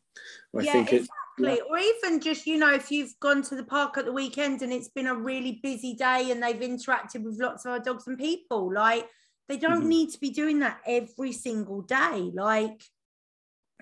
i 0.58 0.60
yeah, 0.62 0.72
think 0.72 0.92
it's 0.92 1.08
exactly. 1.38 1.60
Or 1.70 1.78
even 1.78 2.20
just, 2.20 2.46
you 2.46 2.58
know, 2.58 2.74
if 2.74 2.90
you've 2.90 3.18
gone 3.18 3.40
to 3.42 3.54
the 3.54 3.64
park 3.64 3.96
at 3.96 4.04
the 4.04 4.12
weekend 4.12 4.60
and 4.60 4.70
it's 4.70 4.88
been 4.88 5.06
a 5.06 5.14
really 5.14 5.58
busy 5.62 5.94
day 5.94 6.30
and 6.30 6.42
they've 6.42 6.56
interacted 6.56 7.22
with 7.22 7.40
lots 7.40 7.64
of 7.64 7.72
other 7.72 7.84
dogs 7.84 8.06
and 8.06 8.18
people, 8.18 8.70
like 8.70 9.08
they 9.48 9.56
don't 9.56 9.84
Mhm. 9.84 9.86
need 9.86 10.10
to 10.10 10.20
be 10.20 10.28
doing 10.28 10.58
that 10.58 10.82
every 10.86 11.32
single 11.32 11.80
day. 11.80 12.30
Like 12.34 12.82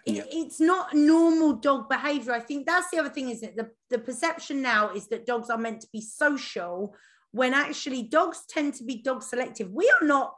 it- 0.07 0.15
Yeah. 0.17 0.25
it's 0.31 0.61
not 0.61 0.95
normal 0.95 1.55
dog 1.55 1.89
behavior. 1.89 2.33
I 2.33 2.41
think 2.41 2.65
that's 2.65 2.91
the 2.91 2.99
other 2.99 3.11
thing, 3.11 3.31
isn't 3.31 3.49
it? 3.49 3.57
The, 3.57 3.71
the 3.91 3.99
perception 3.99 4.63
now 4.63 4.91
is 4.95 5.09
that 5.09 5.27
dogs 5.27 5.51
are 5.51 5.59
meant 5.59 5.81
to 5.81 5.89
be 5.93 6.01
social 6.01 6.95
when 7.33 7.55
actually 7.55 8.05
dogs 8.05 8.43
tend 8.49 8.75
to 8.75 8.85
be 8.85 9.03
dog 9.03 9.23
selective. 9.23 9.71
We 9.71 9.93
are 10.01 10.07
not 10.07 10.35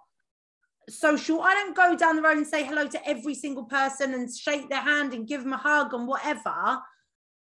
social. 0.89 1.41
I 1.41 1.55
don't 1.55 1.77
go 1.77 1.97
down 1.97 2.17
the 2.17 2.23
road 2.23 2.37
and 2.37 2.47
say 2.47 2.65
hello 2.65 2.87
to 2.89 3.09
every 3.09 3.35
single 3.35 3.65
person 3.65 4.15
and 4.15 4.29
shake 4.35 4.69
their 4.69 4.81
hand 4.81 5.15
and 5.15 5.27
give 5.27 5.43
them 5.43 5.53
a 5.53 5.57
hug 5.59 5.95
and 5.95 6.07
whatever. 6.07 6.79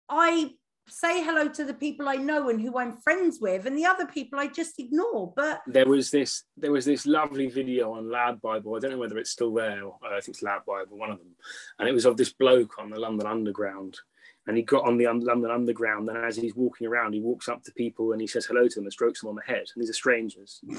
I 0.08 0.50
say 0.88 1.22
hello 1.22 1.48
to 1.48 1.64
the 1.64 1.74
people 1.74 2.08
I 2.08 2.16
know 2.16 2.48
and 2.48 2.60
who 2.60 2.78
I'm 2.78 2.98
friends 2.98 3.38
with, 3.40 3.66
and 3.66 3.78
the 3.78 3.86
other 3.86 4.06
people 4.06 4.38
I 4.38 4.48
just 4.48 4.78
ignore. 4.78 5.32
But 5.34 5.62
there 5.66 5.86
was 5.86 6.10
this 6.10 6.44
there 6.56 6.72
was 6.72 6.84
this 6.84 7.06
lovely 7.06 7.48
video 7.48 7.92
on 7.92 8.10
Lad 8.10 8.40
Bible. 8.40 8.74
I 8.74 8.80
don't 8.80 8.90
know 8.90 8.98
whether 8.98 9.18
it's 9.18 9.30
still 9.30 9.54
there. 9.54 9.84
Or, 9.84 9.96
I 10.04 10.20
think 10.20 10.36
it's 10.36 10.42
Lad 10.42 10.62
Bible, 10.66 10.98
one 10.98 11.10
of 11.10 11.18
them, 11.18 11.34
and 11.78 11.88
it 11.88 11.92
was 11.92 12.06
of 12.06 12.16
this 12.16 12.32
bloke 12.32 12.78
on 12.78 12.90
the 12.90 13.00
London 13.00 13.26
Underground. 13.26 13.98
And 14.46 14.56
he 14.56 14.62
got 14.62 14.84
on 14.84 14.96
the 14.96 15.04
London 15.04 15.50
Underground, 15.50 16.08
and 16.08 16.18
as 16.18 16.36
he's 16.36 16.56
walking 16.56 16.86
around, 16.86 17.12
he 17.12 17.20
walks 17.20 17.48
up 17.48 17.62
to 17.64 17.72
people 17.72 18.12
and 18.12 18.20
he 18.20 18.26
says 18.26 18.46
hello 18.46 18.66
to 18.66 18.74
them 18.74 18.84
and 18.84 18.92
strokes 18.92 19.20
them 19.20 19.28
on 19.28 19.36
the 19.36 19.42
head. 19.42 19.64
And 19.74 19.82
these 19.82 19.90
are 19.90 19.94
strangers. 19.94 20.60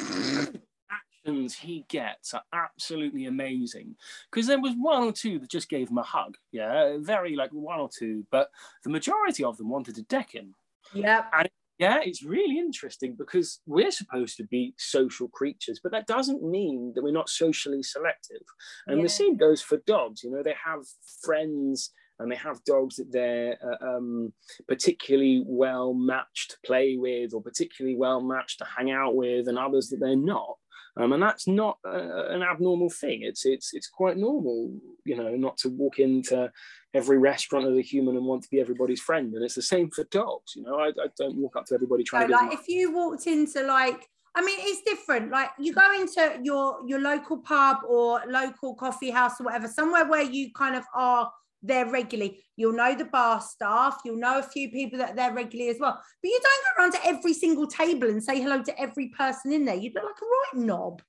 Actions 1.23 1.55
he 1.55 1.85
gets 1.87 2.33
are 2.33 2.41
absolutely 2.53 3.25
amazing 3.25 3.95
because 4.31 4.47
there 4.47 4.59
was 4.59 4.73
one 4.77 5.03
or 5.03 5.11
two 5.11 5.39
that 5.39 5.49
just 5.49 5.69
gave 5.69 5.89
him 5.89 5.97
a 5.97 6.03
hug 6.03 6.35
yeah 6.51 6.97
very 6.99 7.35
like 7.35 7.51
one 7.51 7.79
or 7.79 7.89
two 7.95 8.25
but 8.31 8.49
the 8.83 8.89
majority 8.89 9.43
of 9.43 9.57
them 9.57 9.69
wanted 9.69 9.95
to 9.95 10.01
deck 10.03 10.33
him 10.33 10.55
yeah 10.93 11.25
and 11.33 11.49
yeah 11.77 11.99
it's 12.03 12.23
really 12.23 12.57
interesting 12.57 13.15
because 13.15 13.59
we're 13.65 13.91
supposed 13.91 14.37
to 14.37 14.43
be 14.45 14.73
social 14.77 15.27
creatures 15.27 15.79
but 15.81 15.91
that 15.91 16.07
doesn't 16.07 16.43
mean 16.43 16.91
that 16.95 17.03
we're 17.03 17.11
not 17.11 17.29
socially 17.29 17.83
selective 17.83 18.41
and 18.87 18.97
yeah. 18.97 19.03
the 19.03 19.09
same 19.09 19.37
goes 19.37 19.61
for 19.61 19.77
dogs 19.85 20.23
you 20.23 20.31
know 20.31 20.43
they 20.43 20.55
have 20.65 20.81
friends 21.23 21.91
and 22.21 22.31
they 22.31 22.35
have 22.35 22.63
dogs 22.63 22.95
that 22.95 23.11
they're 23.11 23.57
uh, 23.63 23.97
um, 23.97 24.31
particularly 24.67 25.43
well 25.45 25.93
matched 25.93 26.51
to 26.51 26.57
play 26.65 26.97
with 26.97 27.33
or 27.33 27.41
particularly 27.41 27.97
well 27.97 28.21
matched 28.21 28.59
to 28.59 28.65
hang 28.65 28.91
out 28.91 29.15
with 29.15 29.47
and 29.47 29.57
others 29.57 29.89
that 29.89 29.99
they're 29.99 30.15
not 30.15 30.55
um, 30.97 31.13
and 31.13 31.23
that's 31.23 31.47
not 31.47 31.77
uh, 31.85 32.27
an 32.29 32.43
abnormal 32.43 32.89
thing. 32.89 33.21
It's 33.21 33.45
it's 33.45 33.73
it's 33.73 33.87
quite 33.87 34.17
normal, 34.17 34.73
you 35.05 35.15
know, 35.15 35.35
not 35.35 35.57
to 35.59 35.69
walk 35.69 35.99
into 35.99 36.51
every 36.93 37.17
restaurant 37.17 37.65
as 37.65 37.77
a 37.77 37.81
human 37.81 38.17
and 38.17 38.25
want 38.25 38.43
to 38.43 38.49
be 38.49 38.59
everybody's 38.59 38.99
friend. 38.99 39.33
And 39.33 39.43
it's 39.43 39.55
the 39.55 39.61
same 39.61 39.89
for 39.89 40.03
dogs. 40.05 40.53
You 40.55 40.63
know, 40.63 40.79
I, 40.79 40.89
I 40.89 41.07
don't 41.17 41.37
walk 41.37 41.55
up 41.55 41.65
to 41.67 41.75
everybody 41.75 42.03
trying 42.03 42.23
so, 42.23 42.37
to. 42.37 42.45
Like, 42.45 42.53
if 42.53 42.67
you 42.67 42.93
walked 42.93 43.25
into 43.27 43.63
like 43.63 44.09
I 44.35 44.43
mean, 44.43 44.57
it's 44.59 44.81
different. 44.81 45.31
Like 45.31 45.49
you 45.57 45.73
go 45.73 45.93
into 45.93 46.39
your 46.43 46.79
your 46.85 46.99
local 46.99 47.37
pub 47.37 47.77
or 47.87 48.21
local 48.27 48.75
coffee 48.75 49.11
house 49.11 49.39
or 49.39 49.45
whatever, 49.45 49.69
somewhere 49.69 50.05
where 50.05 50.23
you 50.23 50.51
kind 50.53 50.75
of 50.75 50.83
are 50.93 51.31
there 51.61 51.89
regularly. 51.89 52.43
You'll 52.55 52.73
know 52.73 52.95
the 52.95 53.05
bar 53.05 53.41
staff, 53.41 54.01
you'll 54.05 54.17
know 54.17 54.39
a 54.39 54.43
few 54.43 54.69
people 54.69 54.99
that 54.99 55.11
are 55.11 55.15
there 55.15 55.33
regularly 55.33 55.71
as 55.71 55.79
well. 55.79 56.01
But 56.21 56.29
you 56.29 56.39
don't 56.41 56.63
go 56.63 56.81
around 56.81 56.91
to 56.93 57.07
every 57.07 57.33
single 57.33 57.67
table 57.67 58.09
and 58.09 58.23
say 58.23 58.41
hello 58.41 58.61
to 58.63 58.79
every 58.79 59.09
person 59.09 59.51
in 59.51 59.65
there. 59.65 59.75
You'd 59.75 59.95
look 59.95 60.05
like 60.05 60.21
a 60.21 60.59
right 60.59 60.65
knob. 60.65 61.01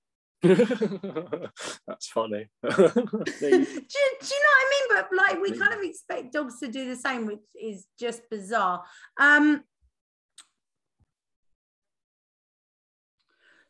That's 0.43 2.09
funny. 2.09 2.49
do, 2.63 2.83
you, 2.83 2.91
do, 2.91 3.49
you 3.51 3.61
know 3.61 3.65
what 3.71 4.59
I 4.59 4.71
mean? 4.71 4.89
But 4.91 5.09
like 5.17 5.41
we 5.41 5.57
kind 5.57 5.73
of 5.73 5.83
expect 5.83 6.33
dogs 6.33 6.59
to 6.61 6.69
do 6.69 6.89
the 6.89 6.97
same, 6.97 7.27
which 7.27 7.39
is 7.61 7.87
just 7.99 8.23
bizarre. 8.29 8.83
Um, 9.21 9.63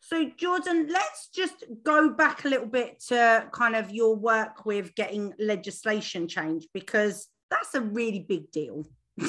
So, 0.04 0.28
Jordan, 0.36 0.88
let's 0.90 1.28
just 1.28 1.62
go 1.84 2.10
back 2.10 2.44
a 2.44 2.48
little 2.48 2.66
bit 2.66 2.98
to 3.06 3.48
kind 3.52 3.76
of 3.76 3.92
your 3.92 4.16
work 4.16 4.66
with 4.66 4.92
getting 4.96 5.32
legislation 5.38 6.26
changed 6.26 6.68
because 6.74 7.28
that's 7.50 7.76
a 7.76 7.80
really 7.80 8.26
big 8.28 8.50
deal. 8.50 8.84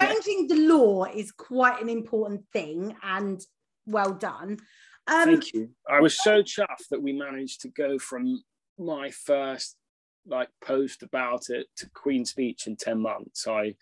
changing 0.00 0.48
the 0.48 0.66
law 0.66 1.04
is 1.04 1.32
quite 1.32 1.82
an 1.82 1.90
important 1.90 2.44
thing 2.54 2.96
and 3.02 3.42
well 3.84 4.14
done. 4.14 4.56
Um, 5.06 5.24
Thank 5.24 5.52
you. 5.52 5.68
I 5.86 6.00
was 6.00 6.18
so 6.22 6.42
chuffed 6.42 6.88
that 6.90 7.02
we 7.02 7.12
managed 7.12 7.60
to 7.60 7.68
go 7.68 7.98
from 7.98 8.42
my 8.78 9.10
first 9.10 9.76
like 10.26 10.48
post 10.64 11.02
about 11.02 11.50
it 11.50 11.66
to 11.76 11.90
Queen 11.90 12.24
speech 12.24 12.66
in 12.66 12.76
10 12.76 13.00
months. 13.00 13.46
I 13.46 13.74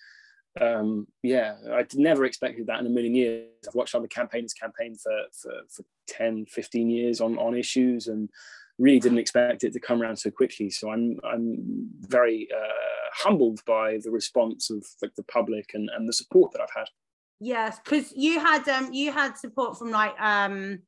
um, 0.61 1.07
yeah, 1.23 1.57
I 1.73 1.87
never 1.95 2.25
expected 2.25 2.67
that 2.67 2.81
in 2.81 2.87
a 2.87 2.91
million 2.91 3.15
years. 3.15 3.49
I've 3.67 3.75
watched 3.75 3.95
other 3.95 4.07
campaigners 4.07 4.53
campaign 4.53 4.95
for, 4.97 5.13
for, 5.33 5.53
for 5.69 5.85
10, 6.09 6.47
15 6.47 6.91
years 6.91 7.21
on, 7.21 7.39
on 7.39 7.57
issues 7.57 8.07
and 8.07 8.29
really 8.79 9.01
didn't 9.01 9.19
expect 9.19 9.65
it 9.65 9.73
to 9.73 9.81
come 9.81 10.01
around 10.01 10.17
so 10.17 10.31
quickly. 10.31 10.71
So 10.71 10.91
I'm, 10.91 11.19
I'm 11.25 11.89
very 12.01 12.49
uh, 12.55 13.11
humbled 13.15 13.61
by 13.67 13.99
the 14.03 14.11
response 14.11 14.71
of 14.71 14.85
like, 15.03 15.15
the 15.17 15.25
public 15.25 15.71
and, 15.75 15.89
and 15.97 16.09
the 16.09 16.13
support 16.13 16.53
that 16.53 16.61
I've 16.61 16.75
had. 16.75 16.87
Yes, 17.41 17.79
because 17.85 18.13
you 18.15 18.39
had 18.39 18.67
um, 18.69 18.93
you 18.93 19.13
had 19.13 19.37
support 19.37 19.77
from 19.77 19.91
like 19.91 20.19
um, 20.21 20.79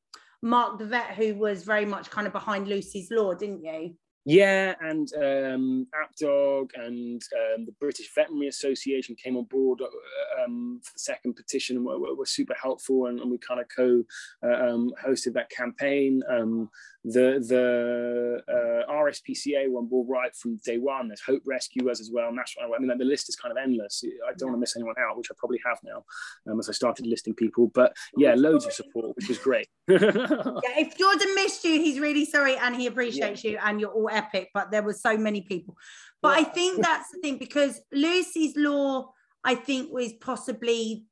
Mark 0.42 0.78
the 0.78 0.86
vet, 0.86 1.14
who 1.14 1.34
was 1.34 1.64
very 1.64 1.84
much 1.84 2.08
kind 2.08 2.26
of 2.26 2.32
behind 2.32 2.68
Lucy's 2.68 3.10
Law, 3.10 3.34
didn't 3.34 3.64
you? 3.64 3.96
Yeah, 4.28 4.74
and 4.80 5.08
um, 5.14 5.86
AppDog 5.94 6.70
and 6.74 7.22
um, 7.22 7.64
the 7.64 7.74
British 7.78 8.12
Veterinary 8.12 8.48
Association 8.48 9.14
came 9.14 9.36
on 9.36 9.44
board 9.44 9.80
uh, 9.80 10.42
um, 10.44 10.80
for 10.82 10.92
the 10.94 10.98
second 10.98 11.34
petition 11.34 11.76
and 11.76 11.86
were, 11.86 12.12
were 12.12 12.26
super 12.26 12.56
helpful, 12.60 13.06
and, 13.06 13.20
and 13.20 13.30
we 13.30 13.38
kind 13.38 13.60
of 13.60 13.66
co 13.74 14.02
uh, 14.42 14.68
um, 14.68 14.90
hosted 15.00 15.32
that 15.34 15.48
campaign. 15.50 16.22
Um, 16.28 16.68
the 17.04 17.38
the 17.48 18.42
uh, 18.52 18.92
RSPCA 18.92 19.70
were 19.70 19.78
on 19.78 19.86
board 19.86 20.08
right 20.10 20.34
from 20.34 20.56
day 20.64 20.78
one. 20.78 21.06
There's 21.06 21.20
Hope 21.20 21.42
Rescuers 21.46 22.00
as 22.00 22.10
well. 22.12 22.32
National. 22.32 22.74
I 22.74 22.80
mean, 22.80 22.98
the 22.98 23.04
list 23.04 23.28
is 23.28 23.36
kind 23.36 23.52
of 23.52 23.58
endless. 23.62 24.02
I 24.28 24.32
don't 24.36 24.48
want 24.48 24.56
to 24.56 24.60
miss 24.60 24.74
anyone 24.74 24.96
out, 24.98 25.16
which 25.16 25.28
I 25.30 25.34
probably 25.38 25.60
have 25.64 25.78
now 25.84 26.04
um, 26.50 26.58
as 26.58 26.68
I 26.68 26.72
started 26.72 27.06
listing 27.06 27.34
people. 27.34 27.70
But 27.72 27.94
yeah, 28.16 28.34
loads 28.36 28.66
of 28.66 28.72
support, 28.72 29.14
which 29.14 29.28
was 29.28 29.38
great. 29.38 29.68
yeah, 29.88 29.98
if 29.98 30.98
Jordan 30.98 31.32
missed 31.36 31.62
you, 31.62 31.80
he's 31.80 32.00
really 32.00 32.24
sorry 32.24 32.56
and 32.56 32.74
he 32.74 32.88
appreciates 32.88 33.44
yeah. 33.44 33.52
you, 33.52 33.58
and 33.62 33.80
you're 33.80 33.90
all 33.90 34.08
epic. 34.16 34.50
But 34.54 34.70
there 34.70 34.82
were 34.82 34.94
so 34.94 35.16
many 35.16 35.42
people. 35.42 35.76
But 36.22 36.40
yeah. 36.40 36.46
I 36.46 36.50
think 36.50 36.82
that's 36.82 37.10
the 37.10 37.18
thing 37.20 37.38
because 37.38 37.80
Lucy's 37.92 38.56
Law, 38.56 39.12
I 39.44 39.54
think, 39.54 39.92
was 39.92 40.12
possibly 40.14 41.06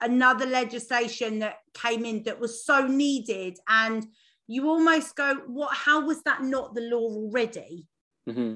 another 0.00 0.46
legislation 0.46 1.40
that 1.40 1.56
came 1.74 2.04
in 2.04 2.24
that 2.24 2.40
was 2.40 2.64
so 2.64 2.86
needed 2.86 3.56
and 3.68 4.06
you 4.48 4.68
almost 4.68 5.16
go, 5.16 5.36
what? 5.46 5.74
How 5.74 6.04
was 6.04 6.22
that 6.24 6.42
not 6.42 6.74
the 6.74 6.82
law 6.82 7.00
already? 7.00 7.86
Mm-hmm. 8.28 8.54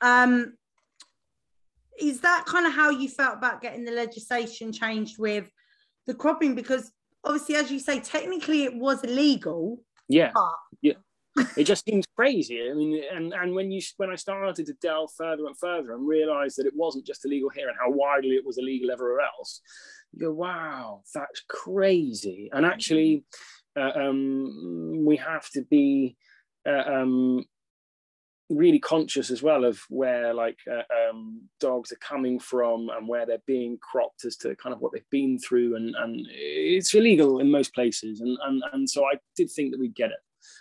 Um, 0.00 0.54
is 1.98 2.20
that 2.20 2.44
kind 2.46 2.66
of 2.66 2.72
how 2.72 2.90
you 2.90 3.08
felt 3.08 3.36
about 3.36 3.62
getting 3.62 3.84
the 3.84 3.92
legislation 3.92 4.72
changed 4.72 5.18
with 5.18 5.50
the 6.06 6.14
cropping? 6.14 6.54
Because 6.54 6.92
obviously, 7.24 7.56
as 7.56 7.70
you 7.70 7.80
say, 7.80 8.00
technically 8.00 8.64
it 8.64 8.74
was 8.74 9.02
illegal. 9.04 9.80
Yeah. 10.08 10.30
But... 10.34 10.52
It 11.56 11.64
just 11.64 11.84
seems 11.84 12.04
crazy. 12.16 12.70
I 12.70 12.74
mean, 12.74 13.02
and 13.12 13.32
and 13.32 13.54
when 13.54 13.70
you 13.70 13.80
when 13.96 14.10
I 14.10 14.16
started 14.16 14.66
to 14.66 14.72
delve 14.74 15.10
further 15.16 15.46
and 15.46 15.58
further 15.58 15.94
and 15.94 16.06
realised 16.06 16.58
that 16.58 16.66
it 16.66 16.74
wasn't 16.76 17.06
just 17.06 17.24
illegal 17.24 17.50
here 17.50 17.68
and 17.68 17.76
how 17.78 17.90
widely 17.90 18.36
it 18.36 18.46
was 18.46 18.58
illegal 18.58 18.90
everywhere 18.90 19.20
else, 19.20 19.60
you 20.12 20.20
go, 20.20 20.32
wow, 20.32 21.02
that's 21.14 21.42
crazy. 21.48 22.50
And 22.52 22.64
actually, 22.64 23.24
uh, 23.76 23.92
um, 23.94 25.04
we 25.04 25.16
have 25.16 25.48
to 25.50 25.62
be 25.62 26.16
uh, 26.66 26.84
um, 26.86 27.44
really 28.50 28.78
conscious 28.78 29.30
as 29.30 29.42
well 29.42 29.64
of 29.64 29.80
where 29.90 30.32
like 30.32 30.58
uh, 30.70 30.82
um, 31.10 31.42
dogs 31.60 31.92
are 31.92 31.96
coming 31.96 32.38
from 32.38 32.88
and 32.96 33.06
where 33.06 33.26
they're 33.26 33.38
being 33.46 33.78
cropped 33.80 34.24
as 34.24 34.36
to 34.36 34.56
kind 34.56 34.74
of 34.74 34.80
what 34.80 34.92
they've 34.92 35.10
been 35.10 35.38
through 35.38 35.76
and, 35.76 35.94
and 35.96 36.26
it's 36.30 36.94
illegal 36.94 37.40
in 37.40 37.50
most 37.50 37.74
places 37.74 38.20
and, 38.20 38.38
and, 38.46 38.62
and 38.72 38.88
so 38.88 39.04
I 39.04 39.14
did 39.36 39.50
think 39.50 39.72
that 39.72 39.80
we'd 39.80 39.94
get 39.94 40.10
it. 40.10 40.18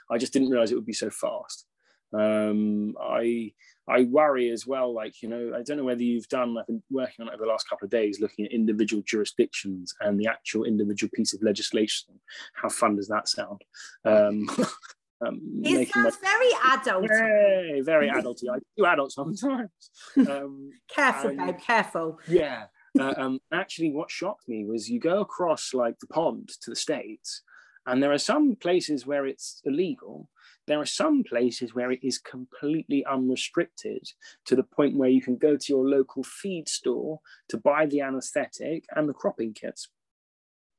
I 0.09 0.17
just 0.17 0.33
didn't 0.33 0.49
realize 0.49 0.71
it 0.71 0.75
would 0.75 0.85
be 0.85 0.93
so 0.93 1.09
fast. 1.09 1.65
Um, 2.13 2.95
I 3.01 3.53
I 3.89 4.03
worry 4.03 4.49
as 4.49 4.67
well, 4.67 4.93
like, 4.93 5.21
you 5.21 5.29
know, 5.29 5.53
I 5.55 5.63
don't 5.63 5.77
know 5.77 5.85
whether 5.85 6.03
you've 6.03 6.27
done, 6.27 6.57
I've 6.57 6.67
been 6.67 6.83
working 6.91 7.23
on 7.23 7.29
it 7.29 7.35
over 7.35 7.45
the 7.45 7.49
last 7.49 7.69
couple 7.69 7.85
of 7.85 7.91
days, 7.91 8.19
looking 8.19 8.45
at 8.45 8.51
individual 8.51 9.01
jurisdictions 9.05 9.93
and 10.01 10.19
the 10.19 10.27
actual 10.27 10.65
individual 10.65 11.09
piece 11.13 11.33
of 11.33 11.41
legislation. 11.41 12.19
How 12.53 12.67
fun 12.67 12.97
does 12.97 13.07
that 13.07 13.29
sound? 13.29 13.61
Um, 14.03 14.49
um, 15.25 15.39
it 15.63 15.89
sounds 15.89 16.17
my, 16.21 16.29
very 16.29 16.49
adult. 16.77 17.07
Very, 17.07 17.81
very 17.81 18.09
adulty. 18.09 18.43
I 18.51 18.59
do 18.75 18.85
adult 18.85 19.11
sometimes. 19.13 19.69
Um, 20.17 20.71
careful, 20.89 21.29
and, 21.29 21.39
babe, 21.39 21.59
careful. 21.61 22.19
Yeah. 22.27 22.65
Uh, 22.99 23.13
um, 23.15 23.39
actually, 23.53 23.91
what 23.91 24.11
shocked 24.11 24.49
me 24.49 24.65
was 24.65 24.89
you 24.89 24.99
go 24.99 25.21
across 25.21 25.73
like 25.73 25.97
the 25.99 26.07
pond 26.07 26.49
to 26.61 26.71
the 26.71 26.75
States, 26.75 27.43
and 27.87 28.03
there 28.03 28.11
are 28.11 28.17
some 28.17 28.55
places 28.55 29.07
where 29.07 29.25
it's 29.25 29.61
illegal, 29.65 30.29
there 30.67 30.79
are 30.79 30.85
some 30.85 31.23
places 31.23 31.73
where 31.73 31.91
it 31.91 32.03
is 32.03 32.17
completely 32.17 33.05
unrestricted 33.05 34.05
to 34.45 34.55
the 34.55 34.63
point 34.63 34.97
where 34.97 35.09
you 35.09 35.21
can 35.21 35.37
go 35.37 35.55
to 35.55 35.73
your 35.73 35.87
local 35.87 36.21
feed 36.23 36.67
store 36.67 37.21
to 37.47 37.57
buy 37.57 37.85
the 37.85 38.01
anesthetic 38.01 38.83
and 38.95 39.07
the 39.07 39.13
cropping 39.13 39.53
kits. 39.53 39.87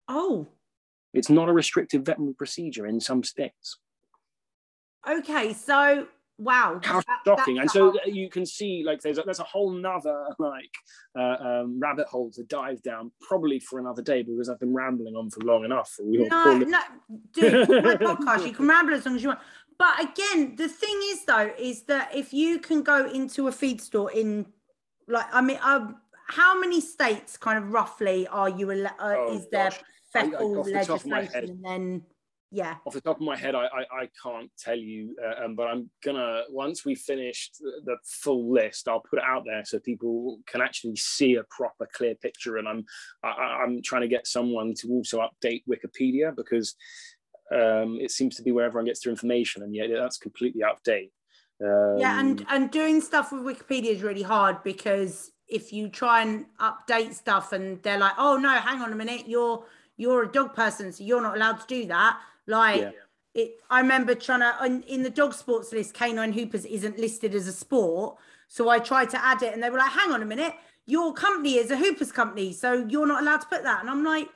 Oh. 0.07 0.47
It's 1.15 1.31
not 1.31 1.49
a 1.49 1.53
restrictive 1.55 2.03
veterinary 2.03 2.35
procedure 2.35 2.87
in 2.87 3.01
some 3.01 3.25
states. 3.25 3.79
Okay, 5.09 5.55
so 5.55 6.07
wow 6.39 6.79
how 6.85 7.01
that, 7.01 7.19
shocking 7.27 7.59
and 7.59 7.71
so 7.71 7.93
you 8.07 8.31
can 8.31 8.47
see 8.47 8.85
like 8.87 9.01
there's 9.01 9.19
a, 9.19 9.23
there's 9.23 9.41
a 9.41 9.45
whole 9.45 9.73
nother 9.73 10.29
like 10.39 10.71
uh, 11.19 11.37
um, 11.41 11.81
rabbit 11.81 12.07
hole 12.07 12.31
to 12.31 12.45
dive 12.45 12.81
down 12.83 13.11
probably 13.21 13.59
for 13.59 13.81
another 13.81 14.03
day 14.03 14.23
because 14.23 14.49
i've 14.49 14.61
been 14.61 14.73
rambling 14.73 15.17
on 15.17 15.29
for 15.31 15.41
long 15.41 15.65
enough 15.65 15.93
no 16.01 16.59
no 16.59 16.81
dude 17.33 17.69
my 17.69 17.97
podcast 17.97 18.47
you 18.47 18.53
can 18.53 18.69
ramble 18.69 18.95
as 18.95 19.05
long 19.05 19.17
as 19.17 19.23
you 19.23 19.29
want 19.29 19.41
but 19.79 20.03
again, 20.03 20.57
the 20.57 20.69
thing 20.69 21.01
is 21.05 21.25
though, 21.25 21.53
is 21.57 21.83
that 21.85 22.15
if 22.15 22.35
you 22.35 22.59
can 22.59 22.83
go 22.83 23.07
into 23.09 23.47
a 23.47 23.53
feed 23.53 23.81
store 23.81 24.11
in, 24.11 24.47
like, 25.07 25.27
I 25.33 25.41
mean, 25.41 25.59
um, 25.63 25.97
how 26.27 26.59
many 26.59 26.81
states 26.81 27.37
kind 27.37 27.59
of 27.59 27.73
roughly 27.73 28.27
are 28.27 28.49
you? 28.49 28.71
Uh, 28.71 28.89
oh, 28.99 29.37
is 29.37 29.47
there 29.51 29.71
federal 30.13 30.63
legislation, 30.63 31.45
and 31.45 31.65
then 31.65 32.03
yeah. 32.51 32.77
Off 32.87 32.95
the 32.95 33.01
top 33.01 33.17
of 33.17 33.23
my 33.23 33.37
head 33.37 33.55
i 33.55 33.67
i, 33.67 34.03
I 34.03 34.09
can't 34.23 34.51
tell 34.59 34.77
you 34.77 35.15
uh, 35.23 35.45
um, 35.45 35.55
but 35.55 35.67
i'm 35.67 35.91
gonna 36.03 36.43
once 36.49 36.85
we 36.85 36.95
finished 36.95 37.59
the, 37.85 37.97
full 38.05 38.53
list 38.53 38.89
i'll 38.89 39.01
put 39.01 39.19
it 39.19 39.25
out 39.25 39.45
there 39.45 39.65
so 39.65 39.79
people 39.79 40.41
can 40.47 40.63
actually 40.63 40.97
see 40.97 41.35
a 41.35 41.45
proper 41.45 41.87
clear 41.93 42.15
picture. 42.15 42.57
And 42.57 42.69
i'm 42.69 42.85
I, 43.23 43.29
am 43.29 43.37
i 43.39 43.65
am 43.65 43.83
trying 43.83 44.03
to 44.03 44.09
get 44.09 44.27
someone 44.27 44.75
to 44.79 44.89
also 44.89 45.21
update 45.21 45.65
wikipedia 45.69 46.35
because 46.35 46.75
um, 47.51 47.99
it 47.99 48.11
seems 48.11 48.37
to 48.37 48.43
be 48.43 48.53
where 48.53 48.67
everyone 48.67 48.85
gets 48.85 49.01
their 49.01 49.11
information 49.11 49.63
and 49.63 49.75
yet 49.75 49.89
that's 49.91 50.19
completely 50.19 50.63
out 50.63 50.77
of 50.77 50.83
date. 50.83 51.13
Um, 51.63 51.97
yeah 51.99 52.21
and 52.21 52.47
and 52.49 52.71
doing 52.71 53.01
stuff 53.01 53.33
with 53.33 53.43
wikipedia 53.43 53.91
is 53.91 54.03
really 54.03 54.23
hard 54.23 54.63
because 54.63 55.33
if 55.49 55.73
you 55.73 55.89
try 55.89 56.23
and 56.23 56.47
update 56.61 57.15
stuff 57.15 57.53
and 57.53 57.83
they're 57.83 57.99
like 57.99 58.13
oh 58.17 58.37
no 58.37 58.51
hang 58.51 58.81
on 58.81 58.93
a 58.93 58.97
minute 58.97 59.25
you're 59.27 59.65
you're 59.97 60.23
a 60.23 60.31
dog 60.31 60.55
person 60.55 60.93
so 60.93 61.03
you're 61.03 61.21
not 61.21 61.37
allowed 61.37 61.59
to 61.59 61.67
do 61.67 61.87
that 61.87 62.19
like 62.49 62.81
yeah. 62.81 62.91
it, 63.35 63.61
I 63.71 63.81
remember 63.81 64.15
trying 64.15 64.41
to 64.41 64.57
in, 64.65 64.83
in 64.83 65.03
the 65.03 65.11
dog 65.11 65.35
sports 65.35 65.73
list, 65.73 65.95
canine 65.95 66.33
hoopers 66.33 66.65
isn't 66.65 66.99
listed 66.99 67.35
as 67.35 67.47
a 67.47 67.53
sport. 67.53 68.17
So 68.49 68.71
I 68.71 68.79
tried 68.79 69.11
to 69.11 69.25
add 69.25 69.43
it, 69.43 69.53
and 69.53 69.63
they 69.63 69.71
were 69.71 69.79
like, 69.79 69.93
"Hang 69.93 70.11
on 70.11 70.23
a 70.23 70.27
minute, 70.27 70.55
your 70.87 71.13
company 71.13 71.57
is 71.57 71.71
a 71.71 71.77
hoopers 71.77 72.11
company, 72.11 72.53
so 72.53 72.87
you're 72.89 73.07
not 73.07 73.23
allowed 73.23 73.43
to 73.43 73.47
put 73.47 73.63
that." 73.63 73.83
And 73.83 73.91
I'm 73.91 74.03
like, 74.03 74.29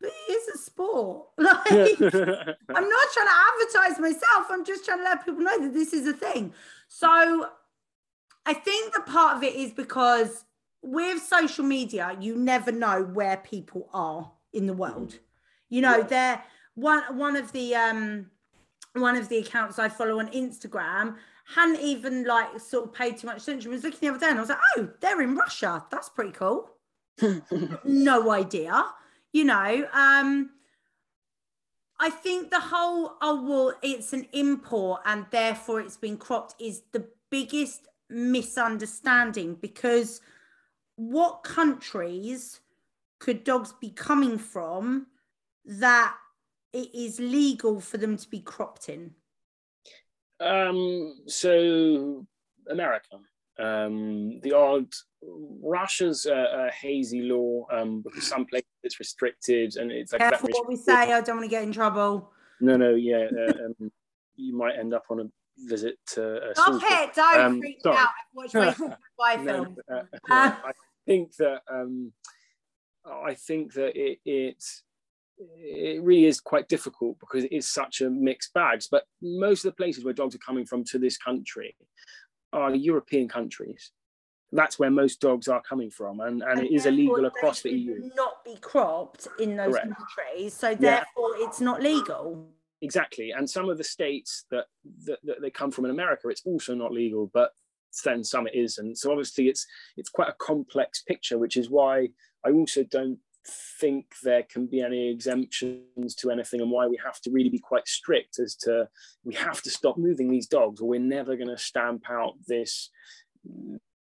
"But 0.00 0.10
it 0.28 0.32
is 0.32 0.48
a 0.48 0.58
sport. 0.58 1.28
Like, 1.38 1.66
I'm 1.70 2.88
not 2.88 3.06
trying 3.12 3.26
to 3.26 3.36
advertise 3.48 4.00
myself. 4.00 4.46
I'm 4.48 4.64
just 4.64 4.84
trying 4.86 4.98
to 4.98 5.04
let 5.04 5.24
people 5.24 5.42
know 5.42 5.60
that 5.60 5.74
this 5.74 5.92
is 5.92 6.08
a 6.08 6.14
thing." 6.14 6.54
So 6.88 7.48
I 8.46 8.54
think 8.54 8.94
the 8.94 9.02
part 9.02 9.36
of 9.36 9.42
it 9.42 9.54
is 9.54 9.72
because 9.72 10.46
with 10.80 11.22
social 11.22 11.64
media, 11.64 12.16
you 12.18 12.34
never 12.34 12.72
know 12.72 13.02
where 13.02 13.36
people 13.36 13.90
are 13.92 14.32
in 14.54 14.66
the 14.66 14.72
world. 14.72 15.10
Mm-hmm. 15.10 15.74
You 15.74 15.82
know, 15.82 16.02
they're 16.02 16.42
one 16.78 17.02
one 17.16 17.36
of 17.36 17.50
the 17.52 17.74
um 17.74 18.30
one 18.94 19.16
of 19.16 19.28
the 19.28 19.38
accounts 19.38 19.78
I 19.78 19.88
follow 19.88 20.18
on 20.18 20.28
Instagram 20.28 21.16
hadn't 21.54 21.80
even 21.80 22.24
like 22.24 22.60
sort 22.60 22.84
of 22.84 22.92
paid 22.92 23.16
too 23.16 23.26
much 23.26 23.42
attention. 23.42 23.70
I 23.70 23.74
was 23.74 23.84
looking 23.84 24.00
the 24.00 24.08
other 24.08 24.18
day 24.18 24.30
and 24.30 24.38
I 24.38 24.42
was 24.42 24.50
like, 24.50 24.58
oh, 24.76 24.88
they're 25.00 25.22
in 25.22 25.34
Russia. 25.34 25.84
That's 25.90 26.08
pretty 26.08 26.32
cool. 26.32 26.70
no 27.84 28.30
idea. 28.30 28.84
You 29.32 29.44
know, 29.44 29.88
um, 29.92 30.50
I 31.98 32.10
think 32.10 32.50
the 32.50 32.60
whole 32.60 33.14
oh 33.20 33.42
well, 33.42 33.74
it's 33.82 34.12
an 34.12 34.26
import 34.32 35.02
and 35.04 35.26
therefore 35.30 35.80
it's 35.80 35.96
been 35.96 36.16
cropped 36.16 36.60
is 36.60 36.82
the 36.92 37.06
biggest 37.30 37.88
misunderstanding 38.08 39.56
because 39.60 40.20
what 40.96 41.42
countries 41.42 42.60
could 43.18 43.44
dogs 43.44 43.72
be 43.80 43.90
coming 43.90 44.38
from 44.38 45.06
that 45.64 46.14
it 46.78 46.96
is 46.96 47.18
legal 47.18 47.80
for 47.80 47.98
them 47.98 48.16
to 48.16 48.28
be 48.28 48.40
cropped 48.40 48.88
in? 48.88 49.14
Um, 50.40 51.14
so 51.26 52.26
America, 52.70 53.16
um, 53.58 54.40
the 54.40 54.52
odd 54.52 54.86
Russia's 55.22 56.26
a, 56.26 56.68
a 56.68 56.70
hazy 56.70 57.22
law 57.22 57.66
um, 57.72 58.02
because 58.02 58.26
some 58.28 58.46
places 58.46 58.68
it's 58.84 59.00
restricted 59.00 59.76
and 59.76 59.90
it's 59.90 60.12
like 60.12 60.20
careful 60.20 60.48
what 60.52 60.68
we 60.68 60.76
say. 60.76 60.92
I 61.12 61.20
don't 61.20 61.38
want 61.38 61.44
to 61.44 61.50
get 61.50 61.64
in 61.64 61.72
trouble. 61.72 62.30
No, 62.60 62.76
no, 62.76 62.94
yeah, 62.94 63.26
uh, 63.36 63.52
um, 63.66 63.90
you 64.36 64.56
might 64.56 64.78
end 64.78 64.94
up 64.94 65.04
on 65.10 65.20
a 65.20 65.24
visit 65.58 65.98
to. 66.14 66.50
Uh, 66.50 66.54
Stop 66.54 66.82
it! 66.84 67.14
Don't 67.14 67.40
um, 67.40 67.60
freak 67.60 67.80
sorry. 67.80 67.96
out. 67.96 68.08
Watch 68.32 68.54
my 68.54 68.72
film. 69.44 69.76
no, 69.88 69.96
uh, 69.96 70.02
uh, 70.30 70.54
I 70.64 70.72
think 71.06 71.34
that 71.36 71.62
um, 71.70 72.12
I 73.04 73.34
think 73.34 73.72
that 73.74 73.96
it, 73.96 74.20
it 74.24 74.64
it 75.38 76.02
really 76.02 76.26
is 76.26 76.40
quite 76.40 76.68
difficult 76.68 77.18
because 77.20 77.44
it 77.44 77.52
is 77.52 77.68
such 77.68 78.00
a 78.00 78.10
mixed 78.10 78.52
bag. 78.54 78.82
But 78.90 79.04
most 79.22 79.64
of 79.64 79.72
the 79.72 79.76
places 79.76 80.04
where 80.04 80.14
dogs 80.14 80.34
are 80.34 80.38
coming 80.38 80.64
from 80.64 80.84
to 80.84 80.98
this 80.98 81.16
country 81.16 81.76
are 82.52 82.74
European 82.74 83.28
countries. 83.28 83.92
That's 84.50 84.78
where 84.78 84.90
most 84.90 85.20
dogs 85.20 85.46
are 85.46 85.60
coming 85.60 85.90
from, 85.90 86.20
and, 86.20 86.42
and, 86.42 86.60
and 86.60 86.62
it 86.62 86.72
is 86.72 86.86
illegal 86.86 87.26
across 87.26 87.60
the 87.60 87.70
EU. 87.70 88.10
Not 88.14 88.42
be 88.44 88.56
cropped 88.56 89.28
in 89.38 89.56
those 89.56 89.74
Correct. 89.74 89.88
countries, 89.94 90.54
so 90.54 90.74
therefore 90.74 91.36
yeah. 91.38 91.46
it's 91.46 91.60
not 91.60 91.82
legal. 91.82 92.48
Exactly, 92.80 93.32
and 93.32 93.48
some 93.48 93.68
of 93.68 93.76
the 93.76 93.84
states 93.84 94.46
that, 94.50 94.64
that, 95.04 95.18
that 95.24 95.42
they 95.42 95.50
come 95.50 95.70
from 95.70 95.84
in 95.84 95.90
America, 95.90 96.28
it's 96.28 96.46
also 96.46 96.74
not 96.74 96.92
legal, 96.92 97.30
but 97.34 97.50
then 98.04 98.24
some 98.24 98.46
it 98.46 98.54
is, 98.54 98.78
and 98.78 98.96
so 98.96 99.10
obviously 99.10 99.48
it's 99.48 99.66
it's 99.98 100.08
quite 100.08 100.28
a 100.30 100.36
complex 100.38 101.02
picture, 101.02 101.36
which 101.36 101.58
is 101.58 101.68
why 101.68 102.08
I 102.46 102.50
also 102.50 102.84
don't 102.84 103.18
think 103.80 104.06
there 104.22 104.42
can 104.42 104.66
be 104.66 104.80
any 104.80 105.10
exemptions 105.10 106.14
to 106.16 106.30
anything 106.30 106.60
and 106.60 106.70
why 106.70 106.86
we 106.86 106.98
have 107.04 107.20
to 107.20 107.30
really 107.30 107.48
be 107.48 107.58
quite 107.58 107.86
strict 107.86 108.38
as 108.38 108.54
to 108.56 108.88
we 109.24 109.34
have 109.34 109.62
to 109.62 109.70
stop 109.70 109.96
moving 109.96 110.30
these 110.30 110.46
dogs 110.46 110.80
or 110.80 110.88
we're 110.88 111.00
never 111.00 111.36
going 111.36 111.48
to 111.48 111.58
stamp 111.58 112.02
out 112.10 112.34
this 112.46 112.90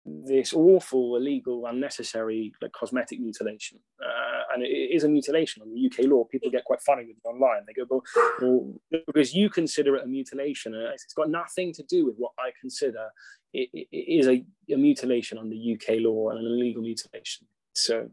this 0.05 0.53
awful 0.53 1.15
illegal 1.15 1.65
unnecessary 1.65 2.53
like 2.61 2.71
cosmetic 2.73 3.19
mutilation. 3.19 3.79
Uh, 3.99 4.53
and 4.53 4.63
it 4.63 4.67
is 4.67 5.03
a 5.03 5.09
mutilation. 5.09 5.63
On 5.63 5.73
the 5.73 5.85
uk 5.87 6.05
law 6.07 6.23
people 6.25 6.51
get 6.51 6.63
quite 6.63 6.81
funny 6.81 7.05
with 7.05 7.17
it 7.17 7.27
online. 7.27 7.63
They 7.65 7.73
go 7.73 8.03
well, 8.39 8.73
because 9.07 9.33
you 9.33 9.49
consider 9.49 9.95
it 9.95 10.03
a 10.03 10.07
mutilation 10.07 10.75
and 10.75 10.93
it's 10.93 11.13
got 11.13 11.29
nothing 11.29 11.73
to 11.73 11.83
do 11.83 12.05
with 12.05 12.15
what 12.17 12.31
i 12.39 12.51
consider 12.59 13.07
it, 13.53 13.69
it 13.73 13.87
is 13.91 14.27
a, 14.27 14.43
a 14.71 14.77
mutilation 14.77 15.37
under 15.37 15.55
uk 15.55 15.99
law 15.99 16.29
and 16.29 16.39
an 16.39 16.45
illegal 16.45 16.81
mutilation 16.81 17.47
so 17.75 18.09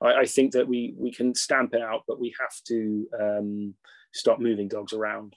I, 0.00 0.14
I, 0.20 0.24
think 0.24 0.52
that 0.52 0.68
we 0.68 0.94
we 0.96 1.12
can 1.12 1.34
stamp 1.34 1.74
it 1.74 1.82
out, 1.82 2.02
but 2.06 2.20
we 2.20 2.34
have 2.40 2.54
to 2.68 3.06
um, 3.20 3.74
stop 4.12 4.40
moving 4.40 4.68
dogs 4.68 4.92
around. 4.92 5.36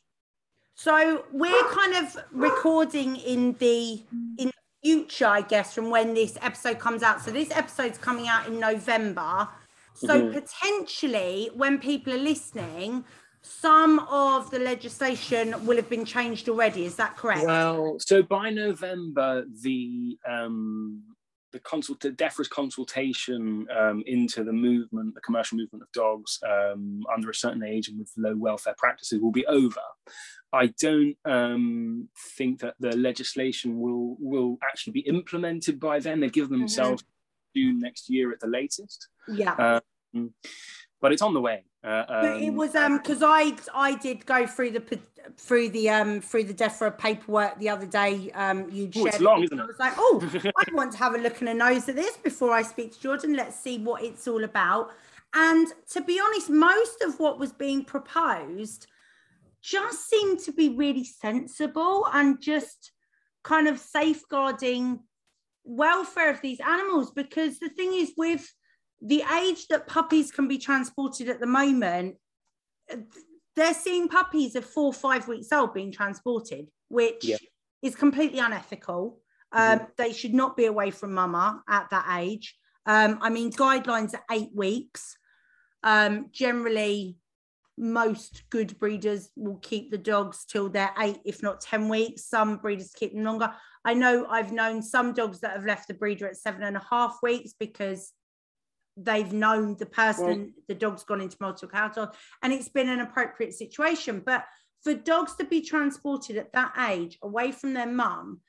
So 0.76 1.26
we're 1.32 1.68
kind 1.70 1.96
of 1.96 2.18
recording 2.32 3.16
in 3.18 3.54
the 3.54 4.04
in 4.38 4.52
future, 4.84 5.26
I 5.26 5.42
guess, 5.42 5.74
from 5.74 5.90
when 5.90 6.14
this 6.14 6.38
episode 6.42 6.80
comes 6.80 7.04
out. 7.04 7.22
So 7.22 7.32
this 7.32 7.52
episode's 7.52 7.98
coming 7.98 8.28
out 8.28 8.48
in 8.48 8.60
November. 8.60 9.48
So 9.96 10.22
mm-hmm. 10.22 10.34
potentially, 10.34 11.50
when 11.56 11.80
people 11.80 12.14
are 12.14 12.20
listening, 12.20 13.04
some 13.42 14.00
of 14.10 14.52
the 14.52 14.60
legislation 14.60 15.66
will 15.66 15.78
have 15.78 15.90
been 15.90 16.06
changed 16.06 16.48
already. 16.50 16.86
Is 16.86 16.96
that 16.96 17.18
correct? 17.18 17.46
Well, 17.46 17.98
so 18.00 18.22
by 18.22 18.50
November, 18.52 19.46
the 19.64 20.18
um, 20.28 21.02
the 21.52 21.60
consult 21.60 22.00
DEFRA's 22.00 22.48
consultation 22.48 23.68
um, 23.76 24.04
into 24.06 24.44
the 24.44 24.52
movement, 24.52 25.16
the 25.16 25.22
commercial 25.22 25.58
movement 25.58 25.84
of 25.84 25.92
dogs 25.92 26.40
um, 26.48 27.04
under 27.14 27.30
a 27.30 27.36
certain 27.36 27.64
age 27.64 27.88
and 27.88 27.98
with 27.98 28.12
low 28.18 28.36
welfare 28.36 28.76
practices 28.78 29.22
will 29.22 29.32
be 29.32 29.46
over. 29.46 29.82
I 30.54 30.68
don't 30.80 31.16
um, 31.26 32.10
think 32.36 32.60
that 32.60 32.76
the 32.80 32.96
legislation 32.96 33.80
will 33.80 34.18
will 34.20 34.58
actually 34.64 34.94
be 34.94 35.02
implemented 35.02 35.80
by 35.80 36.00
then. 36.00 36.20
They 36.20 36.30
give 36.30 36.46
mm-hmm. 36.46 36.60
themselves 36.60 37.04
mm-hmm. 37.04 37.60
June 37.60 37.80
next 37.80 38.10
year 38.10 38.32
at 38.32 38.40
the 38.40 38.48
latest. 38.48 39.10
Yeah. 39.28 39.80
But 41.00 41.12
it's 41.12 41.22
on 41.22 41.34
the 41.34 41.42
way. 41.42 41.64
Uh, 41.84 42.06
um, 42.10 42.26
it 42.42 42.54
was 42.54 42.76
um 42.76 42.98
because 42.98 43.22
I 43.24 43.54
I 43.74 43.96
did 43.96 44.26
go 44.26 44.48
through 44.48 44.72
the 44.72 45.00
through 45.38 45.70
the 45.70 45.90
um 45.90 46.22
through 46.22 46.46
the 46.46 46.54
DEFRA 46.54 46.98
paperwork 46.98 47.58
the 47.60 47.70
other 47.70 47.86
day. 47.86 48.32
Um, 48.34 48.70
you 48.72 48.92
shared. 48.92 49.08
It's 49.08 49.20
long, 49.20 49.44
isn't 49.44 49.58
it? 49.58 49.62
I 49.62 49.66
was 49.66 49.80
like, 49.80 49.94
oh, 49.98 50.52
I 50.58 50.64
want 50.74 50.92
to 50.94 50.98
have 50.98 51.14
a 51.14 51.18
look 51.18 51.40
and 51.40 51.50
a 51.50 51.54
nose 51.54 51.88
at 51.88 51.96
this 51.96 52.18
before 52.18 52.52
I 52.52 52.64
speak 52.64 52.94
to 52.94 53.00
Jordan. 53.00 53.36
Let's 53.36 53.60
see 53.60 53.78
what 53.78 54.04
it's 54.04 54.28
all 54.28 54.44
about. 54.44 54.92
And 55.34 55.68
to 55.92 56.02
be 56.02 56.20
honest, 56.20 56.50
most 56.50 57.02
of 57.02 57.20
what 57.20 57.40
was 57.40 57.52
being 57.52 57.84
proposed 57.84 58.88
just 59.62 60.10
seemed 60.10 60.40
to 60.40 60.52
be 60.52 60.70
really 60.70 61.04
sensible 61.04 62.08
and 62.12 62.42
just 62.42 62.92
kind 63.44 63.68
of 63.68 63.78
safeguarding 63.78 65.02
welfare 65.64 66.32
of 66.32 66.42
these 66.42 66.60
animals. 66.60 67.12
Because 67.12 67.60
the 67.60 67.70
thing 67.70 67.94
is, 67.94 68.14
with 68.18 68.52
the 69.02 69.24
age 69.42 69.68
that 69.68 69.88
puppies 69.88 70.32
can 70.32 70.48
be 70.48 70.58
transported 70.58 71.30
at 71.30 71.40
the 71.40 71.48
moment, 71.48 72.16
they're 73.56 73.74
seeing 73.74 74.08
puppies 74.08 74.56
of 74.56 74.66
four, 74.66 74.94
five 74.94 75.28
weeks 75.28 75.52
old 75.52 75.74
being 75.74 75.92
transported, 75.92 76.68
which 76.90 77.24
yeah. 77.24 77.38
is 77.82 77.96
completely 77.96 78.40
unethical. 78.40 79.20
Um, 79.52 79.80
mm-hmm. 79.80 79.86
They 79.98 80.14
should 80.14 80.34
not 80.34 80.58
be 80.58 80.66
away 80.66 80.92
from 80.92 81.14
mama 81.14 81.62
at 81.68 81.90
that 81.90 82.20
age. 82.20 82.56
Um, 82.86 83.20
I 83.22 83.30
mean, 83.30 83.52
guidelines 83.52 84.14
are 84.14 84.24
eight 84.32 84.50
weeks. 84.54 85.18
Um, 85.84 86.28
generally, 86.32 87.18
most 87.78 88.44
good 88.50 88.78
breeders 88.80 89.30
will 89.36 89.58
keep 89.58 89.92
the 89.92 89.98
dogs 89.98 90.46
till 90.46 90.70
they're 90.70 90.94
eight, 91.00 91.20
if 91.26 91.44
not 91.44 91.62
10 91.62 91.90
weeks. 91.90 92.26
Some 92.26 92.58
breeders 92.58 92.92
keep 92.96 93.14
them 93.14 93.24
longer. 93.24 93.54
I 93.86 93.94
know 93.94 94.26
I've 94.30 94.52
known 94.52 94.82
some 94.82 95.14
dogs 95.14 95.40
that 95.42 95.52
have 95.52 95.66
left 95.66 95.88
the 95.88 95.94
breeder 95.94 96.28
at 96.28 96.38
seven 96.38 96.64
and 96.64 96.76
a 96.76 96.86
half 96.90 97.20
weeks 97.22 97.54
because 97.60 98.12
they've 98.98 99.32
known 99.32 99.76
the 99.78 99.86
person, 99.86 100.54
the 100.68 100.76
dog's 100.76 101.04
gone 101.04 101.22
into 101.22 101.38
multiple 101.40 101.78
household, 101.78 102.10
and 102.42 102.52
it's 102.52 102.70
been 102.70 102.90
an 102.90 103.02
appropriate 103.02 103.54
situation. 103.54 104.22
But 104.26 104.46
for 104.84 104.94
dogs 104.94 105.36
to 105.36 105.46
be 105.46 105.62
transported 105.62 106.38
at 106.38 106.52
that 106.54 106.74
age 106.90 107.18
away 107.22 107.52
from 107.52 107.74
their 107.74 107.88
mum, 107.88 108.42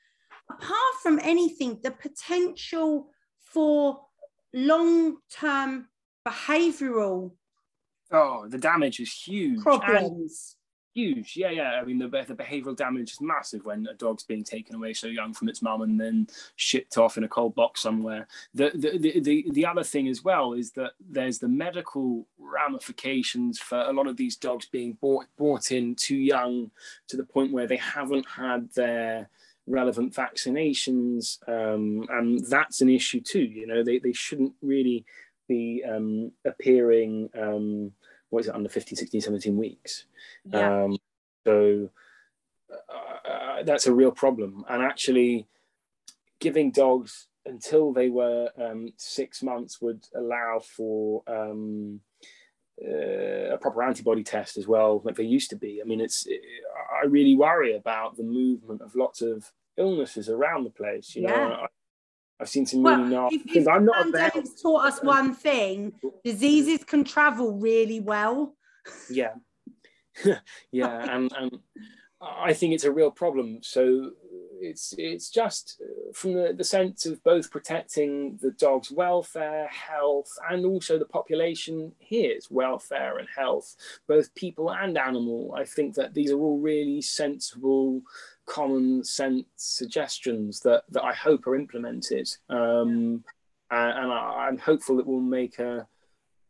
apart 0.49 0.95
from 1.01 1.19
anything, 1.23 1.79
the 1.83 1.91
potential 1.91 3.09
for 3.37 4.01
long 4.53 5.17
term 5.31 5.87
behavioral 6.27 7.31
oh 8.11 8.47
the 8.49 8.57
damage 8.57 8.99
is 8.99 9.11
huge 9.13 9.61
problems 9.61 10.55
huge. 10.93 11.35
Yeah 11.35 11.51
yeah. 11.51 11.79
I 11.81 11.83
mean 11.83 11.99
the, 11.99 12.07
the 12.07 12.35
behavioral 12.35 12.75
damage 12.75 13.11
is 13.11 13.21
massive 13.21 13.65
when 13.65 13.87
a 13.87 13.93
dog's 13.93 14.23
being 14.23 14.43
taken 14.43 14.75
away 14.75 14.93
so 14.93 15.07
young 15.07 15.33
from 15.33 15.49
its 15.49 15.61
mum 15.61 15.81
and 15.81 15.99
then 15.99 16.27
shipped 16.55 16.97
off 16.97 17.17
in 17.17 17.23
a 17.23 17.27
cold 17.27 17.55
box 17.55 17.81
somewhere. 17.81 18.27
The, 18.53 18.71
the 18.73 18.97
the, 18.97 19.19
the 19.19 19.45
the 19.51 19.65
other 19.65 19.83
thing 19.83 20.07
as 20.07 20.23
well 20.23 20.53
is 20.53 20.71
that 20.71 20.91
there's 20.99 21.39
the 21.39 21.47
medical 21.47 22.27
ramifications 22.37 23.59
for 23.59 23.79
a 23.81 23.93
lot 23.93 24.07
of 24.07 24.17
these 24.17 24.35
dogs 24.35 24.65
being 24.65 24.93
brought 24.93 25.25
brought 25.37 25.71
in 25.71 25.95
too 25.95 26.17
young 26.17 26.71
to 27.07 27.17
the 27.17 27.25
point 27.25 27.53
where 27.53 27.67
they 27.67 27.77
haven't 27.77 28.27
had 28.27 28.69
their 28.73 29.29
relevant 29.67 30.13
vaccinations 30.13 31.37
um, 31.47 32.05
and 32.09 32.43
that's 32.49 32.81
an 32.81 32.89
issue 32.89 33.21
too. 33.21 33.43
You 33.43 33.67
know 33.67 33.83
they, 33.83 33.99
they 33.99 34.13
shouldn't 34.13 34.53
really 34.61 35.05
be 35.47 35.83
um, 35.83 36.31
appearing 36.45 37.29
um, 37.37 37.91
what 38.29 38.41
is 38.41 38.47
it 38.47 38.55
under 38.55 38.69
15 38.69 38.95
16 38.95 39.21
17 39.21 39.57
weeks 39.57 40.05
yeah. 40.45 40.83
um, 40.83 40.97
so 41.45 41.89
uh, 42.71 43.29
uh, 43.29 43.63
that's 43.63 43.87
a 43.87 43.93
real 43.93 44.11
problem 44.11 44.63
and 44.69 44.83
actually 44.83 45.47
giving 46.39 46.71
dogs 46.71 47.27
until 47.45 47.93
they 47.93 48.09
were 48.09 48.49
um, 48.61 48.89
six 48.97 49.41
months 49.41 49.81
would 49.81 50.05
allow 50.15 50.59
for 50.59 51.23
um, 51.27 51.99
uh, 52.85 53.53
a 53.53 53.57
proper 53.57 53.83
antibody 53.83 54.23
test 54.23 54.57
as 54.57 54.67
well 54.67 55.01
like 55.03 55.15
they 55.15 55.23
used 55.23 55.49
to 55.49 55.57
be 55.57 55.81
i 55.81 55.85
mean 55.85 55.99
it's 55.99 56.27
i 57.01 57.05
really 57.05 57.35
worry 57.35 57.75
about 57.75 58.15
the 58.15 58.23
movement 58.23 58.81
of 58.81 58.95
lots 58.95 59.21
of 59.21 59.51
illnesses 59.77 60.29
around 60.29 60.63
the 60.63 60.69
place 60.69 61.15
you 61.15 61.23
know 61.23 61.35
yeah. 61.35 61.65
I've 62.39 62.49
seen 62.49 62.65
some 62.65 62.83
really 62.83 63.09
well, 63.09 63.29
nasty 63.29 63.39
things. 63.39 63.67
I'm 63.67 63.85
not 63.85 64.11
pandemic's 64.11 64.61
taught 64.61 64.85
us 64.85 65.03
one 65.03 65.33
thing: 65.33 65.93
diseases 66.23 66.83
can 66.83 67.03
travel 67.03 67.57
really 67.57 67.99
well. 67.99 68.55
Yeah, 69.09 69.33
yeah, 70.71 71.15
and 71.15 71.31
and 71.37 71.59
I 72.21 72.53
think 72.53 72.73
it's 72.73 72.83
a 72.83 72.91
real 72.91 73.11
problem. 73.11 73.59
So 73.61 74.11
it's 74.61 74.93
it's 74.97 75.29
just 75.29 75.81
from 76.13 76.33
the, 76.33 76.53
the 76.55 76.63
sense 76.63 77.05
of 77.05 77.23
both 77.23 77.49
protecting 77.49 78.37
the 78.41 78.51
dog's 78.51 78.91
welfare, 78.91 79.67
health, 79.67 80.31
and 80.49 80.65
also 80.65 80.99
the 80.99 81.05
population 81.05 81.93
here's 81.99 82.51
welfare 82.51 83.17
and 83.19 83.27
health, 83.35 83.75
both 84.07 84.33
people 84.35 84.71
and 84.71 84.97
animal. 84.97 85.53
I 85.57 85.63
think 85.65 85.95
that 85.95 86.13
these 86.13 86.31
are 86.31 86.39
all 86.39 86.59
really 86.59 87.01
sensible 87.01 88.01
common 88.49 89.03
sense 89.03 89.45
suggestions 89.55 90.59
that, 90.61 90.83
that 90.89 91.03
I 91.03 91.13
hope 91.13 91.47
are 91.47 91.55
implemented. 91.55 92.27
Um, 92.49 93.23
and, 93.71 93.91
and 93.99 94.11
I, 94.11 94.47
I'm 94.47 94.57
hopeful 94.57 94.99
it 94.99 95.05
will 95.07 95.21
make 95.21 95.59
a, 95.59 95.87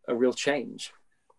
a 0.08 0.16
real 0.16 0.34
change. 0.34 0.94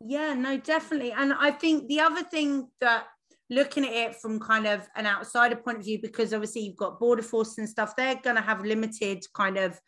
Yeah, 0.06 0.34
no, 0.34 0.58
definitely. 0.58 1.12
And 1.12 1.32
I 1.32 1.50
think 1.50 1.88
the 1.88 2.00
other 2.00 2.22
thing 2.22 2.68
that 2.80 3.06
looking 3.48 3.84
at 3.84 3.92
it 3.92 4.16
from 4.16 4.38
kind 4.38 4.66
of 4.66 4.88
an 4.96 5.06
outsider 5.06 5.56
point 5.56 5.78
of 5.78 5.84
view, 5.84 5.98
because 6.00 6.32
obviously 6.32 6.62
you've 6.62 6.76
got 6.76 7.00
border 7.00 7.22
force 7.22 7.58
and 7.58 7.68
stuff, 7.68 7.96
they're 7.96 8.20
going 8.22 8.36
to 8.36 8.42
have 8.42 8.64
limited 8.64 9.24
kind 9.34 9.56
of 9.56 9.80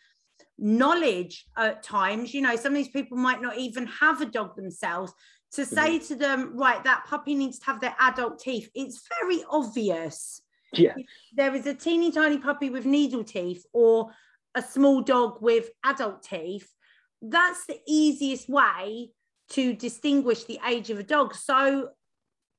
knowledge 0.58 1.46
at 1.56 1.82
times. 1.82 2.34
You 2.34 2.42
know, 2.42 2.56
some 2.56 2.72
of 2.72 2.76
these 2.76 2.88
people 2.88 3.16
might 3.16 3.40
not 3.40 3.56
even 3.58 3.86
have 3.86 4.20
a 4.20 4.26
dog 4.26 4.56
themselves. 4.56 5.12
To 5.52 5.66
say 5.66 5.98
mm-hmm. 5.98 6.06
to 6.06 6.14
them, 6.16 6.56
right, 6.56 6.82
that 6.84 7.04
puppy 7.06 7.34
needs 7.34 7.58
to 7.58 7.66
have 7.66 7.80
their 7.80 7.94
adult 8.00 8.38
teeth, 8.38 8.70
it's 8.74 9.06
very 9.20 9.44
obvious 9.50 10.40
yeah. 10.72 10.94
there 11.34 11.54
is 11.54 11.66
a 11.66 11.74
teeny 11.74 12.10
tiny 12.10 12.38
puppy 12.38 12.70
with 12.70 12.86
needle 12.86 13.24
teeth 13.24 13.66
or 13.72 14.10
a 14.54 14.62
small 14.62 15.00
dog 15.00 15.38
with 15.40 15.70
adult 15.84 16.22
teeth, 16.22 16.72
that's 17.20 17.66
the 17.66 17.78
easiest 17.86 18.48
way 18.48 19.10
to 19.50 19.74
distinguish 19.74 20.44
the 20.44 20.58
age 20.66 20.90
of 20.90 20.98
a 20.98 21.02
dog. 21.02 21.34
So 21.34 21.90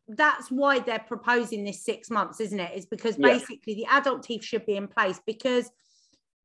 that's 0.08 0.50
why 0.50 0.80
they're 0.80 1.00
proposing 1.00 1.64
this 1.64 1.84
six 1.84 2.10
months, 2.10 2.40
isn't 2.40 2.60
it? 2.60 2.78
Is 2.78 2.86
because 2.86 3.18
basically 3.18 3.74
yeah. 3.74 3.76
the 3.76 3.98
adult 3.98 4.24
teeth 4.24 4.44
should 4.44 4.66
be 4.66 4.76
in 4.76 4.88
place 4.88 5.20
because 5.26 5.70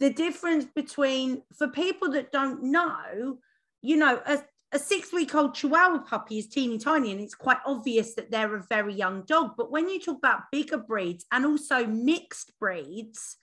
the 0.01 0.11
difference 0.11 0.65
between 0.65 1.43
for 1.57 1.69
people 1.69 2.12
that 2.12 2.31
don't 2.32 2.62
know, 2.62 3.39
you 3.82 3.97
know, 3.97 4.20
a, 4.27 4.39
a 4.73 4.78
six 4.78 5.12
week 5.12 5.35
old 5.35 5.55
Chihuahua 5.55 6.01
puppy 6.01 6.39
is 6.39 6.47
teeny 6.47 6.78
tiny 6.78 7.11
and 7.11 7.20
it's 7.20 7.35
quite 7.35 7.59
obvious 7.65 8.15
that 8.15 8.31
they're 8.31 8.57
a 8.57 8.62
very 8.62 8.95
young 8.95 9.23
dog. 9.23 9.53
But 9.57 9.70
when 9.70 9.89
you 9.89 9.99
talk 9.99 10.19
about 10.19 10.51
bigger 10.53 10.78
breeds 10.78 11.24
and 11.32 11.47
also 11.47 11.86
mixed 11.86 12.53
breeds, 12.59 13.36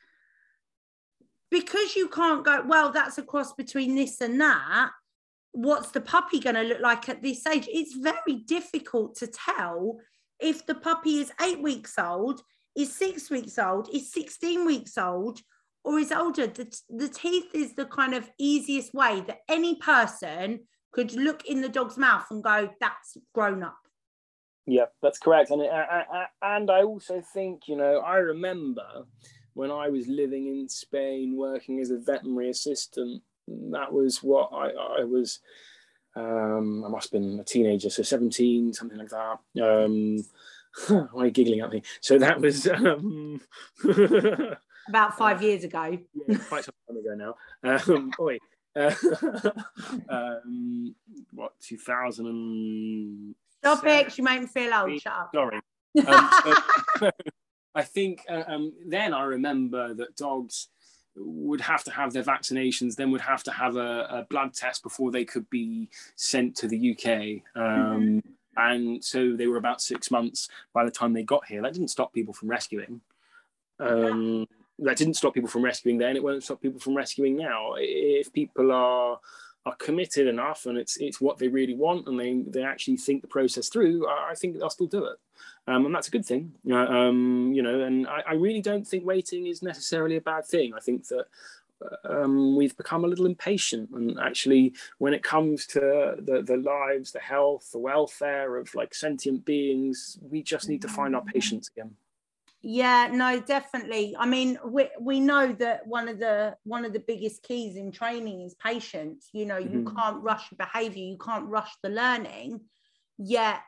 because 1.50 1.96
you 1.96 2.10
can't 2.10 2.46
go, 2.46 2.64
well, 2.68 2.92
that's 2.92 3.18
a 3.18 3.24
cross 3.24 3.54
between 3.54 3.96
this 3.96 4.22
and 4.22 4.40
that, 4.40 4.92
what's 5.52 5.92
the 5.92 6.02
puppy 6.02 6.40
going 6.40 6.56
to 6.56 6.64
look 6.64 6.82
like 6.82 7.10
at 7.10 7.24
this 7.24 7.46
age? 7.48 7.68
It's 7.72 7.96
very 7.96 8.44
difficult 8.46 9.16
to 9.18 9.28
tell 9.28 10.00
if 10.40 10.66
the 10.66 10.76
puppy 10.76 11.20
is 11.20 11.32
eight 11.42 11.62
weeks 11.62 11.98
old, 11.98 12.42
is 12.76 12.94
six 12.94 13.32
weeks 13.32 13.58
old, 13.58 13.90
is 13.94 14.12
16 14.12 14.66
weeks 14.66 14.98
old, 14.98 15.40
or 15.84 15.98
is 15.98 16.12
older. 16.12 16.48
The, 16.48 16.78
the 16.90 17.08
teeth 17.08 17.54
is 17.54 17.74
the 17.74 17.86
kind 17.86 18.14
of 18.14 18.30
easiest 18.38 18.94
way 18.94 19.24
that 19.28 19.40
any 19.48 19.76
person 19.76 20.60
could 20.96 21.14
look 21.14 21.46
in 21.46 21.60
the 21.60 21.68
dog's 21.68 21.98
mouth 21.98 22.26
and 22.32 22.42
go, 22.42 22.70
that's 22.80 23.18
grown 23.34 23.64
up. 23.64 23.78
Yeah, 24.66 24.86
that's 25.02 25.20
correct. 25.20 25.52
And, 25.52 25.62
and 25.62 26.72
I 26.72 26.84
also 26.84 27.22
think, 27.34 27.68
you 27.68 27.76
know, 27.76 28.00
I 28.00 28.16
remember 28.16 29.04
when 29.56 29.72
I 29.72 29.90
was 29.90 30.08
living 30.08 30.48
in 30.48 30.70
Spain 30.70 31.36
working 31.36 31.82
as 31.82 31.92
a 31.92 31.98
veterinary 31.98 32.50
assistant, 32.50 33.22
that 33.48 33.92
was 33.92 34.24
what 34.24 34.52
I, 34.54 35.02
I 35.02 35.04
was, 35.04 35.40
um, 36.16 36.86
I 36.86 36.88
must 36.88 37.12
have 37.12 37.22
been 37.22 37.40
a 37.42 37.44
teenager, 37.44 37.90
so 37.90 38.02
17, 38.02 38.72
something 38.72 38.98
like 38.98 39.10
that. 39.10 39.40
Um, 39.62 40.24
why 41.12 41.24
are 41.24 41.26
you 41.26 41.32
giggling 41.32 41.60
at 41.60 41.72
me? 41.72 41.84
So 42.00 42.18
that 42.20 42.40
was 42.40 42.68
um... 42.68 43.42
about 44.88 45.18
five 45.18 45.42
years 45.42 45.64
ago. 45.66 45.98
yeah, 46.28 46.38
quite 46.48 46.64
some 46.64 46.74
time 46.88 46.98
ago 46.98 47.16
now. 47.16 47.36
Um, 47.70 48.12
boy, 48.18 48.40
uh, 48.76 48.94
um, 50.10 50.96
what 51.34 51.54
2000 51.62 52.26
and 52.26 53.36
stop 53.62 53.86
it 53.86 54.18
you 54.18 54.24
make 54.24 54.42
me 54.42 54.48
feel 54.48 54.74
old. 54.74 55.02
shut 55.02 55.14
up. 55.14 55.32
Sorry. 55.34 55.60
Um, 56.08 56.30
so, 57.00 57.12
i 57.76 57.82
think 57.82 58.22
uh, 58.30 58.44
um, 58.48 58.74
then 58.86 59.14
i 59.14 59.24
remember 59.24 59.94
that 59.94 60.16
dogs 60.18 60.68
would 61.16 61.62
have 61.62 61.84
to 61.86 61.92
have 61.92 62.12
their 62.12 62.24
vaccinations 62.24 62.96
then 62.96 63.12
would 63.12 63.22
have 63.22 63.44
to 63.44 63.52
have 63.52 63.78
a, 63.78 64.08
a 64.10 64.28
blood 64.30 64.54
test 64.54 64.84
before 64.84 65.12
they 65.12 65.24
could 65.24 65.50
be 65.50 65.90
sent 66.18 66.56
to 66.58 66.68
the 66.68 66.92
uk 66.92 67.08
um, 67.56 67.62
mm-hmm. 67.62 68.20
and 68.58 69.04
so 69.04 69.36
they 69.36 69.48
were 69.48 69.58
about 69.58 69.82
six 69.82 70.12
months 70.12 70.50
by 70.74 70.84
the 70.84 70.92
time 70.92 71.14
they 71.14 71.24
got 71.24 71.46
here. 71.46 71.62
That 71.62 71.74
didn't 71.74 71.90
stop 71.90 72.14
people 72.14 72.34
from 72.34 72.50
rescuing. 72.50 73.02
Um, 73.80 74.48
that 74.80 74.98
didn't 74.98 75.14
stop 75.16 75.34
people 75.34 75.50
from 75.50 75.64
rescuing 75.64 75.98
then. 75.98 76.16
It 76.16 76.24
won't 76.24 76.44
stop 76.44 76.62
people 76.62 76.80
from 76.80 76.96
rescuing 76.96 77.38
now. 77.38 77.74
If 77.78 78.32
people 78.34 78.72
are 78.72 79.20
are 79.66 79.76
committed 79.78 80.28
enough 80.28 80.68
and 80.68 80.78
it's 80.78 80.98
it's 80.98 81.20
what 81.20 81.40
they 81.40 81.48
really 81.48 81.74
want 81.74 82.08
and 82.08 82.20
they 82.20 82.44
they 82.48 82.64
actually 82.64 82.98
think 82.98 83.22
the 83.22 83.28
process 83.28 83.68
through, 83.68 84.08
I 84.08 84.36
think 84.36 84.58
they'll 84.58 84.70
still 84.70 84.88
do 84.88 85.06
it, 85.06 85.18
um, 85.68 85.86
and 85.86 85.96
that's 85.96 86.08
a 86.08 86.12
good 86.12 86.26
thing. 86.26 86.54
Um, 86.72 87.52
you 87.54 87.64
know, 87.64 87.82
and 87.82 88.08
I, 88.08 88.24
I, 88.28 88.34
really 88.34 88.62
don't 88.62 88.88
think 88.88 89.06
waiting 89.06 89.48
is 89.48 89.64
necessarily 89.64 90.18
a 90.18 90.22
bad 90.22 90.46
thing. 90.46 90.74
I 90.74 90.80
think 90.80 91.08
that. 91.08 91.26
Um, 92.06 92.56
we've 92.56 92.76
become 92.78 93.04
a 93.04 93.08
little 93.08 93.26
impatient, 93.26 93.90
and 93.92 94.18
actually, 94.18 94.74
when 94.98 95.14
it 95.14 95.22
comes 95.22 95.68
to 95.68 96.16
the, 96.18 96.42
the 96.42 96.56
lives, 96.56 97.12
the 97.12 97.20
health, 97.20 97.70
the 97.74 97.78
welfare 97.78 98.56
of 98.56 98.74
like 98.74 98.96
sentient 98.96 99.44
beings, 99.44 100.18
we 100.22 100.42
just 100.42 100.70
need 100.70 100.82
to 100.84 100.88
find 100.88 101.14
our 101.14 101.22
patience 101.22 101.70
again. 101.76 101.92
Yeah, 102.68 103.10
no, 103.14 103.40
definitely. 103.40 104.16
I 104.18 104.26
mean, 104.26 104.58
we 104.66 104.90
we 105.00 105.20
know 105.20 105.54
that 105.60 105.86
one 105.86 106.10
of 106.10 106.18
the 106.18 106.58
one 106.64 106.84
of 106.84 106.94
the 106.94 107.00
biggest 107.00 107.44
keys 107.44 107.76
in 107.76 107.92
training 107.92 108.42
is 108.42 108.56
patience. 108.56 109.30
You 109.34 109.46
know, 109.46 109.62
mm-hmm. 109.62 109.72
you 109.72 109.94
can't 109.96 110.24
rush 110.24 110.50
behavior, 110.50 111.04
you 111.04 111.20
can't 111.24 111.46
rush 111.46 111.70
the 111.84 111.90
learning. 111.90 112.62
Yet 113.20 113.60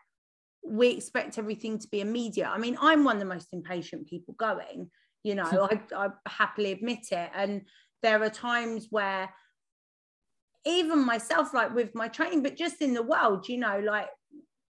we 0.66 0.88
expect 0.88 1.38
everything 1.38 1.78
to 1.78 1.88
be 1.90 2.02
immediate. 2.02 2.50
I 2.50 2.58
mean, 2.58 2.76
I'm 2.82 3.04
one 3.04 3.18
of 3.18 3.20
the 3.20 3.32
most 3.32 3.50
impatient 3.54 4.08
people 4.08 4.34
going. 4.34 4.90
You 5.22 5.36
know, 5.36 5.44
I, 5.72 5.80
I 5.96 6.08
happily 6.26 6.72
admit 6.72 7.12
it. 7.12 7.30
And 7.36 7.68
there 8.02 8.24
are 8.24 8.32
times 8.32 8.88
where 8.90 9.30
even 10.66 11.06
myself, 11.06 11.54
like 11.54 11.76
with 11.76 11.94
my 11.94 12.08
training, 12.08 12.42
but 12.42 12.58
just 12.58 12.82
in 12.82 12.96
the 12.96 13.04
world, 13.04 13.48
you 13.48 13.60
know, 13.60 13.80
like 13.80 14.10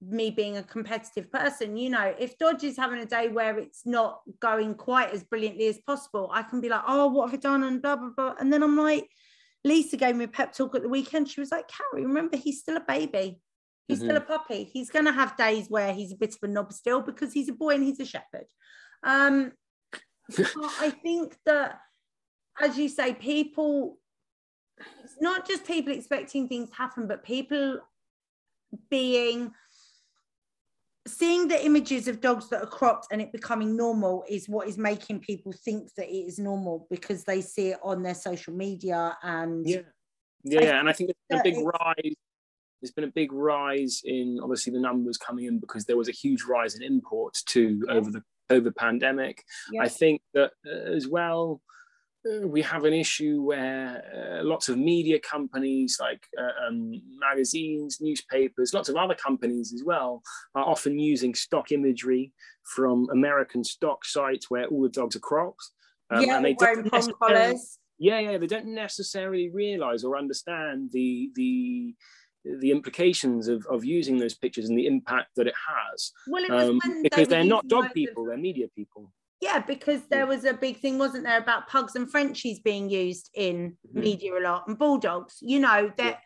me 0.01 0.31
being 0.31 0.57
a 0.57 0.63
competitive 0.63 1.31
person, 1.31 1.77
you 1.77 1.89
know, 1.89 2.13
if 2.17 2.37
Dodge 2.37 2.63
is 2.63 2.77
having 2.77 2.99
a 2.99 3.05
day 3.05 3.27
where 3.27 3.57
it's 3.59 3.85
not 3.85 4.21
going 4.39 4.73
quite 4.73 5.11
as 5.11 5.23
brilliantly 5.23 5.67
as 5.67 5.77
possible, 5.85 6.29
I 6.33 6.43
can 6.43 6.59
be 6.59 6.69
like, 6.69 6.81
oh, 6.87 7.07
what 7.07 7.29
have 7.29 7.39
I 7.39 7.41
done? 7.41 7.63
And 7.63 7.81
blah, 7.81 7.95
blah, 7.95 8.09
blah. 8.15 8.35
And 8.39 8.51
then 8.51 8.63
I'm 8.63 8.77
like, 8.77 9.07
Lisa 9.63 9.97
gave 9.97 10.15
me 10.15 10.25
a 10.25 10.27
pep 10.27 10.53
talk 10.53 10.75
at 10.75 10.81
the 10.81 10.89
weekend. 10.89 11.29
She 11.29 11.39
was 11.39 11.51
like, 11.51 11.65
Carrie, 11.67 12.05
remember, 12.05 12.35
he's 12.35 12.59
still 12.59 12.77
a 12.77 12.81
baby. 12.81 13.39
He's 13.87 13.99
mm-hmm. 13.99 14.07
still 14.07 14.17
a 14.17 14.21
puppy. 14.21 14.63
He's 14.63 14.89
going 14.89 15.05
to 15.05 15.11
have 15.11 15.37
days 15.37 15.67
where 15.69 15.93
he's 15.93 16.11
a 16.11 16.17
bit 16.17 16.33
of 16.33 16.49
a 16.49 16.51
knob 16.51 16.73
still 16.73 17.01
because 17.01 17.31
he's 17.31 17.49
a 17.49 17.53
boy 17.53 17.75
and 17.75 17.83
he's 17.83 17.99
a 17.99 18.05
shepherd. 18.05 18.47
Um, 19.03 19.51
I 20.79 20.89
think 21.03 21.35
that, 21.45 21.79
as 22.59 22.77
you 22.77 22.89
say, 22.89 23.13
people, 23.13 23.99
it's 25.03 25.17
not 25.21 25.47
just 25.47 25.65
people 25.65 25.93
expecting 25.93 26.47
things 26.47 26.69
to 26.69 26.75
happen, 26.75 27.07
but 27.07 27.23
people 27.23 27.79
being 28.89 29.51
seeing 31.07 31.47
the 31.47 31.65
images 31.65 32.07
of 32.07 32.21
dogs 32.21 32.49
that 32.49 32.61
are 32.61 32.67
cropped 32.67 33.07
and 33.11 33.21
it 33.21 33.31
becoming 33.31 33.75
normal 33.75 34.23
is 34.29 34.47
what 34.47 34.67
is 34.67 34.77
making 34.77 35.19
people 35.19 35.51
think 35.51 35.91
that 35.95 36.07
it 36.07 36.27
is 36.27 36.37
normal 36.37 36.85
because 36.89 37.23
they 37.23 37.41
see 37.41 37.69
it 37.69 37.79
on 37.83 38.03
their 38.03 38.13
social 38.13 38.53
media 38.53 39.17
and 39.23 39.67
yeah 39.67 39.79
yeah 40.43 40.79
and 40.79 40.87
i 40.87 40.93
think 40.93 41.09
there's 41.29 41.41
a 41.41 41.43
big 41.43 41.57
rise 41.57 42.15
there's 42.81 42.91
been 42.91 43.03
a 43.03 43.11
big 43.11 43.31
rise 43.33 44.01
in 44.05 44.39
obviously 44.41 44.73
the 44.73 44.79
numbers 44.79 45.17
coming 45.17 45.45
in 45.45 45.59
because 45.59 45.85
there 45.85 45.97
was 45.97 46.07
a 46.07 46.11
huge 46.11 46.43
rise 46.43 46.75
in 46.75 46.83
imports 46.83 47.43
too 47.43 47.83
yeah. 47.87 47.93
over 47.93 48.11
the 48.11 48.23
COVID 48.51 48.75
pandemic. 48.75 49.43
Yeah. 49.71 49.83
I 49.83 49.87
think 49.87 50.21
that 50.33 50.51
uh, 50.65 50.91
as 50.91 51.07
well, 51.07 51.61
we 52.43 52.61
have 52.61 52.83
an 52.83 52.93
issue 52.93 53.41
where 53.41 54.03
uh, 54.13 54.43
lots 54.43 54.69
of 54.69 54.77
media 54.77 55.19
companies 55.19 55.97
like 55.99 56.23
uh, 56.37 56.67
um, 56.67 56.91
magazines, 57.19 57.97
newspapers, 57.99 58.73
lots 58.73 58.89
of 58.89 58.95
other 58.95 59.15
companies 59.15 59.73
as 59.73 59.83
well 59.83 60.21
are 60.53 60.65
often 60.65 60.99
using 60.99 61.33
stock 61.33 61.71
imagery 61.71 62.31
from 62.63 63.07
American 63.11 63.63
stock 63.63 64.05
sites 64.05 64.49
where 64.49 64.65
all 64.67 64.83
the 64.83 64.89
dogs 64.89 65.15
are 65.15 65.19
cropped. 65.19 65.71
Um, 66.11 66.23
yeah, 66.23 66.37
and 66.37 66.45
they 66.45 66.55
wearing 66.59 66.89
collars. 66.89 67.79
Yeah, 67.97 68.19
yeah, 68.19 68.37
they 68.37 68.47
don't 68.47 68.73
necessarily 68.73 69.49
realize 69.49 70.03
or 70.03 70.17
understand 70.17 70.89
the 70.91 71.31
the 71.35 71.95
the 72.43 72.71
implications 72.71 73.47
of, 73.47 73.65
of 73.69 73.85
using 73.85 74.17
those 74.17 74.33
pictures 74.33 74.69
and 74.69 74.77
the 74.77 74.87
impact 74.87 75.29
that 75.35 75.47
it 75.47 75.53
has. 75.67 76.11
Well, 76.27 76.43
it 76.43 76.51
um, 76.51 76.79
because 77.03 77.27
they 77.27 77.39
are 77.39 77.43
not 77.43 77.67
dog 77.67 77.93
people, 77.93 78.23
of, 78.23 78.29
they're 78.29 78.37
media 78.37 78.67
people. 78.75 79.11
Yeah, 79.41 79.59
because 79.59 80.01
there 80.09 80.27
was 80.27 80.45
a 80.45 80.53
big 80.53 80.79
thing, 80.79 80.99
wasn't 80.99 81.25
there, 81.25 81.39
about 81.39 81.67
pugs 81.67 81.95
and 81.95 82.09
Frenchies 82.09 82.59
being 82.59 82.89
used 82.89 83.31
in 83.33 83.71
mm-hmm. 83.87 83.99
media 83.99 84.37
a 84.37 84.39
lot 84.39 84.67
and 84.67 84.77
bulldogs. 84.77 85.39
You 85.41 85.59
know, 85.59 85.91
that 85.97 86.19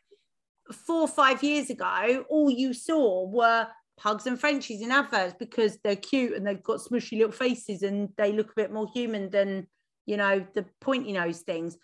yeah. 0.70 0.76
four 0.76 1.02
or 1.02 1.08
five 1.08 1.42
years 1.42 1.70
ago, 1.70 2.26
all 2.30 2.50
you 2.50 2.74
saw 2.74 3.26
were 3.26 3.68
pugs 3.98 4.28
and 4.28 4.40
Frenchies 4.40 4.82
in 4.82 4.92
adverts 4.92 5.36
because 5.40 5.78
they're 5.84 5.96
cute 5.96 6.34
and 6.34 6.46
they've 6.46 6.62
got 6.62 6.82
smushy 6.82 7.18
little 7.18 7.32
faces 7.32 7.84
and 7.84 8.10
they 8.18 8.34
look 8.34 8.52
a 8.52 8.56
bit 8.62 8.74
more 8.74 8.90
human 8.94 9.30
than, 9.30 9.68
you 10.06 10.18
know, 10.18 10.46
the 10.54 10.66
pointy 10.82 11.14
nose 11.14 11.40
things 11.40 11.78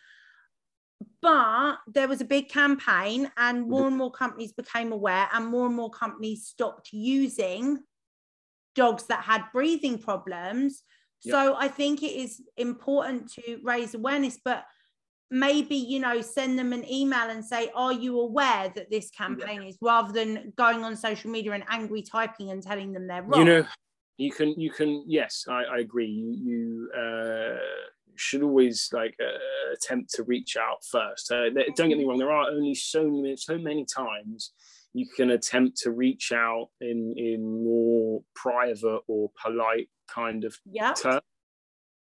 but 1.22 1.78
there 1.88 2.08
was 2.08 2.22
a 2.22 2.26
big 2.26 2.50
campaign 2.50 3.32
and 3.38 3.68
more 3.68 3.88
and 3.88 3.98
more 3.98 4.12
companies 4.12 4.54
became 4.54 4.92
aware 4.92 5.28
and 5.34 5.48
more 5.48 5.66
and 5.66 5.76
more 5.76 5.90
companies 5.90 6.46
stopped 6.46 6.90
using 6.92 7.80
dogs 8.76 9.04
that 9.06 9.24
had 9.24 9.44
breathing 9.52 9.98
problems 9.98 10.84
yep. 11.24 11.34
so 11.34 11.56
i 11.58 11.68
think 11.68 12.04
it 12.04 12.16
is 12.16 12.42
important 12.58 13.32
to 13.32 13.60
raise 13.64 13.94
awareness 13.94 14.40
but 14.44 14.66
maybe 15.30 15.76
you 15.76 16.00
know 16.00 16.22
send 16.22 16.60
them 16.60 16.74
an 16.74 16.90
email 16.92 17.30
and 17.30 17.44
say 17.44 17.70
are 17.74 17.94
you 17.94 18.20
aware 18.20 18.72
that 18.76 18.92
this 18.92 19.10
campaign 19.12 19.64
is 19.64 19.78
rather 19.82 20.12
than 20.12 20.52
going 20.58 20.84
on 20.84 20.96
social 20.96 21.32
media 21.32 21.54
and 21.54 21.64
angry 21.70 22.02
typing 22.02 22.52
and 22.52 22.62
telling 22.62 22.92
them 22.92 23.08
they're 23.08 23.24
wrong 23.24 23.40
you 23.40 23.46
know 23.46 23.66
you 24.18 24.32
can 24.32 24.50
you 24.60 24.70
can 24.70 25.04
yes 25.08 25.46
i, 25.50 25.64
I 25.64 25.78
agree 25.78 26.08
you 26.08 26.32
you 26.34 26.92
uh 26.92 27.58
should 28.22 28.44
always 28.44 28.90
like 28.94 29.16
uh, 29.20 29.74
attempt 29.74 30.14
to 30.14 30.24
reach 30.24 30.56
out 30.56 30.84
first. 30.86 31.32
Uh, 31.32 31.50
don't 31.76 31.90
get 31.90 31.98
me 31.98 32.06
wrong, 32.06 32.18
there 32.18 32.32
are 32.32 32.50
only 32.50 32.76
so 32.76 33.10
many, 33.10 33.36
so 33.36 33.58
many 33.58 33.86
times 33.86 34.52
you 34.94 35.08
can 35.16 35.32
attempt 35.32 35.78
to 35.78 35.92
reach 35.92 36.32
out 36.32 36.70
in 36.80 37.14
in 37.18 37.64
more 37.64 38.22
private 38.36 39.02
or 39.08 39.32
polite 39.42 39.90
kind 40.08 40.44
of 40.44 40.56
yeah. 40.66 40.94
terms. 40.94 41.22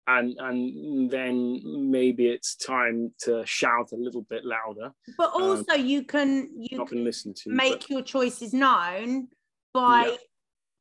And, 0.08 0.36
and 0.40 1.12
then 1.12 1.62
maybe 1.64 2.30
it's 2.30 2.56
time 2.56 3.14
to 3.26 3.44
shout 3.46 3.92
a 3.92 3.96
little 3.96 4.24
bit 4.24 4.44
louder. 4.44 4.92
But 5.20 5.36
um, 5.36 5.44
also, 5.44 5.74
um, 5.74 5.86
you 5.86 6.04
can 6.04 6.50
you 6.58 6.84
can 6.86 7.04
listen 7.04 7.36
to 7.44 7.52
make 7.52 7.82
but... 7.82 7.90
your 7.92 8.02
choices 8.02 8.52
known 8.52 9.28
by 9.72 10.08
yeah 10.08 10.18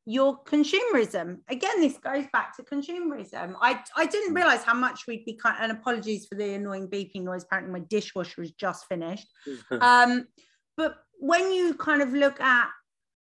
your 0.09 0.43
consumerism. 0.43 1.37
Again, 1.49 1.81
this 1.81 1.99
goes 1.99 2.25
back 2.33 2.55
to 2.57 2.63
consumerism. 2.63 3.53
I, 3.61 3.79
I 3.95 4.07
didn't 4.07 4.33
realize 4.33 4.63
how 4.63 4.73
much 4.73 5.05
we'd 5.07 5.23
be 5.23 5.35
kind 5.35 5.57
and 5.59 5.71
apologies 5.71 6.25
for 6.25 6.33
the 6.33 6.55
annoying 6.55 6.87
beeping 6.87 7.21
noise. 7.21 7.43
Apparently, 7.43 7.71
my 7.79 7.85
dishwasher 7.87 8.41
is 8.41 8.51
just 8.53 8.87
finished. 8.87 9.27
um, 9.81 10.27
but 10.77 10.95
when 11.19 11.51
you 11.51 11.73
kind 11.75 12.01
of 12.01 12.13
look 12.13 12.39
at 12.41 12.67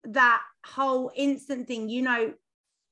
that 0.05 0.43
whole 0.65 1.13
instant 1.15 1.67
thing, 1.69 1.89
you 1.89 2.03
know, 2.03 2.33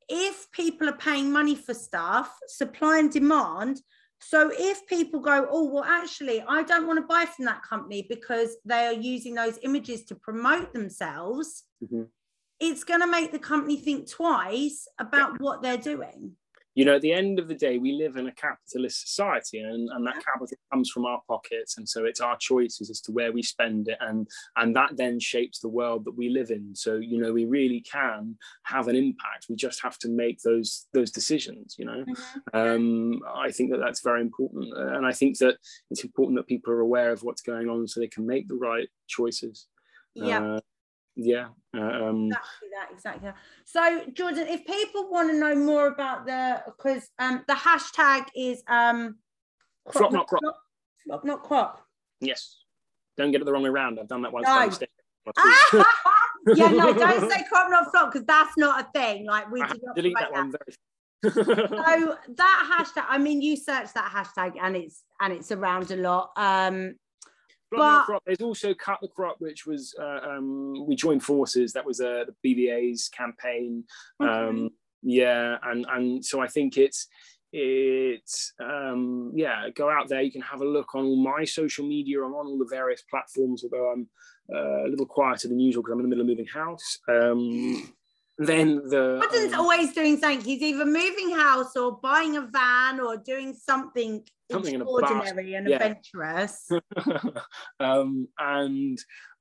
if 0.08 0.50
people 0.52 0.88
are 0.88 0.96
paying 0.96 1.32
money 1.32 1.54
for 1.54 1.74
stuff, 1.74 2.36
supply 2.46 2.98
and 2.98 3.10
demand. 3.10 3.80
So 4.20 4.50
if 4.52 4.86
people 4.86 5.20
go, 5.20 5.46
oh, 5.48 5.70
well, 5.70 5.84
actually, 5.84 6.42
I 6.48 6.64
don't 6.64 6.86
want 6.86 6.98
to 6.98 7.06
buy 7.06 7.24
from 7.26 7.44
that 7.44 7.62
company 7.62 8.04
because 8.08 8.56
they 8.64 8.86
are 8.86 8.92
using 8.92 9.34
those 9.34 9.58
images 9.62 10.04
to 10.06 10.16
promote 10.16 10.72
themselves. 10.72 11.64
Mm-hmm 11.84 12.02
it's 12.60 12.84
going 12.84 13.00
to 13.00 13.06
make 13.06 13.32
the 13.32 13.38
company 13.38 13.76
think 13.76 14.10
twice 14.10 14.88
about 14.98 15.32
yeah. 15.32 15.36
what 15.38 15.62
they're 15.62 15.76
doing. 15.76 16.32
You 16.78 16.84
know, 16.84 16.94
at 16.94 17.02
the 17.02 17.12
end 17.12 17.40
of 17.40 17.48
the 17.48 17.56
day, 17.56 17.78
we 17.78 17.90
live 17.90 18.14
in 18.14 18.28
a 18.28 18.32
capitalist 18.32 19.08
society, 19.08 19.58
and, 19.58 19.88
and 19.88 20.06
that 20.06 20.24
capital 20.24 20.56
comes 20.72 20.88
from 20.88 21.06
our 21.06 21.20
pockets, 21.26 21.76
and 21.76 21.88
so 21.88 22.04
it's 22.04 22.20
our 22.20 22.36
choices 22.38 22.88
as 22.88 23.00
to 23.00 23.10
where 23.10 23.32
we 23.32 23.42
spend 23.42 23.88
it, 23.88 23.98
and 24.00 24.28
and 24.54 24.76
that 24.76 24.96
then 24.96 25.18
shapes 25.18 25.58
the 25.58 25.68
world 25.68 26.04
that 26.04 26.16
we 26.16 26.28
live 26.28 26.52
in. 26.52 26.76
So 26.76 26.94
you 26.94 27.20
know, 27.20 27.32
we 27.32 27.46
really 27.46 27.80
can 27.80 28.36
have 28.62 28.86
an 28.86 28.94
impact. 28.94 29.46
We 29.48 29.56
just 29.56 29.82
have 29.82 29.98
to 29.98 30.08
make 30.08 30.40
those 30.42 30.86
those 30.94 31.10
decisions. 31.10 31.74
You 31.80 31.86
know, 31.86 32.04
mm-hmm. 32.04 32.56
um, 32.56 33.22
I 33.34 33.50
think 33.50 33.72
that 33.72 33.80
that's 33.80 34.02
very 34.02 34.20
important, 34.20 34.72
and 34.72 35.04
I 35.04 35.10
think 35.10 35.36
that 35.38 35.56
it's 35.90 36.04
important 36.04 36.38
that 36.38 36.46
people 36.46 36.72
are 36.72 36.86
aware 36.88 37.10
of 37.10 37.24
what's 37.24 37.42
going 37.42 37.68
on 37.68 37.88
so 37.88 37.98
they 37.98 38.06
can 38.06 38.24
make 38.24 38.46
the 38.46 38.54
right 38.54 38.86
choices. 39.08 39.66
Yeah. 40.14 40.44
Uh, 40.44 40.60
yeah 41.20 41.48
um, 41.74 42.26
exactly 42.26 42.68
that 42.72 42.88
exactly 42.92 43.28
that. 43.28 43.36
so 43.64 44.04
jordan 44.14 44.46
if 44.48 44.64
people 44.64 45.10
want 45.10 45.28
to 45.28 45.36
know 45.36 45.54
more 45.54 45.88
about 45.88 46.24
the 46.24 46.62
because 46.64 47.10
um 47.18 47.44
the 47.48 47.54
hashtag 47.54 48.26
is 48.34 48.62
um 48.68 49.16
crop, 49.86 50.12
not 50.12 50.26
crop. 50.26 50.40
crop 50.40 50.56
not 51.24 51.42
crop. 51.42 51.86
Yes. 52.20 52.56
Don't 53.16 53.32
get 53.32 53.40
it 53.40 53.44
the 53.44 53.52
wrong 53.52 53.62
way 53.62 53.70
around. 53.70 53.98
I've 53.98 54.08
done 54.08 54.22
that 54.22 54.32
once 54.32 54.46
no. 54.46 54.70
yeah 56.54 56.68
no 56.68 56.94
don't 56.94 57.30
say 57.30 57.44
crop 57.48 57.70
not 57.70 57.90
flop 57.90 58.12
because 58.12 58.26
that's 58.26 58.56
not 58.56 58.80
a 58.80 58.98
thing. 58.98 59.26
Like 59.26 59.50
we 59.50 59.60
do 59.60 59.74
not 59.82 59.96
delete 59.96 60.14
that, 60.18 60.30
that 60.32 60.32
one 60.32 60.52
very 60.52 60.74
so 61.34 62.16
that 62.36 62.84
hashtag 62.86 63.04
i 63.08 63.18
mean 63.18 63.42
you 63.42 63.56
search 63.56 63.92
that 63.92 64.08
hashtag 64.08 64.52
and 64.62 64.76
it's 64.76 65.02
and 65.20 65.32
it's 65.32 65.50
around 65.50 65.90
a 65.90 65.96
lot. 65.96 66.30
Um 66.36 66.94
but, 67.70 68.04
crop. 68.04 68.22
There's 68.26 68.40
also 68.40 68.74
Cut 68.74 68.98
the 69.02 69.08
Crop, 69.08 69.36
which 69.40 69.66
was 69.66 69.94
uh, 70.00 70.20
um, 70.28 70.86
we 70.86 70.96
joined 70.96 71.22
forces. 71.22 71.72
That 71.72 71.84
was 71.84 72.00
uh, 72.00 72.24
the 72.26 72.34
BVA's 72.44 73.08
campaign. 73.08 73.84
Okay. 74.22 74.30
Um, 74.30 74.70
yeah, 75.02 75.56
and 75.62 75.86
and 75.90 76.24
so 76.24 76.40
I 76.40 76.48
think 76.48 76.76
it's 76.76 77.08
it's 77.52 78.52
um, 78.60 79.32
yeah. 79.34 79.68
Go 79.74 79.90
out 79.90 80.08
there. 80.08 80.22
You 80.22 80.32
can 80.32 80.42
have 80.42 80.60
a 80.60 80.66
look 80.66 80.94
on 80.94 81.04
all 81.04 81.22
my 81.22 81.44
social 81.44 81.86
media. 81.86 82.22
I'm 82.22 82.34
on 82.34 82.46
all 82.46 82.58
the 82.58 82.66
various 82.70 83.02
platforms. 83.02 83.64
Although 83.64 83.92
I'm 83.92 84.08
uh, 84.52 84.86
a 84.86 84.88
little 84.88 85.06
quieter 85.06 85.48
than 85.48 85.60
usual 85.60 85.82
because 85.82 85.92
I'm 85.92 86.00
in 86.00 86.04
the 86.04 86.08
middle 86.08 86.22
of 86.22 86.28
moving 86.28 86.46
house. 86.46 86.98
Um, 87.08 87.92
then 88.38 88.76
the 88.88 89.20
Jordan's 89.20 89.52
um, 89.52 89.60
always 89.60 89.92
doing 89.92 90.16
something. 90.16 90.40
He's 90.40 90.62
either 90.62 90.84
moving 90.84 91.30
house 91.36 91.76
or 91.76 91.98
buying 92.00 92.36
a 92.36 92.42
van 92.42 93.00
or 93.00 93.16
doing 93.16 93.52
something, 93.52 94.22
something 94.50 94.76
extraordinary 94.76 95.54
and 95.54 95.68
yeah. 95.68 95.76
adventurous. 95.76 96.70
um, 97.80 98.28
and 98.38 98.98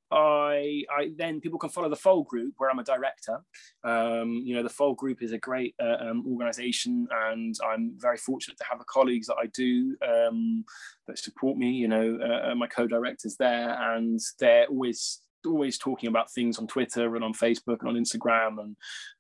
I, 0.10 0.84
I 0.90 1.12
then 1.16 1.42
people 1.42 1.60
can 1.60 1.70
follow 1.70 1.90
the 1.90 1.96
Foal 1.96 2.24
Group 2.24 2.56
where 2.58 2.72
I'm 2.72 2.80
a 2.80 2.84
director. 2.84 3.40
Um, 3.84 4.42
you 4.44 4.56
know, 4.56 4.64
the 4.64 4.70
Foal 4.70 4.96
Group 4.96 5.22
is 5.22 5.32
a 5.32 5.38
great 5.38 5.76
uh, 5.82 5.98
um, 6.10 6.26
organization, 6.28 7.08
and 7.12 7.54
I'm 7.64 7.94
very 7.98 8.18
fortunate 8.18 8.58
to 8.58 8.66
have 8.70 8.80
the 8.80 8.86
colleagues 8.86 9.28
that 9.28 9.36
I 9.36 9.48
do 9.48 9.96
um, 10.08 10.66
that 11.08 11.20
support 11.20 11.58
me. 11.58 11.72
You 11.72 11.90
know, 11.90 12.20
uh, 12.22 12.52
uh 12.52 12.56
my 12.56 12.68
co-directors 12.68 13.36
there, 13.38 13.78
and 13.96 14.20
they're 14.40 14.66
always 14.68 15.22
always 15.48 15.78
talking 15.78 16.10
about 16.10 16.32
things 16.32 16.60
on 16.60 16.68
Twitter 16.68 17.16
and 17.16 17.24
on 17.24 17.34
Facebook 17.34 17.80
and 17.80 17.90
on 17.90 17.96
Instagram, 17.96 18.60
and 18.60 18.76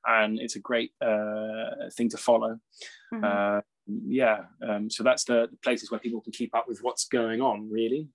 and 0.05 0.39
it's 0.39 0.55
a 0.55 0.59
great 0.59 0.91
uh, 1.01 1.89
thing 1.95 2.09
to 2.09 2.17
follow. 2.17 2.59
Mm-hmm. 3.13 3.23
Uh, 3.23 3.61
yeah, 4.05 4.41
um, 4.67 4.89
so 4.89 5.03
that's 5.03 5.23
the, 5.23 5.47
the 5.49 5.57
places 5.63 5.89
where 5.89 5.99
people 5.99 6.21
can 6.21 6.33
keep 6.33 6.55
up 6.55 6.65
with 6.67 6.79
what's 6.81 7.05
going 7.05 7.41
on. 7.41 7.69
Really 7.71 8.09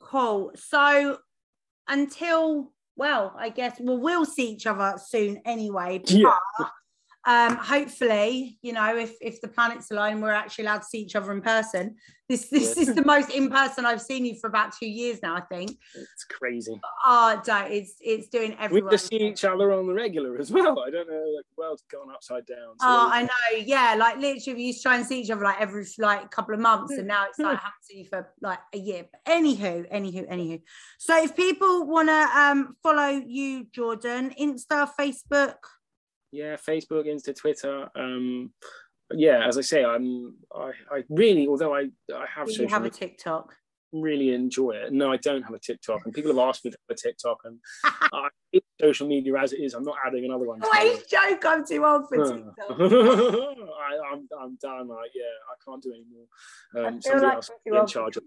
cool. 0.00 0.52
So 0.54 1.18
until 1.88 2.72
well, 2.96 3.34
I 3.38 3.50
guess 3.50 3.76
well 3.80 3.98
we'll 3.98 4.26
see 4.26 4.50
each 4.50 4.66
other 4.66 4.98
soon 5.04 5.40
anyway. 5.44 5.98
But, 5.98 6.10
yeah. 6.10 6.36
Um, 7.26 7.56
hopefully, 7.56 8.56
you 8.62 8.72
know, 8.72 8.96
if 8.96 9.12
if 9.20 9.40
the 9.40 9.48
planets 9.48 9.90
align, 9.90 10.20
we're 10.20 10.30
actually 10.30 10.66
allowed 10.66 10.82
to 10.82 10.84
see 10.84 11.00
each 11.00 11.16
other 11.16 11.32
in 11.32 11.42
person. 11.42 11.96
This 12.28 12.48
this 12.50 12.76
is 12.76 12.94
the 12.94 13.04
most 13.04 13.30
in 13.30 13.50
person 13.50 13.84
I've 13.84 14.00
seen 14.00 14.24
you 14.24 14.36
for 14.36 14.46
about 14.46 14.72
two 14.78 14.86
years 14.86 15.18
now. 15.24 15.34
I 15.34 15.40
think 15.40 15.76
it's 15.96 16.24
crazy. 16.24 16.80
Oh, 17.04 17.42
don't 17.44 17.72
it's 17.72 17.96
it's 18.00 18.28
doing 18.28 18.56
everyone. 18.60 18.90
We 18.90 18.94
just 18.94 19.08
see 19.08 19.16
each 19.16 19.44
other 19.44 19.72
on 19.72 19.88
the 19.88 19.92
regular 19.92 20.38
as 20.38 20.52
well. 20.52 20.78
I 20.78 20.90
don't 20.90 21.08
know, 21.08 21.32
like 21.34 21.44
the 21.46 21.58
world's 21.58 21.82
gone 21.90 22.12
upside 22.14 22.46
down. 22.46 22.78
So 22.78 22.86
oh, 22.86 23.08
I 23.12 23.22
know. 23.22 23.58
Yeah, 23.58 23.96
like 23.98 24.18
literally, 24.18 24.54
we 24.54 24.62
used 24.66 24.78
to 24.78 24.82
try 24.84 24.96
and 24.96 25.04
see 25.04 25.20
each 25.20 25.30
other 25.30 25.42
like 25.42 25.60
every 25.60 25.84
like 25.98 26.30
couple 26.30 26.54
of 26.54 26.60
months, 26.60 26.92
and 26.92 27.08
now 27.08 27.26
it's 27.26 27.40
like 27.40 27.58
I 27.58 27.60
haven't 27.60 27.82
seen 27.82 27.98
you 27.98 28.04
for 28.04 28.32
like 28.40 28.60
a 28.72 28.78
year. 28.78 29.04
But 29.10 29.24
anywho, 29.24 29.92
anywho, 29.92 30.30
anywho. 30.30 30.62
So 30.98 31.20
if 31.24 31.34
people 31.34 31.88
want 31.88 32.08
to 32.08 32.38
um 32.38 32.76
follow 32.84 33.20
you, 33.26 33.64
Jordan, 33.72 34.32
Insta, 34.40 34.88
Facebook 34.96 35.56
yeah, 36.36 36.56
Facebook, 36.56 37.06
Insta, 37.06 37.34
Twitter. 37.34 37.88
Um, 37.94 38.50
yeah, 39.14 39.46
as 39.46 39.56
I 39.56 39.62
say, 39.62 39.84
I'm 39.84 40.34
I, 40.54 40.72
I 40.90 41.04
really, 41.08 41.46
although 41.46 41.74
I 41.74 41.88
I 42.14 42.26
have 42.34 42.50
you 42.50 42.68
have 42.68 42.84
a 42.84 42.90
TikTok. 42.90 43.54
Really 43.92 44.34
enjoy 44.34 44.72
it. 44.72 44.92
No, 44.92 45.12
I 45.12 45.16
don't 45.16 45.42
have 45.42 45.54
a 45.54 45.58
TikTok, 45.58 46.02
and 46.04 46.12
people 46.12 46.32
have 46.32 46.48
asked 46.48 46.64
me 46.64 46.72
to 46.72 46.78
have 46.88 46.96
a 46.96 47.00
TikTok, 47.00 47.38
and 47.44 47.58
I 48.12 48.28
social 48.80 49.06
media 49.06 49.34
as 49.38 49.52
it 49.52 49.60
is. 49.60 49.74
I'm 49.74 49.84
not 49.84 49.94
adding 50.06 50.24
another 50.24 50.44
one. 50.44 50.60
Wait, 50.72 51.08
joke! 51.08 51.44
I'm 51.46 51.64
too 51.64 51.84
old 51.84 52.08
for 52.08 52.16
TikTok. 52.16 52.54
I, 52.70 52.82
am 52.82 54.02
I'm, 54.12 54.28
I'm 54.38 54.58
done. 54.60 54.88
Like, 54.88 55.12
yeah, 55.14 55.24
I 55.50 55.54
can't 55.64 55.82
do 55.82 55.92
anymore. 55.92 56.88
Um, 56.88 57.00
somebody 57.00 57.26
like 57.26 57.34
else 57.36 57.50
in 57.64 57.86
charge 57.86 58.16
of 58.16 58.24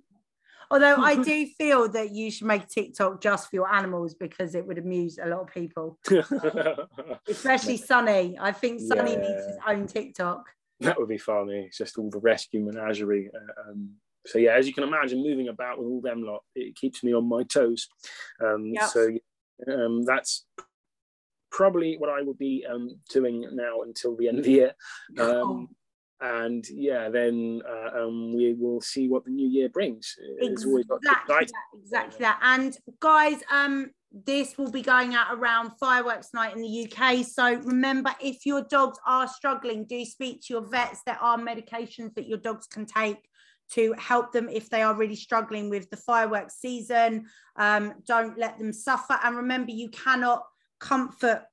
Although 0.72 0.98
I 0.98 1.16
do 1.24 1.46
feel 1.58 1.90
that 1.90 2.12
you 2.12 2.32
should 2.32 2.48
make 2.48 2.68
TikTok 2.68 3.22
just 3.22 3.50
for 3.50 3.56
your 3.56 3.74
animals 3.74 4.14
because 4.14 4.56
it 4.56 4.66
would 4.66 4.78
amuse 4.78 5.18
a 5.22 5.28
lot 5.28 5.42
of 5.42 5.48
people, 5.48 5.98
especially 7.28 7.78
Sunny. 7.78 8.38
I 8.40 8.52
think 8.52 8.80
Sunny 8.80 9.14
yeah. 9.14 9.20
needs 9.20 9.46
his 9.46 9.58
own 9.68 9.88
TikTok. 9.88 10.46
That 10.82 10.98
would 11.00 11.10
be 11.10 11.18
funny. 11.18 11.66
It's 11.68 11.78
just 11.78 11.98
all 11.98 12.10
the 12.10 12.20
rescue 12.20 12.62
menagerie. 12.62 13.30
Uh, 13.34 13.70
um, 13.70 13.90
so 14.26 14.38
yeah, 14.38 14.54
as 14.54 14.68
you 14.68 14.74
can 14.74 14.84
imagine, 14.84 15.24
moving 15.24 15.48
about 15.48 15.80
with 15.80 15.88
all 15.88 16.02
them 16.02 16.24
lot, 16.24 16.44
it 16.56 16.76
keeps 16.76 17.04
me 17.04 17.14
on 17.14 17.28
my 17.28 17.44
toes. 17.44 17.88
Um, 18.42 18.72
yep. 18.74 18.90
So 18.90 19.10
um, 19.68 20.04
that's 20.04 20.46
probably 21.52 21.98
what 21.98 22.10
I 22.10 22.22
will 22.22 22.36
be 22.36 22.66
um, 22.70 23.00
doing 23.10 23.46
now 23.54 23.82
until 23.82 24.16
the 24.16 24.28
end 24.28 24.40
of 24.40 24.46
the 24.46 24.52
year. 24.52 24.74
Um, 25.20 25.70
and 26.22 26.68
yeah, 26.70 27.10
then 27.10 27.62
uh, 27.68 28.04
um, 28.04 28.34
we 28.36 28.54
will 28.54 28.82
see 28.82 29.08
what 29.08 29.24
the 29.24 29.32
new 29.32 29.48
year 29.48 29.70
brings. 29.70 30.16
exactly, 30.98 31.36
that, 31.46 31.80
exactly 31.82 32.20
that. 32.20 32.40
And 32.42 32.78
guys, 33.00 33.42
um, 33.52 33.92
this 34.12 34.58
will 34.58 34.72
be 34.72 34.82
going 34.82 35.16
out 35.16 35.28
around 35.32 35.72
fireworks 35.80 36.34
night 36.34 36.56
in 36.56 36.62
the 36.62 36.92
UK. 36.92 37.26
So 37.26 37.56
remember, 37.56 38.14
if 38.22 38.46
your 38.46 38.64
dogs 38.64 39.00
are 39.06 39.28
struggling, 39.28 39.86
do 39.86 40.04
speak 40.04 40.42
to 40.44 40.54
your 40.54 40.68
vets. 40.68 41.02
There 41.06 41.22
are 41.22 41.38
medications 41.38 42.16
that 42.16 42.28
your 42.28 42.40
dogs 42.40 42.68
can 42.68 42.86
take 42.86 43.30
to 43.72 43.94
help 44.00 44.32
them 44.32 44.50
if 44.50 44.70
they 44.70 44.82
are 44.82 44.96
really 44.96 45.16
struggling 45.16 45.70
with 45.70 45.90
the 45.92 45.98
fireworks 45.98 46.56
season. 46.60 47.28
Um, 47.56 47.94
don't 48.08 48.38
let 48.38 48.58
them 48.58 48.74
suffer. 48.74 49.18
And 49.24 49.38
remember, 49.38 49.72
you 49.72 49.90
cannot 49.90 50.44
comfort 50.80 51.44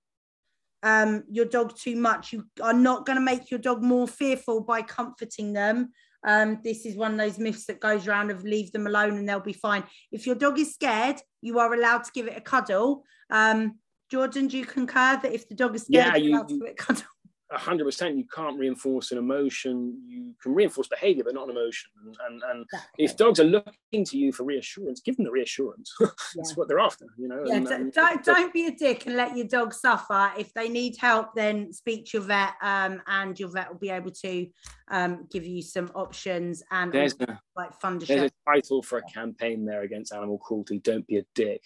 um, 0.82 1.24
your 1.31 1.47
dog 1.47 1.77
too 1.77 1.97
much. 1.97 2.32
You 2.32 2.44
are 2.62 2.73
not 2.73 3.07
going 3.07 3.16
to 3.16 3.24
make 3.24 3.51
your 3.51 3.61
dog 3.61 3.82
more 3.82 4.07
fearful 4.07 4.61
by 4.61 4.82
comforting 4.82 5.53
them. 5.53 5.90
Um, 6.27 6.61
this 6.65 6.85
is 6.86 6.97
one 6.97 7.12
of 7.12 7.19
those 7.19 7.39
myths 7.39 7.66
that 7.66 7.81
goes 7.81 8.09
around 8.09 8.31
of 8.31 8.43
leave 8.43 8.73
them 8.73 8.86
alone 8.86 9.16
and 9.16 9.28
they'll 9.28 9.40
be 9.40 9.53
fine. 9.53 9.85
If 10.11 10.27
your 10.27 10.35
dog 10.35 10.59
is 10.59 10.74
scared, 10.74 11.16
you 11.40 11.59
are 11.59 11.73
allowed 11.73 12.05
to 12.05 12.12
give 12.12 12.27
it 12.27 12.36
a 12.36 12.40
cuddle. 12.40 13.05
Um, 13.31 13.78
Jordan, 14.11 14.48
do 14.48 14.59
you 14.59 14.66
concur 14.66 15.19
that 15.23 15.32
if 15.32 15.48
the 15.48 15.55
dog 15.55 15.77
is 15.77 15.82
scared, 15.82 16.15
yeah, 16.15 16.16
you, 16.16 16.31
you, 16.31 16.44
give 16.48 16.69
it 16.69 16.73
a 16.73 16.74
cuddle? 16.74 17.03
100% 17.52 18.16
you 18.16 18.24
can't 18.24 18.59
reinforce 18.59 19.12
an 19.12 19.18
emotion. 19.18 20.01
You 20.09 20.35
can 20.43 20.55
reinforce 20.55 20.89
behavior 20.89 21.23
but 21.24 21.35
not 21.35 21.44
an 21.44 21.51
emotion. 21.51 21.90
And 22.27 22.43
and 22.43 22.62
exactly. 22.64 23.05
if 23.05 23.16
dogs 23.16 23.40
are 23.40 23.44
looking 23.44 24.05
to 24.05 24.18
you 24.18 24.32
for 24.32 24.43
reassurance 24.43 25.01
give 25.01 25.16
them 25.16 25.24
the 25.24 25.31
reassurance. 25.31 25.94
Yeah. 26.35 26.43
that's 26.43 26.56
what 26.56 26.66
they're 26.66 26.81
after 26.81 27.06
you 27.16 27.28
know 27.28 27.44
yeah, 27.47 27.56
and, 27.56 27.68
and 27.68 27.93
don't, 27.93 28.24
don't 28.24 28.52
be 28.52 28.66
a 28.66 28.70
dick 28.70 29.06
and 29.06 29.16
let 29.16 29.36
your 29.36 29.47
dog 29.47 29.73
suffer. 29.73 30.32
If 30.36 30.52
they 30.55 30.68
need 30.68 30.97
help 30.97 31.35
then 31.35 31.73
speak 31.73 32.06
to 32.06 32.18
your 32.18 32.27
vet 32.27 32.55
um, 32.62 33.01
and 33.06 33.39
your 33.39 33.48
vet 33.48 33.70
will 33.70 33.78
be 33.78 33.90
able 33.90 34.10
to 34.10 34.47
um, 34.89 35.27
give 35.31 35.44
you 35.44 35.62
some 35.62 35.90
options 35.94 36.62
and 36.70 36.93
there's 36.93 37.14
a, 37.20 37.39
like 37.56 37.78
fund 37.81 38.02
there's 38.02 38.31
a 38.31 38.51
title 38.51 38.82
for 38.82 38.98
a 38.98 39.02
campaign 39.02 39.64
there 39.64 39.82
against 39.82 40.12
animal 40.12 40.39
cruelty. 40.39 40.78
Don't 40.78 41.06
be 41.06 41.18
a 41.18 41.24
dick. 41.35 41.62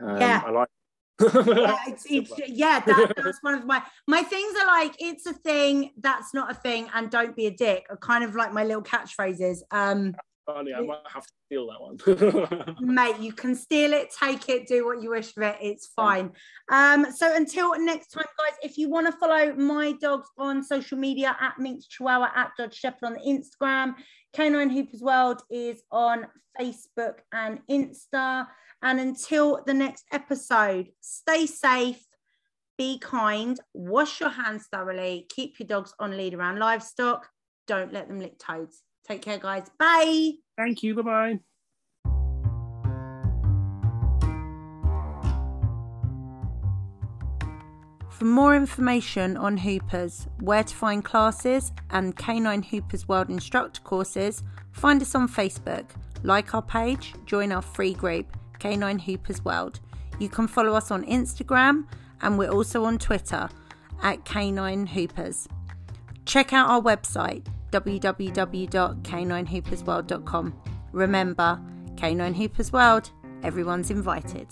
Um, 0.00 0.20
yeah. 0.20 0.42
i 0.46 0.50
like 0.50 0.68
yeah, 1.20 1.76
it's, 1.86 2.06
it's, 2.08 2.32
yeah 2.46 2.80
that, 2.80 3.12
that's 3.16 3.38
one 3.42 3.54
of 3.54 3.64
my 3.66 3.82
my 4.06 4.22
things 4.22 4.54
are 4.60 4.66
like 4.66 4.94
it's 4.98 5.26
a 5.26 5.32
thing 5.32 5.90
that's 5.98 6.34
not 6.34 6.50
a 6.50 6.54
thing 6.54 6.88
and 6.94 7.10
don't 7.10 7.36
be 7.36 7.46
a 7.46 7.50
dick 7.50 7.86
are 7.90 7.96
kind 7.96 8.24
of 8.24 8.34
like 8.34 8.52
my 8.52 8.64
little 8.64 8.82
catchphrases 8.82 9.58
um 9.70 10.14
funny 10.44 10.74
i 10.74 10.80
might 10.80 10.98
have 11.06 11.24
to 11.24 11.32
steal 11.46 11.68
that 11.68 11.80
one. 11.80 12.76
Mate 12.80 13.18
you 13.20 13.32
can 13.32 13.54
steal 13.54 13.92
it 13.92 14.12
take 14.18 14.48
it 14.48 14.66
do 14.66 14.84
what 14.84 15.02
you 15.02 15.10
wish 15.10 15.32
with 15.36 15.54
it 15.54 15.56
it's 15.60 15.86
fine. 15.94 16.32
Um 16.70 17.06
so 17.14 17.34
until 17.34 17.78
next 17.78 18.08
time 18.08 18.24
guys 18.38 18.58
if 18.62 18.76
you 18.76 18.90
want 18.90 19.06
to 19.06 19.12
follow 19.12 19.54
my 19.54 19.92
dogs 19.92 20.28
on 20.36 20.62
social 20.62 20.98
media 20.98 21.36
at 21.40 21.58
minx 21.58 21.86
chihuahua 21.86 22.30
at 22.34 22.50
dodge 22.58 22.74
shepherd 22.74 23.04
on 23.04 23.14
the 23.14 23.20
instagram 23.20 23.94
canine 24.32 24.70
hoopers 24.70 25.00
world 25.00 25.42
is 25.50 25.82
on 25.90 26.26
facebook 26.60 27.18
and 27.32 27.60
insta 27.70 28.46
and 28.84 29.00
until 29.00 29.62
the 29.66 29.72
next 29.72 30.04
episode, 30.12 30.88
stay 31.00 31.46
safe, 31.46 32.04
be 32.76 32.98
kind, 32.98 33.58
wash 33.72 34.20
your 34.20 34.28
hands 34.28 34.66
thoroughly, 34.70 35.26
keep 35.34 35.58
your 35.58 35.66
dogs 35.66 35.94
on 35.98 36.16
lead 36.16 36.34
around 36.34 36.58
livestock, 36.58 37.26
don't 37.66 37.94
let 37.94 38.08
them 38.08 38.20
lick 38.20 38.38
toads. 38.38 38.82
Take 39.08 39.22
care, 39.22 39.38
guys. 39.38 39.70
Bye. 39.78 40.32
Thank 40.58 40.82
you. 40.82 40.94
Bye 40.94 41.02
bye. 41.02 41.40
For 48.10 48.26
more 48.26 48.54
information 48.54 49.36
on 49.38 49.56
Hoopers, 49.56 50.28
where 50.40 50.62
to 50.62 50.74
find 50.74 51.04
classes, 51.04 51.72
and 51.90 52.16
Canine 52.16 52.62
Hoopers 52.62 53.08
World 53.08 53.28
Instructor 53.30 53.80
courses, 53.82 54.42
find 54.72 55.00
us 55.02 55.14
on 55.14 55.26
Facebook, 55.26 55.86
like 56.22 56.54
our 56.54 56.62
page, 56.62 57.14
join 57.26 57.50
our 57.50 57.62
free 57.62 57.94
group 57.94 58.26
Canine 58.64 58.98
Hoopers 58.98 59.44
World. 59.44 59.78
You 60.18 60.28
can 60.30 60.48
follow 60.48 60.72
us 60.72 60.90
on 60.90 61.04
Instagram 61.04 61.86
and 62.22 62.38
we're 62.38 62.48
also 62.48 62.84
on 62.84 62.96
Twitter 62.96 63.50
at 64.02 64.24
Canine 64.24 64.86
Hoopers. 64.86 65.46
Check 66.24 66.54
out 66.54 66.70
our 66.70 66.80
website 66.80 67.44
www.caninehoopersworld.com. 67.72 70.54
Remember, 70.92 71.60
Canine 71.98 72.32
Hoopers 72.32 72.72
World, 72.72 73.10
everyone's 73.42 73.90
invited. 73.90 74.46